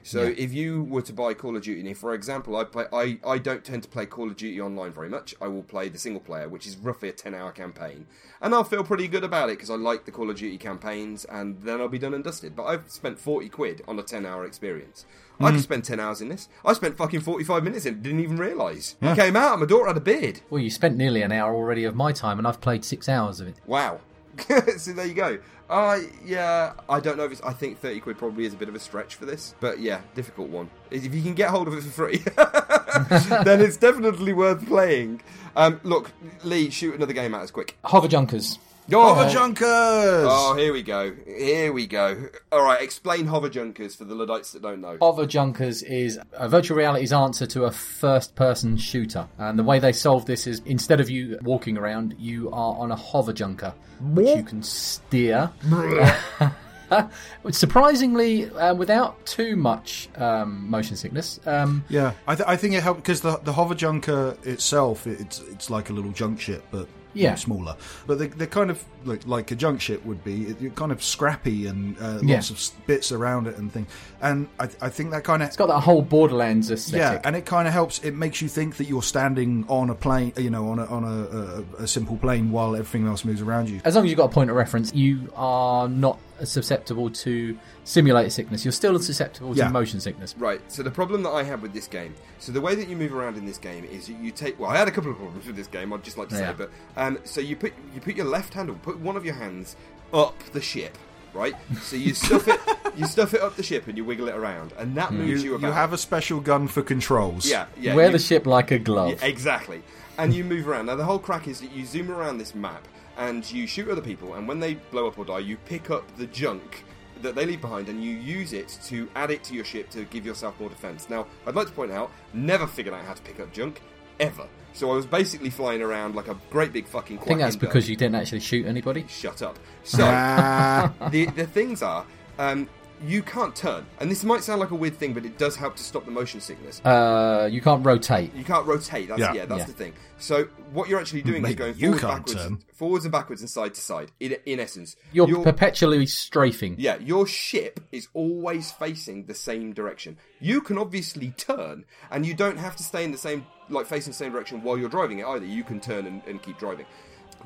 So 0.07 0.33
if 0.37 0.53
you 0.53 0.83
were 0.83 1.01
to 1.01 1.11
buy 1.11 1.33
Call 1.33 1.57
of 1.57 1.63
Duty, 1.63 1.81
and 1.81 1.89
if, 1.89 1.97
for 1.97 2.13
example, 2.13 2.55
I 2.55 2.63
play, 2.63 2.85
I, 2.93 3.19
I 3.27 3.37
don't 3.37 3.63
tend 3.63 3.83
to 3.83 3.89
play 3.89 4.05
Call 4.05 4.29
of 4.29 4.37
Duty 4.37 4.61
online 4.61 4.93
very 4.93 5.09
much. 5.09 5.35
I 5.41 5.49
will 5.49 5.63
play 5.63 5.89
the 5.89 5.97
single 5.97 6.21
player, 6.21 6.47
which 6.47 6.65
is 6.65 6.77
roughly 6.77 7.09
a 7.09 7.11
ten-hour 7.11 7.51
campaign, 7.51 8.07
and 8.41 8.53
I'll 8.53 8.63
feel 8.63 8.85
pretty 8.85 9.09
good 9.09 9.25
about 9.25 9.49
it 9.49 9.57
because 9.57 9.69
I 9.69 9.75
like 9.75 10.05
the 10.05 10.11
Call 10.11 10.29
of 10.29 10.37
Duty 10.37 10.57
campaigns, 10.57 11.25
and 11.25 11.61
then 11.61 11.81
I'll 11.81 11.89
be 11.89 11.99
done 11.99 12.13
and 12.13 12.23
dusted. 12.23 12.55
But 12.55 12.63
I've 12.63 12.89
spent 12.89 13.19
forty 13.19 13.49
quid 13.49 13.81
on 13.85 13.99
a 13.99 14.03
ten-hour 14.03 14.45
experience. 14.45 15.05
I 15.41 15.49
hmm. 15.49 15.55
could 15.55 15.63
spend 15.63 15.83
ten 15.83 15.99
hours 15.99 16.21
in 16.21 16.29
this. 16.29 16.47
I 16.63 16.71
spent 16.71 16.95
fucking 16.95 17.19
forty-five 17.19 17.65
minutes 17.65 17.85
in, 17.85 18.01
didn't 18.01 18.21
even 18.21 18.37
realise. 18.37 18.95
i 19.01 19.13
Came 19.13 19.35
out, 19.35 19.53
and 19.53 19.59
my 19.59 19.67
daughter 19.67 19.87
had 19.87 19.97
a 19.97 20.01
beard. 20.01 20.39
Well, 20.49 20.61
you 20.61 20.69
spent 20.69 20.95
nearly 20.95 21.21
an 21.21 21.33
hour 21.33 21.53
already 21.53 21.83
of 21.83 21.95
my 21.95 22.13
time, 22.13 22.37
and 22.37 22.47
I've 22.47 22.61
played 22.61 22.85
six 22.85 23.09
hours 23.09 23.41
of 23.41 23.47
it. 23.49 23.57
Wow. 23.65 23.99
so 24.77 24.93
there 24.93 25.05
you 25.05 25.13
go. 25.13 25.39
Uh, 25.69 25.99
yeah, 26.25 26.73
I 26.89 26.99
don't 26.99 27.17
know 27.17 27.25
if 27.25 27.31
it's. 27.31 27.41
I 27.41 27.53
think 27.53 27.79
30 27.79 27.99
quid 27.99 28.17
probably 28.17 28.45
is 28.45 28.53
a 28.53 28.57
bit 28.57 28.69
of 28.69 28.75
a 28.75 28.79
stretch 28.79 29.15
for 29.15 29.25
this. 29.25 29.53
But 29.59 29.79
yeah, 29.79 30.01
difficult 30.15 30.49
one. 30.49 30.69
If 30.91 31.13
you 31.13 31.21
can 31.21 31.33
get 31.33 31.49
hold 31.49 31.67
of 31.67 31.73
it 31.73 31.83
for 31.83 31.89
free, 31.89 32.17
then 33.43 33.61
it's 33.61 33.77
definitely 33.77 34.33
worth 34.33 34.65
playing. 34.65 35.21
Um, 35.55 35.79
look, 35.83 36.11
Lee, 36.43 36.69
shoot 36.69 36.95
another 36.95 37.13
game 37.13 37.33
at 37.35 37.41
us 37.41 37.51
quick. 37.51 37.77
Hover 37.83 38.07
Junkers. 38.07 38.59
Oh, 38.93 39.13
Hover 39.13 39.29
Junkers! 39.29 40.27
Oh, 40.29 40.55
here 40.57 40.71
we 40.71 40.81
go. 40.81 41.13
Here 41.25 41.73
we 41.73 41.87
go. 41.87 42.29
All 42.51 42.63
right, 42.63 42.81
explain 42.81 43.25
Hover 43.25 43.49
Junkers 43.49 43.95
for 43.95 44.05
the 44.05 44.15
Luddites 44.15 44.53
that 44.53 44.61
don't 44.61 44.79
know. 44.79 44.97
Hover 45.01 45.25
Junkers 45.25 45.83
is 45.83 46.17
a 46.33 46.47
virtual 46.47 46.77
reality's 46.77 47.11
answer 47.11 47.45
to 47.47 47.65
a 47.65 47.71
first 47.71 48.35
person 48.35 48.77
shooter. 48.77 49.27
And 49.37 49.59
the 49.59 49.63
way 49.63 49.79
they 49.79 49.91
solve 49.91 50.25
this 50.25 50.47
is 50.47 50.61
instead 50.65 51.01
of 51.01 51.09
you 51.09 51.37
walking 51.41 51.77
around, 51.77 52.15
you 52.17 52.49
are 52.51 52.75
on 52.77 52.91
a 52.91 52.95
hover 52.95 53.33
junker, 53.33 53.73
which 53.99 54.37
you 54.37 54.43
can 54.43 54.63
steer. 54.63 55.51
Surprisingly, 57.51 58.49
uh, 58.51 58.73
without 58.73 59.25
too 59.25 59.55
much 59.57 60.07
um, 60.15 60.69
motion 60.69 60.95
sickness. 60.95 61.39
Um, 61.45 61.83
Yeah, 61.89 62.13
I, 62.27 62.35
th- 62.35 62.47
I 62.47 62.55
think 62.55 62.73
it 62.75 62.83
helped 62.83 63.01
because 63.01 63.19
the 63.21 63.37
the 63.43 63.51
hover 63.51 63.75
junker 63.75 64.37
itself, 64.43 65.05
it- 65.07 65.19
it's 65.19 65.39
it's 65.51 65.69
like 65.69 65.89
a 65.89 65.93
little 65.93 66.11
junk 66.11 66.39
ship, 66.39 66.63
but 66.71 66.79
you 66.79 66.85
know, 66.85 66.96
Yeah. 67.17 67.35
smaller. 67.35 67.75
But 68.05 68.19
they, 68.19 68.27
they're 68.27 68.47
kind 68.47 68.69
of 68.69 68.83
like, 69.05 69.25
like 69.27 69.51
a 69.51 69.55
junk 69.55 69.81
ship 69.81 70.03
would 70.05 70.23
be. 70.23 70.45
It, 70.47 70.61
you're 70.61 70.71
kind 70.71 70.91
of 70.91 71.03
scrappy 71.03 71.67
and 71.67 71.97
uh, 71.99 72.19
Yeah. 72.23 72.35
lots 72.35 72.49
of 72.49 72.87
bits 72.87 73.11
around 73.11 73.47
it 73.47 73.57
and 73.57 73.71
things. 73.71 73.87
And 74.21 74.47
I, 74.59 74.69
I 74.81 74.89
think 74.89 75.11
that 75.11 75.23
kind 75.23 75.41
of 75.43 75.47
it's 75.47 75.57
got 75.57 75.67
that 75.67 75.81
whole 75.81 76.01
Borderlands 76.01 76.71
aesthetic. 76.71 76.99
yeah, 76.99 77.21
and 77.23 77.35
it 77.35 77.45
kind 77.45 77.67
of 77.67 77.73
helps. 77.73 77.99
It 77.99 78.15
makes 78.15 78.41
you 78.41 78.47
think 78.47 78.77
that 78.77 78.87
you're 78.87 79.03
standing 79.03 79.65
on 79.69 79.89
a 79.89 79.95
plane, 79.95 80.33
you 80.37 80.49
know, 80.49 80.69
on 80.69 80.79
a 80.79 80.85
on 80.85 81.03
a, 81.03 81.79
a, 81.79 81.83
a 81.83 81.87
simple 81.87 82.17
plane 82.17 82.51
while 82.51 82.75
everything 82.75 83.07
else 83.07 83.23
moves 83.25 83.41
around 83.41 83.69
you. 83.69 83.81
as 83.85 83.95
long 83.95 84.03
as 84.05 84.09
you've 84.09 84.17
got 84.17 84.25
a 84.31 84.33
point 84.33 84.49
of 84.49 84.55
reference, 84.55 84.93
you 84.93 85.31
are 85.35 85.87
not 85.87 86.19
susceptible 86.45 87.09
to 87.09 87.57
simulated 87.83 88.31
sickness. 88.31 88.63
You're 88.65 88.71
still 88.71 88.99
susceptible 88.99 89.55
to 89.55 89.69
motion 89.69 89.99
sickness. 89.99 90.35
Right, 90.37 90.61
so 90.71 90.83
the 90.83 90.91
problem 90.91 91.23
that 91.23 91.29
I 91.31 91.43
had 91.43 91.61
with 91.61 91.73
this 91.73 91.87
game, 91.87 92.13
so 92.39 92.51
the 92.51 92.61
way 92.61 92.75
that 92.75 92.87
you 92.87 92.95
move 92.95 93.13
around 93.13 93.37
in 93.37 93.45
this 93.45 93.57
game 93.57 93.83
is 93.85 94.07
you, 94.09 94.15
you 94.21 94.31
take. 94.31 94.59
Well, 94.59 94.69
I 94.69 94.77
had 94.77 94.87
a 94.87 94.91
couple 94.91 95.11
of 95.11 95.17
problems 95.17 95.45
with 95.47 95.55
this 95.55 95.67
game. 95.67 95.91
I'd 95.93 96.03
just 96.03 96.17
like 96.17 96.29
to 96.29 96.35
Yeah. 96.35 96.51
say, 96.51 96.55
but 96.57 96.71
um, 96.95 97.17
so 97.23 97.41
you 97.41 97.55
put 97.55 97.73
you 97.93 98.01
put 98.01 98.15
your 98.15 98.25
left 98.27 98.53
hand, 98.53 98.69
or 98.69 98.73
put 98.73 98.99
one 98.99 99.15
of 99.15 99.25
your 99.25 99.35
hands 99.35 99.75
up 100.13 100.37
the 100.53 100.61
ship, 100.61 100.97
right? 101.33 101.53
So 101.81 101.95
you 101.95 102.13
stuff 102.13 102.47
it, 102.47 102.59
you 102.95 103.05
stuff 103.05 103.33
it 103.33 103.41
up 103.41 103.55
the 103.55 103.63
ship, 103.63 103.87
and 103.87 103.97
you 103.97 104.05
wiggle 104.05 104.27
it 104.27 104.35
around, 104.35 104.73
and 104.77 104.95
that 104.95 105.09
Hmm. 105.09 105.17
moves 105.25 105.43
you, 105.43 105.51
You, 105.51 105.55
about. 105.55 105.67
you 105.67 105.73
have 105.73 105.93
a 105.93 105.97
special 105.97 106.39
gun 106.39 106.67
for 106.67 106.81
controls. 106.81 107.45
yeah, 107.49 107.65
yeah. 107.79 107.95
Wear 107.95 108.07
you- 108.07 108.11
the 108.13 108.19
ship 108.19 108.45
like 108.47 108.71
a 108.71 108.79
glove. 108.79 109.19
yeah, 109.21 109.27
exactly. 109.27 109.81
And 110.19 110.33
you 110.33 110.43
move 110.43 110.67
around. 110.67 110.87
Now, 110.87 110.95
the 110.95 111.05
whole 111.05 111.19
crack 111.19 111.47
is 111.47 111.61
that 111.61 111.71
you 111.71 111.85
zoom 111.85 112.09
around 112.09 112.39
this 112.39 112.55
map 112.55 112.87
and 113.17 113.49
you 113.51 113.67
shoot 113.67 113.89
other 113.89 114.01
people, 114.01 114.35
and 114.35 114.47
when 114.47 114.59
they 114.59 114.75
blow 114.75 115.07
up 115.07 115.17
or 115.17 115.25
die, 115.25 115.39
you 115.39 115.57
pick 115.57 115.89
up 115.89 116.03
the 116.17 116.27
junk 116.27 116.83
that 117.21 117.35
they 117.35 117.45
leave 117.45 117.61
behind 117.61 117.89
and 117.89 118.03
you 118.03 118.11
use 118.11 118.53
it 118.53 118.77
to 118.85 119.09
add 119.15 119.31
it 119.31 119.43
to 119.43 119.53
your 119.53 119.65
ship 119.65 119.89
to 119.89 120.03
give 120.05 120.25
yourself 120.25 120.59
more 120.59 120.69
defense. 120.69 121.09
Now, 121.09 121.25
I'd 121.45 121.55
like 121.55 121.67
to 121.67 121.73
point 121.73 121.91
out, 121.91 122.11
never 122.33 122.67
figured 122.67 122.93
out 122.93 123.03
how 123.03 123.13
to 123.13 123.21
pick 123.21 123.39
up 123.39 123.51
junk, 123.51 123.81
ever. 124.19 124.47
So 124.73 124.91
I 124.91 124.95
was 124.95 125.05
basically 125.05 125.49
flying 125.49 125.81
around 125.81 126.15
like 126.15 126.27
a 126.27 126.37
great 126.51 126.71
big 126.71 126.85
fucking 126.85 127.19
I 127.19 127.23
think 127.23 127.39
that's 127.39 127.55
because 127.55 127.85
duck. 127.85 127.89
you 127.89 127.95
didn't 127.95 128.15
actually 128.15 128.41
shoot 128.41 128.65
anybody. 128.67 129.05
Shut 129.07 129.41
up. 129.41 129.57
So, 129.83 129.97
the, 131.11 131.25
the 131.35 131.47
things 131.47 131.81
are, 131.81 132.05
um, 132.37 132.69
you 133.05 133.21
can't 133.21 133.55
turn. 133.55 133.85
And 133.99 134.09
this 134.09 134.23
might 134.23 134.41
sound 134.43 134.59
like 134.59 134.71
a 134.71 134.75
weird 134.75 134.95
thing, 134.97 135.13
but 135.13 135.25
it 135.25 135.37
does 135.37 135.55
help 135.55 135.75
to 135.75 135.83
stop 135.83 136.05
the 136.05 136.11
motion 136.11 136.39
sickness. 136.41 136.81
Uh, 136.83 137.47
you 137.51 137.61
can't 137.61 137.85
rotate. 137.85 138.33
You 138.35 138.43
can't 138.43 138.65
rotate. 138.65 139.07
That's 139.09 139.19
yeah, 139.19 139.33
Yeah. 139.33 139.45
that's 139.45 139.59
Yeah. 139.61 139.65
the 139.65 139.73
thing. 139.73 139.93
So 140.17 140.45
what 140.73 140.89
you're 140.89 140.99
actually 140.99 141.21
doing 141.21 141.45
is 141.45 141.55
going 141.55 141.75
you 141.77 141.89
forwards, 141.89 142.01
can't 142.01 142.25
backwards, 142.25 142.41
turn. 142.43 142.59
forwards 142.73 143.05
and 143.05 143.11
backwards 143.11 143.41
and 143.41 143.49
side 143.49 143.73
to 143.75 143.81
side. 143.81 144.11
In 144.19 144.35
in 144.45 144.59
essence, 144.59 144.95
You're 145.13 145.27
Your- 145.27 145.43
perpetually 145.43 146.05
strafing. 146.07 146.75
yeah, 146.79 146.97
your 146.97 147.27
ship 147.27 147.79
is 147.91 148.07
always 148.13 148.71
facing 148.71 149.25
the 149.25 149.35
same 149.35 149.73
direction. 149.73 150.17
You 150.39 150.61
can 150.61 150.77
obviously 150.77 151.31
turn, 151.37 151.85
and 152.09 152.25
you 152.25 152.33
don't 152.33 152.57
have 152.57 152.75
to 152.77 152.83
stay 152.83 153.03
in 153.03 153.11
the 153.11 153.17
same 153.17 153.45
like 153.69 153.85
facing 153.85 154.11
the 154.11 154.17
same 154.17 154.31
direction 154.31 154.63
while 154.63 154.77
you're 154.77 154.89
driving 154.89 155.19
it 155.19 155.25
either. 155.25 155.45
You 155.45 155.63
can 155.63 155.79
turn 155.79 156.05
and, 156.07 156.21
and 156.25 156.41
keep 156.41 156.57
driving. 156.57 156.85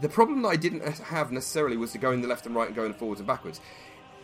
The 0.02 0.08
problem 0.10 0.42
that 0.44 0.48
I 0.50 0.56
didn't 0.56 0.84
have 0.86 1.32
necessarily 1.32 1.76
was 1.78 1.92
to 1.92 1.98
go 1.98 2.12
in 2.12 2.22
the 2.22 2.28
left 2.28 2.46
and 2.46 2.56
right 2.56 2.68
and 2.68 2.76
going 2.76 2.94
forwards 2.94 3.20
and 3.20 3.28
backwards. 3.28 3.60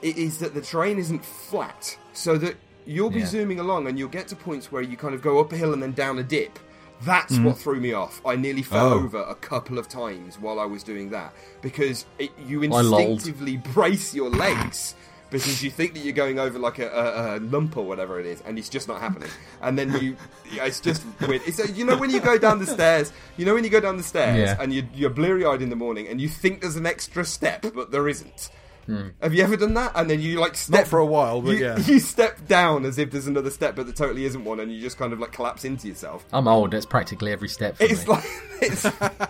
It 0.01 0.17
is 0.17 0.37
that 0.39 0.53
the 0.53 0.61
terrain 0.61 0.97
isn't 0.99 1.23
flat, 1.25 1.97
so 2.13 2.37
that 2.37 2.55
you'll 2.85 3.09
be 3.09 3.19
Yeah. 3.19 3.25
zooming 3.25 3.59
along 3.59 3.87
and 3.87 3.97
you'll 3.99 4.09
get 4.09 4.27
to 4.29 4.35
points 4.35 4.71
where 4.71 4.81
you 4.81 4.95
kind 4.97 5.13
of 5.15 5.21
go 5.21 5.39
up 5.39 5.51
a 5.51 5.57
hill 5.57 5.73
and 5.73 5.81
then 5.81 5.91
down 5.93 6.19
a 6.19 6.23
dip. 6.23 6.57
That's 7.03 7.37
what 7.37 7.57
threw 7.59 7.79
me 7.79 7.93
off. 7.93 8.21
I 8.25 8.35
nearly 8.35 8.63
fell 8.63 8.93
Oh. 8.93 9.03
over 9.03 9.19
a 9.19 9.35
couple 9.35 9.77
of 9.77 9.87
times 9.87 10.39
while 10.39 10.59
I 10.59 10.65
was 10.65 10.81
doing 10.83 11.09
that 11.11 11.31
because 11.61 12.05
it, 12.17 12.31
you 12.47 12.63
instinctively 12.63 13.57
brace 13.57 14.15
your 14.15 14.29
legs 14.31 14.95
because 15.29 15.61
you 15.61 15.69
think 15.69 15.93
that 15.93 15.99
you're 15.99 16.13
going 16.13 16.39
over 16.39 16.57
like 16.57 16.79
a, 16.79 16.87
a, 16.87 17.37
a 17.37 17.39
lump 17.41 17.75
or 17.77 17.85
whatever 17.85 18.17
it 18.19 18.25
is, 18.25 18.41
and 18.47 18.57
it's 18.57 18.69
just 18.69 18.87
not 18.87 19.01
happening. 19.01 19.29
And 19.61 19.77
then 19.77 19.91
you, 20.01 20.15
yeah, 20.51 20.63
it's 20.65 20.79
just 20.79 21.03
weird. 21.27 21.41
It's, 21.45 21.59
uh, 21.59 21.67
you 21.75 21.85
know 21.85 21.97
when 21.97 22.09
you 22.09 22.21
go 22.21 22.37
down 22.37 22.59
the 22.59 22.65
stairs, 22.65 23.11
you 23.35 23.45
know 23.45 23.53
when 23.53 23.65
you 23.65 23.69
go 23.69 23.81
down 23.81 23.97
the 23.97 24.03
stairs 24.03 24.37
Yeah. 24.39 24.57
and 24.59 24.73
you, 24.73 24.87
you're 24.95 25.09
bleary 25.11 25.45
eyed 25.45 25.61
in 25.61 25.69
the 25.69 25.75
morning 25.75 26.07
and 26.07 26.21
you 26.21 26.29
think 26.29 26.61
there's 26.61 26.77
an 26.77 26.85
extra 26.87 27.25
step, 27.25 27.65
but 27.75 27.91
there 27.91 28.07
isn't. 28.07 28.49
Hmm. 28.87 29.09
Have 29.21 29.33
you 29.33 29.43
ever 29.43 29.55
done 29.57 29.73
that? 29.75 29.91
And 29.95 30.09
then 30.09 30.19
you 30.21 30.39
like 30.39 30.55
step 30.55 30.87
for 30.87 30.97
a 30.99 31.05
while, 31.05 31.41
but 31.41 31.51
you, 31.57 31.65
yeah. 31.65 31.77
you 31.85 31.99
step 31.99 32.47
down 32.47 32.85
as 32.85 32.97
if 32.97 33.11
there's 33.11 33.27
another 33.27 33.51
step, 33.51 33.75
but 33.75 33.85
there 33.85 33.93
totally 33.93 34.23
isn't 34.25 34.43
one, 34.43 34.59
and 34.61 34.71
you 34.71 34.79
just 34.81 34.97
kind 34.97 35.13
of 35.13 35.19
like 35.19 35.31
collapse 35.33 35.65
into 35.65 35.87
yourself. 35.89 36.25
I'm 36.33 36.47
old. 36.47 36.71
That's 36.71 36.85
practically 36.85 37.31
every 37.31 37.49
step. 37.49 37.75
For 37.77 37.83
It's 37.83 38.07
me. 38.07 38.13
like 38.13 38.23
it's 38.61 38.85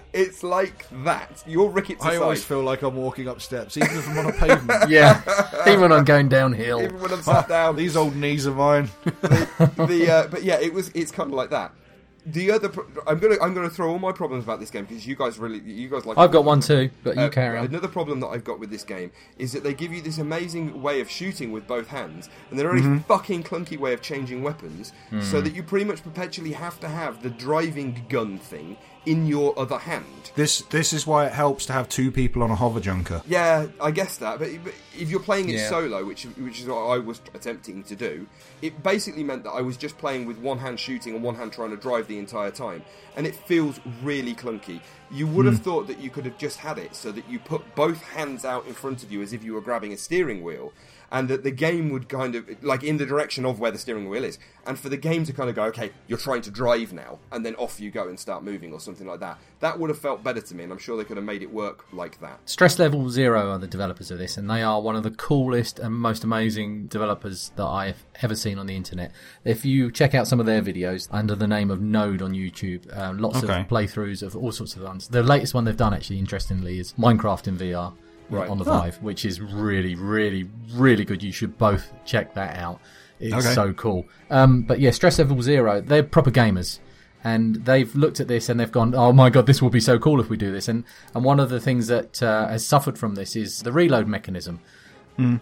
it's 0.14 0.44
like 0.44 0.86
that. 1.04 1.44
Your 1.48 1.70
rickets 1.72 2.06
I 2.06 2.18
always 2.18 2.44
feel 2.46 2.62
like 2.62 2.84
I'm 2.84 2.96
walking 2.96 3.28
up 3.28 3.42
steps, 3.42 3.76
even 3.78 3.90
if 3.98 4.08
I'm 4.08 4.20
on 4.20 4.26
a 4.28 4.32
pavement. 4.34 4.90
yeah. 4.90 5.22
Even 5.68 5.82
when 5.82 5.92
I'm 5.92 6.06
going 6.06 6.30
downhill. 6.30 6.82
even 6.82 7.00
when 7.02 7.12
I'm 7.12 7.22
sat 7.22 7.50
down. 7.50 7.76
These 7.76 7.98
old 7.98 8.16
knees 8.16 8.46
of 8.46 8.56
mine. 8.58 8.90
the 9.04 10.08
uh, 10.10 10.28
but 10.30 10.44
yeah, 10.44 10.60
it 10.60 10.74
was 10.74 10.90
it's 10.94 11.12
kind 11.12 11.30
of 11.32 11.36
like 11.36 11.50
that. 11.50 11.72
The 12.30 12.52
other, 12.52 12.68
pro- 12.68 12.86
I'm 13.08 13.20
gonna 13.20 13.38
I'm 13.42 13.54
gonna 13.54 13.70
throw 13.70 13.90
all 13.90 14.00
my 14.00 14.12
problems 14.12 14.44
about 14.44 14.60
this 14.60 14.70
game 14.70 14.84
because 14.84 15.08
you 15.08 15.16
guys 15.16 15.40
really 15.40 15.60
you 15.60 15.88
guys 15.88 16.06
like. 16.06 16.18
I've 16.18 16.32
got 16.32 16.44
one 16.44 16.60
too, 16.60 16.90
but 17.04 17.16
you 17.16 17.22
Uh, 17.22 17.30
carry 17.30 17.58
on. 17.58 17.66
Another 17.66 17.88
problem 17.88 18.20
that 18.20 18.28
I've 18.28 18.44
got 18.44 18.60
with 18.60 18.70
this 18.70 18.84
game 18.84 19.12
is 19.38 19.54
that 19.54 19.64
they 19.64 19.74
give 19.74 19.94
you 19.94 20.02
this 20.02 20.18
amazing 20.18 20.82
way 20.82 21.00
of 21.00 21.10
shooting 21.10 21.54
with 21.54 21.66
both 21.68 21.88
hands, 21.88 22.30
and 22.50 22.60
they're 22.60 22.70
a 22.70 22.80
Mm-hmm. 22.82 22.98
fucking 23.08 23.44
clunky 23.44 23.78
way 23.80 23.94
of 23.94 24.02
changing 24.02 24.44
weapons, 24.44 24.92
Mm. 25.12 25.24
so 25.24 25.40
that 25.40 25.56
you 25.56 25.64
pretty 25.64 25.86
much 25.86 26.04
perpetually 26.04 26.52
have 26.52 26.80
to 26.82 26.90
have 26.90 27.24
the 27.24 27.30
driving 27.30 28.06
gun 28.10 28.38
thing 28.38 28.76
in 29.08 29.26
your 29.26 29.58
other 29.58 29.78
hand. 29.78 30.32
This 30.36 30.62
this 30.64 30.92
is 30.92 31.08
why 31.08 31.26
it 31.26 31.32
helps 31.32 31.66
to 31.68 31.74
have 31.74 31.88
two 31.88 32.12
people 32.12 32.44
on 32.44 32.52
a 32.52 32.56
hover 32.56 32.82
junker. 32.82 33.22
Yeah, 33.26 33.68
I 33.82 33.92
guess 33.92 34.18
that. 34.18 34.38
But, 34.38 34.50
but 34.64 34.74
if 35.00 35.10
you're 35.10 35.22
playing 35.22 35.50
it 35.50 35.56
Yeah. 35.56 35.70
solo, 35.70 36.06
which 36.06 36.26
which 36.26 36.60
is 36.60 36.68
what 36.68 36.76
I 36.76 36.98
was 36.98 37.22
attempting 37.34 37.84
to 37.86 37.96
do, 37.96 38.28
it 38.62 38.84
basically 38.84 39.24
meant 39.24 39.46
that 39.46 39.52
I 39.52 39.62
was 39.62 39.78
just 39.78 39.98
playing 39.98 40.28
with 40.28 40.38
one 40.38 40.60
hand 40.60 40.78
shooting 40.80 41.16
and 41.16 41.24
one 41.24 41.36
hand 41.36 41.54
trying 41.54 41.72
to 41.72 41.78
drive 41.78 42.08
the 42.08 42.20
entire 42.20 42.52
time, 42.52 42.84
and 43.16 43.26
it 43.26 43.34
feels 43.34 43.80
really 44.04 44.36
clunky. 44.36 44.82
You 45.10 45.26
would 45.28 45.46
have 45.46 45.60
hmm. 45.60 45.64
thought 45.64 45.88
that 45.88 46.00
you 46.00 46.10
could 46.10 46.26
have 46.26 46.38
just 46.38 46.58
had 46.58 46.78
it 46.78 46.94
so 46.94 47.14
that 47.14 47.30
you 47.30 47.40
put 47.40 47.76
both 47.76 48.02
hands 48.04 48.44
out 48.44 48.68
in 48.68 48.74
front 48.74 49.04
of 49.04 49.12
you 49.12 49.22
as 49.22 49.32
if 49.32 49.42
you 49.42 49.54
were 49.54 49.62
grabbing 49.62 49.94
a 49.94 49.98
steering 49.98 50.44
wheel. 50.44 50.74
And 51.10 51.30
that 51.30 51.44
the 51.44 51.52
game 51.52 51.90
would 51.92 52.10
kind 52.10 52.36
of 52.36 52.62
like 52.62 52.84
in 52.84 52.98
the 52.98 53.06
direction 53.06 53.46
of 53.46 53.60
where 53.60 53.72
the 53.72 53.78
steering 53.78 54.10
wheel 54.10 54.26
is, 54.26 54.38
and 54.66 54.78
for 54.78 54.90
the 54.90 54.98
game 54.98 55.24
to 55.24 55.32
kind 55.32 55.50
of 55.50 55.56
go, 55.56 55.64
okay, 55.66 55.92
you're 56.08 56.18
trying 56.18 56.42
to 56.42 56.52
drive 56.52 56.92
now, 56.92 57.20
and 57.32 57.46
then 57.46 57.56
off 57.56 57.80
you 57.80 57.90
go 57.92 58.10
and 58.10 58.20
start 58.20 58.44
moving 58.44 58.74
or 58.74 58.80
something 58.82 59.08
like 59.08 59.22
that. 59.22 59.38
That 59.62 59.80
would 59.80 59.90
have 59.90 59.98
felt 60.00 60.22
better 60.22 60.42
to 60.42 60.56
me, 60.56 60.64
and 60.66 60.72
I'm 60.74 60.78
sure 60.80 60.98
they 60.98 61.06
could 61.06 61.16
have 61.18 61.26
made 61.26 61.42
it 61.42 61.52
work 61.54 61.86
like 61.94 62.20
that. 62.20 62.40
Stress 62.46 62.78
Level 62.78 63.10
Zero 63.10 63.52
are 63.52 63.58
the 63.58 63.68
developers 63.68 64.12
of 64.12 64.18
this, 64.18 64.36
and 64.36 64.50
they 64.50 64.62
are 64.62 64.82
one 64.82 64.98
of 64.98 65.04
the 65.04 65.12
coolest 65.12 65.80
and 65.80 65.96
most 65.96 66.26
amazing 66.26 66.88
developers 66.88 67.52
that 67.56 67.66
I've 67.66 68.04
ever 68.22 68.36
seen 68.36 68.60
on 68.60 68.68
the 68.68 68.76
internet. 68.76 69.14
If 69.46 69.64
you 69.64 69.90
check 69.92 70.14
out 70.14 70.28
some 70.28 70.42
of 70.42 70.46
their 70.46 70.62
videos 70.62 71.08
under 71.10 71.36
the 71.36 71.48
name 71.48 71.72
of 71.72 71.80
Node 71.82 72.22
on 72.22 72.34
YouTube, 72.34 72.86
uh, 72.96 73.14
lots 73.16 73.44
Okay. 73.44 73.62
of 73.62 73.68
playthroughs 73.68 74.22
of 74.22 74.36
all 74.36 74.52
sorts 74.52 74.76
of 74.76 74.84
ones. 74.84 75.08
The 75.08 75.24
latest 75.24 75.54
one 75.54 75.64
they've 75.64 75.78
done, 75.78 75.94
actually, 75.94 76.20
interestingly, 76.20 76.80
is 76.80 76.94
Minecraft 76.94 77.48
in 77.48 77.58
VR 77.58 77.94
Right. 78.30 78.50
on 78.50 78.58
the 78.58 78.66
Oh. 78.66 78.80
Vive, 78.80 78.98
which 79.02 79.24
is 79.26 79.40
really, 79.42 79.96
really, 79.96 80.50
really 80.74 81.06
good. 81.06 81.24
You 81.24 81.32
should 81.32 81.58
both 81.58 81.92
check 82.06 82.34
that 82.36 82.58
out. 82.58 82.80
It's 83.20 83.34
Okay. 83.34 83.54
so 83.54 83.74
cool. 83.74 84.06
Um, 84.30 84.62
but 84.64 84.80
yeah, 84.80 84.92
Stress 84.92 85.18
Level 85.20 85.42
Zero, 85.42 85.82
they're 85.82 86.04
proper 86.04 86.32
gamers. 86.32 86.80
And 87.24 87.56
they've 87.66 87.94
looked 87.96 88.20
at 88.20 88.28
this 88.28 88.48
and 88.48 88.60
they've 88.60 88.72
gone, 88.72 88.94
"Oh 88.96 89.12
my 89.12 89.30
god, 89.30 89.48
this 89.48 89.62
will 89.62 89.72
be 89.72 89.80
so 89.80 89.98
cool 89.98 90.22
if 90.22 90.30
we 90.30 90.38
do 90.38 90.52
this." 90.52 90.68
And 90.68 90.84
and 91.16 91.24
one 91.26 91.40
of 91.40 91.50
the 91.50 91.60
things 91.60 91.88
that 91.88 92.22
uh, 92.22 92.48
has 92.48 92.64
suffered 92.66 92.98
from 92.98 93.16
this 93.16 93.36
is 93.36 93.64
the 93.64 93.72
reload 93.72 94.08
mechanism. 94.08 94.60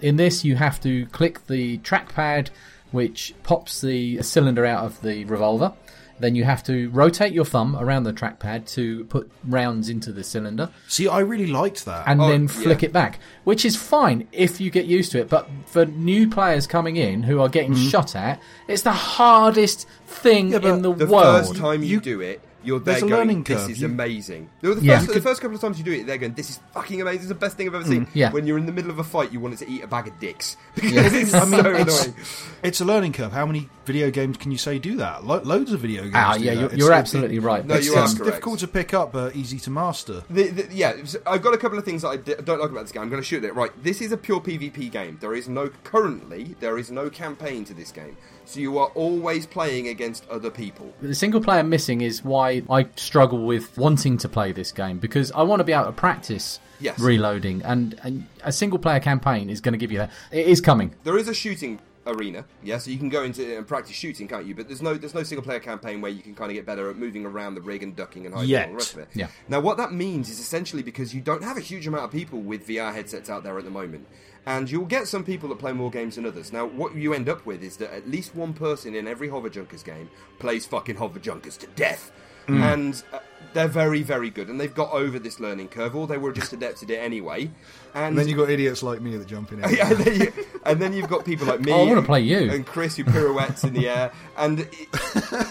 In 0.02 0.16
this, 0.16 0.45
you 0.45 0.56
have 0.56 0.80
to 0.84 1.06
click 1.07 1.48
the 1.48 1.80
trackpad, 1.80 2.48
which 2.91 3.34
pops 3.44 3.82
the 3.82 4.22
cylinder 4.24 4.66
out 4.66 4.86
of 4.86 5.02
the 5.02 5.26
revolver. 5.26 5.74
Then 6.17 6.33
you 6.35 6.45
have 6.45 6.63
to 6.63 6.89
rotate 6.91 7.33
your 7.33 7.43
thumb 7.43 7.75
around 7.75 8.03
the 8.03 8.13
trackpad 8.13 8.67
to 8.75 9.03
put 9.05 9.29
rounds 9.43 9.89
into 9.89 10.13
the 10.13 10.23
cylinder 10.23 10.69
See, 10.87 11.07
I 11.09 11.19
really 11.19 11.47
liked 11.47 11.83
that. 11.85 12.07
and 12.07 12.21
Oh, 12.21 12.29
then 12.29 12.47
flick 12.47 12.81
yeah. 12.83 12.87
it 12.89 12.93
back, 12.93 13.19
which 13.43 13.65
is 13.65 13.75
fine 13.75 14.27
if 14.31 14.61
you 14.61 14.71
get 14.71 14.85
used 14.85 15.11
to 15.11 15.19
it. 15.19 15.29
But 15.29 15.49
for 15.65 15.85
new 15.85 16.29
players 16.29 16.67
coming 16.67 16.95
in 16.95 17.23
who 17.23 17.41
are 17.41 17.49
getting 17.49 17.73
mm-hmm. 17.73 17.89
shot 17.89 18.15
at, 18.15 18.41
it's 18.67 18.83
the 18.83 18.93
hardest 18.93 19.87
thing 20.07 20.49
Yeah, 20.51 20.59
in 20.59 20.81
the, 20.83 20.93
The 20.93 21.05
world. 21.05 21.47
first 21.47 21.55
time 21.57 21.81
you, 21.83 21.89
You- 21.95 21.99
do 22.01 22.21
it, 22.21 22.41
you're 22.65 22.79
there 22.79 22.93
There's 22.95 23.03
a 23.03 23.07
going, 23.07 23.19
learning 23.19 23.43
this 23.43 23.61
curve. 23.61 23.69
is 23.71 23.81
You- 23.81 23.87
amazing. 23.87 24.49
The, 24.61 24.75
the 24.75 24.81
Yeah. 24.81 24.97
first, 24.99 25.07
You 25.07 25.13
the 25.15 25.21
first 25.21 25.41
couple 25.41 25.55
of 25.55 25.61
times 25.61 25.77
you 25.77 25.83
do 25.85 25.91
it, 25.93 26.05
they're 26.07 26.17
going, 26.17 26.33
this 26.33 26.49
is 26.49 26.59
fucking 26.73 27.01
amazing. 27.01 27.17
This 27.19 27.23
is 27.23 27.29
the 27.29 27.35
best 27.35 27.57
thing 27.57 27.67
I've 27.67 27.75
ever 27.75 27.85
seen. 27.85 28.07
yeah. 28.13 28.31
When 28.31 28.45
you're 28.47 28.57
in 28.57 28.65
the 28.65 28.71
middle 28.71 28.91
of 28.91 28.99
a 28.99 29.03
fight, 29.03 29.31
you 29.31 29.39
want 29.39 29.53
it 29.53 29.57
to 29.65 29.69
eat 29.69 29.83
a 29.83 29.87
bag 29.87 30.07
of 30.07 30.19
dicks. 30.19 30.57
Because 30.75 31.13
it's 31.13 31.33
I 31.33 31.45
mean, 31.45 31.63
so 31.63 31.71
it's, 31.73 32.05
annoying. 32.05 32.17
it's 32.63 32.81
a 32.81 32.85
learning 32.85 33.13
curve. 33.13 33.31
How 33.31 33.45
many 33.45 33.69
video 33.85 34.11
games 34.11 34.37
can 34.37 34.51
you 34.51 34.57
say 34.57 34.77
do 34.79 34.97
that? 34.97 35.23
Lo- 35.25 35.41
loads 35.43 35.71
of 35.71 35.79
video 35.79 36.03
games. 36.03 36.13
Ah, 36.15 36.35
do 36.37 36.43
yeah, 36.43 36.51
that. 36.53 36.55
you're, 36.57 36.65
It's- 36.65 36.79
you're 36.79 36.91
it- 36.91 36.95
absolutely 36.95 37.39
right. 37.39 37.65
No, 37.65 37.75
It's, 37.75 37.85
you 37.85 37.95
are 37.95 38.03
it's 38.03 38.13
correct. 38.13 38.25
difficult 38.31 38.59
to 38.59 38.67
pick 38.67 38.93
up, 38.93 39.13
but 39.13 39.35
easy 39.35 39.59
to 39.59 39.69
master. 39.69 40.23
The, 40.29 40.49
the, 40.49 40.67
yeah, 40.73 40.93
so 41.05 41.19
I've 41.25 41.41
got 41.41 41.53
a 41.53 41.57
couple 41.57 41.77
of 41.77 41.85
things 41.85 42.01
that 42.01 42.09
I 42.09 42.17
don't 42.17 42.59
like 42.59 42.69
about 42.71 42.81
this 42.83 42.91
game. 42.91 43.01
I'm 43.03 43.09
going 43.09 43.21
to 43.21 43.27
shoot 43.27 43.43
it. 43.43 43.53
Right, 43.55 43.71
this 43.83 44.01
is 44.01 44.11
a 44.11 44.17
pure 44.17 44.41
PvP 44.41 44.91
game. 44.91 45.17
There 45.21 45.33
is 45.33 45.47
no 45.47 45.69
currently 45.83 46.55
there 46.59 46.77
is 46.77 46.91
no 46.91 47.09
campaign 47.09 47.63
to 47.65 47.73
this 47.73 47.91
game, 47.91 48.17
so 48.45 48.59
you 48.59 48.77
are 48.77 48.87
always 48.95 49.45
playing 49.45 49.87
against 49.87 50.27
other 50.29 50.49
people. 50.49 50.93
The 51.01 51.15
single 51.15 51.41
player 51.41 51.63
missing 51.63 52.01
is 52.01 52.23
why 52.23 52.55
I 52.69 52.88
struggle 52.95 53.45
with 53.45 53.77
wanting 53.77 54.18
to 54.19 54.30
play 54.30 54.52
this 54.52 54.72
game 54.72 54.99
because 54.99 55.32
I 55.32 55.44
want 55.44 55.60
to 55.60 55.64
be 55.64 55.73
able 55.73 55.86
to 55.86 55.91
practice 55.91 56.60
Yes. 56.80 56.99
reloading, 56.99 57.61
and, 57.64 57.98
and 58.03 58.27
a 58.44 58.52
single 58.52 58.80
player 58.80 58.99
campaign 58.99 59.49
is 59.49 59.61
going 59.61 59.72
to 59.72 59.77
give 59.77 59.94
you 59.94 59.99
that. 59.99 60.11
It 60.32 60.48
is 60.48 60.60
coming. 60.60 60.94
There 61.06 61.18
is 61.18 61.30
a 61.30 61.34
shooting 61.34 61.80
arena, 62.06 62.44
yeah, 62.61 62.77
so 62.80 62.91
you 62.91 62.98
can 62.98 63.07
go 63.10 63.23
into 63.23 63.49
it 63.49 63.57
and 63.57 63.65
practice 63.65 63.95
shooting, 63.95 64.27
can't 64.27 64.45
you? 64.45 64.53
But 64.53 64.68
there's 64.68 64.82
no 64.82 64.94
there's 64.95 65.15
no 65.15 65.23
single 65.23 65.44
player 65.44 65.60
campaign 65.60 66.02
where 66.02 66.11
you 66.11 66.22
can 66.22 66.36
kind 66.36 66.52
of 66.52 66.56
get 66.56 66.65
better 66.65 66.90
at 66.90 66.98
moving 66.98 67.26
around 67.26 67.56
the 67.56 67.61
rig 67.61 67.82
and 67.82 67.95
ducking 67.95 68.26
and 68.26 68.36
hiding 68.36 68.53
and 68.56 68.64
all 68.65 68.69
the 68.72 68.76
rest 68.76 68.94
of 68.94 68.99
it. 68.99 69.07
Yeah. 69.14 69.27
Now 69.48 69.61
what 69.61 69.77
that 69.77 69.94
means 69.94 70.30
is 70.30 70.40
essentially 70.40 70.84
because 70.84 71.15
you 71.15 71.22
don't 71.22 71.44
have 71.44 71.56
a 71.57 71.61
huge 71.61 71.88
amount 71.88 72.03
of 72.03 72.11
people 72.11 72.41
with 72.41 72.68
VR 72.68 72.94
headsets 72.94 73.30
out 73.30 73.44
there 73.44 73.57
at 73.57 73.64
the 73.64 73.72
moment. 73.72 74.06
And 74.48 74.69
you'll 74.69 74.86
get 74.86 75.07
some 75.07 75.23
people 75.23 75.49
that 75.49 75.57
play 75.57 75.72
more 75.72 75.90
games 75.90 76.18
than 76.18 76.26
others. 76.27 76.53
Now, 76.53 76.68
what 76.68 76.94
you 76.94 77.15
end 77.15 77.27
up 77.30 77.44
with 77.48 77.64
is 77.64 77.77
that 77.77 77.91
at 77.91 78.07
least 78.07 78.36
one 78.36 78.53
person 78.53 78.94
in 78.94 79.07
every 79.07 79.27
Hover 79.27 79.49
Junkers 79.49 79.82
game 79.82 80.07
plays 80.38 80.68
fucking 80.68 80.98
Hover 80.98 81.18
Junkers 81.18 81.57
to 81.57 81.68
death. 81.76 82.11
And 82.47 83.01
uh, 83.13 83.19
they're 83.53 83.67
very, 83.67 84.01
very 84.03 84.30
good. 84.30 84.49
And 84.49 84.59
they've 84.59 84.73
got 84.73 84.91
over 84.91 85.17
this 85.19 85.39
learning 85.39 85.69
curve, 85.69 85.95
or 85.95 86.07
they 86.07 86.17
were 86.17 86.31
just 86.34 86.51
adept 86.53 86.84
at 86.84 86.89
it 86.89 86.97
anyway. 86.97 87.49
And, 87.93 88.05
And 88.07 88.17
then 88.17 88.27
you've 88.27 88.38
got 88.38 88.49
idiots 88.49 88.84
like 88.84 89.01
me 89.01 89.15
that 89.17 89.27
jump 89.27 89.51
in. 89.51 89.59
yeah, 89.69 89.89
and, 89.89 89.97
then 89.99 90.19
you, 90.22 90.34
and 90.65 90.81
then 90.81 90.93
you've 90.93 91.09
got 91.09 91.26
people 91.26 91.47
like 91.47 91.61
me. 91.61 91.72
Oh, 91.72 91.85
I 91.85 91.88
wanna 91.88 92.01
play 92.01 92.22
you. 92.22 92.51
And 92.51 92.65
Chris 92.65 92.97
who 92.97 93.03
pirouettes 93.05 93.63
in 93.63 93.73
the 93.73 93.88
air. 93.97 94.11
And 94.38 94.59
it, 94.61 94.69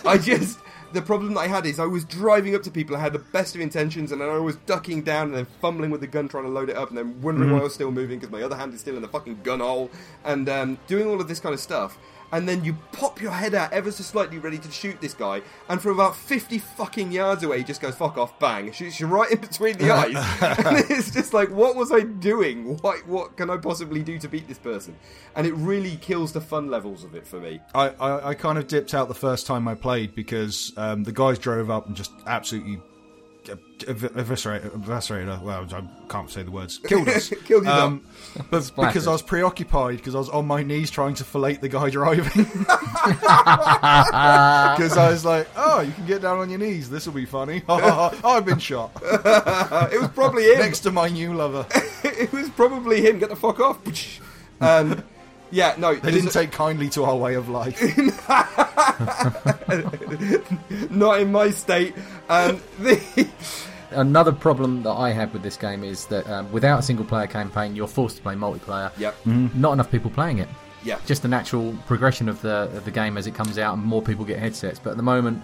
I 0.07 0.19
just. 0.19 0.59
The 0.93 1.03
problem 1.03 1.35
that 1.35 1.41
I 1.41 1.49
had 1.49 1.67
is 1.67 1.81
I 1.81 1.87
was 1.87 2.05
driving 2.05 2.55
up 2.55 2.63
to 2.63 2.71
people, 2.71 2.95
I 2.95 3.01
had 3.01 3.13
the 3.13 3.19
best 3.19 3.57
of 3.57 3.61
intentions, 3.61 4.13
and 4.13 4.21
then 4.21 4.29
I 4.29 4.39
was 4.39 4.55
ducking 4.59 5.03
down 5.03 5.27
and 5.27 5.35
then 5.35 5.47
fumbling 5.61 5.91
with 5.91 6.01
the 6.01 6.07
gun 6.07 6.29
trying 6.29 6.45
to 6.45 6.51
load 6.51 6.71
it 6.71 6.77
up, 6.77 6.91
and 6.91 6.97
then 6.97 7.21
wondering 7.21 7.49
Mm-hmm. 7.49 7.55
why 7.57 7.61
I 7.63 7.65
was 7.65 7.75
still 7.75 7.91
moving 7.91 8.21
because 8.21 8.31
my 8.31 8.43
other 8.45 8.55
hand 8.55 8.73
is 8.75 8.81
still 8.81 8.95
in 8.95 9.03
the 9.03 9.09
fucking 9.09 9.41
gun 9.43 9.59
hole, 9.59 9.91
and 10.25 10.49
um, 10.49 10.79
doing 10.87 11.09
all 11.09 11.21
of 11.21 11.27
this 11.27 11.41
kind 11.41 11.53
of 11.53 11.59
stuff. 11.59 11.99
And 12.35 12.49
then 12.49 12.65
you 12.65 12.77
pop 12.91 13.21
your 13.21 13.31
head 13.31 13.55
out 13.55 13.73
ever 13.73 13.93
so 13.93 14.03
slightly 14.03 14.39
ready 14.39 14.59
to 14.59 14.69
shoot 14.73 15.01
this 15.01 15.15
guy, 15.15 15.41
and 15.69 15.81
from 15.81 15.93
about 15.93 16.17
50 16.17 16.59
fucking 16.59 17.13
yards 17.13 17.45
away, 17.45 17.59
he 17.59 17.65
just 17.65 17.81
goes, 17.81 17.95
fuck 17.95 18.19
off, 18.19 18.41
bang, 18.41 18.73
shoots 18.73 18.99
you 18.99 19.07
right 19.07 19.31
in 19.31 19.39
between 19.39 19.79
the 19.79 19.91
eyes. 19.93 20.17
and 20.67 20.79
it's 20.91 21.13
just 21.13 21.33
like, 21.33 21.49
what 21.51 21.77
was 21.77 21.93
I 21.93 22.01
doing? 22.01 22.77
What, 22.79 23.07
what 23.07 23.37
can 23.37 23.51
I 23.51 23.57
possibly 23.57 24.03
do 24.03 24.19
to 24.19 24.27
beat 24.27 24.49
this 24.49 24.59
person? 24.59 24.97
And 25.37 25.47
it 25.47 25.55
really 25.55 25.95
kills 25.99 26.33
the 26.33 26.41
fun 26.41 26.69
levels 26.73 27.05
of 27.05 27.15
it 27.15 27.25
for 27.25 27.39
me. 27.39 27.61
I, 27.73 27.91
I, 27.91 28.29
I 28.31 28.35
kind 28.35 28.59
of 28.59 28.67
dipped 28.67 28.95
out 28.95 29.07
the 29.07 29.15
first 29.15 29.47
time 29.47 29.69
I 29.69 29.77
played 29.77 30.17
because 30.17 30.73
um, 30.77 31.05
the 31.05 31.13
guys 31.13 31.39
drove 31.39 31.71
up 31.71 31.87
and 31.87 31.95
just 31.95 32.11
absolutely 32.27 32.83
eviscerated, 33.87 34.73
eviscerated 34.73 35.43
well, 35.43 35.67
I 35.73 35.83
can't 36.09 36.31
say 36.31 36.43
the 36.43 36.51
words, 36.51 36.79
killed 36.87 37.09
us. 37.09 37.29
Killed 37.45 37.65
you 37.65 37.71
um, 37.71 38.05
but 38.51 38.63
Splattered. 38.63 38.93
because 38.93 39.07
I 39.07 39.13
was 39.13 39.23
preoccupied 39.23 39.99
because 39.99 40.15
I 40.15 40.19
was 40.19 40.29
on 40.29 40.47
my 40.47 40.63
knees 40.63 40.91
trying 40.91 41.15
to 41.15 41.25
fillet 41.25 41.55
the 41.55 41.69
guy 41.69 41.91
driving. 41.91 42.47
Because 44.75 44.97
I 44.97 45.11
was 45.11 45.25
like, 45.25 45.47
oh, 45.57 45.81
you 45.81 45.93
can 45.93 46.07
get 46.07 46.23
down 46.23 46.39
on 46.39 46.49
your 46.49 46.59
knees. 46.59 46.89
This 46.89 47.07
will 47.07 47.13
be 47.15 47.27
funny. 47.27 47.63
oh, 47.69 48.19
I've 48.25 48.45
been 48.45 48.59
shot 48.59 48.91
it 49.03 50.01
was 50.01 50.11
probably 50.15 50.45
him. 50.53 50.59
next 50.59 50.81
to 50.81 50.91
my 50.91 51.09
new 51.09 51.35
lover. 51.35 51.67
it 52.03 52.33
was 52.33 52.49
probably 52.51 53.03
him. 53.03 53.19
Get 53.19 53.29
the 53.29 53.37
fuck 53.37 53.61
off. 53.61 53.79
Um, 54.61 55.03
yeah, 55.55 55.75
no. 55.79 55.95
They 55.95 56.11
didn't 56.11 56.33
take 56.33 56.53
kindly 56.53 56.89
to 56.91 57.05
our 57.05 57.17
way 57.17 57.35
of 57.35 57.49
life. 57.49 57.81
Not 60.91 61.21
in 61.21 61.33
my 61.33 61.51
state. 61.51 61.95
Um, 62.29 62.61
the, 62.79 63.29
Another 63.91 64.33
problem 64.33 64.83
that 64.83 64.91
I 64.91 65.13
have 65.13 65.33
with 65.33 65.43
this 65.43 65.57
game 65.57 65.85
is 65.85 66.07
that 66.07 66.29
um, 66.29 66.51
without 66.51 66.81
a 66.81 66.83
single 66.83 67.05
player 67.05 67.29
campaign, 67.29 67.77
you're 67.77 67.87
forced 67.87 68.17
to 68.17 68.23
play 68.23 68.35
multiplayer. 68.35 68.91
yep. 68.99 69.15
Not 69.25 69.73
enough 69.73 69.91
people 69.91 70.11
playing 70.11 70.39
it. 70.39 70.49
Yeah. 70.83 70.99
just 71.07 71.23
the 71.23 71.29
natural 71.29 71.75
progression 71.87 72.29
of 72.29 72.43
the 72.43 72.69
of 72.77 72.85
the 72.85 72.91
game 72.91 73.17
as 73.17 73.27
it 73.27 73.35
comes 73.35 73.57
out 73.57 73.73
and 73.75 73.83
more 73.83 74.03
people 74.03 74.25
get 74.25 74.39
headsets. 74.39 74.79
But 74.79 74.91
at 74.91 74.97
the 74.99 75.03
moment, 75.03 75.43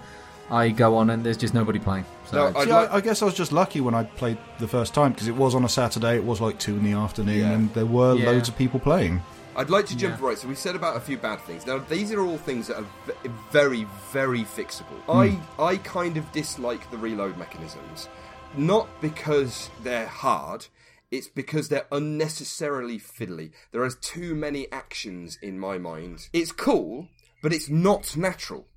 I 0.51 0.69
go 0.69 0.97
on 0.97 1.09
and 1.09 1.25
there's 1.25 1.37
just 1.37 1.55
nobody 1.55 1.79
playing. 1.79 2.05
So 2.25 2.37
No, 2.51 2.59
I'd 2.59 2.65
See, 2.65 2.71
like- 2.73 2.91
I, 2.91 2.95
I 2.97 3.01
guess 3.01 3.21
I 3.23 3.25
was 3.25 3.33
just 3.33 3.51
lucky 3.51 3.81
when 3.81 3.95
I 3.95 4.03
played 4.03 4.37
the 4.59 4.67
first 4.67 4.93
time 4.93 5.13
because 5.13 5.27
it 5.27 5.35
was 5.35 5.55
on 5.55 5.63
a 5.65 5.69
Saturday. 5.69 6.15
It 6.17 6.25
was 6.25 6.41
like 6.41 6.59
two 6.59 6.75
in 6.75 6.83
the 6.83 6.93
afternoon, 6.93 7.39
Yeah. 7.39 7.51
and 7.53 7.73
there 7.73 7.87
were 7.87 8.15
Yeah. 8.15 8.27
loads 8.27 8.49
of 8.49 8.57
people 8.57 8.79
playing. 8.79 9.21
I'd 9.55 9.69
like 9.69 9.85
to 9.87 9.97
jump 9.97 10.19
Yeah. 10.19 10.25
right. 10.27 10.37
So 10.37 10.47
we 10.47 10.55
said 10.55 10.75
about 10.75 10.95
a 10.97 10.99
few 10.99 11.17
bad 11.17 11.41
things. 11.41 11.65
Now 11.65 11.77
these 11.79 12.11
are 12.11 12.21
all 12.21 12.37
things 12.37 12.67
that 12.67 12.77
are 12.77 12.85
v- 13.05 13.29
very, 13.51 13.85
very 14.11 14.43
fixable. 14.43 14.99
Hmm. 15.07 15.11
I 15.59 15.63
I 15.71 15.77
kind 15.77 16.17
of 16.17 16.31
dislike 16.31 16.89
the 16.91 16.97
reload 16.97 17.37
mechanisms, 17.37 18.07
not 18.55 18.87
because 19.01 19.69
they're 19.83 20.07
hard. 20.07 20.67
It's 21.11 21.27
because 21.27 21.67
they're 21.67 21.87
unnecessarily 21.91 22.97
fiddly. 22.97 23.51
There 23.73 23.83
are 23.83 23.89
too 23.89 24.33
many 24.33 24.71
actions 24.71 25.37
in 25.41 25.59
my 25.59 25.77
mind. 25.77 26.29
It's 26.31 26.53
cool, 26.53 27.09
but 27.43 27.51
it's 27.51 27.67
not 27.67 28.15
natural. 28.15 28.67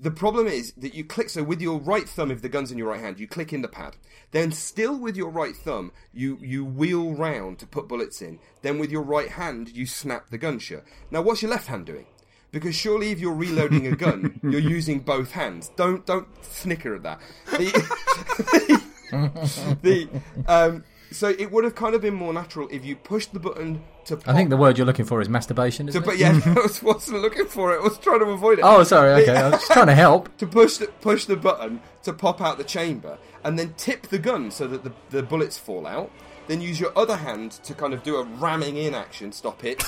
The 0.00 0.10
problem 0.12 0.46
is 0.46 0.72
that 0.76 0.94
you 0.94 1.04
click 1.04 1.28
so 1.28 1.42
with 1.42 1.60
your 1.60 1.80
right 1.80 2.08
thumb, 2.08 2.30
if 2.30 2.40
the 2.40 2.48
gun's 2.48 2.70
in 2.70 2.78
your 2.78 2.88
right 2.88 3.00
hand, 3.00 3.18
you 3.18 3.26
click 3.26 3.52
in 3.52 3.62
the 3.62 3.68
pad. 3.68 3.96
Then 4.30 4.52
still 4.52 4.96
with 4.96 5.16
your 5.16 5.30
right 5.30 5.56
thumb, 5.56 5.90
you 6.12 6.38
you 6.40 6.64
wheel 6.64 7.14
round 7.14 7.58
to 7.58 7.66
put 7.66 7.88
bullets 7.88 8.22
in. 8.22 8.38
Then 8.62 8.78
with 8.78 8.92
your 8.92 9.02
right 9.02 9.28
hand, 9.28 9.70
you 9.70 9.86
snap 9.86 10.30
the 10.30 10.38
gun 10.38 10.60
shut. 10.60 10.84
Now, 11.10 11.22
what's 11.22 11.42
your 11.42 11.50
left 11.50 11.66
hand 11.66 11.86
doing? 11.86 12.06
Because 12.52 12.76
surely, 12.76 13.10
if 13.10 13.18
you're 13.18 13.34
reloading 13.34 13.88
a 13.88 13.96
gun, 13.96 14.38
you're 14.42 14.60
using 14.60 15.00
both 15.00 15.32
hands. 15.32 15.70
Don't 15.74 16.06
don't 16.06 16.28
snicker 16.44 16.94
at 16.94 17.02
that. 17.02 17.20
The, 17.50 18.82
the 19.82 20.08
um, 20.46 20.84
so 21.10 21.28
it 21.28 21.50
would 21.50 21.64
have 21.64 21.74
kind 21.74 21.94
of 21.94 22.02
been 22.02 22.14
more 22.14 22.32
natural 22.32 22.68
if 22.70 22.84
you 22.84 22.96
pushed 22.96 23.32
the 23.32 23.40
button 23.40 23.82
to. 24.06 24.16
Pop, 24.16 24.28
I 24.28 24.34
think 24.34 24.50
the 24.50 24.56
word 24.56 24.76
you're 24.76 24.86
looking 24.86 25.04
for 25.04 25.20
is 25.20 25.28
masturbation. 25.28 25.88
Isn't 25.88 26.04
but 26.04 26.14
it? 26.14 26.20
yeah, 26.20 26.40
I 26.46 26.54
was, 26.54 26.82
wasn't 26.82 27.22
looking 27.22 27.46
for 27.46 27.74
it. 27.74 27.80
I 27.80 27.82
was 27.82 27.98
trying 27.98 28.20
to 28.20 28.26
avoid 28.26 28.58
it. 28.58 28.64
Oh, 28.64 28.82
sorry. 28.84 29.22
Okay, 29.22 29.34
I 29.34 29.50
was 29.50 29.60
just 29.60 29.72
trying 29.72 29.86
to 29.86 29.94
help. 29.94 30.36
to 30.38 30.46
push 30.46 30.76
the, 30.78 30.86
push 30.86 31.24
the 31.24 31.36
button 31.36 31.80
to 32.02 32.12
pop 32.12 32.40
out 32.40 32.58
the 32.58 32.64
chamber, 32.64 33.18
and 33.44 33.58
then 33.58 33.74
tip 33.76 34.08
the 34.08 34.18
gun 34.18 34.50
so 34.50 34.66
that 34.66 34.84
the, 34.84 34.92
the 35.10 35.22
bullets 35.22 35.58
fall 35.58 35.86
out. 35.86 36.10
Then 36.46 36.60
use 36.62 36.80
your 36.80 36.96
other 36.96 37.16
hand 37.16 37.52
to 37.64 37.74
kind 37.74 37.92
of 37.92 38.02
do 38.02 38.16
a 38.16 38.24
ramming 38.24 38.76
in 38.78 38.94
action. 38.94 39.32
Stop 39.32 39.64
it! 39.64 39.84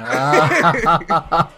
oh 0.00 1.50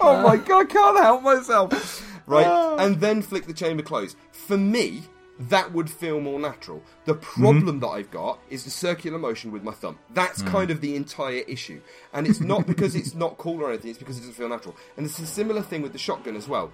my 0.00 0.36
god, 0.36 0.62
I 0.62 0.64
can't 0.68 0.98
help 0.98 1.22
myself. 1.22 2.10
Right, 2.26 2.46
ah. 2.46 2.76
and 2.78 3.00
then 3.00 3.22
flick 3.22 3.46
the 3.46 3.52
chamber 3.52 3.82
closed. 3.82 4.16
For 4.32 4.56
me, 4.56 5.02
that 5.38 5.72
would 5.72 5.90
feel 5.90 6.20
more 6.20 6.38
natural. 6.38 6.82
The 7.06 7.14
problem 7.14 7.80
that 7.80 7.88
I've 7.88 8.10
got 8.10 8.38
is 8.50 8.64
the 8.64 8.70
circular 8.70 9.18
motion 9.18 9.50
with 9.50 9.64
my 9.64 9.72
thumb. 9.72 9.98
That's 10.10 10.42
hmm. 10.42 10.48
kind 10.48 10.70
of 10.70 10.80
the 10.80 10.94
entire 10.94 11.42
issue. 11.48 11.80
And 12.12 12.26
it's 12.26 12.40
not 12.40 12.66
because 12.66 12.94
it's 12.94 13.14
not 13.14 13.36
cool 13.38 13.62
or 13.62 13.70
anything, 13.70 13.90
it's 13.90 13.98
because 13.98 14.16
it 14.18 14.20
doesn't 14.20 14.34
feel 14.34 14.48
natural. 14.48 14.76
And 14.96 15.06
it's 15.06 15.18
a 15.18 15.26
similar 15.26 15.62
thing 15.62 15.82
with 15.82 15.92
the 15.92 15.98
shotgun 15.98 16.36
as 16.36 16.48
well. 16.48 16.70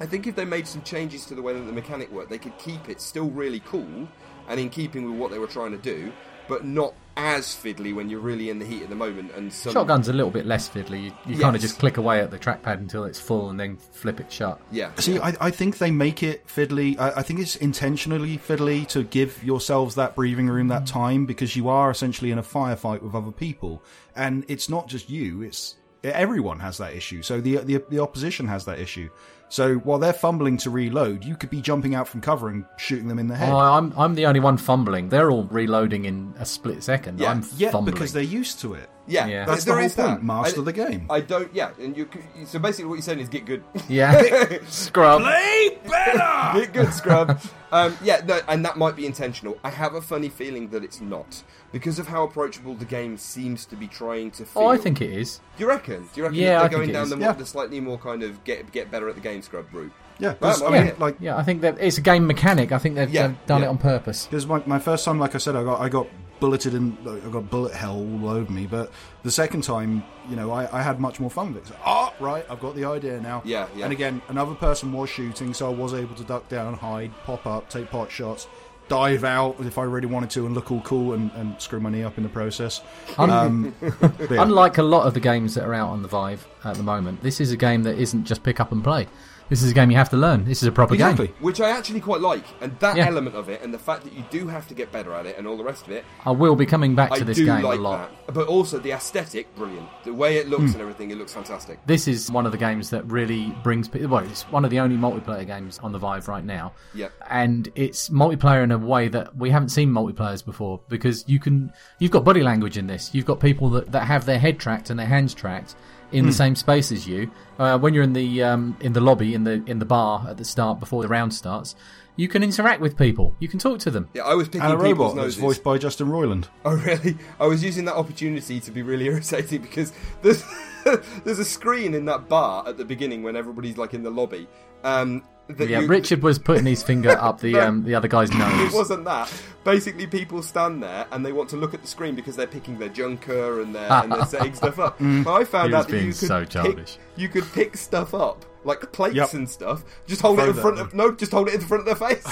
I 0.00 0.06
think 0.06 0.26
if 0.26 0.34
they 0.34 0.44
made 0.44 0.66
some 0.66 0.82
changes 0.82 1.24
to 1.26 1.34
the 1.34 1.42
way 1.42 1.52
that 1.54 1.60
the 1.60 1.72
mechanic 1.72 2.10
worked, 2.10 2.28
they 2.30 2.38
could 2.38 2.58
keep 2.58 2.88
it 2.88 3.00
still 3.00 3.30
really 3.30 3.60
cool 3.60 4.08
and 4.48 4.60
in 4.60 4.68
keeping 4.68 5.08
with 5.08 5.18
what 5.18 5.30
they 5.30 5.38
were 5.38 5.46
trying 5.46 5.70
to 5.70 5.78
do, 5.78 6.12
but 6.48 6.64
not 6.64 6.94
as 7.16 7.46
fiddly 7.46 7.94
when 7.94 8.08
you're 8.10 8.20
really 8.20 8.50
in 8.50 8.58
the 8.58 8.64
heat 8.64 8.82
at 8.82 8.88
the 8.88 8.94
moment 8.94 9.30
and 9.36 9.52
some 9.52 9.72
Shotgun's 9.72 10.08
a 10.08 10.12
little 10.12 10.30
bit 10.30 10.46
less 10.46 10.68
fiddly. 10.68 11.04
You, 11.04 11.12
you 11.26 11.38
kind 11.38 11.54
of 11.54 11.62
just 11.62 11.78
click 11.78 11.96
away 11.96 12.20
at 12.20 12.30
the 12.30 12.38
trackpad 12.38 12.78
until 12.78 13.04
it's 13.04 13.20
full 13.20 13.50
and 13.50 13.58
then 13.58 13.76
flip 13.76 14.20
it 14.20 14.32
shut. 14.32 14.60
Yeah. 14.72 14.92
See, 14.96 15.18
I, 15.18 15.34
I 15.40 15.50
think 15.50 15.78
they 15.78 15.90
make 15.90 16.22
it 16.22 16.46
fiddly. 16.46 16.98
I, 16.98 17.10
I 17.18 17.22
think 17.22 17.40
it's 17.40 17.56
intentionally 17.56 18.38
fiddly 18.38 18.86
to 18.88 19.04
give 19.04 19.42
yourselves 19.44 19.94
that 19.94 20.14
breathing 20.14 20.48
room, 20.48 20.68
that 20.68 20.86
time, 20.86 21.26
because 21.26 21.54
you 21.54 21.68
are 21.68 21.90
essentially 21.90 22.30
in 22.30 22.38
a 22.38 22.42
firefight 22.42 23.02
with 23.02 23.14
other 23.14 23.32
people, 23.32 23.82
and 24.16 24.44
it's 24.48 24.68
not 24.68 24.88
just 24.88 25.08
you; 25.08 25.42
it's 25.42 25.76
everyone 26.02 26.60
has 26.60 26.78
that 26.78 26.94
issue. 26.94 27.22
So 27.22 27.40
the 27.40 27.58
the, 27.58 27.84
the 27.88 28.00
opposition 28.00 28.46
has 28.48 28.64
that 28.64 28.78
issue. 28.78 29.10
So 29.48 29.76
while 29.76 29.98
they're 29.98 30.12
fumbling 30.12 30.56
to 30.58 30.70
reload, 30.70 31.24
you 31.24 31.36
could 31.36 31.50
be 31.50 31.60
jumping 31.60 31.94
out 31.94 32.08
from 32.08 32.20
cover 32.20 32.48
and 32.48 32.64
shooting 32.76 33.08
them 33.08 33.18
in 33.18 33.28
the 33.28 33.36
head. 33.36 33.52
Oh, 33.52 33.56
I'm 33.56 33.92
I'm 33.96 34.14
the 34.14 34.26
only 34.26 34.40
one 34.40 34.56
fumbling. 34.56 35.08
They're 35.08 35.30
all 35.30 35.44
reloading 35.44 36.06
in 36.06 36.34
a 36.38 36.44
split 36.44 36.82
second. 36.82 37.20
Yeah. 37.20 37.30
I'm 37.30 37.44
yeah, 37.56 37.70
fumbling. 37.70 37.94
because 37.94 38.12
they're 38.12 38.22
used 38.22 38.60
to 38.60 38.74
it. 38.74 38.90
Yeah, 39.06 39.26
Yeah. 39.26 39.44
That's 39.44 39.64
there 39.64 39.74
the 39.74 39.80
whole 39.80 39.86
is 39.86 39.94
that. 39.96 40.08
point. 40.08 40.22
Master 40.24 40.60
I- 40.60 40.64
the 40.64 40.72
game. 40.72 41.06
I 41.10 41.20
don't. 41.20 41.54
Yeah, 41.54 41.70
and 41.80 41.96
you. 41.96 42.08
c- 42.12 42.44
So 42.46 42.58
basically, 42.58 42.86
what 42.86 42.94
you're 42.94 43.02
saying 43.02 43.20
is 43.20 43.28
get 43.28 43.44
good. 43.44 43.62
yeah, 43.88 44.58
scrub. 44.68 45.20
Play 45.22 45.78
better. 45.86 46.58
get 46.60 46.72
good, 46.72 46.92
scrub. 46.92 47.40
Um, 47.72 47.96
yeah, 48.02 48.20
no, 48.26 48.40
and 48.48 48.64
that 48.64 48.76
might 48.78 48.96
be 48.96 49.04
intentional. 49.04 49.58
I 49.64 49.70
have 49.70 49.94
a 49.94 50.00
funny 50.00 50.28
feeling 50.28 50.68
that 50.70 50.84
it's 50.84 51.00
not 51.00 51.42
because 51.72 51.98
of 51.98 52.06
how 52.08 52.22
approachable 52.24 52.74
the 52.74 52.84
game 52.84 53.16
seems 53.18 53.66
to 53.66 53.76
be 53.76 53.88
trying 53.88 54.30
to 54.32 54.44
feel. 54.44 54.62
Oh, 54.62 54.66
I 54.68 54.76
think 54.78 55.00
it 55.02 55.10
is. 55.10 55.40
Do 55.56 55.64
you 55.64 55.68
reckon? 55.68 56.02
Do 56.02 56.08
you 56.14 56.22
reckon 56.22 56.38
Yeah, 56.38 56.46
they're 56.50 56.58
I 56.58 56.62
think 56.62 56.72
going 56.72 56.90
it 56.90 56.92
down 56.92 57.02
is. 57.04 57.10
the, 57.10 57.18
Yeah. 57.18 57.32
the 57.32 57.46
slightly 57.46 57.80
more 57.80 57.98
kind 57.98 58.22
of 58.22 58.42
get 58.44 58.70
get 58.72 58.90
better 58.90 59.08
at 59.08 59.16
the 59.16 59.20
game 59.20 59.42
scrub 59.42 59.66
route? 59.72 59.92
yeah, 60.18 60.34
'cause, 60.34 60.60
Well, 60.62 60.72
I 60.72 60.78
mean, 60.78 60.86
yeah. 60.86 60.92
like 60.98 61.16
Yeah, 61.20 61.36
I 61.36 61.42
think 61.42 61.60
that 61.62 61.76
it's 61.80 61.98
a 61.98 62.00
game 62.00 62.26
mechanic. 62.26 62.70
I 62.72 62.78
think 62.78 62.94
they've, 62.94 63.10
Yeah, 63.10 63.26
they've 63.28 63.46
done 63.46 63.60
yeah. 63.62 63.66
it 63.66 63.70
on 63.70 63.78
purpose. 63.78 64.26
Because 64.26 64.46
my, 64.46 64.62
my 64.64 64.78
first 64.78 65.04
time, 65.04 65.18
like 65.18 65.34
I 65.34 65.38
said, 65.38 65.56
I 65.56 65.64
got 65.64 65.80
I 65.80 65.88
got 65.88 66.06
bulleted 66.40 66.74
in, 66.74 66.96
I 67.06 67.30
got 67.30 67.50
bullet 67.50 67.72
hell 67.72 67.96
all 67.96 68.28
over 68.28 68.50
me. 68.50 68.66
But 68.66 68.90
the 69.22 69.30
second 69.30 69.62
time, 69.62 70.04
you 70.28 70.36
know, 70.36 70.50
I, 70.50 70.78
I 70.78 70.82
had 70.82 71.00
much 71.00 71.20
more 71.20 71.30
fun 71.30 71.54
with 71.54 71.64
it. 71.64 71.68
So, 71.68 71.76
oh, 71.86 72.12
right, 72.20 72.44
I've 72.50 72.60
got 72.60 72.74
the 72.74 72.84
idea 72.84 73.20
now. 73.20 73.42
Yeah, 73.44 73.66
yeah. 73.76 73.84
And 73.84 73.92
again, 73.92 74.22
another 74.28 74.54
person 74.54 74.92
was 74.92 75.10
shooting, 75.10 75.54
so 75.54 75.70
I 75.70 75.74
was 75.74 75.94
able 75.94 76.14
to 76.16 76.24
duck 76.24 76.48
down, 76.48 76.74
hide, 76.74 77.12
pop 77.24 77.46
up, 77.46 77.68
take 77.68 77.90
pot 77.90 78.10
shots, 78.10 78.46
dive 78.88 79.24
out 79.24 79.56
if 79.60 79.78
I 79.78 79.84
really 79.84 80.06
wanted 80.06 80.30
to, 80.30 80.46
and 80.46 80.54
look 80.54 80.70
all 80.70 80.80
cool 80.82 81.14
and, 81.14 81.30
and 81.32 81.60
screw 81.60 81.80
my 81.80 81.90
knee 81.90 82.02
up 82.02 82.18
in 82.18 82.22
the 82.22 82.30
process. 82.30 82.82
Um, 83.18 83.74
but 83.80 84.30
yeah. 84.30 84.42
Unlike 84.42 84.78
a 84.78 84.82
lot 84.82 85.06
of 85.06 85.14
the 85.14 85.20
games 85.20 85.54
that 85.54 85.64
are 85.64 85.74
out 85.74 85.90
on 85.90 86.02
the 86.02 86.08
Vive 86.08 86.46
at 86.64 86.76
the 86.76 86.82
moment, 86.82 87.22
this 87.22 87.40
is 87.40 87.52
a 87.52 87.56
game 87.56 87.82
that 87.84 87.98
isn't 87.98 88.24
just 88.24 88.42
pick 88.42 88.60
up 88.60 88.72
and 88.72 88.82
play. 88.82 89.06
This 89.48 89.62
is 89.62 89.70
a 89.70 89.74
game 89.74 89.90
you 89.90 89.96
have 89.96 90.08
to 90.10 90.16
learn. 90.16 90.44
This 90.44 90.62
is 90.62 90.68
a 90.68 90.72
proper 90.72 90.94
exactly. 90.94 91.26
game. 91.28 91.36
Which 91.40 91.60
I 91.60 91.70
actually 91.70 92.00
quite 92.00 92.20
like, 92.20 92.44
and 92.60 92.76
that 92.80 92.96
Yeah. 92.96 93.06
element 93.06 93.36
of 93.36 93.48
it, 93.48 93.62
and 93.62 93.72
the 93.74 93.78
fact 93.78 94.04
that 94.04 94.12
you 94.14 94.24
do 94.30 94.48
have 94.48 94.66
to 94.68 94.74
get 94.74 94.90
better 94.90 95.12
at 95.12 95.26
it, 95.26 95.36
and 95.36 95.46
all 95.46 95.56
the 95.56 95.64
rest 95.64 95.86
of 95.86 95.92
it, 95.92 96.04
I 96.24 96.30
will 96.30 96.56
be 96.56 96.64
coming 96.66 96.94
back 96.94 97.12
I 97.12 97.18
to 97.18 97.24
this 97.24 97.36
do 97.36 97.44
game 97.46 97.62
like 97.62 97.78
a 97.78 97.82
lot. 97.82 98.10
that. 98.26 98.34
But 98.34 98.48
also 98.48 98.78
the 98.78 98.92
aesthetic, 98.92 99.54
brilliant. 99.54 99.86
The 100.04 100.14
way 100.14 100.38
it 100.38 100.48
looks 100.48 100.62
Hmm. 100.72 100.72
and 100.72 100.80
everything, 100.80 101.10
it 101.10 101.18
looks 101.18 101.32
fantastic. 101.34 101.78
This 101.86 102.08
is 102.08 102.30
one 102.30 102.46
of 102.46 102.52
the 102.52 102.58
games 102.58 102.90
that 102.90 103.04
really 103.04 103.54
brings 103.62 103.86
people. 103.88 104.08
Well, 104.08 104.24
it's 104.24 104.42
one 104.50 104.64
of 104.64 104.70
the 104.70 104.80
only 104.80 104.96
multiplayer 104.96 105.46
games 105.46 105.78
on 105.82 105.92
the 105.92 105.98
Vive 105.98 106.26
right 106.26 106.44
now. 106.44 106.72
Yep. 106.94 107.12
And 107.28 107.68
it's 107.74 108.08
multiplayer 108.08 108.62
in 108.64 108.72
a 108.72 108.78
way 108.78 109.08
that 109.08 109.36
we 109.36 109.50
haven't 109.50 109.68
seen 109.70 109.90
multiplayers 109.90 110.44
before 110.44 110.80
because 110.88 111.24
you 111.28 111.38
can. 111.38 111.72
You've 111.98 112.10
got 112.12 112.24
body 112.24 112.42
language 112.42 112.78
in 112.78 112.86
this. 112.86 113.10
You've 113.14 113.26
got 113.26 113.40
people 113.40 113.68
that, 113.70 113.92
that 113.92 114.04
have 114.06 114.24
their 114.24 114.38
head 114.38 114.58
tracked 114.58 114.88
and 114.90 114.98
their 114.98 115.06
hands 115.06 115.34
tracked 115.34 115.74
in 116.14 116.26
the 116.26 116.32
same 116.32 116.54
space 116.56 116.90
as 116.92 117.06
you. 117.06 117.30
Uh, 117.58 117.78
when 117.78 117.92
you're 117.94 118.02
in 118.04 118.12
the 118.12 118.42
um, 118.42 118.76
in 118.80 118.92
the 118.92 119.00
lobby 119.00 119.34
in 119.34 119.44
the 119.44 119.62
in 119.66 119.78
the 119.78 119.84
bar 119.84 120.26
at 120.28 120.36
the 120.36 120.44
start 120.44 120.80
before 120.80 121.02
the 121.02 121.08
round 121.08 121.34
starts, 121.34 121.74
you 122.16 122.28
can 122.28 122.42
interact 122.42 122.80
with 122.80 122.96
people. 122.96 123.34
You 123.40 123.48
can 123.48 123.58
talk 123.58 123.78
to 123.80 123.90
them. 123.90 124.08
Yeah, 124.14 124.22
I 124.22 124.34
was 124.34 124.48
picking 124.48 124.62
And 124.62 124.72
a 124.72 124.76
robot 124.76 125.14
that's 125.14 125.26
noses. 125.26 125.40
voiced 125.40 125.62
by 125.64 125.78
Justin 125.78 126.08
Roiland. 126.08 126.46
Oh 126.64 126.74
really? 126.76 127.16
I 127.38 127.46
was 127.46 127.62
using 127.62 127.84
that 127.86 127.94
opportunity 127.96 128.60
to 128.60 128.70
be 128.70 128.82
really 128.82 129.06
irritating 129.12 129.62
because 129.62 129.92
there's 130.22 130.42
there's 131.24 131.38
a 131.38 131.44
screen 131.44 131.94
in 131.94 132.04
that 132.06 132.28
bar 132.28 132.66
at 132.68 132.76
the 132.78 132.84
beginning 132.84 133.22
when 133.22 133.36
everybody's 133.36 133.76
like 133.76 133.94
in 133.94 134.02
the 134.02 134.10
lobby. 134.10 134.46
Um, 134.82 135.22
that 135.33 135.33
Yeah, 135.58 135.80
you- 135.80 135.86
Richard 135.86 136.22
was 136.22 136.38
putting 136.38 136.64
his 136.66 136.82
finger 136.82 137.10
up 137.20 137.40
the 137.40 137.52
No. 137.52 137.66
um, 137.68 137.84
the 137.84 137.94
other 137.94 138.08
guy's 138.08 138.30
nose. 138.34 138.72
It 138.72 138.76
wasn't 138.76 139.04
that. 139.04 139.32
Basically, 139.64 140.06
people 140.06 140.42
stand 140.42 140.82
there 140.82 141.06
and 141.10 141.24
they 141.24 141.32
want 141.32 141.48
to 141.50 141.56
look 141.56 141.74
at 141.74 141.80
the 141.82 141.88
screen 141.88 142.14
because 142.14 142.36
they're 142.36 142.46
picking 142.46 142.78
their 142.78 142.88
junker 142.90 143.60
and 143.60 143.74
they're, 143.74 143.90
and 143.90 144.12
they're 144.12 144.24
setting 144.26 144.54
stuff 144.54 144.78
up. 144.78 144.96
But 144.98 145.32
I 145.32 145.44
found 145.44 145.70
He 145.70 145.74
out 145.74 145.86
that 145.86 145.92
being 145.92 146.06
you 146.06 146.12
could 146.12 146.28
so 146.28 146.40
pick, 146.40 146.48
childish. 146.50 146.98
you 147.16 147.28
could 147.28 147.50
pick 147.52 147.76
stuff 147.76 148.12
up 148.14 148.44
like 148.66 148.90
plates 148.92 149.16
Yep. 149.16 149.34
and 149.34 149.48
stuff. 149.50 149.84
Just 150.06 150.22
hold 150.22 150.36
Throw 150.38 150.46
it 150.46 150.50
in 150.50 150.54
front 150.56 150.78
at 150.78 150.86
of 150.86 150.94
no, 150.94 151.12
just 151.12 151.32
hold 151.32 151.48
it 151.48 151.54
in 151.54 151.60
front 151.60 151.86
of 151.86 151.98
their 151.98 152.08
face 152.08 152.24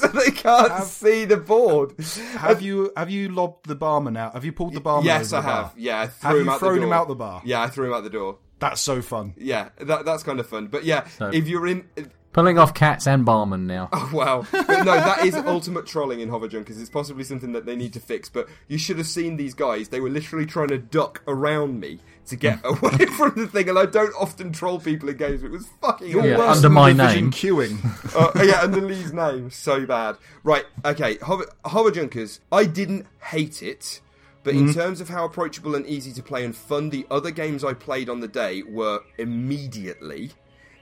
so 0.00 0.08
they 0.08 0.30
can't 0.32 0.82
see 0.84 1.24
the 1.24 1.36
board. 1.36 1.94
Have 2.36 2.60
you 2.62 2.92
have 2.96 3.10
you 3.10 3.28
lobbed 3.28 3.66
the 3.68 3.76
barman 3.76 4.16
out? 4.16 4.34
Have 4.34 4.44
you 4.44 4.52
pulled 4.52 4.74
the 4.74 4.80
barman? 4.80 5.06
Yes, 5.06 5.32
over 5.32 5.36
I 5.36 5.40
the 5.42 5.46
bar? 5.54 5.62
have. 5.64 5.74
Yeah, 5.78 6.00
I 6.00 6.06
threw 6.08 6.28
Have 6.30 6.38
him 6.40 6.44
you 6.46 6.50
out 6.52 6.58
thrown 6.60 6.72
the 6.74 6.78
door. 6.80 6.86
him 6.88 6.92
out 6.92 7.08
the 7.08 7.14
bar? 7.14 7.42
Yeah, 7.44 7.62
I 7.62 7.66
threw 7.68 7.86
him 7.86 7.92
out 7.94 8.02
the 8.04 8.10
door. 8.10 8.38
That's 8.58 8.80
so 8.80 9.00
fun. 9.02 9.34
Yeah, 9.36 9.68
that, 9.80 10.04
that's 10.04 10.22
kind 10.22 10.40
of 10.40 10.46
fun. 10.48 10.66
But 10.66 10.84
yeah, 10.84 11.06
So- 11.08 11.28
if 11.30 11.46
you're 11.48 11.66
in. 11.66 11.84
Pulling 12.30 12.58
off 12.58 12.74
cats 12.74 13.06
and 13.08 13.24
barman 13.24 13.66
now. 13.66 13.88
Oh, 13.90 14.10
wow. 14.12 14.46
But 14.52 14.68
no, 14.68 14.84
that 14.84 15.24
is 15.24 15.34
ultimate 15.34 15.86
trolling 15.86 16.20
in 16.20 16.28
Hover 16.28 16.46
Junkers. 16.46 16.78
It's 16.78 16.90
possibly 16.90 17.24
something 17.24 17.52
that 17.52 17.64
they 17.64 17.74
need 17.74 17.94
to 17.94 18.00
fix. 18.00 18.28
But 18.28 18.48
you 18.68 18.76
should 18.76 18.98
have 18.98 19.06
seen 19.06 19.38
these 19.38 19.54
guys. 19.54 19.88
They 19.88 19.98
were 19.98 20.10
literally 20.10 20.44
trying 20.44 20.68
to 20.68 20.78
duck 20.78 21.22
around 21.26 21.80
me 21.80 22.00
to 22.26 22.36
get 22.36 22.60
away 22.64 23.06
from 23.16 23.32
the 23.34 23.48
thing. 23.48 23.70
And 23.70 23.78
I 23.78 23.86
don't 23.86 24.12
often 24.20 24.52
troll 24.52 24.78
people 24.78 25.08
in 25.08 25.16
games. 25.16 25.42
It 25.42 25.50
was 25.50 25.66
fucking 25.80 26.10
Yeah, 26.10 26.34
awful. 26.34 26.42
under 26.42 26.68
my 26.68 26.92
Division 26.92 27.24
name. 27.24 27.30
queuing. 27.32 28.14
uh, 28.38 28.44
yeah, 28.44 28.60
under 28.60 28.82
Lee's 28.82 29.12
name. 29.12 29.50
So 29.50 29.86
bad. 29.86 30.16
Right, 30.44 30.66
okay. 30.84 31.16
Hover, 31.22 31.46
Hover 31.64 31.90
Junkers. 31.90 32.40
I 32.52 32.66
didn't 32.66 33.06
hate 33.22 33.62
it. 33.62 34.00
But 34.48 34.54
in 34.54 34.68
mm-hmm. 34.68 34.80
terms 34.80 35.02
of 35.02 35.10
how 35.10 35.26
approachable 35.26 35.74
and 35.74 35.86
easy 35.86 36.10
to 36.10 36.22
play 36.22 36.42
and 36.42 36.56
fun 36.56 36.88
the 36.88 37.06
other 37.10 37.30
games 37.30 37.62
I 37.62 37.74
played 37.74 38.08
on 38.08 38.20
the 38.20 38.28
day 38.28 38.62
were 38.62 39.02
immediately, 39.18 40.30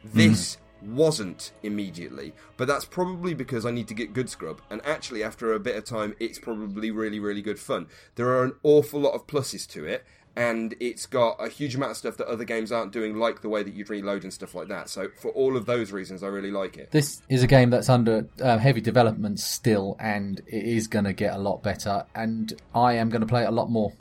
this 0.04 0.54
mm-hmm. 0.54 0.94
wasn't 0.94 1.50
immediately. 1.64 2.32
But 2.56 2.68
that's 2.68 2.84
probably 2.84 3.34
because 3.34 3.66
I 3.66 3.72
need 3.72 3.88
to 3.88 3.94
get 3.94 4.12
good 4.12 4.30
scrub. 4.30 4.62
And 4.70 4.80
actually, 4.86 5.24
after 5.24 5.52
a 5.52 5.58
bit 5.58 5.74
of 5.74 5.84
time, 5.84 6.14
it's 6.20 6.38
probably 6.38 6.92
really, 6.92 7.18
really 7.18 7.42
good 7.42 7.58
fun. 7.58 7.88
There 8.14 8.28
are 8.28 8.44
an 8.44 8.52
awful 8.62 9.00
lot 9.00 9.14
of 9.14 9.26
pluses 9.26 9.66
to 9.70 9.84
it. 9.84 10.06
And 10.36 10.74
it's 10.80 11.06
got 11.06 11.36
a 11.40 11.48
huge 11.48 11.74
amount 11.74 11.92
of 11.92 11.96
stuff 11.96 12.18
that 12.18 12.26
other 12.28 12.44
games 12.44 12.70
aren't 12.70 12.92
doing, 12.92 13.16
like 13.16 13.40
the 13.40 13.48
way 13.48 13.62
that 13.62 13.72
you'd 13.72 13.88
reload 13.88 14.22
and 14.22 14.32
stuff 14.32 14.54
like 14.54 14.68
that. 14.68 14.90
So 14.90 15.08
for 15.16 15.30
all 15.30 15.56
of 15.56 15.64
those 15.64 15.92
reasons, 15.92 16.22
I 16.22 16.26
really 16.26 16.50
like 16.50 16.76
it. 16.76 16.90
This 16.90 17.22
is 17.30 17.42
a 17.42 17.46
game 17.46 17.70
that's 17.70 17.88
under 17.88 18.28
uh, 18.42 18.58
heavy 18.58 18.82
development 18.82 19.40
still, 19.40 19.96
and 19.98 20.40
it 20.46 20.64
is 20.64 20.86
going 20.88 21.06
to 21.06 21.14
get 21.14 21.34
a 21.34 21.38
lot 21.38 21.62
better. 21.62 22.04
And 22.14 22.52
I 22.74 22.94
am 22.94 23.08
going 23.08 23.22
to 23.22 23.26
play 23.26 23.44
it 23.44 23.48
a 23.48 23.52
lot 23.52 23.70
more. 23.70 23.94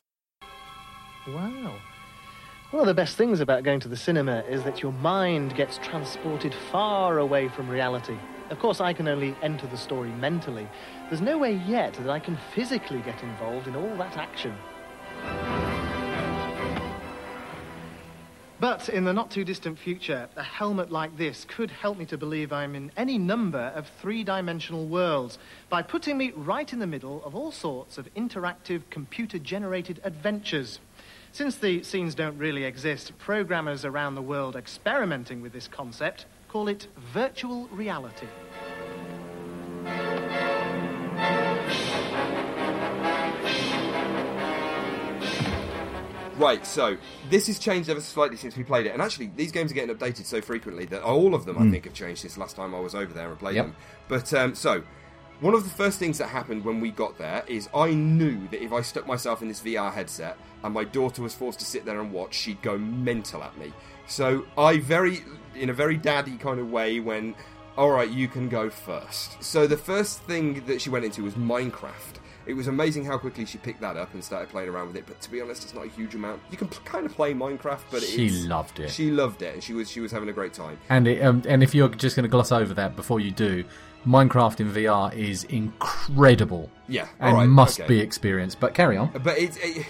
Wow. 1.26 1.76
One 2.70 2.80
of 2.80 2.86
the 2.86 2.94
best 2.94 3.16
things 3.16 3.40
about 3.40 3.62
going 3.62 3.80
to 3.80 3.88
the 3.88 3.96
cinema 3.96 4.40
is 4.48 4.62
that 4.64 4.82
your 4.82 4.92
mind 4.92 5.54
gets 5.56 5.78
transported 5.78 6.54
far 6.70 7.18
away 7.18 7.48
from 7.48 7.68
reality. 7.68 8.18
Of 8.50 8.58
course, 8.58 8.80
I 8.80 8.92
can 8.92 9.08
only 9.08 9.34
enter 9.42 9.66
the 9.66 9.76
story 9.76 10.10
mentally. 10.10 10.68
There's 11.08 11.22
no 11.22 11.38
way 11.38 11.62
yet 11.66 11.94
that 11.94 12.10
I 12.10 12.20
can 12.20 12.36
physically 12.54 13.00
get 13.00 13.22
involved 13.22 13.66
in 13.66 13.74
all 13.74 13.96
that 13.96 14.16
action. 14.16 14.54
But 18.58 18.88
in 18.88 19.04
the 19.04 19.12
not 19.12 19.30
too 19.30 19.44
distant 19.44 19.78
future, 19.78 20.30
a 20.34 20.42
helmet 20.42 20.90
like 20.90 21.18
this 21.18 21.44
could 21.44 21.70
help 21.70 21.98
me 21.98 22.06
to 22.06 22.16
believe 22.16 22.54
I'm 22.54 22.74
in 22.74 22.90
any 22.96 23.18
number 23.18 23.70
of 23.74 23.86
three 24.00 24.24
dimensional 24.24 24.86
worlds 24.86 25.38
by 25.68 25.82
putting 25.82 26.16
me 26.16 26.32
right 26.34 26.72
in 26.72 26.78
the 26.78 26.86
middle 26.86 27.22
of 27.26 27.34
all 27.34 27.52
sorts 27.52 27.98
of 27.98 28.12
interactive 28.14 28.80
computer 28.88 29.38
generated 29.38 30.00
adventures. 30.04 30.80
Since 31.32 31.56
the 31.56 31.82
scenes 31.82 32.14
don't 32.14 32.38
really 32.38 32.64
exist, 32.64 33.12
programmers 33.18 33.84
around 33.84 34.14
the 34.14 34.22
world 34.22 34.56
experimenting 34.56 35.42
with 35.42 35.52
this 35.52 35.68
concept 35.68 36.24
call 36.48 36.68
it 36.68 36.86
virtual 37.12 37.66
reality. 37.68 38.28
Right, 46.38 46.66
so 46.66 46.98
this 47.30 47.46
has 47.46 47.58
changed 47.58 47.88
ever 47.88 48.00
slightly 48.00 48.36
since 48.36 48.56
we 48.56 48.62
played 48.62 48.84
it, 48.86 48.90
and 48.92 49.00
actually 49.00 49.30
these 49.36 49.50
games 49.52 49.70
are 49.70 49.74
getting 49.74 49.94
updated 49.94 50.26
so 50.26 50.42
frequently 50.42 50.84
that 50.86 51.02
all 51.02 51.34
of 51.34 51.46
them, 51.46 51.56
I 51.58 51.70
think, 51.70 51.84
have 51.84 51.94
changed 51.94 52.20
since 52.20 52.36
last 52.36 52.56
time 52.56 52.74
I 52.74 52.80
was 52.80 52.94
over 52.94 53.12
there 53.14 53.28
and 53.30 53.38
played 53.38 53.56
Yep. 53.56 53.64
them. 53.66 53.76
But 54.08 54.34
um, 54.34 54.54
so 54.54 54.82
one 55.40 55.54
of 55.54 55.64
the 55.64 55.70
first 55.70 55.98
things 55.98 56.18
that 56.18 56.28
happened 56.28 56.62
when 56.64 56.78
we 56.80 56.90
got 56.90 57.16
there 57.16 57.42
is 57.46 57.70
I 57.74 57.94
knew 57.94 58.46
that 58.48 58.62
if 58.62 58.70
I 58.72 58.82
stuck 58.82 59.06
myself 59.06 59.40
in 59.40 59.48
this 59.48 59.60
VR 59.62 59.90
headset 59.92 60.36
and 60.62 60.74
my 60.74 60.84
daughter 60.84 61.22
was 61.22 61.34
forced 61.34 61.58
to 61.60 61.64
sit 61.64 61.86
there 61.86 62.00
and 62.00 62.12
watch, 62.12 62.34
she'd 62.34 62.60
go 62.60 62.76
mental 62.76 63.42
at 63.42 63.56
me. 63.56 63.72
So 64.06 64.44
I 64.58 64.78
very, 64.78 65.24
in 65.54 65.70
a 65.70 65.74
very 65.74 65.96
daddy 65.96 66.36
kind 66.36 66.60
of 66.60 66.70
way, 66.70 67.00
went, 67.00 67.34
"All 67.78 67.90
right, 67.90 68.10
you 68.10 68.28
can 68.28 68.50
go 68.50 68.68
first. 68.68 69.42
So 69.42 69.66
the 69.66 69.76
first 69.78 70.20
thing 70.24 70.64
that 70.66 70.82
she 70.82 70.90
went 70.90 71.06
into 71.06 71.22
was 71.22 71.32
Minecraft. 71.34 72.15
It 72.46 72.54
was 72.54 72.68
amazing 72.68 73.04
how 73.04 73.18
quickly 73.18 73.44
she 73.44 73.58
picked 73.58 73.80
that 73.80 73.96
up 73.96 74.14
and 74.14 74.22
started 74.22 74.48
playing 74.50 74.68
around 74.68 74.88
with 74.88 74.96
it. 74.96 75.04
But 75.06 75.20
to 75.22 75.30
be 75.30 75.40
honest, 75.40 75.64
it's 75.64 75.74
not 75.74 75.86
a 75.86 75.88
huge 75.88 76.14
amount. 76.14 76.40
You 76.50 76.56
can 76.56 76.68
kind 76.68 77.04
of 77.04 77.12
play 77.12 77.34
Minecraft, 77.34 77.82
but 77.90 78.02
She 78.02 78.30
loved 78.30 78.78
it. 78.80 78.90
She 78.90 79.10
loved 79.10 79.42
it, 79.42 79.54
and 79.54 79.62
she 79.62 79.72
was 79.72 79.90
she 79.90 80.00
was 80.00 80.12
having 80.12 80.28
a 80.28 80.32
great 80.32 80.52
time. 80.54 80.78
And 80.88 81.08
it, 81.08 81.22
um, 81.22 81.42
and 81.48 81.62
if 81.62 81.74
you're 81.74 81.88
just 81.88 82.16
going 82.16 82.24
to 82.24 82.28
gloss 82.28 82.52
over 82.52 82.72
that 82.74 82.94
before 82.94 83.20
you 83.20 83.32
do, 83.32 83.64
Minecraft 84.06 84.60
in 84.60 84.70
VR 84.70 85.12
is 85.14 85.44
incredible. 85.44 86.70
Yeah, 86.88 87.08
and 87.18 87.34
alright, 87.34 87.48
must 87.48 87.80
okay. 87.80 87.88
be 87.88 88.00
experienced. 88.00 88.60
But 88.60 88.74
carry 88.74 88.96
on. 88.96 89.10
But 89.22 89.38
it's. 89.38 89.56
It, 89.58 89.86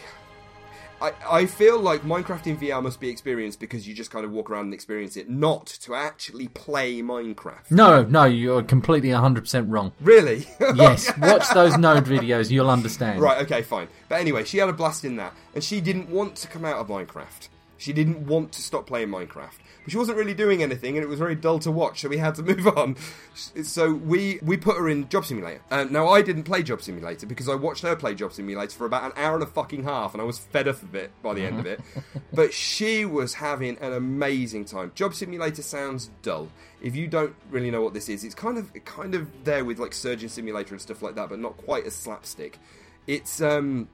I, 1.01 1.13
I 1.29 1.47
feel 1.47 1.79
like 1.79 2.03
Minecraft 2.03 2.47
in 2.47 2.57
VR 2.57 2.83
must 2.83 3.01
be 3.01 3.09
experienced 3.09 3.61
because 3.61 3.87
you 3.87 3.95
just 3.95 4.11
kind 4.11 4.25
of 4.25 4.31
walk 4.31 4.51
around 4.51 4.65
and 4.67 4.75
experience 4.75 5.17
it, 5.17 5.29
not 5.29 5.67
to 5.83 5.95
actually 5.95 6.49
play 6.49 7.03
Minecraft. 7.03 7.71
No, 7.71 8.05
no, 8.05 8.25
you're 8.25 8.63
completely 8.63 9.11
100% 9.11 9.67
wrong. 9.69 9.93
Really? 10.01 10.47
Yes, 10.75 11.11
watch 11.19 11.49
those 11.55 11.79
Node 11.79 12.05
videos, 12.05 12.51
you'll 12.51 12.71
understand. 12.71 13.21
Right, 13.21 13.41
okay, 13.43 13.63
fine. 13.63 13.89
But 14.09 14.21
anyway, 14.21 14.45
she 14.45 14.59
had 14.59 14.69
a 14.69 14.73
blast 14.73 15.05
in 15.05 15.17
that, 15.17 15.33
and 15.55 15.63
she 15.63 15.81
didn't 15.81 16.11
want 16.11 16.37
to 16.37 16.49
come 16.49 16.65
out 16.65 16.77
of 16.77 16.89
Minecraft. 16.89 17.49
She 17.79 17.93
didn't 17.93 18.27
want 18.27 18.53
to 18.53 18.63
stop 18.63 18.87
playing 18.87 19.09
Minecraft. 19.09 19.59
But 19.85 19.93
she 19.93 19.99
wasn't 19.99 20.19
really 20.19 20.35
doing 20.35 20.63
anything, 20.63 20.97
and 20.97 21.05
it 21.05 21.09
was 21.09 21.19
very 21.19 21.35
dull 21.35 21.59
to 21.61 21.71
watch, 21.71 22.01
so 22.01 22.09
we 22.09 22.17
had 22.17 22.35
to 22.37 22.43
move 22.55 22.67
on. 22.67 22.97
So 23.35 23.93
we, 23.93 24.39
we 24.43 24.57
put 24.57 24.77
her 24.77 24.89
in 24.89 25.09
Job 25.09 25.25
Simulator. 25.25 25.61
Um, 25.71 25.93
now, 25.93 26.09
I 26.09 26.23
didn't 26.23 26.45
play 26.45 26.63
Job 26.63 26.83
Simulator 26.83 27.27
because 27.27 27.49
I 27.49 27.55
watched 27.55 27.83
her 27.83 27.95
play 27.95 28.15
Job 28.15 28.33
Simulator 28.33 28.77
for 28.77 28.87
about 28.87 29.05
an 29.05 29.13
hour 29.17 29.35
and 29.35 29.43
a 29.43 29.47
fucking 29.47 29.85
half, 29.85 30.13
and 30.15 30.21
I 30.21 30.25
was 30.25 30.39
fed 30.39 30.69
up 30.69 30.83
of 30.83 30.95
it 30.95 31.11
by 31.23 31.35
the 31.35 31.45
end 31.45 31.61
of 31.61 31.67
it. 31.67 31.81
but 32.33 32.53
she 32.53 33.05
was 33.05 33.35
having 33.35 33.79
an 33.79 33.93
amazing 33.93 34.65
time. 34.65 34.93
Job 34.95 35.15
Simulator 35.15 35.63
sounds 35.63 36.11
dull. 36.23 36.49
If 36.83 36.97
you 36.97 37.07
don't 37.07 37.35
really 37.51 37.71
know 37.71 37.83
what 37.83 37.95
this 37.95 38.09
is, 38.09 38.25
it's 38.25 38.35
kind 38.35 38.59
of 38.59 38.73
kind 38.85 39.15
of 39.15 39.29
there 39.45 39.65
with 39.65 39.79
like 39.79 39.93
Surgeon 39.93 40.29
Simulator 40.29 40.75
and 40.75 40.81
stuff 40.81 41.03
like 41.03 41.15
that, 41.15 41.29
but 41.29 41.39
not 41.39 41.57
quite 41.57 41.87
as 41.87 41.95
slapstick. 41.95 42.59
It's 43.07 43.41
um 43.41 43.89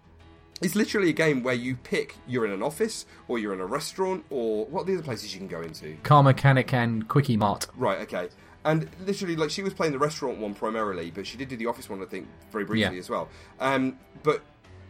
it's 0.62 0.74
literally 0.74 1.10
a 1.10 1.12
game 1.14 1.42
where 1.42 1.54
you 1.54 1.76
pick 1.76 2.16
you're 2.26 2.44
in 2.44 2.52
an 2.52 2.62
office 2.62 3.06
or 3.28 3.38
you're 3.38 3.52
in 3.54 3.60
a 3.60 3.66
restaurant 3.66 4.24
or 4.30 4.64
what 4.66 4.82
are 4.82 4.84
the 4.84 4.94
other 4.94 5.02
places 5.02 5.32
you 5.34 5.38
can 5.38 5.48
go 5.48 5.60
into. 5.60 5.96
Car 6.02 6.22
Mechanic 6.22 6.72
and 6.72 7.08
Quickie 7.08 7.36
Mart. 7.36 7.66
Right, 7.76 8.00
okay. 8.00 8.28
And 8.64 8.88
literally, 9.04 9.34
like 9.36 9.50
she 9.50 9.62
was 9.62 9.74
playing 9.74 9.92
the 9.92 9.98
restaurant 9.98 10.38
one 10.38 10.54
primarily, 10.54 11.10
but 11.10 11.26
she 11.26 11.36
did 11.36 11.48
do 11.48 11.56
the 11.56 11.66
office 11.66 11.90
one, 11.90 12.00
I 12.00 12.04
think, 12.06 12.28
very 12.52 12.64
briefly 12.64 12.94
Yeah. 12.94 13.00
as 13.00 13.10
well. 13.10 13.28
Um, 13.58 13.98
but 14.22 14.42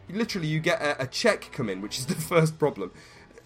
literally, 0.09 0.47
you 0.47 0.59
get 0.59 0.79
a, 0.81 1.03
a 1.03 1.07
check 1.07 1.49
come 1.51 1.69
in, 1.69 1.81
which 1.81 1.97
is 1.97 2.05
the 2.07 2.15
first 2.15 2.59
problem. 2.59 2.91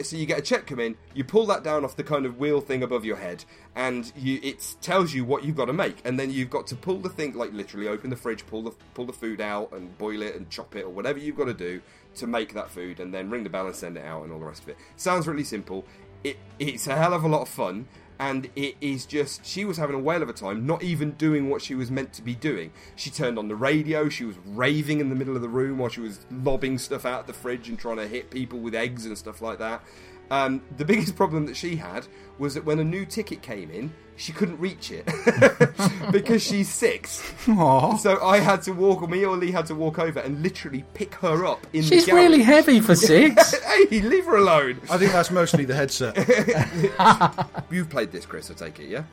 So 0.01 0.15
you 0.15 0.27
get 0.27 0.37
a 0.37 0.41
check 0.43 0.67
come 0.67 0.79
in, 0.79 0.95
you 1.15 1.23
pull 1.23 1.47
that 1.47 1.63
down 1.63 1.83
off 1.83 1.95
the 1.95 2.03
kind 2.03 2.27
of 2.27 2.37
wheel 2.37 2.61
thing 2.61 2.83
above 2.83 3.03
your 3.03 3.15
head, 3.15 3.43
and 3.75 4.11
you 4.15 4.39
it 4.43 4.75
tells 4.79 5.11
you 5.11 5.25
what 5.25 5.43
you've 5.43 5.55
got 5.55 5.65
to 5.65 5.73
make, 5.73 5.95
and 6.05 6.19
then 6.19 6.29
you've 6.29 6.51
got 6.51 6.67
to 6.67 6.75
pull 6.75 6.97
the 6.99 7.09
thing, 7.09 7.33
like 7.33 7.51
literally 7.51 7.87
open 7.87 8.11
the 8.11 8.15
fridge, 8.15 8.45
pull 8.45 8.61
the 8.61 8.71
pull 8.93 9.05
the 9.05 9.13
food 9.13 9.41
out, 9.41 9.71
and 9.71 9.97
boil 9.97 10.21
it 10.21 10.35
and 10.35 10.49
chop 10.51 10.75
it 10.75 10.83
or 10.83 10.89
whatever 10.89 11.17
you've 11.17 11.35
got 11.37 11.45
to 11.45 11.53
do 11.53 11.81
to 12.17 12.27
make 12.27 12.53
that 12.53 12.69
food, 12.69 12.99
and 12.99 13.13
then 13.13 13.29
ring 13.29 13.43
the 13.43 13.49
bell 13.49 13.65
and 13.65 13.75
send 13.75 13.97
it 13.97 14.05
out, 14.05 14.23
and 14.23 14.31
all 14.31 14.39
the 14.39 14.45
rest 14.45 14.63
of 14.63 14.69
it. 14.69 14.77
Sounds 14.95 15.27
really 15.27 15.43
simple. 15.43 15.85
It 16.23 16.37
it's 16.59 16.87
a 16.87 16.95
hell 16.95 17.13
of 17.13 17.23
a 17.23 17.27
lot 17.27 17.41
of 17.41 17.49
fun 17.49 17.87
and 18.19 18.49
it 18.55 18.75
is 18.81 19.05
just 19.05 19.45
she 19.45 19.65
was 19.65 19.77
having 19.77 19.95
a 19.95 19.99
whale 19.99 20.21
of 20.23 20.29
a 20.29 20.33
time 20.33 20.65
not 20.65 20.83
even 20.83 21.11
doing 21.11 21.49
what 21.49 21.61
she 21.61 21.75
was 21.75 21.91
meant 21.91 22.13
to 22.13 22.21
be 22.21 22.33
doing 22.33 22.71
she 22.95 23.09
turned 23.09 23.37
on 23.37 23.47
the 23.47 23.55
radio 23.55 24.09
she 24.09 24.25
was 24.25 24.35
raving 24.45 24.99
in 24.99 25.09
the 25.09 25.15
middle 25.15 25.35
of 25.35 25.41
the 25.41 25.49
room 25.49 25.77
while 25.77 25.89
she 25.89 26.01
was 26.01 26.25
lobbing 26.31 26.77
stuff 26.77 27.05
out 27.05 27.21
of 27.21 27.27
the 27.27 27.33
fridge 27.33 27.69
and 27.69 27.77
trying 27.77 27.97
to 27.97 28.07
hit 28.07 28.29
people 28.29 28.59
with 28.59 28.73
eggs 28.73 29.05
and 29.05 29.17
stuff 29.17 29.41
like 29.41 29.59
that 29.59 29.83
um, 30.31 30.61
the 30.77 30.85
biggest 30.85 31.15
problem 31.15 31.45
that 31.45 31.55
she 31.55 31.75
had 31.75 32.07
was 32.39 32.53
that 32.53 32.65
when 32.65 32.79
a 32.79 32.83
new 32.83 33.05
ticket 33.05 33.41
came 33.41 33.71
in 33.71 33.91
she 34.19 34.31
couldn't 34.31 34.57
reach 34.59 34.91
it 34.91 35.05
because 36.11 36.41
she's 36.41 36.67
six 36.67 37.21
so 37.45 38.19
i 38.23 38.39
had 38.39 38.61
to 38.63 38.71
walk 38.71 39.01
or 39.03 39.07
me 39.07 39.23
or 39.23 39.37
lee 39.37 39.51
had 39.51 39.65
to 39.67 39.75
walk 39.75 39.99
over 39.99 40.19
and 40.19 40.41
literally 40.41 40.83
pick 40.95 41.13
her 41.15 41.45
up 41.45 41.65
in 41.73 41.83
She's 41.83 42.05
the 42.05 42.11
garage. 42.11 42.23
really 42.23 42.41
heavy 42.41 42.79
for 42.79 42.95
six. 43.11 43.53
hey 43.63 44.01
leave 44.01 44.25
her 44.25 44.37
alone 44.37 44.81
I 44.89 44.97
think 44.97 45.11
that's 45.11 45.29
mostly 45.29 45.65
the 45.65 45.75
headset. 45.75 46.15
you've 47.71 47.89
played 47.89 48.11
this 48.11 48.25
chris 48.25 48.49
i 48.49 48.53
take 48.55 48.79
it 48.79 48.89
yeah 48.89 49.03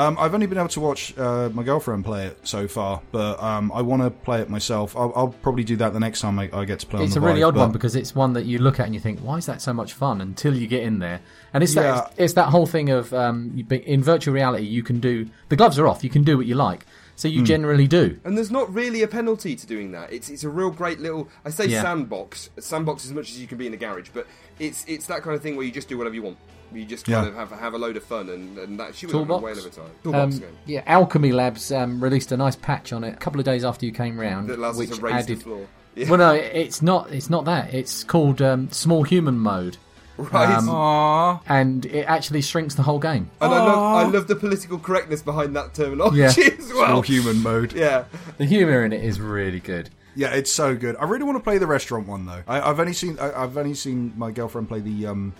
Um, 0.00 0.16
I've 0.18 0.32
only 0.32 0.46
been 0.46 0.56
able 0.56 0.68
to 0.70 0.80
watch 0.80 1.16
uh, 1.18 1.50
my 1.52 1.62
girlfriend 1.62 2.06
play 2.06 2.24
it 2.28 2.38
so 2.42 2.66
far, 2.66 3.02
but 3.12 3.38
um, 3.42 3.70
I 3.70 3.82
want 3.82 4.00
to 4.02 4.08
play 4.08 4.40
it 4.40 4.48
myself. 4.48 4.96
I'll, 4.96 5.12
I'll 5.14 5.28
probably 5.28 5.62
do 5.62 5.76
that 5.76 5.92
the 5.92 6.00
next 6.00 6.22
time 6.22 6.38
I, 6.38 6.48
I 6.54 6.64
get 6.64 6.78
to 6.80 6.86
play. 6.86 7.04
It's 7.04 7.18
on 7.18 7.22
a 7.22 7.26
really 7.26 7.42
odd 7.42 7.52
but- 7.54 7.60
one 7.60 7.72
because 7.72 7.94
it's 7.94 8.14
one 8.14 8.32
that 8.32 8.46
you 8.46 8.58
look 8.60 8.80
at 8.80 8.86
and 8.86 8.94
you 8.94 9.00
think, 9.00 9.20
why 9.20 9.36
is 9.36 9.44
that 9.44 9.60
so 9.60 9.74
much 9.74 9.92
fun? 9.92 10.22
Until 10.22 10.54
you 10.56 10.66
get 10.66 10.84
in 10.84 11.00
there, 11.00 11.20
and 11.52 11.62
it's 11.62 11.74
Yeah. 11.74 11.82
that 11.82 12.14
it's 12.16 12.32
that 12.32 12.48
whole 12.48 12.64
thing 12.64 12.88
of 12.88 13.12
um, 13.12 13.62
in 13.70 14.02
virtual 14.02 14.32
reality 14.32 14.64
you 14.64 14.82
can 14.82 15.00
do 15.00 15.28
the 15.50 15.56
gloves 15.56 15.78
are 15.78 15.86
off, 15.86 16.02
you 16.02 16.08
can 16.08 16.24
do 16.24 16.38
what 16.38 16.46
you 16.46 16.54
like, 16.54 16.86
so 17.20 17.28
you 17.28 17.42
generally 17.42 17.86
do. 17.86 18.18
And 18.24 18.36
there's 18.36 18.50
not 18.50 18.72
really 18.72 19.02
a 19.02 19.08
penalty 19.08 19.54
to 19.54 19.66
doing 19.66 19.92
that. 19.92 20.12
It's 20.12 20.28
it's 20.30 20.42
a 20.44 20.48
real 20.48 20.70
great 20.70 21.00
little 21.00 21.28
I 21.44 21.50
say 21.50 21.66
Yeah. 21.66 21.82
sandbox. 21.82 22.48
Sandbox 22.58 23.04
as 23.04 23.12
much 23.12 23.30
as 23.30 23.40
you 23.40 23.46
can 23.46 23.58
be 23.58 23.66
in 23.66 23.74
a 23.74 23.76
garage, 23.76 24.08
but 24.14 24.26
it's 24.58 24.84
it's 24.88 25.06
that 25.06 25.22
kind 25.22 25.36
of 25.36 25.42
thing 25.42 25.56
where 25.56 25.66
you 25.66 25.72
just 25.72 25.88
do 25.88 25.98
whatever 25.98 26.14
you 26.14 26.22
want. 26.22 26.38
You 26.72 26.84
just 26.84 27.04
kind 27.04 27.24
Yeah. 27.26 27.28
of 27.42 27.50
have 27.50 27.58
have 27.60 27.74
a 27.74 27.78
load 27.78 27.96
of 27.96 28.04
fun 28.04 28.28
and, 28.28 28.56
and 28.56 28.78
that 28.80 28.94
she 28.94 29.04
was 29.06 29.12
having 29.12 29.26
a 29.26 29.28
Toolbox. 29.28 29.44
whale 29.44 29.58
of 29.58 29.66
a 29.66 29.76
time. 29.76 29.90
Toolbox 30.02 30.34
Um, 30.36 30.40
game. 30.40 30.56
yeah, 30.66 30.94
Owlchemy 30.98 31.32
Labs 31.32 31.70
um, 31.72 32.02
released 32.02 32.32
a 32.32 32.36
nice 32.36 32.56
patch 32.56 32.92
on 32.92 33.04
it 33.04 33.12
a 33.14 33.16
couple 33.16 33.38
of 33.40 33.44
days 33.44 33.64
after 33.64 33.84
you 33.86 33.92
came 33.92 34.18
round, 34.18 34.48
That 34.48 34.58
allows 34.58 34.76
us 34.76 34.78
which 34.88 34.96
to 34.96 35.02
raise 35.02 35.26
the 35.26 35.32
added. 35.34 35.42
floor. 35.42 35.66
Yeah. 35.96 36.08
Well, 36.08 36.18
no, 36.18 36.32
it's 36.32 36.80
not. 36.82 37.10
It's 37.12 37.28
not 37.28 37.44
that. 37.46 37.74
It's 37.74 38.04
called 38.04 38.40
um, 38.40 38.70
Small 38.70 39.02
Human 39.02 39.36
Mode, 39.38 39.76
Right. 40.32 40.54
um, 40.54 41.40
and 41.48 41.86
it 41.86 42.02
actually 42.04 42.42
shrinks 42.42 42.74
the 42.74 42.82
whole 42.82 42.98
game. 42.98 43.30
and 43.40 43.52
I 43.54 43.58
love 43.64 43.78
I 43.78 44.10
love 44.10 44.26
the 44.28 44.36
political 44.36 44.78
correctness 44.78 45.22
behind 45.22 45.54
that 45.56 45.74
terminology 45.74 46.18
Yeah. 46.18 46.26
as 46.58 46.72
well. 46.72 46.86
Small 46.86 47.02
human 47.02 47.42
mode. 47.42 47.72
Yeah. 47.72 48.04
The 48.38 48.44
humour 48.44 48.84
in 48.84 48.92
it 48.92 49.02
is 49.04 49.20
really 49.20 49.60
good. 49.60 49.90
Yeah, 50.16 50.30
it's 50.34 50.50
so 50.52 50.74
good. 50.76 50.96
I 50.96 51.04
really 51.04 51.24
want 51.24 51.38
to 51.38 51.42
play 51.44 51.58
the 51.58 51.66
restaurant 51.66 52.06
one 52.08 52.26
though. 52.26 52.42
I, 52.46 52.60
I've 52.60 52.80
only 52.80 52.92
seen 52.92 53.18
I, 53.18 53.42
I've 53.44 53.56
only 53.56 53.74
seen 53.74 54.12
my 54.16 54.30
girlfriend 54.30 54.68
play 54.68 54.80
the 54.80 55.06
um 55.06 55.32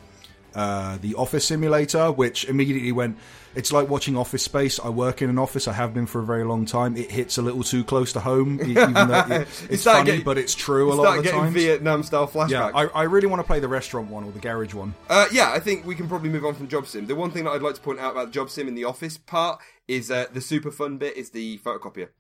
uh 0.55 0.99
the 1.01 1.15
office 1.15 1.45
simulator, 1.47 2.11
which 2.13 2.45
immediately 2.45 2.93
went. 2.93 3.17
It's 3.53 3.73
like 3.73 3.89
watching 3.89 4.17
Office 4.17 4.45
Space. 4.45 4.79
I 4.79 4.91
work 4.91 5.23
in 5.23 5.29
an 5.29 5.37
office. 5.37 5.67
I 5.67 5.73
have 5.73 5.93
been 5.93 6.07
for 6.07 6.21
a 6.21 6.25
very 6.25 6.45
long 6.45 6.67
time. 6.67 6.97
It 6.97 7.11
hits 7.11 7.37
a 7.37 7.43
little 7.43 7.65
too 7.65 7.83
close 7.83 8.13
to 8.13 8.21
home, 8.21 8.61
even 8.63 8.95
though 8.95 9.25
it, 9.29 9.49
it's 9.71 9.83
funny, 9.83 10.05
getting- 10.05 10.25
but 10.25 10.39
it's 10.39 10.55
true 10.55 10.93
a 10.93 10.95
lot 10.95 11.09
of 11.09 11.17
the 11.17 11.23
getting 11.25 11.41
times. 11.41 11.55
Vietnam 11.55 12.03
style 12.05 12.29
flashbacks. 12.29 12.51
yeah, 12.51 12.67
I, 12.73 12.85
I 12.87 13.03
really 13.05 13.27
want 13.27 13.41
to 13.41 13.45
play 13.47 13.59
the 13.59 13.67
restaurant 13.67 14.09
one 14.09 14.23
or 14.23 14.31
the 14.31 14.39
garage 14.39 14.73
one. 14.73 14.95
Uh, 15.09 15.27
yeah, 15.33 15.51
I 15.51 15.59
think 15.59 15.85
we 15.85 15.97
can 15.97 16.07
probably 16.09 16.29
move 16.31 16.45
on 16.45 16.55
from 16.55 16.69
Job 16.69 16.87
Sim. 16.87 17.07
The 17.07 17.17
one 17.17 17.33
thing 17.33 17.43
that 17.43 17.51
I'd 17.51 17.63
like 17.63 17.75
to 17.75 17.81
point 17.81 17.99
out 17.99 18.13
about 18.13 18.31
Job 18.31 18.51
Sim 18.51 18.69
in 18.69 18.77
the 18.77 18.85
office 18.85 19.19
part 19.19 19.61
is 19.89 20.13
uh, 20.13 20.27
the 20.33 20.41
super 20.41 20.71
fun 20.71 20.99
bit 20.99 21.17
is 21.17 21.31
the 21.31 21.59
photocopier. 21.59 22.11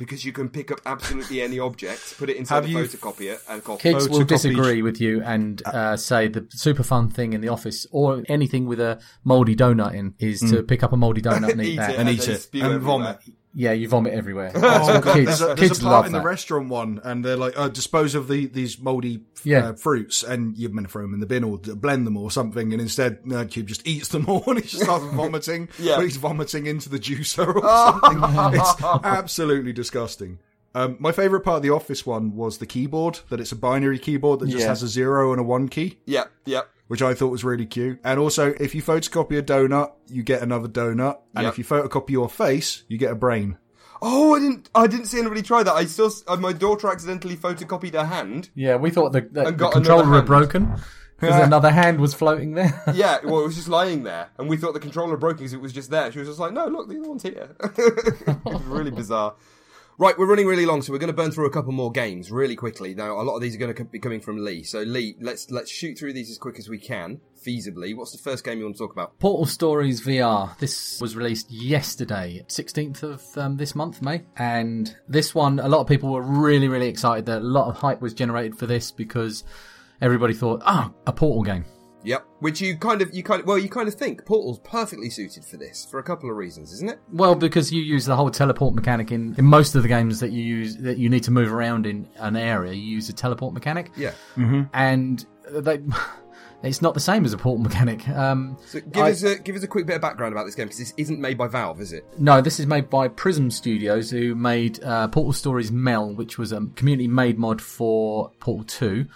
Because 0.00 0.24
you 0.24 0.32
can 0.32 0.48
pick 0.48 0.72
up 0.72 0.80
absolutely 0.86 1.40
any 1.42 1.60
object, 1.60 2.18
put 2.18 2.28
it 2.28 2.36
inside 2.36 2.54
Have 2.56 2.64
the 2.64 2.70
you- 2.70 2.78
photocopier, 2.78 3.38
and 3.48 3.62
copy. 3.62 3.82
Kids 3.82 4.08
will 4.08 4.24
disagree 4.24 4.82
with 4.82 5.00
you 5.00 5.22
and 5.22 5.62
uh, 5.66 5.96
say 5.96 6.26
the 6.26 6.46
super 6.50 6.82
fun 6.82 7.08
thing 7.10 7.32
in 7.34 7.40
the 7.40 7.48
office 7.48 7.86
or 7.92 8.24
anything 8.28 8.66
with 8.66 8.80
a 8.80 8.98
mouldy 9.22 9.54
donut 9.54 9.94
in 9.94 10.14
is 10.18 10.40
to 10.40 10.62
pick 10.64 10.82
up 10.82 10.92
a 10.92 10.96
mouldy 10.96 11.22
donut 11.28 11.52
and 11.52 11.60
eat 11.62 11.74
Eat 11.74 11.76
that. 11.76 11.90
it. 11.90 11.98
and 11.98 12.08
And 12.08 12.18
eat 12.18 12.26
it 12.28 12.48
and 12.54 12.62
everywhere. 12.64 12.78
vomit. 12.80 13.18
Yeah, 13.52 13.72
you 13.72 13.88
vomit 13.88 14.14
everywhere. 14.14 14.52
Oh, 14.56 15.00
God. 15.00 15.14
kids, 15.14 15.26
there's 15.26 15.40
a, 15.40 15.46
there's 15.46 15.58
kids 15.58 15.78
a 15.80 15.82
part 15.82 15.92
love 15.92 16.06
in 16.06 16.12
the 16.12 16.20
restaurant 16.20 16.68
one, 16.68 17.00
and 17.02 17.24
they're 17.24 17.36
like, 17.36 17.58
uh, 17.58 17.68
dispose 17.68 18.14
of 18.14 18.28
the 18.28 18.46
these 18.46 18.78
mouldy 18.78 19.24
Yeah. 19.42 19.70
uh, 19.70 19.72
fruits, 19.72 20.22
and 20.22 20.56
you're 20.56 20.70
meant 20.70 20.86
to 20.86 20.92
throw 20.92 21.02
them 21.02 21.14
in 21.14 21.20
the 21.20 21.26
bin 21.26 21.42
or 21.42 21.58
blend 21.58 22.06
them 22.06 22.16
or 22.16 22.30
something, 22.30 22.72
and 22.72 22.80
instead 22.80 23.24
Nerdcubed 23.24 23.66
just 23.66 23.86
eats 23.86 24.08
them 24.08 24.24
all, 24.28 24.44
and 24.46 24.60
he 24.60 24.68
just 24.68 24.84
starts 24.84 25.04
vomiting. 25.14 25.68
Yeah. 25.78 25.96
but 25.96 26.04
he's 26.04 26.16
vomiting 26.16 26.66
into 26.66 26.88
the 26.88 26.98
juicer 27.00 27.54
or 27.54 27.62
something. 27.62 28.58
it's 28.60 29.04
absolutely 29.04 29.72
disgusting. 29.72 30.38
Um, 30.72 30.96
my 31.00 31.10
favourite 31.10 31.44
part 31.44 31.56
of 31.56 31.62
the 31.64 31.70
Office 31.70 32.06
one 32.06 32.36
was 32.36 32.58
the 32.58 32.66
keyboard, 32.66 33.18
that 33.30 33.40
it's 33.40 33.50
a 33.50 33.56
binary 33.56 33.98
keyboard 33.98 34.38
that 34.40 34.46
just 34.46 34.60
Yeah. 34.62 34.68
has 34.68 34.84
a 34.84 34.88
zero 34.88 35.32
and 35.32 35.40
a 35.40 35.42
one 35.44 35.68
key. 35.68 35.98
Yep, 36.06 36.30
yep. 36.46 36.68
Which 36.90 37.02
I 37.02 37.14
thought 37.14 37.28
was 37.28 37.44
really 37.44 37.66
cute. 37.66 38.00
And 38.02 38.18
also, 38.18 38.48
if 38.58 38.74
you 38.74 38.82
photocopy 38.82 39.38
a 39.38 39.42
donut, 39.44 39.92
you 40.08 40.24
get 40.24 40.42
another 40.42 40.66
donut, 40.66 41.18
and 41.36 41.44
Yep. 41.44 41.52
if 41.52 41.58
you 41.58 41.64
photocopy 41.64 42.10
your 42.10 42.28
face, 42.28 42.82
you 42.88 42.98
get 42.98 43.12
a 43.12 43.14
brain. 43.14 43.58
Oh, 44.02 44.34
I 44.34 44.40
didn't. 44.40 44.70
I 44.74 44.86
didn't 44.88 45.06
see 45.06 45.20
anybody 45.20 45.42
try 45.42 45.62
that. 45.62 45.72
I 45.72 45.84
still. 45.84 46.10
Uh, 46.26 46.34
my 46.34 46.52
daughter 46.52 46.88
accidentally 46.90 47.36
photocopied 47.36 47.92
her 47.92 48.06
hand. 48.06 48.50
Yeah, 48.56 48.74
we 48.74 48.90
thought 48.90 49.12
the, 49.12 49.20
the, 49.20 49.52
the 49.52 49.68
controller 49.70 50.04
had 50.16 50.26
broken 50.26 50.74
because 51.20 51.40
another 51.40 51.70
hand 51.70 52.00
was 52.00 52.12
floating 52.12 52.54
there. 52.54 52.82
Yeah, 52.92 53.18
well, 53.22 53.38
it 53.38 53.46
was 53.46 53.54
just 53.54 53.68
lying 53.68 54.02
there, 54.02 54.30
and 54.36 54.48
we 54.48 54.56
thought 54.56 54.74
the 54.74 54.80
controller 54.80 55.16
broke 55.16 55.36
because 55.36 55.52
it 55.52 55.60
was 55.60 55.72
just 55.72 55.90
there. 55.90 56.10
She 56.10 56.18
was 56.18 56.26
just 56.26 56.40
like, 56.40 56.52
"No, 56.52 56.66
look, 56.66 56.88
the 56.88 56.98
other 56.98 57.08
one's 57.08 57.22
here." 57.22 57.54
it 57.62 58.44
was 58.44 58.62
really 58.64 58.90
bizarre. 58.90 59.36
Right, 60.00 60.16
we're 60.16 60.24
running 60.24 60.46
really 60.46 60.64
long, 60.64 60.80
so 60.80 60.94
we're 60.94 60.98
going 60.98 61.12
to 61.12 61.12
burn 61.12 61.30
through 61.30 61.44
a 61.44 61.50
couple 61.50 61.72
more 61.72 61.92
games 61.92 62.30
really 62.30 62.56
quickly. 62.56 62.94
Now, 62.94 63.20
a 63.20 63.22
lot 63.22 63.34
of 63.34 63.42
these 63.42 63.54
are 63.54 63.58
going 63.58 63.74
to 63.74 63.84
be 63.84 63.98
coming 63.98 64.22
from 64.22 64.42
Lee. 64.42 64.62
So, 64.62 64.80
Lee, 64.80 65.14
let's 65.20 65.50
let's 65.50 65.70
shoot 65.70 65.98
through 65.98 66.14
these 66.14 66.30
as 66.30 66.38
quick 66.38 66.58
as 66.58 66.70
we 66.70 66.78
can, 66.78 67.20
feasibly. 67.46 67.94
What's 67.94 68.12
the 68.12 68.16
first 68.16 68.42
game 68.42 68.56
you 68.56 68.64
want 68.64 68.76
to 68.76 68.82
talk 68.82 68.94
about? 68.94 69.18
Portal 69.18 69.44
Stories 69.44 70.00
VR. 70.00 70.56
This 70.56 70.98
was 71.02 71.16
released 71.16 71.50
yesterday, 71.50 72.42
16th 72.48 73.02
of 73.02 73.22
um, 73.36 73.58
this 73.58 73.74
month, 73.74 74.00
May. 74.00 74.22
And 74.38 74.96
this 75.06 75.34
one, 75.34 75.58
a 75.58 75.68
lot 75.68 75.82
of 75.82 75.86
people 75.86 76.10
were 76.10 76.22
really, 76.22 76.68
really 76.68 76.88
excited. 76.88 77.26
That 77.26 77.42
a 77.42 77.44
lot 77.44 77.68
of 77.68 77.76
hype 77.76 78.00
was 78.00 78.14
generated 78.14 78.58
for 78.58 78.64
this 78.64 78.90
because 78.90 79.44
everybody 80.00 80.32
thought, 80.32 80.62
ah, 80.64 80.90
a 81.06 81.12
Portal 81.12 81.42
game. 81.42 81.66
Yep. 82.02 82.26
Which 82.40 82.60
you 82.60 82.76
kind 82.78 83.02
of, 83.02 83.10
you 83.14 83.22
kind 83.22 83.40
of, 83.42 83.46
well, 83.46 83.58
you 83.58 83.68
kind 83.68 83.86
of 83.88 83.94
think 83.94 84.24
Portal's 84.24 84.58
perfectly 84.60 85.10
suited 85.10 85.44
for 85.44 85.56
this 85.56 85.86
for 85.90 85.98
a 85.98 86.02
couple 86.02 86.30
of 86.30 86.36
reasons, 86.36 86.72
isn't 86.72 86.88
it? 86.90 86.98
Well, 87.12 87.34
because 87.34 87.70
you 87.72 87.82
use 87.82 88.06
the 88.06 88.16
whole 88.16 88.30
teleport 88.30 88.74
mechanic 88.74 89.12
in, 89.12 89.34
in 89.36 89.44
most 89.44 89.74
of 89.74 89.82
the 89.82 89.88
games 89.88 90.20
that 90.20 90.32
you 90.32 90.42
use, 90.42 90.76
that 90.78 90.98
you 90.98 91.08
need 91.10 91.24
to 91.24 91.30
move 91.30 91.52
around 91.52 91.86
in 91.86 92.08
an 92.16 92.36
area, 92.36 92.72
you 92.72 92.82
use 92.82 93.08
a 93.08 93.12
teleport 93.12 93.52
mechanic. 93.54 93.90
Yeah. 93.96 94.12
And 94.72 95.24
they, 95.50 95.80
it's 96.62 96.82
not 96.82 96.94
the 96.94 97.00
same 97.00 97.24
as 97.24 97.32
a 97.32 97.38
portal 97.38 97.62
mechanic. 97.62 98.08
Um, 98.08 98.56
So 98.66 98.80
give 98.80 99.02
I- 99.02 99.10
us 99.10 99.22
a 99.22 99.38
give 99.38 99.56
us 99.56 99.62
a 99.62 99.68
quick 99.68 99.86
bit 99.86 99.96
of 99.96 100.02
background 100.02 100.32
about 100.32 100.44
this 100.46 100.54
game 100.54 100.66
because 100.66 100.78
this 100.78 100.94
isn't 100.96 101.20
made 101.20 101.36
by 101.38 101.48
Valve, 101.48 101.80
is 101.80 101.92
it? 101.92 102.04
No, 102.18 102.40
this 102.40 102.58
is 102.60 102.66
made 102.66 102.88
by 102.90 103.08
Prism 103.08 103.50
Studios, 103.50 104.10
who 104.10 104.34
made 104.34 104.82
uh, 104.82 105.08
Portal 105.08 105.32
Stories 105.32 105.70
Mel, 105.72 106.14
which 106.14 106.38
was 106.38 106.52
a 106.52 106.60
community-made 106.76 107.38
mod 107.38 107.60
for 107.60 108.30
Portal 108.40 108.64
2, 108.64 109.06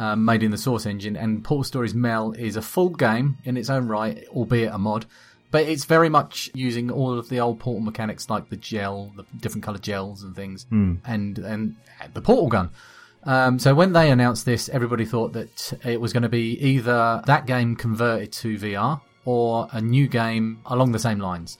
um, 0.00 0.24
made 0.24 0.42
in 0.42 0.50
the 0.50 0.58
Source 0.58 0.86
engine. 0.86 1.14
And 1.14 1.44
Portal 1.44 1.62
Stories 1.62 1.94
Mel 1.94 2.32
is 2.32 2.56
a 2.56 2.62
full 2.62 2.88
game 2.88 3.36
in 3.44 3.56
its 3.56 3.68
own 3.68 3.86
right, 3.86 4.26
albeit 4.30 4.72
a 4.72 4.78
mod. 4.78 5.04
But 5.50 5.66
it's 5.66 5.84
very 5.84 6.08
much 6.08 6.48
using 6.54 6.90
all 6.90 7.18
of 7.18 7.28
the 7.28 7.40
old 7.40 7.60
Portal 7.60 7.82
mechanics, 7.82 8.30
like 8.30 8.48
the 8.48 8.56
gel, 8.56 9.12
the 9.16 9.24
different 9.38 9.64
colored 9.64 9.82
gels 9.82 10.22
and 10.22 10.34
things, 10.34 10.66
and 11.04 11.38
and 11.38 11.76
the 12.14 12.22
Portal 12.22 12.48
gun. 12.48 12.70
Um, 13.24 13.58
so 13.58 13.74
when 13.74 13.92
they 13.92 14.10
announced 14.10 14.46
this, 14.46 14.70
everybody 14.70 15.04
thought 15.04 15.34
that 15.34 15.74
it 15.84 16.00
was 16.00 16.12
going 16.14 16.22
to 16.22 16.30
be 16.30 16.58
either 16.58 17.22
that 17.26 17.46
game 17.46 17.76
converted 17.76 18.32
to 18.32 18.56
VR 18.56 19.02
or 19.26 19.68
a 19.72 19.80
new 19.80 20.08
game 20.08 20.60
along 20.64 20.92
the 20.92 20.98
same 20.98 21.18
lines 21.18 21.58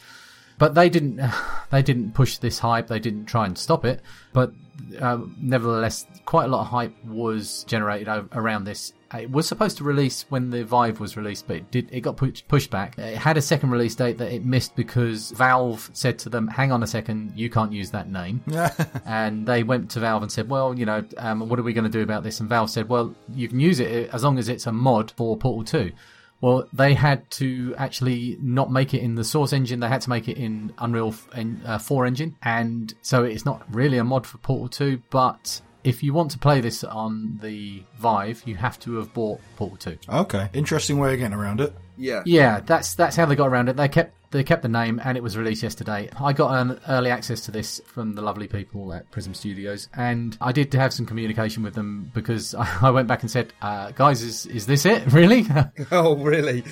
but 0.60 0.74
they 0.74 0.88
didn't 0.88 1.20
they 1.70 1.82
didn't 1.82 2.12
push 2.12 2.38
this 2.38 2.60
hype 2.60 2.86
they 2.86 3.00
didn't 3.00 3.26
try 3.26 3.44
and 3.46 3.58
stop 3.58 3.84
it 3.84 4.00
but 4.32 4.52
uh, 4.98 5.18
nevertheless 5.38 6.06
quite 6.24 6.44
a 6.44 6.48
lot 6.48 6.60
of 6.60 6.66
hype 6.66 6.94
was 7.04 7.64
generated 7.64 8.08
o- 8.08 8.28
around 8.32 8.64
this 8.64 8.92
it 9.14 9.30
was 9.30 9.48
supposed 9.48 9.76
to 9.78 9.84
release 9.84 10.24
when 10.28 10.50
the 10.50 10.64
Vive 10.64 11.00
was 11.00 11.16
released, 11.16 11.48
but 11.48 11.56
it 11.56 11.70
did 11.70 11.88
it 11.90 12.00
got 12.00 12.16
push, 12.16 12.42
pushed 12.46 12.70
back. 12.70 12.96
It 12.96 13.16
had 13.16 13.36
a 13.36 13.42
second 13.42 13.70
release 13.70 13.94
date 13.94 14.18
that 14.18 14.32
it 14.32 14.44
missed 14.44 14.76
because 14.76 15.32
Valve 15.32 15.90
said 15.92 16.18
to 16.20 16.28
them, 16.28 16.46
"Hang 16.46 16.70
on 16.70 16.82
a 16.82 16.86
second, 16.86 17.32
you 17.34 17.50
can't 17.50 17.72
use 17.72 17.90
that 17.90 18.08
name." 18.08 18.42
and 19.04 19.46
they 19.46 19.62
went 19.62 19.90
to 19.92 20.00
Valve 20.00 20.22
and 20.22 20.30
said, 20.30 20.48
"Well, 20.48 20.78
you 20.78 20.86
know, 20.86 21.04
um, 21.18 21.48
what 21.48 21.58
are 21.58 21.62
we 21.62 21.72
going 21.72 21.84
to 21.84 21.90
do 21.90 22.02
about 22.02 22.22
this?" 22.22 22.38
And 22.38 22.48
Valve 22.48 22.70
said, 22.70 22.88
"Well, 22.88 23.14
you 23.34 23.48
can 23.48 23.58
use 23.58 23.80
it 23.80 24.10
as 24.12 24.22
long 24.22 24.38
as 24.38 24.48
it's 24.48 24.66
a 24.66 24.72
mod 24.72 25.10
for 25.16 25.36
Portal 25.36 25.64
2." 25.64 25.92
Well, 26.40 26.66
they 26.72 26.94
had 26.94 27.30
to 27.32 27.74
actually 27.76 28.38
not 28.40 28.70
make 28.72 28.94
it 28.94 29.02
in 29.02 29.14
the 29.14 29.24
Source 29.24 29.52
engine. 29.52 29.80
They 29.80 29.88
had 29.88 30.00
to 30.02 30.10
make 30.10 30.26
it 30.28 30.38
in 30.38 30.72
Unreal 30.78 31.08
f- 31.08 31.28
en- 31.34 31.60
uh, 31.66 31.78
4 31.78 32.06
engine, 32.06 32.36
and 32.42 32.92
so 33.02 33.24
it's 33.24 33.44
not 33.44 33.62
really 33.74 33.98
a 33.98 34.04
mod 34.04 34.26
for 34.26 34.38
Portal 34.38 34.68
2. 34.68 35.02
But 35.10 35.60
if 35.84 36.02
you 36.02 36.12
want 36.14 36.30
to 36.30 36.38
play 36.38 36.60
this 36.60 36.82
on 36.84 37.38
the 37.42 37.82
Vive, 37.98 38.42
you 38.46 38.54
have 38.56 38.78
to 38.80 38.96
have 38.96 39.12
bought 39.12 39.40
Portal 39.56 39.76
2. 39.76 39.98
Okay, 40.08 40.48
interesting 40.54 40.98
way 40.98 41.12
of 41.12 41.18
getting 41.18 41.36
around 41.36 41.60
it. 41.60 41.74
Yeah. 41.98 42.22
Yeah, 42.24 42.60
that's 42.60 42.94
that's 42.94 43.16
how 43.16 43.26
they 43.26 43.36
got 43.36 43.48
around 43.48 43.68
it. 43.68 43.76
They 43.76 43.88
kept 43.88 44.14
they 44.30 44.44
kept 44.44 44.62
the 44.62 44.68
name, 44.68 45.00
and 45.04 45.16
it 45.16 45.22
was 45.22 45.36
released 45.36 45.62
yesterday. 45.62 46.08
I 46.20 46.32
got 46.32 46.54
an 46.54 46.80
early 46.88 47.10
access 47.10 47.40
to 47.42 47.50
this 47.50 47.80
from 47.86 48.14
the 48.14 48.22
lovely 48.22 48.46
people 48.46 48.92
at 48.92 49.10
Prism 49.10 49.34
Studios, 49.34 49.88
and 49.94 50.36
I 50.40 50.52
did 50.52 50.72
have 50.74 50.92
some 50.92 51.06
communication 51.06 51.62
with 51.62 51.74
them 51.74 52.10
because 52.14 52.54
I, 52.54 52.78
I 52.82 52.90
went 52.90 53.08
back 53.08 53.22
and 53.22 53.30
said, 53.30 53.52
uh, 53.60 53.90
"Guys, 53.92 54.22
is 54.22 54.46
is 54.46 54.66
this 54.66 54.86
it? 54.86 55.02
Really?" 55.12 55.46
Oh, 55.90 56.16
really? 56.16 56.64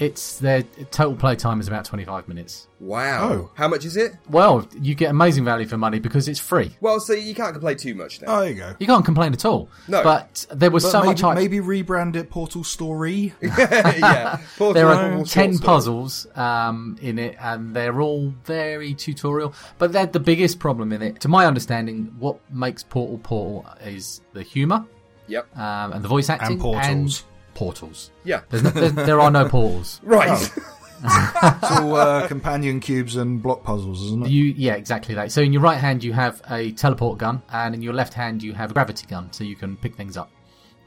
It's 0.00 0.38
their 0.38 0.62
total 0.90 1.14
play 1.14 1.36
time 1.36 1.60
is 1.60 1.68
about 1.68 1.84
twenty 1.84 2.04
five 2.04 2.26
minutes. 2.26 2.66
Wow. 2.80 3.28
Oh. 3.30 3.50
How 3.54 3.68
much 3.68 3.84
is 3.84 3.96
it? 3.98 4.12
Well, 4.30 4.66
you 4.80 4.94
get 4.94 5.10
amazing 5.10 5.44
value 5.44 5.66
for 5.66 5.76
money 5.76 5.98
because 6.00 6.26
it's 6.28 6.40
free. 6.40 6.74
Well, 6.80 6.98
so 6.98 7.12
you 7.12 7.34
can't 7.34 7.52
complain 7.52 7.76
too 7.76 7.94
much 7.94 8.22
now. 8.22 8.28
Oh, 8.28 8.40
there 8.40 8.48
you 8.48 8.54
go. 8.54 8.74
You 8.78 8.86
can't 8.86 9.04
complain 9.04 9.34
at 9.34 9.44
all. 9.44 9.68
No. 9.86 10.02
but 10.02 10.46
there 10.50 10.70
was 10.70 10.84
But 10.84 10.90
so 10.90 10.98
maybe, 11.00 11.08
much 11.10 11.20
hype. 11.20 11.34
maybe 11.36 11.58
rebrand 11.58 12.16
it 12.16 12.30
Portal 12.30 12.64
Story. 12.64 13.34
yeah. 13.42 14.40
Portal 14.56 14.72
there 14.72 14.86
Portal 14.86 15.04
are 15.04 15.16
short 15.18 15.28
10 15.28 15.54
story. 15.54 15.66
puzzles 15.66 16.26
um, 16.36 16.96
in 17.02 17.18
it 17.18 17.36
and 17.38 17.76
they're 17.76 18.00
all 18.00 18.32
very 18.44 18.94
tutorial 18.94 19.52
but 19.78 19.92
they're 19.92 20.06
the 20.06 20.18
biggest 20.20 20.58
problem 20.58 20.92
in 20.92 21.02
it 21.02 21.20
to 21.20 21.28
my 21.28 21.44
understanding 21.46 22.14
what 22.18 22.38
makes 22.50 22.82
portal 22.82 23.18
portal 23.18 23.66
is 23.84 24.22
the 24.32 24.42
humor 24.42 24.84
Yep. 25.28 25.56
um, 25.56 25.92
and 25.92 26.02
the 26.02 26.08
voice 26.08 26.28
acting 26.30 26.52
And 26.52 26.60
portals. 26.60 27.24
Portals 27.60 28.10
Yeah. 28.24 28.40
There's 28.48 28.62
no, 28.62 28.70
there, 28.70 28.90
there 29.08 29.20
are 29.20 29.30
no 29.30 29.48
portals 29.48 30.00
Right. 30.18 30.50
It's 31.02 31.70
all 31.80 31.94
uh, 31.96 32.28
companion 32.28 32.78
cubes 32.80 33.16
and 33.16 33.42
block 33.42 33.62
puzzles, 33.64 34.02
isn't 34.06 34.26
it? 34.26 34.30
you 34.30 34.44
yeah 34.66 34.74
exactly 34.74 35.14
that 35.14 35.32
so 35.32 35.40
in 35.40 35.52
your 35.52 35.62
right 35.62 35.78
hand 35.86 36.04
you 36.04 36.12
have 36.12 36.42
a 36.50 36.72
teleport 36.72 37.16
gun 37.18 37.42
and 37.50 37.74
in 37.74 37.80
your 37.82 37.94
left 37.94 38.12
hand 38.14 38.42
you 38.42 38.52
have 38.52 38.70
a 38.70 38.74
gravity 38.74 39.06
gun 39.06 39.32
so 39.32 39.42
you 39.44 39.56
can 39.56 39.76
pick 39.78 39.94
things 39.94 40.16
up 40.18 40.30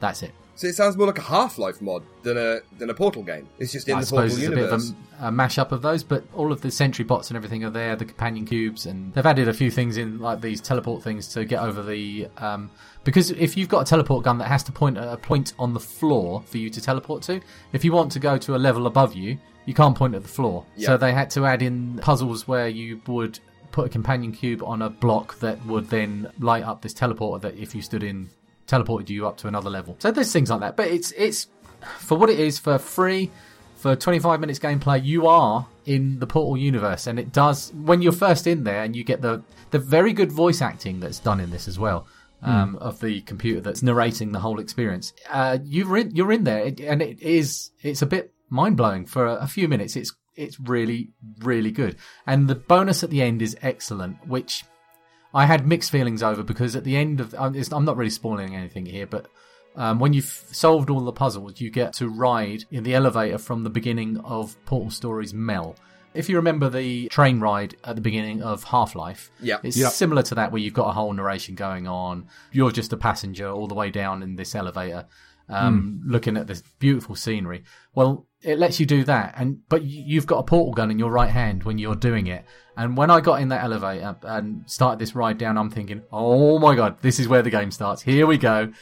that's 0.00 0.22
it 0.22 0.32
so 0.56 0.68
it 0.68 0.76
sounds 0.76 0.96
more 0.96 1.08
like 1.08 1.18
a 1.18 1.22
Half-Life 1.22 1.82
mod 1.82 2.04
than 2.22 2.36
a 2.36 2.60
than 2.78 2.88
a 2.88 2.94
Portal 2.94 3.24
game. 3.24 3.48
It's 3.58 3.72
just 3.72 3.88
in 3.88 3.96
I 3.96 4.00
the 4.00 4.06
suppose 4.06 4.30
Portal 4.38 4.38
it's 4.38 4.46
a 4.46 4.50
bit 4.50 4.58
universe. 4.70 4.90
of 4.90 5.24
a, 5.24 5.28
a 5.28 5.32
mashup 5.32 5.72
of 5.72 5.82
those, 5.82 6.04
but 6.04 6.22
all 6.32 6.52
of 6.52 6.60
the 6.60 6.70
sentry 6.70 7.04
bots 7.04 7.28
and 7.30 7.36
everything 7.36 7.64
are 7.64 7.70
there, 7.70 7.96
the 7.96 8.04
companion 8.04 8.44
cubes, 8.46 8.86
and 8.86 9.12
they've 9.14 9.26
added 9.26 9.48
a 9.48 9.52
few 9.52 9.68
things 9.68 9.96
in, 9.96 10.20
like 10.20 10.40
these 10.40 10.60
teleport 10.60 11.02
things 11.02 11.26
to 11.34 11.44
get 11.44 11.60
over 11.60 11.82
the. 11.82 12.28
Um, 12.38 12.70
because 13.04 13.30
if 13.30 13.56
you've 13.56 13.68
got 13.68 13.82
a 13.82 13.84
teleport 13.84 14.24
gun 14.24 14.38
that 14.38 14.48
has 14.48 14.62
to 14.64 14.72
point 14.72 14.98
at 14.98 15.12
a 15.12 15.16
point 15.16 15.52
on 15.58 15.74
the 15.74 15.80
floor 15.80 16.42
for 16.46 16.58
you 16.58 16.70
to 16.70 16.80
teleport 16.80 17.22
to, 17.24 17.40
if 17.72 17.84
you 17.84 17.92
want 17.92 18.12
to 18.12 18.18
go 18.18 18.38
to 18.38 18.56
a 18.56 18.58
level 18.58 18.86
above 18.86 19.14
you, 19.14 19.38
you 19.66 19.74
can't 19.74 19.96
point 19.96 20.14
at 20.14 20.22
the 20.22 20.28
floor. 20.28 20.64
Yeah. 20.76 20.86
So 20.86 20.96
they 20.96 21.12
had 21.12 21.30
to 21.30 21.46
add 21.46 21.62
in 21.62 21.98
puzzles 21.98 22.48
where 22.48 22.68
you 22.68 23.00
would 23.06 23.38
put 23.72 23.86
a 23.86 23.88
companion 23.88 24.32
cube 24.32 24.62
on 24.62 24.82
a 24.82 24.90
block 24.90 25.38
that 25.40 25.64
would 25.66 25.88
then 25.90 26.30
light 26.38 26.64
up 26.64 26.82
this 26.82 26.94
teleporter 26.94 27.40
that 27.42 27.56
if 27.56 27.74
you 27.74 27.82
stood 27.82 28.02
in 28.02 28.30
teleported 28.66 29.10
you 29.10 29.26
up 29.26 29.36
to 29.38 29.48
another 29.48 29.68
level. 29.68 29.96
So 29.98 30.10
there's 30.10 30.32
things 30.32 30.50
like 30.50 30.60
that, 30.60 30.76
but 30.76 30.88
it's 30.88 31.12
it's 31.12 31.48
for 31.98 32.16
what 32.16 32.30
it 32.30 32.40
is 32.40 32.58
for 32.58 32.78
free 32.78 33.30
for 33.76 33.94
25 33.94 34.40
minutes 34.40 34.58
gameplay 34.58 35.04
you 35.04 35.26
are 35.26 35.66
in 35.84 36.18
the 36.18 36.26
portal 36.26 36.56
universe 36.56 37.06
and 37.06 37.18
it 37.18 37.32
does 37.32 37.70
when 37.74 38.00
you're 38.00 38.12
first 38.12 38.46
in 38.46 38.64
there 38.64 38.82
and 38.82 38.96
you 38.96 39.04
get 39.04 39.20
the 39.20 39.42
the 39.72 39.78
very 39.78 40.14
good 40.14 40.32
voice 40.32 40.62
acting 40.62 41.00
that's 41.00 41.18
done 41.18 41.38
in 41.38 41.50
this 41.50 41.68
as 41.68 41.78
well 41.78 42.06
um, 42.44 42.76
of 42.76 43.00
the 43.00 43.20
computer 43.22 43.60
that's 43.60 43.82
narrating 43.82 44.32
the 44.32 44.40
whole 44.40 44.60
experience. 44.60 45.12
Uh, 45.30 45.58
you're 45.64 45.96
in 45.96 46.14
you're 46.14 46.32
in 46.32 46.44
there 46.44 46.66
and 46.66 47.02
it 47.02 47.20
is 47.20 47.70
it's 47.82 48.02
a 48.02 48.06
bit 48.06 48.32
mind-blowing 48.50 49.06
for 49.06 49.26
a, 49.26 49.36
a 49.36 49.46
few 49.46 49.68
minutes. 49.68 49.96
It's 49.96 50.14
it's 50.36 50.60
really 50.60 51.10
really 51.40 51.70
good. 51.70 51.96
And 52.26 52.48
the 52.48 52.54
bonus 52.54 53.02
at 53.02 53.10
the 53.10 53.22
end 53.22 53.42
is 53.42 53.56
excellent 53.62 54.26
which 54.26 54.64
I 55.32 55.46
had 55.46 55.66
mixed 55.66 55.90
feelings 55.90 56.22
over 56.22 56.42
because 56.42 56.76
at 56.76 56.84
the 56.84 56.96
end 56.96 57.20
of 57.20 57.34
I'm 57.38 57.56
I'm 57.72 57.84
not 57.84 57.96
really 57.96 58.10
spoiling 58.10 58.54
anything 58.54 58.86
here, 58.86 59.06
but 59.06 59.26
um, 59.76 59.98
when 59.98 60.12
you've 60.12 60.44
solved 60.52 60.88
all 60.88 61.00
the 61.00 61.12
puzzles, 61.12 61.60
you 61.60 61.70
get 61.70 61.94
to 61.94 62.08
ride 62.08 62.64
in 62.70 62.84
the 62.84 62.94
elevator 62.94 63.38
from 63.38 63.64
the 63.64 63.70
beginning 63.70 64.18
of 64.18 64.56
Portal 64.66 64.90
Stories 64.90 65.34
Mel, 65.34 65.74
If 66.14 66.28
you 66.28 66.36
remember 66.36 66.68
the 66.70 67.08
train 67.08 67.40
ride 67.40 67.74
at 67.84 67.96
the 67.96 68.00
beginning 68.00 68.42
of 68.42 68.64
Half 68.64 68.94
Life, 68.94 69.30
Yeah. 69.40 69.58
it's 69.64 69.76
Yeah. 69.76 69.88
similar 69.88 70.22
to 70.22 70.34
that 70.36 70.52
where 70.52 70.60
you've 70.62 70.74
got 70.74 70.88
a 70.88 70.92
whole 70.92 71.12
narration 71.12 71.54
going 71.56 71.88
on. 71.88 72.26
You're 72.52 72.70
just 72.70 72.92
a 72.92 72.96
passenger 72.96 73.48
all 73.50 73.66
the 73.66 73.74
way 73.74 73.90
down 73.90 74.22
in 74.22 74.36
this 74.36 74.54
elevator, 74.54 75.06
um, 75.48 76.00
looking 76.06 76.36
at 76.36 76.46
this 76.46 76.62
beautiful 76.78 77.16
scenery. 77.16 77.64
Well, 77.94 78.26
it 78.42 78.58
lets 78.58 78.78
you 78.78 78.86
do 78.86 79.02
that, 79.04 79.34
and 79.36 79.58
but 79.68 79.82
you've 79.82 80.26
got 80.26 80.38
a 80.38 80.42
portal 80.44 80.72
gun 80.72 80.90
in 80.90 80.98
your 80.98 81.10
right 81.10 81.30
hand 81.30 81.64
when 81.64 81.78
you're 81.78 81.94
doing 81.96 82.26
it. 82.28 82.44
And 82.76 82.96
when 82.96 83.10
I 83.10 83.20
got 83.20 83.40
in 83.42 83.48
that 83.48 83.64
elevator 83.64 84.16
and 84.22 84.62
started 84.70 84.98
this 85.00 85.14
ride 85.14 85.38
down, 85.38 85.58
I'm 85.58 85.70
thinking, 85.70 86.02
oh 86.12 86.58
my 86.58 86.74
god, 86.76 86.96
this 87.02 87.18
is 87.18 87.26
where 87.28 87.42
the 87.42 87.50
game 87.50 87.70
starts. 87.70 88.02
Here 88.02 88.26
we 88.26 88.38
go. 88.38 88.72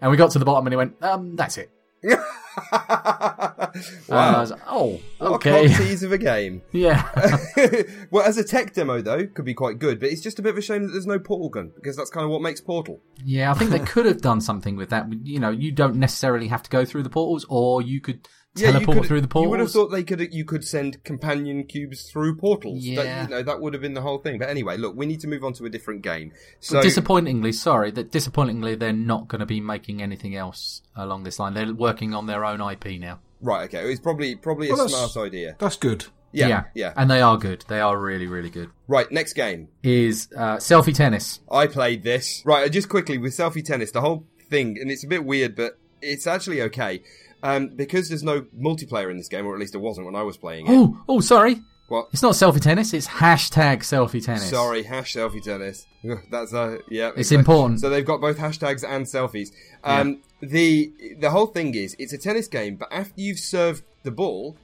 And 0.00 0.10
we 0.10 0.16
got 0.16 0.30
to 0.32 0.38
the 0.38 0.44
bottom, 0.44 0.66
and 0.66 0.74
it 0.74 0.76
went, 0.76 1.02
um, 1.02 1.36
that's 1.36 1.56
it. 1.58 1.70
wow. 2.72 3.72
And 4.08 4.36
I 4.36 4.40
was 4.40 4.50
like, 4.50 4.60
oh, 4.66 5.00
What 5.18 5.32
okay. 5.34 5.66
a 5.66 5.68
tease 5.76 6.02
of 6.02 6.12
a 6.12 6.18
game. 6.18 6.62
yeah. 6.72 7.08
well, 8.10 8.24
as 8.24 8.38
a 8.38 8.44
tech 8.44 8.72
demo, 8.72 9.00
though, 9.00 9.26
could 9.26 9.44
be 9.44 9.54
quite 9.54 9.78
good, 9.78 10.00
but 10.00 10.08
it's 10.08 10.20
just 10.20 10.38
a 10.38 10.42
bit 10.42 10.50
of 10.50 10.58
a 10.58 10.62
shame 10.62 10.82
that 10.82 10.92
there's 10.92 11.06
no 11.06 11.18
portal 11.18 11.48
gun, 11.48 11.72
because 11.74 11.96
that's 11.96 12.10
kind 12.10 12.24
of 12.24 12.30
what 12.30 12.42
makes 12.42 12.60
Portal. 12.60 13.00
Yeah, 13.24 13.50
I 13.50 13.54
think 13.54 13.70
they 13.70 13.78
could 13.78 14.06
have 14.06 14.20
done 14.20 14.40
something 14.40 14.76
with 14.76 14.90
that. 14.90 15.06
You 15.24 15.40
know, 15.40 15.50
you 15.50 15.72
don't 15.72 15.96
necessarily 15.96 16.48
have 16.48 16.62
to 16.62 16.70
go 16.70 16.84
through 16.84 17.02
the 17.02 17.10
portals, 17.10 17.46
or 17.48 17.82
you 17.82 18.00
could 18.00 18.26
teleport 18.56 18.80
you 18.96 19.00
could, 19.02 19.08
through 19.08 19.20
the 19.20 19.28
portals. 19.28 19.46
You 19.46 19.50
would 19.50 19.60
have 19.60 19.70
thought 19.70 19.88
they 19.88 20.02
could 20.02 20.32
you 20.34 20.44
could 20.44 20.64
send 20.64 21.02
companion 21.04 21.64
cubes 21.64 22.02
through 22.10 22.36
portals. 22.36 22.82
That, 22.82 23.04
Yeah. 23.04 23.22
you 23.24 23.28
know, 23.28 23.42
that 23.42 23.60
would 23.60 23.72
have 23.74 23.82
been 23.82 23.94
the 23.94 24.00
whole 24.02 24.18
thing. 24.18 24.38
But 24.38 24.48
anyway, 24.48 24.76
look, 24.76 24.96
we 24.96 25.06
need 25.06 25.20
to 25.20 25.28
move 25.28 25.44
on 25.44 25.52
to 25.54 25.64
a 25.66 25.70
different 25.70 26.02
game. 26.02 26.32
So 26.60 26.82
disappointingly, 26.82 27.52
sorry, 27.52 27.90
that 27.92 28.10
disappointingly 28.10 28.74
they're 28.74 28.92
not 28.92 29.28
going 29.28 29.40
to 29.40 29.46
be 29.46 29.60
making 29.60 30.02
anything 30.02 30.34
else 30.36 30.82
along 30.96 31.22
this 31.24 31.38
line. 31.38 31.54
They're 31.54 31.72
working 31.74 32.14
on 32.14 32.26
their 32.26 32.44
own 32.44 32.60
IP 32.60 32.98
now. 33.00 33.20
right, 33.42 33.64
okay, 33.64 33.90
it's 33.90 34.00
probably 34.00 34.34
probably 34.36 34.68
a 34.68 34.74
Well, 34.74 34.86
that's- 34.86 35.12
smart 35.12 35.26
idea. 35.26 35.56
That's 35.58 35.76
good. 35.76 36.06
Yeah, 36.32 36.64
yeah. 36.74 36.92
and 36.96 37.10
they 37.10 37.20
are 37.20 37.36
good. 37.36 37.64
They 37.66 37.80
are 37.80 37.98
really, 37.98 38.28
really 38.28 38.50
good. 38.50 38.70
Right, 38.86 39.10
next 39.10 39.32
game. 39.32 39.66
Is 39.82 40.28
uh, 40.36 40.58
selfie 40.58 40.94
tennis? 40.94 41.40
I 41.50 41.66
played 41.66 42.04
this. 42.04 42.42
Right, 42.44 42.70
just 42.70 42.88
quickly 42.88 43.18
with 43.18 43.32
selfie 43.32 43.64
tennis, 43.64 43.90
the 43.90 44.00
whole 44.00 44.26
thing, 44.48 44.76
and 44.80 44.92
it's 44.92 45.02
a 45.02 45.08
bit 45.08 45.24
weird, 45.24 45.56
but 45.56 45.76
it's 46.00 46.28
actually 46.28 46.62
okay. 46.62 47.02
Um, 47.42 47.68
because 47.68 48.08
there's 48.08 48.22
no 48.22 48.42
multiplayer 48.58 49.10
in 49.10 49.16
this 49.16 49.28
game, 49.28 49.46
or 49.46 49.54
at 49.54 49.60
least 49.60 49.72
there 49.72 49.80
wasn't 49.80 50.06
when 50.06 50.14
I 50.16 50.22
was 50.22 50.36
playing 50.36 50.66
it. 50.66 50.70
Oh, 50.72 50.98
oh, 51.08 51.20
sorry, 51.20 51.60
What? 51.88 52.08
it's 52.12 52.22
not 52.22 52.34
selfie 52.34 52.60
tennis. 52.60 52.92
It's 52.92 53.06
hashtag 53.08 53.78
selfie 53.78 54.22
tennis. 54.24 54.50
Sorry, 54.50 54.82
hash 54.82 55.14
selfie 55.14 55.42
tennis. 55.42 55.86
That's 56.30 56.52
uh, 56.52 56.78
yeah. 56.90 57.08
It's 57.08 57.30
exactly. 57.32 57.36
important. 57.38 57.80
So 57.80 57.88
they've 57.88 58.04
got 58.04 58.20
both 58.20 58.38
hashtags 58.38 58.84
and 58.86 59.06
selfies. 59.06 59.52
Um, 59.84 60.20
the 60.40 60.92
the 61.18 61.30
whole 61.30 61.46
thing 61.46 61.74
is 61.74 61.96
it's 61.98 62.12
a 62.12 62.18
tennis 62.18 62.46
game, 62.48 62.76
but 62.76 62.88
after 62.92 63.14
you've 63.20 63.38
served 63.38 63.84
the 64.02 64.10
ball, 64.10 64.56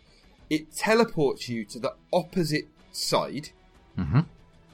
it 0.51 0.75
teleports 0.75 1.49
you 1.49 1.65
to 1.67 1.79
the 1.79 1.95
opposite 2.13 2.69
side, 2.93 3.51
Mm-hmm. 3.99 4.21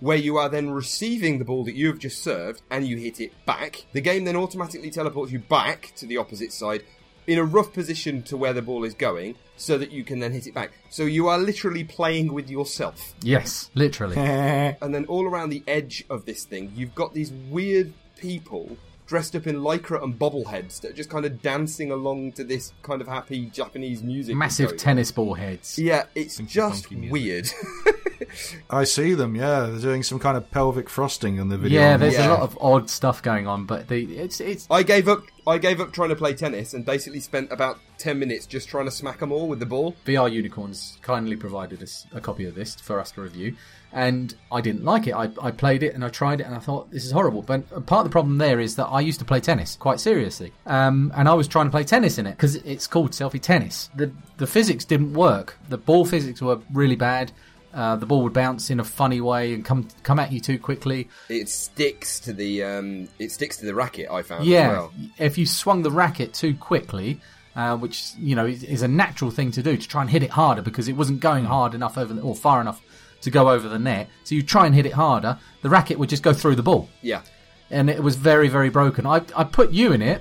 where 0.00 0.16
you 0.16 0.36
are 0.36 0.48
then 0.48 0.70
receiving 0.70 1.38
the 1.38 1.44
ball 1.44 1.62
that 1.64 1.74
you 1.76 1.86
have 1.86 2.00
just 2.00 2.22
served, 2.24 2.62
and 2.70 2.84
you 2.86 2.96
hit 2.96 3.20
it 3.20 3.32
back. 3.46 3.84
The 3.92 4.00
game 4.00 4.24
then 4.24 4.34
automatically 4.34 4.90
teleports 4.90 5.30
you 5.30 5.38
back 5.38 5.92
to 5.96 6.06
the 6.06 6.16
opposite 6.16 6.52
side. 6.52 6.82
In 7.26 7.38
a 7.38 7.44
rough 7.44 7.72
position 7.72 8.22
to 8.24 8.36
where 8.36 8.52
the 8.52 8.62
ball 8.62 8.84
is 8.84 8.94
going, 8.94 9.36
so 9.56 9.78
that 9.78 9.92
you 9.92 10.04
can 10.04 10.18
then 10.18 10.32
hit 10.32 10.46
it 10.46 10.54
back. 10.54 10.72
So 10.90 11.04
you 11.04 11.28
are 11.28 11.38
literally 11.38 11.84
playing 11.84 12.32
with 12.32 12.50
yourself 12.50 13.14
Yes, 13.22 13.70
literally. 13.74 14.16
and 14.18 14.94
then 14.94 15.04
all 15.06 15.26
around 15.26 15.50
the 15.50 15.62
edge 15.66 16.04
of 16.10 16.24
this 16.24 16.44
thing, 16.44 16.72
you've 16.74 16.94
got 16.94 17.14
these 17.14 17.32
weird 17.50 17.92
people 18.16 18.76
dressed 19.06 19.36
up 19.36 19.46
in 19.46 19.56
lycra 19.56 20.02
and 20.02 20.18
bobbleheads 20.18 20.80
that 20.80 20.92
are 20.92 20.94
just 20.94 21.10
kind 21.10 21.24
of 21.24 21.42
dancing 21.42 21.90
along 21.90 22.32
to 22.32 22.44
this 22.44 22.72
kind 22.82 23.00
of 23.00 23.06
happy 23.08 23.46
Japanese 23.46 24.02
music. 24.02 24.34
Massive 24.34 24.76
tennis 24.76 25.12
ball 25.12 25.34
heads. 25.34 25.78
Yeah, 25.78 26.04
it's 26.14 26.38
just 26.38 26.90
weird. 26.90 27.48
I 28.70 28.84
see 28.84 29.14
them. 29.14 29.34
Yeah, 29.34 29.66
they're 29.66 29.80
doing 29.80 30.02
some 30.02 30.18
kind 30.18 30.36
of 30.36 30.50
pelvic 30.50 30.88
frosting 30.88 31.36
in 31.36 31.48
the 31.48 31.58
video. 31.58 31.80
Yeah, 31.80 31.96
there's 31.96 32.14
Yeah. 32.14 32.28
a 32.28 32.30
lot 32.30 32.40
of 32.40 32.58
odd 32.60 32.88
stuff 32.90 33.22
going 33.22 33.46
on, 33.46 33.64
but 33.66 33.88
the 33.88 34.04
it's 34.18 34.40
it's 34.40 34.66
I 34.70 34.82
gave 34.82 35.08
up. 35.08 35.22
I 35.44 35.58
gave 35.58 35.80
up 35.80 35.92
trying 35.92 36.10
to 36.10 36.14
play 36.16 36.34
tennis 36.34 36.72
and 36.72 36.84
basically 36.84 37.18
spent 37.18 37.50
about 37.50 37.78
ten 37.98 38.18
minutes 38.18 38.46
just 38.46 38.68
trying 38.68 38.84
to 38.84 38.92
smack 38.92 39.18
them 39.18 39.32
all 39.32 39.48
with 39.48 39.58
the 39.58 39.66
ball. 39.66 39.96
VR 40.06 40.30
Unicorns 40.30 40.98
kindly 41.02 41.34
provided 41.36 41.82
us 41.82 42.06
a 42.14 42.20
copy 42.20 42.44
of 42.46 42.54
this 42.54 42.76
for 42.76 43.00
us 43.00 43.10
to 43.12 43.22
review, 43.22 43.56
and 43.92 44.36
I 44.52 44.60
didn't 44.60 44.84
like 44.84 45.08
it. 45.08 45.14
I, 45.14 45.30
I 45.42 45.50
played 45.50 45.82
it 45.82 45.94
and 45.96 46.04
I 46.04 46.10
tried 46.10 46.40
it 46.40 46.44
and 46.46 46.54
I 46.54 46.60
thought 46.60 46.92
this 46.92 47.04
is 47.04 47.10
horrible. 47.10 47.42
But 47.42 47.68
part 47.86 48.00
of 48.00 48.04
the 48.04 48.12
problem 48.12 48.38
there 48.38 48.60
is 48.60 48.76
that 48.76 48.86
I 48.86 49.00
used 49.00 49.18
to 49.18 49.24
play 49.24 49.40
tennis 49.40 49.74
quite 49.74 49.98
seriously, 49.98 50.52
um, 50.66 51.12
and 51.16 51.28
I 51.28 51.34
was 51.34 51.48
trying 51.48 51.66
to 51.66 51.72
play 51.72 51.82
tennis 51.82 52.18
in 52.18 52.26
it 52.28 52.32
because 52.36 52.54
it's 52.56 52.86
called 52.86 53.10
selfie 53.10 53.40
tennis. 53.40 53.90
The 53.96 54.12
the 54.36 54.46
physics 54.46 54.84
didn't 54.84 55.12
work. 55.12 55.58
The 55.68 55.78
ball 55.78 56.04
physics 56.04 56.40
were 56.40 56.60
really 56.72 56.96
bad. 56.96 57.32
Uh, 57.74 57.96
the 57.96 58.04
ball 58.06 58.22
would 58.22 58.34
bounce 58.34 58.68
in 58.70 58.80
a 58.80 58.84
funny 58.84 59.20
way 59.20 59.54
and 59.54 59.64
come 59.64 59.88
come 60.02 60.18
at 60.18 60.30
you 60.30 60.40
too 60.40 60.58
quickly. 60.58 61.08
It 61.30 61.48
sticks 61.48 62.20
to 62.20 62.32
the 62.32 62.62
um, 62.64 63.08
it 63.18 63.32
sticks 63.32 63.56
to 63.58 63.66
the 63.66 63.74
racket. 63.74 64.10
I 64.10 64.22
found. 64.22 64.44
Yeah, 64.44 64.68
As 64.70 64.76
well. 64.76 64.92
if 65.18 65.38
you 65.38 65.46
swung 65.46 65.82
the 65.82 65.90
racket 65.90 66.34
too 66.34 66.54
quickly, 66.54 67.20
uh, 67.56 67.76
which 67.78 68.12
you 68.18 68.36
know 68.36 68.44
is, 68.46 68.62
is 68.62 68.82
a 68.82 68.88
natural 68.88 69.30
thing 69.30 69.50
to 69.52 69.62
do 69.62 69.76
to 69.76 69.88
try 69.88 70.02
and 70.02 70.10
hit 70.10 70.22
it 70.22 70.30
harder 70.30 70.60
because 70.62 70.86
it 70.88 70.96
wasn't 70.96 71.20
going 71.20 71.44
hard 71.46 71.74
enough 71.74 71.96
over 71.96 72.12
the, 72.12 72.20
or 72.20 72.34
far 72.36 72.60
enough 72.60 72.82
to 73.22 73.30
go 73.30 73.48
over 73.50 73.68
the 73.68 73.78
net. 73.78 74.08
So 74.24 74.34
you 74.34 74.42
try 74.42 74.66
and 74.66 74.74
hit 74.74 74.84
it 74.84 74.92
harder, 74.92 75.38
the 75.62 75.70
racket 75.70 75.98
would 75.98 76.08
just 76.10 76.22
go 76.22 76.32
through 76.34 76.56
the 76.56 76.62
ball, 76.62 76.90
Yeah. 77.02 77.22
and 77.70 77.88
it 77.88 78.02
was 78.02 78.16
very 78.16 78.48
very 78.48 78.68
broken. 78.68 79.06
I 79.06 79.22
I 79.34 79.44
put 79.44 79.70
you 79.70 79.92
in 79.92 80.02
it. 80.02 80.20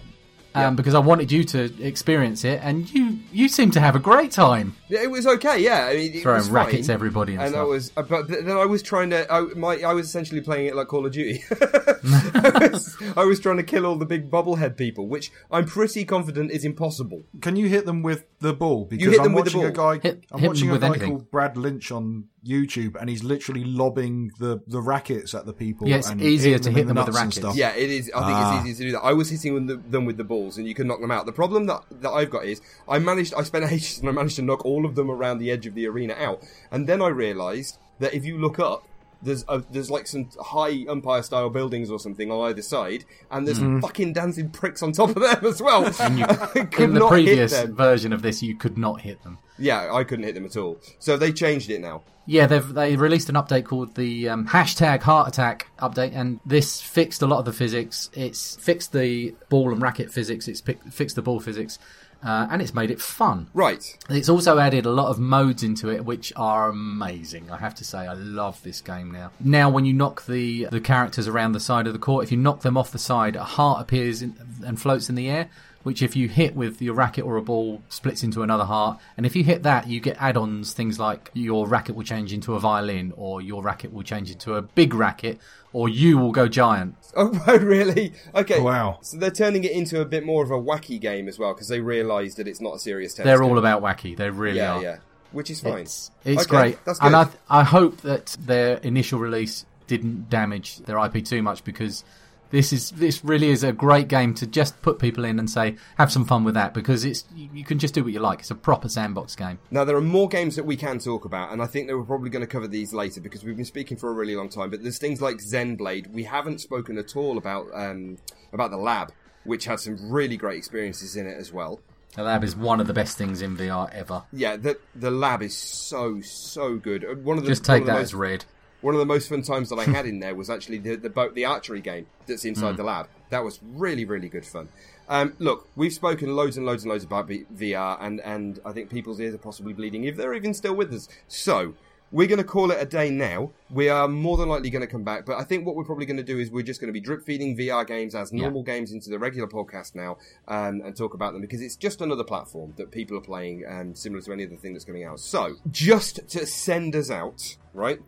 Um, 0.53 0.61
Yeah. 0.61 0.69
Because 0.71 0.93
I 0.95 0.99
wanted 0.99 1.31
you 1.31 1.43
to 1.45 1.59
experience 1.81 2.43
it, 2.45 2.59
and 2.63 2.89
you 2.93 3.19
you 3.31 3.47
seem 3.49 3.71
to 3.71 3.79
have 3.81 3.95
a 3.95 3.99
great 3.99 4.31
time. 4.31 4.75
Yeah, 4.91 5.03
it 5.03 5.09
was 5.09 5.25
okay. 5.25 5.59
Yeah, 5.59 5.85
I 5.87 5.95
mean, 5.95 6.13
it 6.13 6.21
Throwing 6.21 6.37
was 6.39 6.49
rackets 6.49 6.87
fine. 6.87 6.93
everybody 6.93 7.33
and 7.33 7.41
and 7.43 7.55
I 7.55 7.63
was, 7.63 7.91
uh, 7.97 8.03
but 8.03 8.27
then 8.27 8.49
I 8.51 8.65
was 8.65 8.83
trying 8.83 9.09
to. 9.11 9.31
I, 9.31 9.41
my, 9.55 9.81
I 9.81 9.93
was 9.93 10.05
essentially 10.07 10.41
playing 10.41 10.67
it 10.67 10.75
like 10.75 10.87
Call 10.89 11.05
of 11.05 11.13
Duty. 11.13 11.43
I, 12.03 12.69
was, 12.71 12.97
I 13.17 13.23
was 13.23 13.39
trying 13.39 13.57
to 13.57 13.63
kill 13.63 13.85
all 13.85 13.95
the 13.95 14.05
big 14.05 14.29
bobblehead 14.29 14.77
people, 14.77 15.07
which 15.07 15.31
I'm 15.49 15.65
pretty 15.65 16.05
confident 16.05 16.51
is 16.51 16.65
impossible. 16.65 17.23
Can 17.41 17.55
you 17.55 17.67
hit 17.67 17.85
them 17.85 18.03
with 18.03 18.25
the 18.39 18.53
ball? 18.53 18.85
Because 18.85 19.07
hit 19.07 19.19
I'm 19.19 19.23
them 19.25 19.33
with 19.33 19.45
the 19.51 19.57
watching 19.57 19.69
a 19.69 19.71
guy. 19.71 19.99
Hit- 19.99 20.25
I'm 20.31 20.39
hit 20.39 20.47
watching 20.49 20.69
a 20.71 20.77
guy 20.79 20.87
anything. 20.87 21.09
called 21.09 21.31
Brad 21.31 21.57
Lynch 21.57 21.91
on 21.91 22.25
YouTube, 22.45 22.95
and 22.99 23.09
he's 23.09 23.23
literally 23.23 23.63
lobbing 23.63 24.31
the, 24.39 24.61
the 24.67 24.81
rackets 24.81 25.33
at 25.35 25.45
the 25.45 25.53
people. 25.53 25.87
Yeah, 25.87 25.97
it's 25.97 26.09
and 26.09 26.21
easier 26.21 26.57
to 26.59 26.71
hit 26.71 26.87
them 26.87 26.97
with 26.97 27.05
the 27.05 27.11
rackets. 27.11 27.37
stuff. 27.37 27.55
Yeah, 27.55 27.73
it 27.75 27.89
is. 27.89 28.11
I 28.15 28.19
think 28.25 28.31
Ah. 28.37 28.59
it's 28.61 28.67
easy 28.69 28.83
to 28.85 28.89
do 28.89 28.91
that. 28.97 29.01
I 29.03 29.13
was 29.13 29.29
hitting 29.29 29.67
them 29.67 30.05
with 30.05 30.17
the 30.17 30.23
balls, 30.23 30.57
and 30.57 30.67
you 30.67 30.73
can 30.73 30.87
knock 30.87 30.99
them 31.01 31.11
out. 31.11 31.25
The 31.25 31.31
problem 31.33 31.67
that 31.67 31.83
that 32.01 32.09
I've 32.09 32.29
got 32.29 32.45
is 32.45 32.61
I 32.89 32.99
managed. 32.99 33.33
I 33.35 33.43
spent 33.43 33.65
ages, 33.71 33.99
and 33.99 34.09
I 34.09 34.11
managed 34.11 34.35
to 34.37 34.41
knock 34.41 34.65
all 34.65 34.80
of 34.85 34.95
them 34.95 35.09
around 35.11 35.39
the 35.39 35.51
edge 35.51 35.65
of 35.67 35.73
the 35.75 35.87
arena 35.87 36.13
out. 36.17 36.41
And 36.71 36.87
then 36.87 37.01
I 37.01 37.07
realised 37.07 37.77
that 37.99 38.13
if 38.13 38.25
you 38.25 38.37
look 38.37 38.59
up. 38.59 38.83
There's 39.23 39.45
a, 39.47 39.63
there's 39.69 39.91
like 39.91 40.07
some 40.07 40.29
high 40.41 40.83
umpire 40.89 41.21
style 41.21 41.51
buildings 41.51 41.91
or 41.91 41.99
something 41.99 42.31
on 42.31 42.49
either 42.49 42.63
side, 42.63 43.05
and 43.29 43.45
there's 43.47 43.59
fucking 43.79 44.13
dancing 44.13 44.49
pricks 44.49 44.81
on 44.81 44.93
top 44.93 45.09
of 45.09 45.21
them 45.21 45.45
as 45.45 45.61
well. 45.61 45.83
You- 46.11 46.25
In 46.83 46.95
the 46.95 47.07
previous 47.07 47.61
version 47.65 48.13
of 48.13 48.23
this, 48.23 48.41
you 48.41 48.55
could 48.55 48.79
not 48.79 49.01
hit 49.01 49.21
them. 49.21 49.37
Yeah, 49.59 49.93
I 49.93 50.05
couldn't 50.05 50.25
hit 50.25 50.33
them 50.33 50.45
at 50.45 50.57
all. 50.57 50.79
So 50.97 51.17
they 51.17 51.31
changed 51.31 51.69
it 51.69 51.81
now. 51.81 52.01
Yeah, 52.25 52.47
they've 52.47 52.67
they 52.73 52.95
released 52.95 53.29
an 53.29 53.35
update 53.35 53.65
called 53.65 53.93
the 53.93 54.27
um, 54.27 54.47
hashtag 54.47 55.01
Heart 55.03 55.27
Attack 55.27 55.67
update, 55.77 56.13
and 56.15 56.39
this 56.43 56.81
fixed 56.81 57.21
a 57.21 57.27
lot 57.27 57.37
of 57.37 57.45
the 57.45 57.53
physics. 57.53 58.09
It's 58.15 58.55
fixed 58.55 58.91
the 58.91 59.35
ball 59.49 59.71
and 59.71 59.83
racket 59.83 60.11
physics. 60.11 60.47
It's 60.47 60.61
fixed 60.61 61.15
the 61.15 61.21
ball 61.21 61.39
physics, 61.39 61.77
uh, 62.23 62.47
and 62.49 62.61
it's 62.61 62.73
made 62.73 62.91
it 62.91 63.01
fun. 63.01 63.47
Right. 63.53 63.97
It's 64.09 64.29
also 64.29 64.59
added 64.59 64.85
a 64.85 64.91
lot 64.91 65.09
of 65.09 65.19
modes 65.19 65.63
into 65.63 65.89
it, 65.89 66.05
which 66.05 66.31
are 66.35 66.69
amazing. 66.69 67.49
I 67.51 67.57
have 67.57 67.75
to 67.75 67.83
say, 67.83 67.99
I 67.99 68.13
love 68.13 68.61
this 68.63 68.81
game 68.81 69.11
now. 69.11 69.31
Now, 69.39 69.69
when 69.69 69.85
you 69.85 69.93
knock 69.93 70.25
the 70.25 70.67
the 70.71 70.81
characters 70.81 71.27
around 71.27 71.53
the 71.53 71.59
side 71.59 71.87
of 71.87 71.93
the 71.93 71.99
court, 71.99 72.23
if 72.23 72.31
you 72.31 72.37
knock 72.37 72.61
them 72.61 72.77
off 72.77 72.91
the 72.91 72.99
side, 72.99 73.35
a 73.35 73.43
heart 73.43 73.81
appears 73.81 74.21
in, 74.21 74.35
and 74.65 74.79
floats 74.79 75.09
in 75.09 75.15
the 75.15 75.29
air. 75.29 75.49
Which, 75.83 76.03
if 76.03 76.15
you 76.15 76.27
hit 76.27 76.55
with 76.55 76.79
your 76.79 76.93
racket 76.93 77.25
or 77.25 77.37
a 77.37 77.41
ball, 77.41 77.81
splits 77.89 78.21
into 78.21 78.43
another 78.43 78.65
heart. 78.65 78.99
And 79.17 79.25
if 79.25 79.35
you 79.35 79.43
hit 79.43 79.63
that, 79.63 79.87
you 79.87 79.99
get 79.99 80.15
add-ons. 80.19 80.73
Things 80.73 80.99
like 80.99 81.31
your 81.33 81.67
racket 81.67 81.95
will 81.95 82.03
change 82.03 82.33
into 82.33 82.53
a 82.53 82.59
violin, 82.59 83.13
or 83.17 83.41
your 83.41 83.63
racket 83.63 83.91
will 83.91 84.03
change 84.03 84.29
into 84.29 84.53
a 84.53 84.61
big 84.61 84.93
racket, 84.93 85.39
or 85.73 85.89
you 85.89 86.17
will 86.17 86.31
go 86.31 86.47
giant. 86.47 86.95
Oh, 87.13 87.27
really? 87.59 88.13
Okay. 88.33 88.61
Wow. 88.61 88.99
So 89.01 89.17
they're 89.17 89.31
turning 89.31 89.65
it 89.65 89.71
into 89.71 89.99
a 89.99 90.05
bit 90.05 90.25
more 90.25 90.45
of 90.45 90.49
a 90.49 90.57
wacky 90.57 90.97
game 90.97 91.27
as 91.27 91.37
well 91.37 91.53
because 91.53 91.67
they 91.67 91.81
realise 91.81 92.35
that 92.35 92.47
it's 92.47 92.61
not 92.61 92.75
a 92.75 92.79
serious 92.79 93.13
test. 93.13 93.25
They're 93.25 93.43
all 93.43 93.57
about 93.57 93.81
wacky. 93.81 94.15
They 94.15 94.29
really 94.29 94.59
yeah, 94.59 94.75
are. 94.75 94.81
yeah. 94.81 94.97
Which 95.33 95.49
is 95.49 95.59
fine. 95.59 95.79
It's, 95.79 96.09
it's 96.23 96.43
Okay, 96.43 96.49
great. 96.49 96.85
That's 96.85 96.99
good. 96.99 97.07
And 97.07 97.15
I, 97.17 97.27
I 97.49 97.63
hope 97.65 97.97
that 98.01 98.37
their 98.39 98.77
initial 98.77 99.19
release 99.19 99.65
didn't 99.87 100.29
damage 100.29 100.77
their 100.77 100.97
IP 101.03 101.25
too 101.25 101.41
much 101.41 101.65
because 101.65 102.05
this 102.51 102.71
is 102.71 102.91
this 102.91 103.23
really 103.23 103.49
is 103.49 103.63
a 103.63 103.71
great 103.71 104.07
game 104.07 104.33
to 104.35 104.47
just 104.47 104.81
put 104.81 104.99
people 104.99 105.25
in 105.25 105.39
and 105.39 105.49
say 105.49 105.77
have 105.97 106.11
some 106.11 106.25
fun 106.25 106.43
with 106.43 106.53
that 106.53 106.73
because 106.73 107.03
it's 107.05 107.25
you, 107.35 107.63
can 107.63 107.79
just 107.79 107.93
do 107.93 108.03
what 108.03 108.13
you 108.13 108.19
like. 108.19 108.39
It's 108.39 108.51
a 108.51 108.55
proper 108.55 108.89
sandbox 108.89 109.35
game. 109.35 109.59
Now 109.71 109.83
there 109.83 109.95
are 109.95 110.01
more 110.01 110.27
games 110.27 110.55
that 110.57 110.65
we 110.65 110.75
can 110.75 110.99
talk 110.99 111.25
about, 111.25 111.51
and 111.51 111.61
I 111.61 111.67
think 111.67 111.87
that 111.87 111.97
we're 111.97 112.03
probably 112.03 112.29
going 112.29 112.45
to 112.45 112.51
cover 112.51 112.67
these 112.67 112.93
later 112.93 113.21
because 113.21 113.43
we've 113.43 113.55
been 113.55 113.65
speaking 113.65 113.97
for 113.97 114.09
a 114.09 114.13
really 114.13 114.35
long 114.35 114.49
time. 114.49 114.69
But 114.69 114.83
there's 114.83 114.99
things 114.99 115.21
like 115.21 115.37
Zenblade. 115.37 116.11
We 116.11 116.23
haven't 116.23 116.59
spoken 116.59 116.97
at 116.97 117.15
all 117.15 117.37
about 117.37 117.67
um, 117.73 118.17
about 118.53 118.71
the 118.71 118.77
lab, 118.77 119.11
which 119.43 119.65
had 119.65 119.79
some 119.79 120.11
really 120.11 120.37
great 120.37 120.57
experiences 120.57 121.15
in 121.15 121.27
it 121.27 121.37
as 121.37 121.51
well. 121.51 121.79
The 122.15 122.23
lab 122.23 122.43
is 122.43 122.55
one 122.55 122.81
of 122.81 122.87
the 122.87 122.93
best 122.93 123.17
things 123.17 123.41
in 123.41 123.55
VR 123.55 123.89
ever. 123.93 124.23
Yeah, 124.33 124.57
the 124.57 124.77
the 124.93 125.11
lab 125.11 125.41
is 125.41 125.57
so 125.57 126.19
so 126.21 126.75
good. 126.75 127.05
Uh, 127.05 127.15
One 127.15 127.37
of 127.37 127.43
the 127.43 127.49
Just 127.49 127.63
take 127.63 127.85
that 127.85 127.93
most, 127.93 128.01
as 128.01 128.13
read. 128.13 128.45
One 128.81 128.93
of 128.95 128.99
the 128.99 129.05
most 129.05 129.29
fun 129.29 129.41
times 129.43 129.69
that 129.69 129.77
I 129.79 129.83
had 129.97 130.05
in 130.05 130.19
there 130.19 130.35
was 130.35 130.49
actually 130.49 130.79
the 130.79 130.95
the 130.95 131.09
boat 131.09 131.35
the 131.35 131.45
archery 131.45 131.81
game 131.81 132.07
that's 132.27 132.45
inside 132.45 132.73
Mm. 132.73 132.77
the 132.77 132.83
lab. 132.83 133.07
That 133.29 133.43
was 133.43 133.59
really 133.63 134.05
really 134.05 134.29
good 134.29 134.45
fun. 134.45 134.69
Um, 135.09 135.33
look, 135.39 135.67
we've 135.75 135.91
spoken 135.93 136.35
loads 136.35 136.55
and 136.57 136.65
loads 136.65 136.83
and 136.83 136.91
loads 136.91 137.03
about 137.03 137.27
VR, 137.27 137.97
and 138.01 138.19
and 138.21 138.59
I 138.65 138.71
think 138.71 138.89
people's 138.89 139.19
ears 139.19 139.33
are 139.33 139.37
possibly 139.39 139.73
bleeding 139.73 140.03
if 140.05 140.15
they're 140.17 140.33
even 140.33 140.53
still 140.53 140.75
with 140.75 140.93
us. 140.93 141.07
So. 141.27 141.73
We're 142.13 142.27
going 142.27 142.39
to 142.39 142.43
call 142.43 142.71
it 142.71 142.77
a 142.77 142.83
day 142.85 143.09
now. 143.09 143.51
We 143.69 143.87
are 143.87 144.05
more 144.05 144.35
than 144.35 144.49
likely 144.49 144.69
going 144.69 144.81
to 144.81 144.87
come 144.87 145.03
back, 145.03 145.25
but 145.25 145.37
I 145.37 145.45
think 145.45 145.65
what 145.65 145.77
we're 145.77 145.85
probably 145.85 146.05
going 146.05 146.17
to 146.17 146.23
do 146.23 146.39
is 146.39 146.51
we're 146.51 146.61
just 146.61 146.81
going 146.81 146.89
to 146.89 146.91
be 146.93 146.99
drip 146.99 147.23
feeding 147.23 147.55
VR 147.55 147.87
games 147.87 148.15
as 148.15 148.33
Yeah. 148.33 148.41
normal 148.41 148.63
games 148.63 148.91
into 148.91 149.09
the 149.09 149.17
regular 149.17 149.47
podcast 149.47 149.95
now 149.95 150.17
um, 150.49 150.81
and 150.83 150.93
talk 150.93 151.13
about 151.13 151.31
them 151.31 151.41
because 151.41 151.61
it's 151.61 151.77
just 151.77 152.01
another 152.01 152.25
platform 152.25 152.73
that 152.75 152.91
people 152.91 153.15
are 153.17 153.21
playing 153.21 153.63
um, 153.65 153.95
similar 153.95 154.21
to 154.23 154.33
any 154.33 154.45
other 154.45 154.57
thing 154.57 154.73
that's 154.73 154.83
coming 154.83 155.05
out. 155.05 155.21
So, 155.21 155.55
just 155.71 156.27
to 156.31 156.45
send 156.45 156.97
us 156.97 157.09
out, 157.09 157.55
right? 157.73 158.01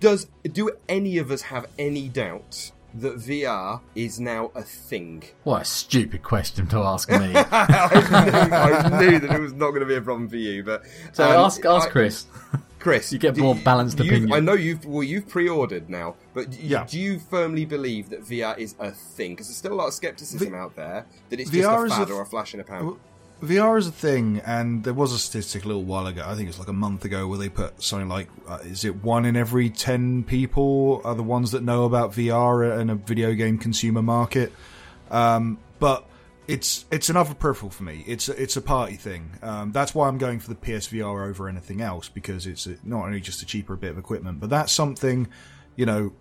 Does 0.00 0.26
do 0.44 0.70
any 0.88 1.18
of 1.18 1.30
us 1.30 1.42
have 1.42 1.66
any 1.78 2.08
doubt 2.08 2.72
that 2.94 3.16
VR 3.16 3.80
is 3.94 4.18
now 4.20 4.50
a 4.54 4.62
thing? 4.62 5.24
What 5.44 5.62
a 5.62 5.64
stupid 5.64 6.22
question 6.22 6.66
to 6.68 6.78
ask 6.78 7.10
me. 7.10 7.16
I, 7.18 7.28
knew, 7.28 8.54
I 8.54 9.00
knew 9.00 9.18
that 9.20 9.34
it 9.34 9.40
was 9.40 9.52
not 9.52 9.70
going 9.70 9.80
to 9.80 9.86
be 9.86 9.94
a 9.96 10.00
problem 10.00 10.28
for 10.28 10.36
you, 10.36 10.62
but 10.64 10.84
So 11.12 11.24
um, 11.24 11.44
ask, 11.46 11.64
ask 11.64 11.88
I- 11.88 11.90
Chris. 11.90 12.26
Chris, 12.78 13.12
You 13.12 13.18
get 13.18 13.36
more 13.36 13.54
balanced 13.56 13.98
you've- 13.98 14.08
opinion. 14.08 14.32
I 14.32 14.40
know 14.40 14.52
you've 14.54 14.84
well, 14.84 15.02
you've 15.02 15.28
pre-ordered 15.28 15.90
now, 15.90 16.14
but 16.32 16.50
do, 16.50 16.58
Yeah. 16.62 16.86
do 16.88 16.98
you 16.98 17.18
firmly 17.18 17.64
believe 17.64 18.08
that 18.10 18.22
VR 18.22 18.56
is 18.58 18.74
a 18.78 18.90
thing? 18.92 19.32
Because 19.32 19.48
there's 19.48 19.56
still 19.56 19.72
a 19.72 19.74
lot 19.74 19.88
of 19.88 19.94
skepticism 19.94 20.54
out 20.54 20.76
there 20.76 21.04
that 21.30 21.40
it's 21.40 21.50
VR 21.50 21.52
just 21.52 21.64
is 21.64 21.66
a 21.66 21.84
a 21.84 21.88
fad 21.88 22.06
th- 22.06 22.16
or 22.18 22.22
a 22.22 22.26
flash 22.26 22.54
in 22.54 22.60
a 22.60 22.64
pan. 22.64 22.96
VR 23.42 23.78
is 23.78 23.86
a 23.86 23.92
thing, 23.92 24.40
and 24.44 24.82
there 24.82 24.94
was 24.94 25.12
a 25.12 25.18
statistic 25.18 25.64
a 25.64 25.68
little 25.68 25.84
while 25.84 26.06
ago. 26.06 26.24
I 26.26 26.34
think 26.34 26.48
it's 26.48 26.58
like 26.58 26.68
a 26.68 26.72
month 26.72 27.04
ago 27.04 27.28
where 27.28 27.38
they 27.38 27.48
put 27.48 27.80
something 27.82 28.08
like, 28.08 28.28
uh, 28.48 28.58
is 28.62 28.84
it 28.84 29.02
one 29.02 29.24
in 29.24 29.36
every 29.36 29.70
ten 29.70 30.24
people 30.24 31.00
are 31.04 31.14
the 31.14 31.22
ones 31.22 31.52
that 31.52 31.62
know 31.62 31.84
about 31.84 32.12
VR 32.12 32.80
in 32.80 32.90
a 32.90 32.96
video 32.96 33.34
game 33.34 33.56
consumer 33.58 34.02
market? 34.02 34.52
Um, 35.10 35.58
but 35.78 36.08
it's 36.48 36.86
it's 36.90 37.10
another 37.10 37.34
peripheral 37.34 37.70
for 37.70 37.84
me. 37.84 38.02
It's 38.06 38.28
it's 38.28 38.56
a 38.56 38.62
party 38.62 38.96
thing. 38.96 39.30
Um, 39.42 39.70
that's 39.70 39.94
why 39.94 40.08
I'm 40.08 40.18
going 40.18 40.40
for 40.40 40.48
the 40.48 40.56
PSVR 40.56 41.28
over 41.28 41.48
anything 41.48 41.80
else 41.80 42.08
because 42.08 42.46
it's 42.46 42.66
not 42.82 43.04
only 43.04 43.20
just 43.20 43.42
a 43.42 43.46
cheaper 43.46 43.76
bit 43.76 43.90
of 43.90 43.98
equipment, 43.98 44.40
but 44.40 44.50
that's 44.50 44.72
something, 44.72 45.28
you 45.76 45.86
know, 45.86 46.12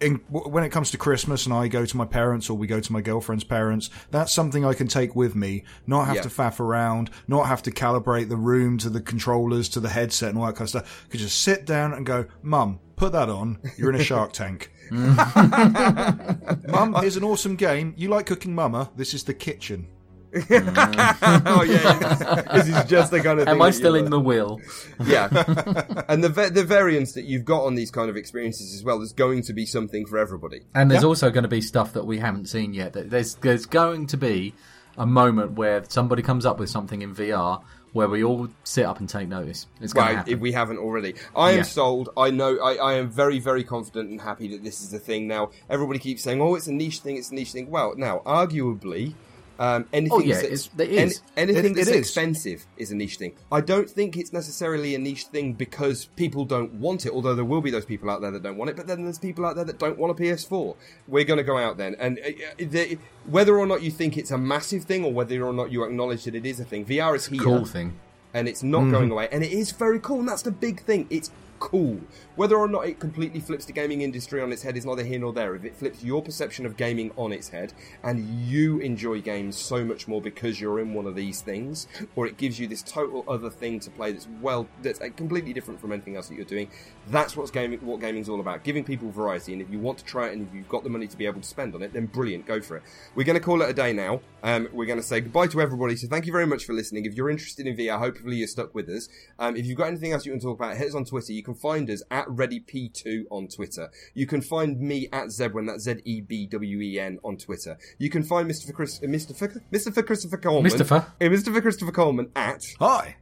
in, 0.00 0.16
when 0.30 0.64
it 0.64 0.70
comes 0.70 0.90
to 0.92 0.98
Christmas 0.98 1.46
and 1.46 1.54
I 1.54 1.68
go 1.68 1.84
to 1.84 1.96
my 1.96 2.04
parents 2.04 2.48
or 2.50 2.56
we 2.56 2.66
go 2.66 2.80
to 2.80 2.92
my 2.92 3.00
girlfriend's 3.00 3.44
parents, 3.44 3.90
that's 4.10 4.32
something 4.32 4.64
I 4.64 4.74
can 4.74 4.88
take 4.88 5.14
with 5.14 5.34
me, 5.36 5.64
not 5.86 6.06
have 6.06 6.16
Yeah. 6.16 6.22
to 6.22 6.28
faff 6.28 6.58
around, 6.60 7.10
not 7.28 7.46
have 7.46 7.62
to 7.64 7.70
calibrate 7.70 8.28
the 8.28 8.36
room 8.36 8.78
to 8.78 8.90
the 8.90 9.00
controllers, 9.00 9.68
to 9.70 9.80
the 9.80 9.88
headset 9.90 10.30
and 10.30 10.38
all 10.38 10.46
that 10.46 10.54
kind 10.56 10.62
of 10.62 10.68
stuff. 10.70 11.06
Could 11.10 11.20
just 11.20 11.40
sit 11.42 11.64
down 11.66 11.92
and 11.92 12.04
go, 12.06 12.26
Mum, 12.42 12.80
put 12.96 13.12
that 13.12 13.28
on. 13.28 13.58
You're 13.76 13.90
in 13.90 14.00
a 14.00 14.04
Shark 14.04 14.32
Tank. 14.32 14.72
Mum, 14.90 16.94
here's 17.00 17.16
an 17.16 17.24
awesome 17.24 17.56
game. 17.56 17.94
You 17.96 18.08
like 18.08 18.26
cooking, 18.26 18.54
Mama? 18.54 18.90
This 18.96 19.14
is 19.14 19.24
the 19.24 19.34
kitchen. 19.34 19.86
Mm. 20.32 21.42
oh 21.46 21.62
yeah, 21.62 22.42
this 22.54 22.68
is 22.76 22.84
just 22.84 23.10
the 23.10 23.20
kind 23.20 23.40
of. 23.40 23.46
thing 23.46 23.54
Am 23.54 23.62
I 23.62 23.70
still 23.70 23.94
in 23.94 24.10
the 24.10 24.20
wheel? 24.20 24.60
Yeah, 25.04 25.26
and 26.08 26.22
the 26.22 26.28
the 26.52 26.64
variance 26.64 27.12
that 27.12 27.24
you've 27.24 27.44
got 27.44 27.64
on 27.64 27.74
these 27.74 27.90
kind 27.90 28.08
of 28.10 28.16
experiences 28.16 28.74
as 28.74 28.84
well. 28.84 28.98
There's 28.98 29.12
going 29.12 29.42
to 29.42 29.52
be 29.52 29.66
something 29.66 30.06
for 30.06 30.18
everybody. 30.18 30.62
And 30.74 30.90
there's 30.90 31.04
also 31.04 31.30
going 31.30 31.42
to 31.42 31.48
be 31.48 31.60
stuff 31.60 31.92
that 31.94 32.06
we 32.06 32.18
haven't 32.18 32.46
seen 32.46 32.74
yet. 32.74 32.92
There's 32.92 33.34
there's 33.36 33.66
going 33.66 34.06
to 34.08 34.16
be 34.16 34.54
a 34.96 35.06
moment 35.06 35.52
where 35.52 35.82
somebody 35.88 36.22
comes 36.22 36.44
up 36.46 36.58
with 36.58 36.68
something 36.70 37.02
in 37.02 37.14
VR 37.14 37.62
where 37.92 38.08
we 38.08 38.22
all 38.22 38.48
sit 38.62 38.84
up 38.84 39.00
and 39.00 39.08
take 39.08 39.26
notice. 39.26 39.66
It's 39.80 39.92
going 39.92 40.04
to 40.06 40.10
Right, 40.12 40.16
happen. 40.18 40.32
if 40.32 40.38
we 40.38 40.52
haven't 40.52 40.78
already. 40.78 41.14
I 41.34 41.50
am 41.52 41.56
Yeah. 41.58 41.62
sold. 41.64 42.10
I 42.16 42.30
know. 42.30 42.56
I, 42.58 42.74
I 42.76 42.92
am 42.94 43.10
very, 43.10 43.40
very 43.40 43.64
confident 43.64 44.10
and 44.10 44.20
happy 44.20 44.46
that 44.48 44.62
this 44.62 44.80
is 44.80 44.92
a 44.92 44.98
thing 45.00 45.26
now. 45.26 45.50
Everybody 45.68 45.98
keeps 45.98 46.22
saying, 46.22 46.40
"Oh, 46.40 46.54
it's 46.54 46.68
a 46.68 46.72
niche 46.72 47.00
thing. 47.00 47.16
It's 47.16 47.30
a 47.30 47.34
niche 47.34 47.50
thing." 47.50 47.68
Well, 47.68 47.94
now, 47.96 48.22
arguably, 48.24 49.14
um, 49.60 49.84
anything 49.92 50.18
Oh, 50.18 50.20
yeah, 50.20 50.34
that's, 50.34 50.46
it's- 50.46 50.70
it 50.78 50.90
is. 50.90 51.20
anything 51.36 51.72
It- 51.72 51.74
that's 51.76 51.88
it 51.88 51.94
is. 51.94 52.00
expensive 52.00 52.66
is 52.78 52.90
a 52.90 52.96
niche 52.96 53.18
thing. 53.18 53.32
I 53.52 53.60
don't 53.60 53.88
think 53.88 54.16
it's 54.16 54.32
necessarily 54.32 54.94
a 54.94 54.98
niche 54.98 55.24
thing 55.26 55.52
because 55.52 56.06
people 56.16 56.44
don't 56.46 56.72
want 56.74 57.04
it. 57.06 57.12
Although 57.12 57.34
there 57.34 57.44
will 57.44 57.60
be 57.60 57.70
those 57.70 57.84
people 57.84 58.08
out 58.10 58.22
there 58.22 58.30
that 58.32 58.42
don't 58.42 58.56
want 58.56 58.70
it, 58.70 58.76
but 58.76 58.86
then 58.86 59.04
there's 59.04 59.18
people 59.18 59.44
out 59.46 59.56
there 59.56 59.64
that 59.66 59.78
don't 59.78 59.98
want 59.98 60.18
a 60.18 60.20
PS4. 60.20 60.74
We're 61.06 61.24
going 61.24 61.36
to 61.36 61.44
go 61.44 61.58
out 61.58 61.76
then, 61.76 61.94
and 62.00 62.18
uh, 62.18 62.28
uh, 62.30 62.32
the, 62.70 62.98
whether 63.26 63.56
or 63.58 63.66
not 63.66 63.82
you 63.82 63.90
think 63.90 64.16
it's 64.16 64.30
a 64.30 64.38
massive 64.38 64.84
thing 64.84 65.04
or 65.04 65.12
whether 65.12 65.44
or 65.44 65.52
not 65.52 65.70
you 65.70 65.84
acknowledge 65.84 66.24
that 66.24 66.34
it 66.34 66.46
is 66.46 66.58
a 66.58 66.64
thing, 66.64 66.84
VR 66.86 67.14
is 67.14 67.26
here 67.26 67.40
cool 67.40 67.64
thing. 67.66 67.98
and 68.32 68.48
it's 68.48 68.62
not 68.62 68.80
Mm-hmm. 68.82 68.90
going 68.92 69.10
away. 69.10 69.28
And 69.30 69.44
it 69.44 69.52
is 69.52 69.72
very 69.72 70.00
cool, 70.00 70.20
and 70.20 70.28
that's 70.28 70.42
the 70.42 70.52
big 70.52 70.82
thing. 70.84 71.06
It's 71.10 71.30
cool. 71.58 72.00
Whether 72.40 72.56
or 72.56 72.68
not 72.68 72.86
it 72.86 72.98
completely 72.98 73.38
flips 73.38 73.66
the 73.66 73.74
gaming 73.74 74.00
industry 74.00 74.40
on 74.40 74.50
its 74.50 74.62
head 74.62 74.74
is 74.74 74.86
neither 74.86 75.04
here 75.04 75.18
nor 75.18 75.30
there. 75.30 75.54
If 75.54 75.66
it 75.66 75.76
flips 75.76 76.02
your 76.02 76.22
perception 76.22 76.64
of 76.64 76.74
gaming 76.74 77.12
on 77.18 77.32
its 77.32 77.50
head, 77.50 77.74
and 78.02 78.26
you 78.46 78.78
enjoy 78.78 79.20
games 79.20 79.58
so 79.58 79.84
much 79.84 80.08
more 80.08 80.22
because 80.22 80.58
you're 80.58 80.80
in 80.80 80.94
one 80.94 81.04
of 81.04 81.14
these 81.14 81.42
things, 81.42 81.86
or 82.16 82.26
it 82.26 82.38
gives 82.38 82.58
you 82.58 82.66
this 82.66 82.82
total 82.82 83.26
other 83.28 83.50
thing 83.50 83.78
to 83.80 83.90
play 83.90 84.12
that's 84.12 84.26
well, 84.40 84.66
that's 84.80 85.02
uh, 85.02 85.10
completely 85.16 85.52
different 85.52 85.78
from 85.78 85.92
anything 85.92 86.16
else 86.16 86.28
that 86.28 86.36
you're 86.36 86.46
doing. 86.46 86.70
That's 87.08 87.36
what's 87.36 87.50
gaming. 87.50 87.78
What 87.80 88.00
gaming's 88.00 88.30
all 88.30 88.40
about: 88.40 88.64
giving 88.64 88.84
people 88.84 89.10
variety. 89.10 89.52
And 89.52 89.60
if 89.60 89.68
you 89.68 89.78
want 89.78 89.98
to 89.98 90.04
try 90.06 90.28
it, 90.28 90.32
and 90.32 90.48
if 90.48 90.54
you've 90.54 90.66
got 90.66 90.82
the 90.82 90.88
money 90.88 91.08
to 91.08 91.18
be 91.18 91.26
able 91.26 91.42
to 91.42 91.46
spend 91.46 91.74
on 91.74 91.82
it, 91.82 91.92
then 91.92 92.06
brilliant, 92.06 92.46
go 92.46 92.62
for 92.62 92.78
it. 92.78 92.84
We're 93.14 93.24
going 93.24 93.38
to 93.38 93.44
call 93.44 93.60
it 93.60 93.68
a 93.68 93.74
day 93.74 93.92
now. 93.92 94.22
Um, 94.42 94.66
we're 94.72 94.86
going 94.86 94.98
to 94.98 95.06
say 95.06 95.20
goodbye 95.20 95.48
to 95.48 95.60
everybody. 95.60 95.94
So 95.94 96.08
thank 96.08 96.24
you 96.24 96.32
very 96.32 96.46
much 96.46 96.64
for 96.64 96.72
listening. 96.72 97.04
If 97.04 97.12
you're 97.12 97.28
interested 97.28 97.66
in 97.66 97.76
VR, 97.76 97.98
hopefully 97.98 98.36
you're 98.36 98.48
stuck 98.48 98.74
with 98.74 98.88
us. 98.88 99.10
Um, 99.38 99.56
if 99.56 99.66
you've 99.66 99.76
got 99.76 99.88
anything 99.88 100.12
else 100.12 100.24
you 100.24 100.32
want 100.32 100.40
to 100.40 100.48
talk 100.48 100.58
about, 100.58 100.78
hit 100.78 100.88
us 100.88 100.94
on 100.94 101.04
Twitter. 101.04 101.34
You 101.34 101.42
can 101.42 101.54
find 101.54 101.90
us 101.90 102.02
at 102.10 102.29
ReadyP2 102.30 103.24
on 103.30 103.48
Twitter. 103.48 103.90
You 104.14 104.26
can 104.26 104.40
find 104.40 104.80
me 104.80 105.08
at 105.12 105.26
Zebwen, 105.26 105.66
that's 105.66 105.84
Z 105.84 105.96
E 106.04 106.20
B 106.20 106.46
W 106.46 106.80
E 106.80 106.98
N 106.98 107.18
on 107.24 107.36
Twitter. 107.36 107.78
You 107.98 108.10
can 108.10 108.22
find 108.22 108.50
Mr. 108.50 108.66
For 108.66 108.72
Chris, 108.72 109.00
uh, 109.02 109.06
Mr. 109.06 109.36
For, 109.36 109.48
Mr. 109.72 109.92
For 109.92 110.02
Christopher 110.02 110.38
Coleman. 110.38 110.70
Mr. 110.70 110.86
For? 110.86 110.96
Uh, 110.96 111.28
Mr. 111.28 111.52
For 111.52 111.60
Christopher 111.60 111.92
Coleman 111.92 112.30
at. 112.34 112.64
Hi. 112.78 113.16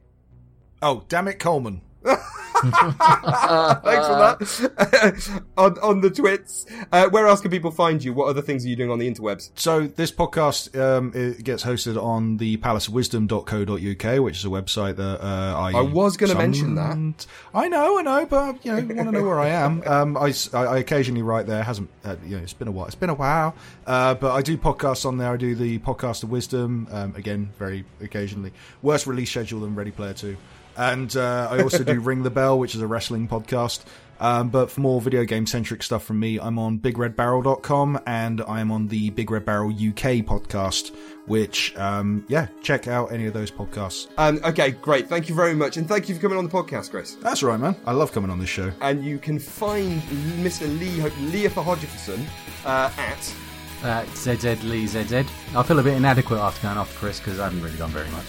Oh, 0.81 1.03
damn 1.09 1.27
it, 1.27 1.39
Coleman. 1.39 1.81
Thanks 2.63 4.07
for 4.07 4.15
that. 4.17 5.41
on, 5.57 5.79
on 5.79 6.01
the 6.01 6.09
twits. 6.09 6.65
Uh, 6.91 7.07
where 7.09 7.27
else 7.27 7.41
can 7.41 7.51
people 7.51 7.71
find 7.71 8.03
you? 8.03 8.13
What 8.13 8.27
other 8.27 8.41
things 8.41 8.65
are 8.65 8.69
you 8.69 8.75
doing 8.75 8.91
on 8.91 8.99
the 8.99 9.09
interwebs? 9.09 9.51
So 9.55 9.87
this 9.87 10.11
podcast 10.11 10.77
um, 10.79 11.11
it 11.15 11.43
gets 11.43 11.63
hosted 11.63 12.01
on 12.01 12.37
the 12.37 12.57
palaceofwisdom.co.uk, 12.57 14.23
which 14.23 14.37
is 14.37 14.45
a 14.45 14.49
website 14.49 14.95
that 14.97 15.21
uh, 15.23 15.57
I 15.57 15.71
I 15.71 15.81
was 15.81 16.17
gonna 16.17 16.35
mention 16.35 16.75
that. 16.75 17.25
I 17.53 17.67
know, 17.67 17.99
I 17.99 18.01
know, 18.01 18.25
but 18.25 18.65
you 18.65 18.71
know, 18.71 18.77
you 18.79 18.95
want 18.95 19.07
to 19.09 19.11
know 19.11 19.23
where 19.23 19.39
I 19.39 19.49
am. 19.49 19.83
Um, 19.89 20.17
I- 20.17 20.33
I 20.53 20.77
occasionally 20.77 21.23
write 21.23 21.47
there. 21.47 21.63
Hasn't 21.63 21.89
uh, 22.05 22.15
you 22.25 22.37
know? 22.37 22.43
It's 22.43 22.53
been 22.53 22.67
a 22.67 22.71
while. 22.71 22.85
It's 22.85 22.95
been 22.95 23.09
a 23.09 23.13
while. 23.15 23.55
Uh, 23.87 24.13
but 24.13 24.31
I 24.33 24.41
do 24.41 24.55
podcasts 24.57 25.05
on 25.05 25.17
there. 25.17 25.31
I 25.31 25.37
do 25.37 25.55
the 25.55 25.79
podcast 25.79 26.21
of 26.23 26.29
wisdom. 26.29 26.87
Um, 26.91 27.15
again, 27.15 27.49
very 27.57 27.85
occasionally. 28.01 28.51
Worse 28.81 29.07
release 29.07 29.31
schedule 29.31 29.61
than 29.61 29.73
Ready 29.75 29.91
Player 29.91 30.13
Two. 30.13 30.37
And 30.79 31.13
uh, 31.17 31.49
I 31.51 31.61
also 31.61 31.83
do 31.83 31.99
Ring 31.99 32.23
the 32.23 32.29
Bell, 32.29 32.57
which 32.57 32.73
is 32.73 32.81
a 32.81 32.87
wrestling 32.87 33.27
podcast. 33.27 33.83
Um, 34.21 34.49
but 34.49 34.71
for 34.71 34.81
more 34.81 35.01
video 35.01 35.23
game 35.25 35.45
centric 35.45 35.83
stuff 35.83 36.03
from 36.05 36.19
me, 36.19 36.39
I'm 36.39 36.57
on 36.57 36.79
BigRedBarrel.com 36.79 37.99
and 38.05 38.41
I'm 38.41 38.71
on 38.71 38.87
the 38.87 39.09
Big 39.11 39.29
Red 39.29 39.45
Barrel 39.45 39.69
UK 39.71 40.23
podcast. 40.25 40.95
Which, 41.25 41.75
um, 41.77 42.25
yeah, 42.27 42.47
check 42.63 42.87
out 42.87 43.11
any 43.11 43.25
of 43.27 43.33
those 43.33 43.51
podcasts. 43.51 44.07
Um, 44.17 44.39
okay, 44.43 44.71
great. 44.71 45.07
Thank 45.07 45.29
you 45.29 45.35
very 45.35 45.53
much. 45.53 45.77
And 45.77 45.87
thank 45.87 46.09
you 46.09 46.15
for 46.15 46.21
coming 46.21 46.37
on 46.37 46.45
the 46.45 46.49
podcast, 46.49 46.91
Chris. 46.91 47.15
That's 47.15 47.43
right, 47.43 47.59
man. 47.59 47.75
I 47.85 47.91
love 47.91 48.13
coming 48.13 48.31
on 48.31 48.39
this 48.39 48.49
show. 48.49 48.71
And 48.81 49.05
you 49.05 49.19
can 49.19 49.37
find 49.37 50.01
Mr. 50.41 50.67
Lee 50.79 51.01
Leah 51.29 51.49
Hodgson 51.49 52.25
uh, 52.65 52.89
at. 52.97 53.35
Uh, 53.83 54.05
ZZ 54.15 54.63
Lee 54.63 54.87
ZZ. 54.87 55.13
I 55.13 55.63
feel 55.63 55.79
a 55.79 55.83
bit 55.83 55.95
inadequate 55.95 56.39
after 56.39 56.63
going 56.63 56.77
off 56.77 56.93
Chris 56.97 57.19
because 57.19 57.39
I 57.39 57.45
haven't 57.45 57.61
really 57.61 57.77
done 57.77 57.91
very 57.91 58.09
much. 58.09 58.25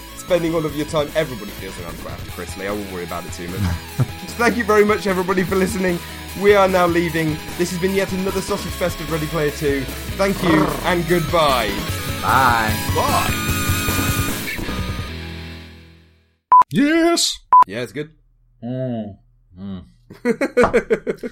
spending 0.30 0.54
all 0.54 0.64
of 0.64 0.76
your 0.76 0.86
time. 0.86 1.10
Everybody 1.16 1.50
feels 1.50 1.76
inadequate 1.80 2.12
after 2.12 2.30
Chris 2.30 2.56
Lee. 2.56 2.68
I 2.68 2.70
won't 2.70 2.92
worry 2.92 3.02
about 3.02 3.26
it 3.26 3.32
too 3.32 3.48
much. 3.48 3.58
Thank 4.38 4.56
you 4.56 4.62
very 4.62 4.84
much, 4.84 5.08
everybody, 5.08 5.42
for 5.42 5.56
listening. 5.56 5.98
We 6.40 6.54
are 6.54 6.68
now 6.68 6.86
leaving. 6.86 7.30
This 7.58 7.72
has 7.72 7.80
been 7.80 7.96
yet 7.96 8.12
another 8.12 8.40
Sausage 8.40 8.70
Fest 8.74 9.00
of 9.00 9.10
Ready 9.10 9.26
Player 9.26 9.50
2. 9.50 9.80
Thank 10.14 10.40
you 10.44 10.64
and 10.84 11.04
goodbye. 11.08 11.68
Bye. 12.22 12.72
Bye. 12.94 13.34
Yes. 16.70 17.36
Yeah, 17.66 17.80
it's 17.80 17.90
good. 17.90 18.12
Mm. 18.62 19.18
Mm. 19.58 19.84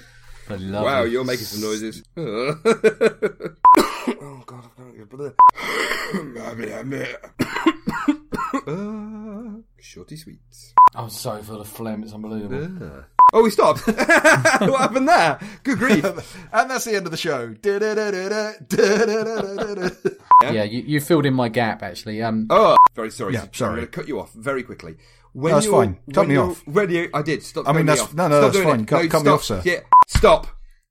Bloody 0.48 0.64
lovely. 0.64 0.86
Wow, 0.86 1.02
you're 1.04 1.22
making 1.22 1.44
some 1.44 1.60
noises. 1.60 2.02
oh 2.16 2.58
god, 4.44 4.57
I 4.57 4.57
can't 4.57 4.57
get 4.57 4.57
uh, 8.66 9.50
Shorty 9.80 10.16
sweets. 10.16 10.72
I'm 10.94 11.10
so 11.10 11.42
full 11.42 11.60
of 11.60 11.68
phlegm, 11.68 12.02
it's 12.02 12.12
unbelievable. 12.12 12.64
Uh. 12.84 13.02
Oh, 13.32 13.42
we 13.42 13.50
stopped. 13.50 13.86
what 13.86 13.98
happened 14.80 15.08
there? 15.08 15.38
Good 15.62 15.78
grief. 15.78 16.04
and 16.52 16.70
that's 16.70 16.84
the 16.84 16.94
end 16.96 17.06
of 17.06 17.10
the 17.10 17.16
show. 17.18 17.54
Yeah, 20.42 20.62
you, 20.64 20.82
you 20.86 21.00
filled 21.00 21.26
in 21.26 21.34
my 21.34 21.48
gap 21.48 21.82
actually. 21.82 22.22
Um, 22.22 22.46
Oh, 22.50 22.76
very 22.94 23.10
sorry. 23.10 23.34
Yeah, 23.34 23.46
sorry. 23.52 23.70
I'm 23.70 23.76
going 23.76 23.86
to 23.86 23.92
cut 23.92 24.08
you 24.08 24.18
off 24.20 24.32
very 24.32 24.62
quickly. 24.62 24.96
When 25.34 25.52
That's 25.52 25.66
you're- 25.66 25.76
fine. 25.86 25.98
Cut 26.14 26.22
when 26.22 26.28
me 26.28 26.34
you're 26.34 26.50
off. 26.50 26.62
Ready? 26.66 27.12
I 27.12 27.20
did. 27.22 27.42
Stop. 27.42 27.68
I 27.68 27.72
mean, 27.72 27.86
cutting 27.86 27.86
me 27.86 27.92
that's- 27.92 28.14
no, 28.14 28.28
no, 28.28 28.40
Stop 28.40 28.52
that's 28.54 28.64
fine. 28.64 28.80
it. 28.80 28.86
Cut- 28.88 29.02
no, 29.02 29.08
cut 29.10 29.24
me 29.24 29.30
off, 29.30 29.44
sir. 29.44 29.62
Yeah. 29.64 29.80
Stop. 30.08 30.46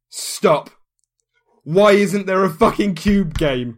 Stop. 0.09 0.69
Why 1.63 1.91
isn't 1.93 2.27
there 2.27 2.43
a 2.43 2.49
fucking 2.49 2.95
cube 2.95 3.33
game? 3.37 3.77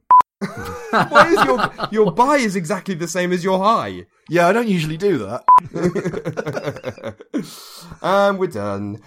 Why 0.91 1.27
is 1.27 1.45
your 1.45 1.71
your 1.91 2.11
buy 2.11 2.37
is 2.37 2.55
exactly 2.55 2.95
the 2.95 3.07
same 3.07 3.31
as 3.31 3.43
your 3.43 3.59
high? 3.59 4.05
Yeah, 4.27 4.47
I 4.47 4.53
don't 4.53 4.67
usually 4.67 4.97
do 4.97 5.19
that. 5.19 5.43
and 8.01 8.39
we're 8.39 8.47
done. 8.47 9.01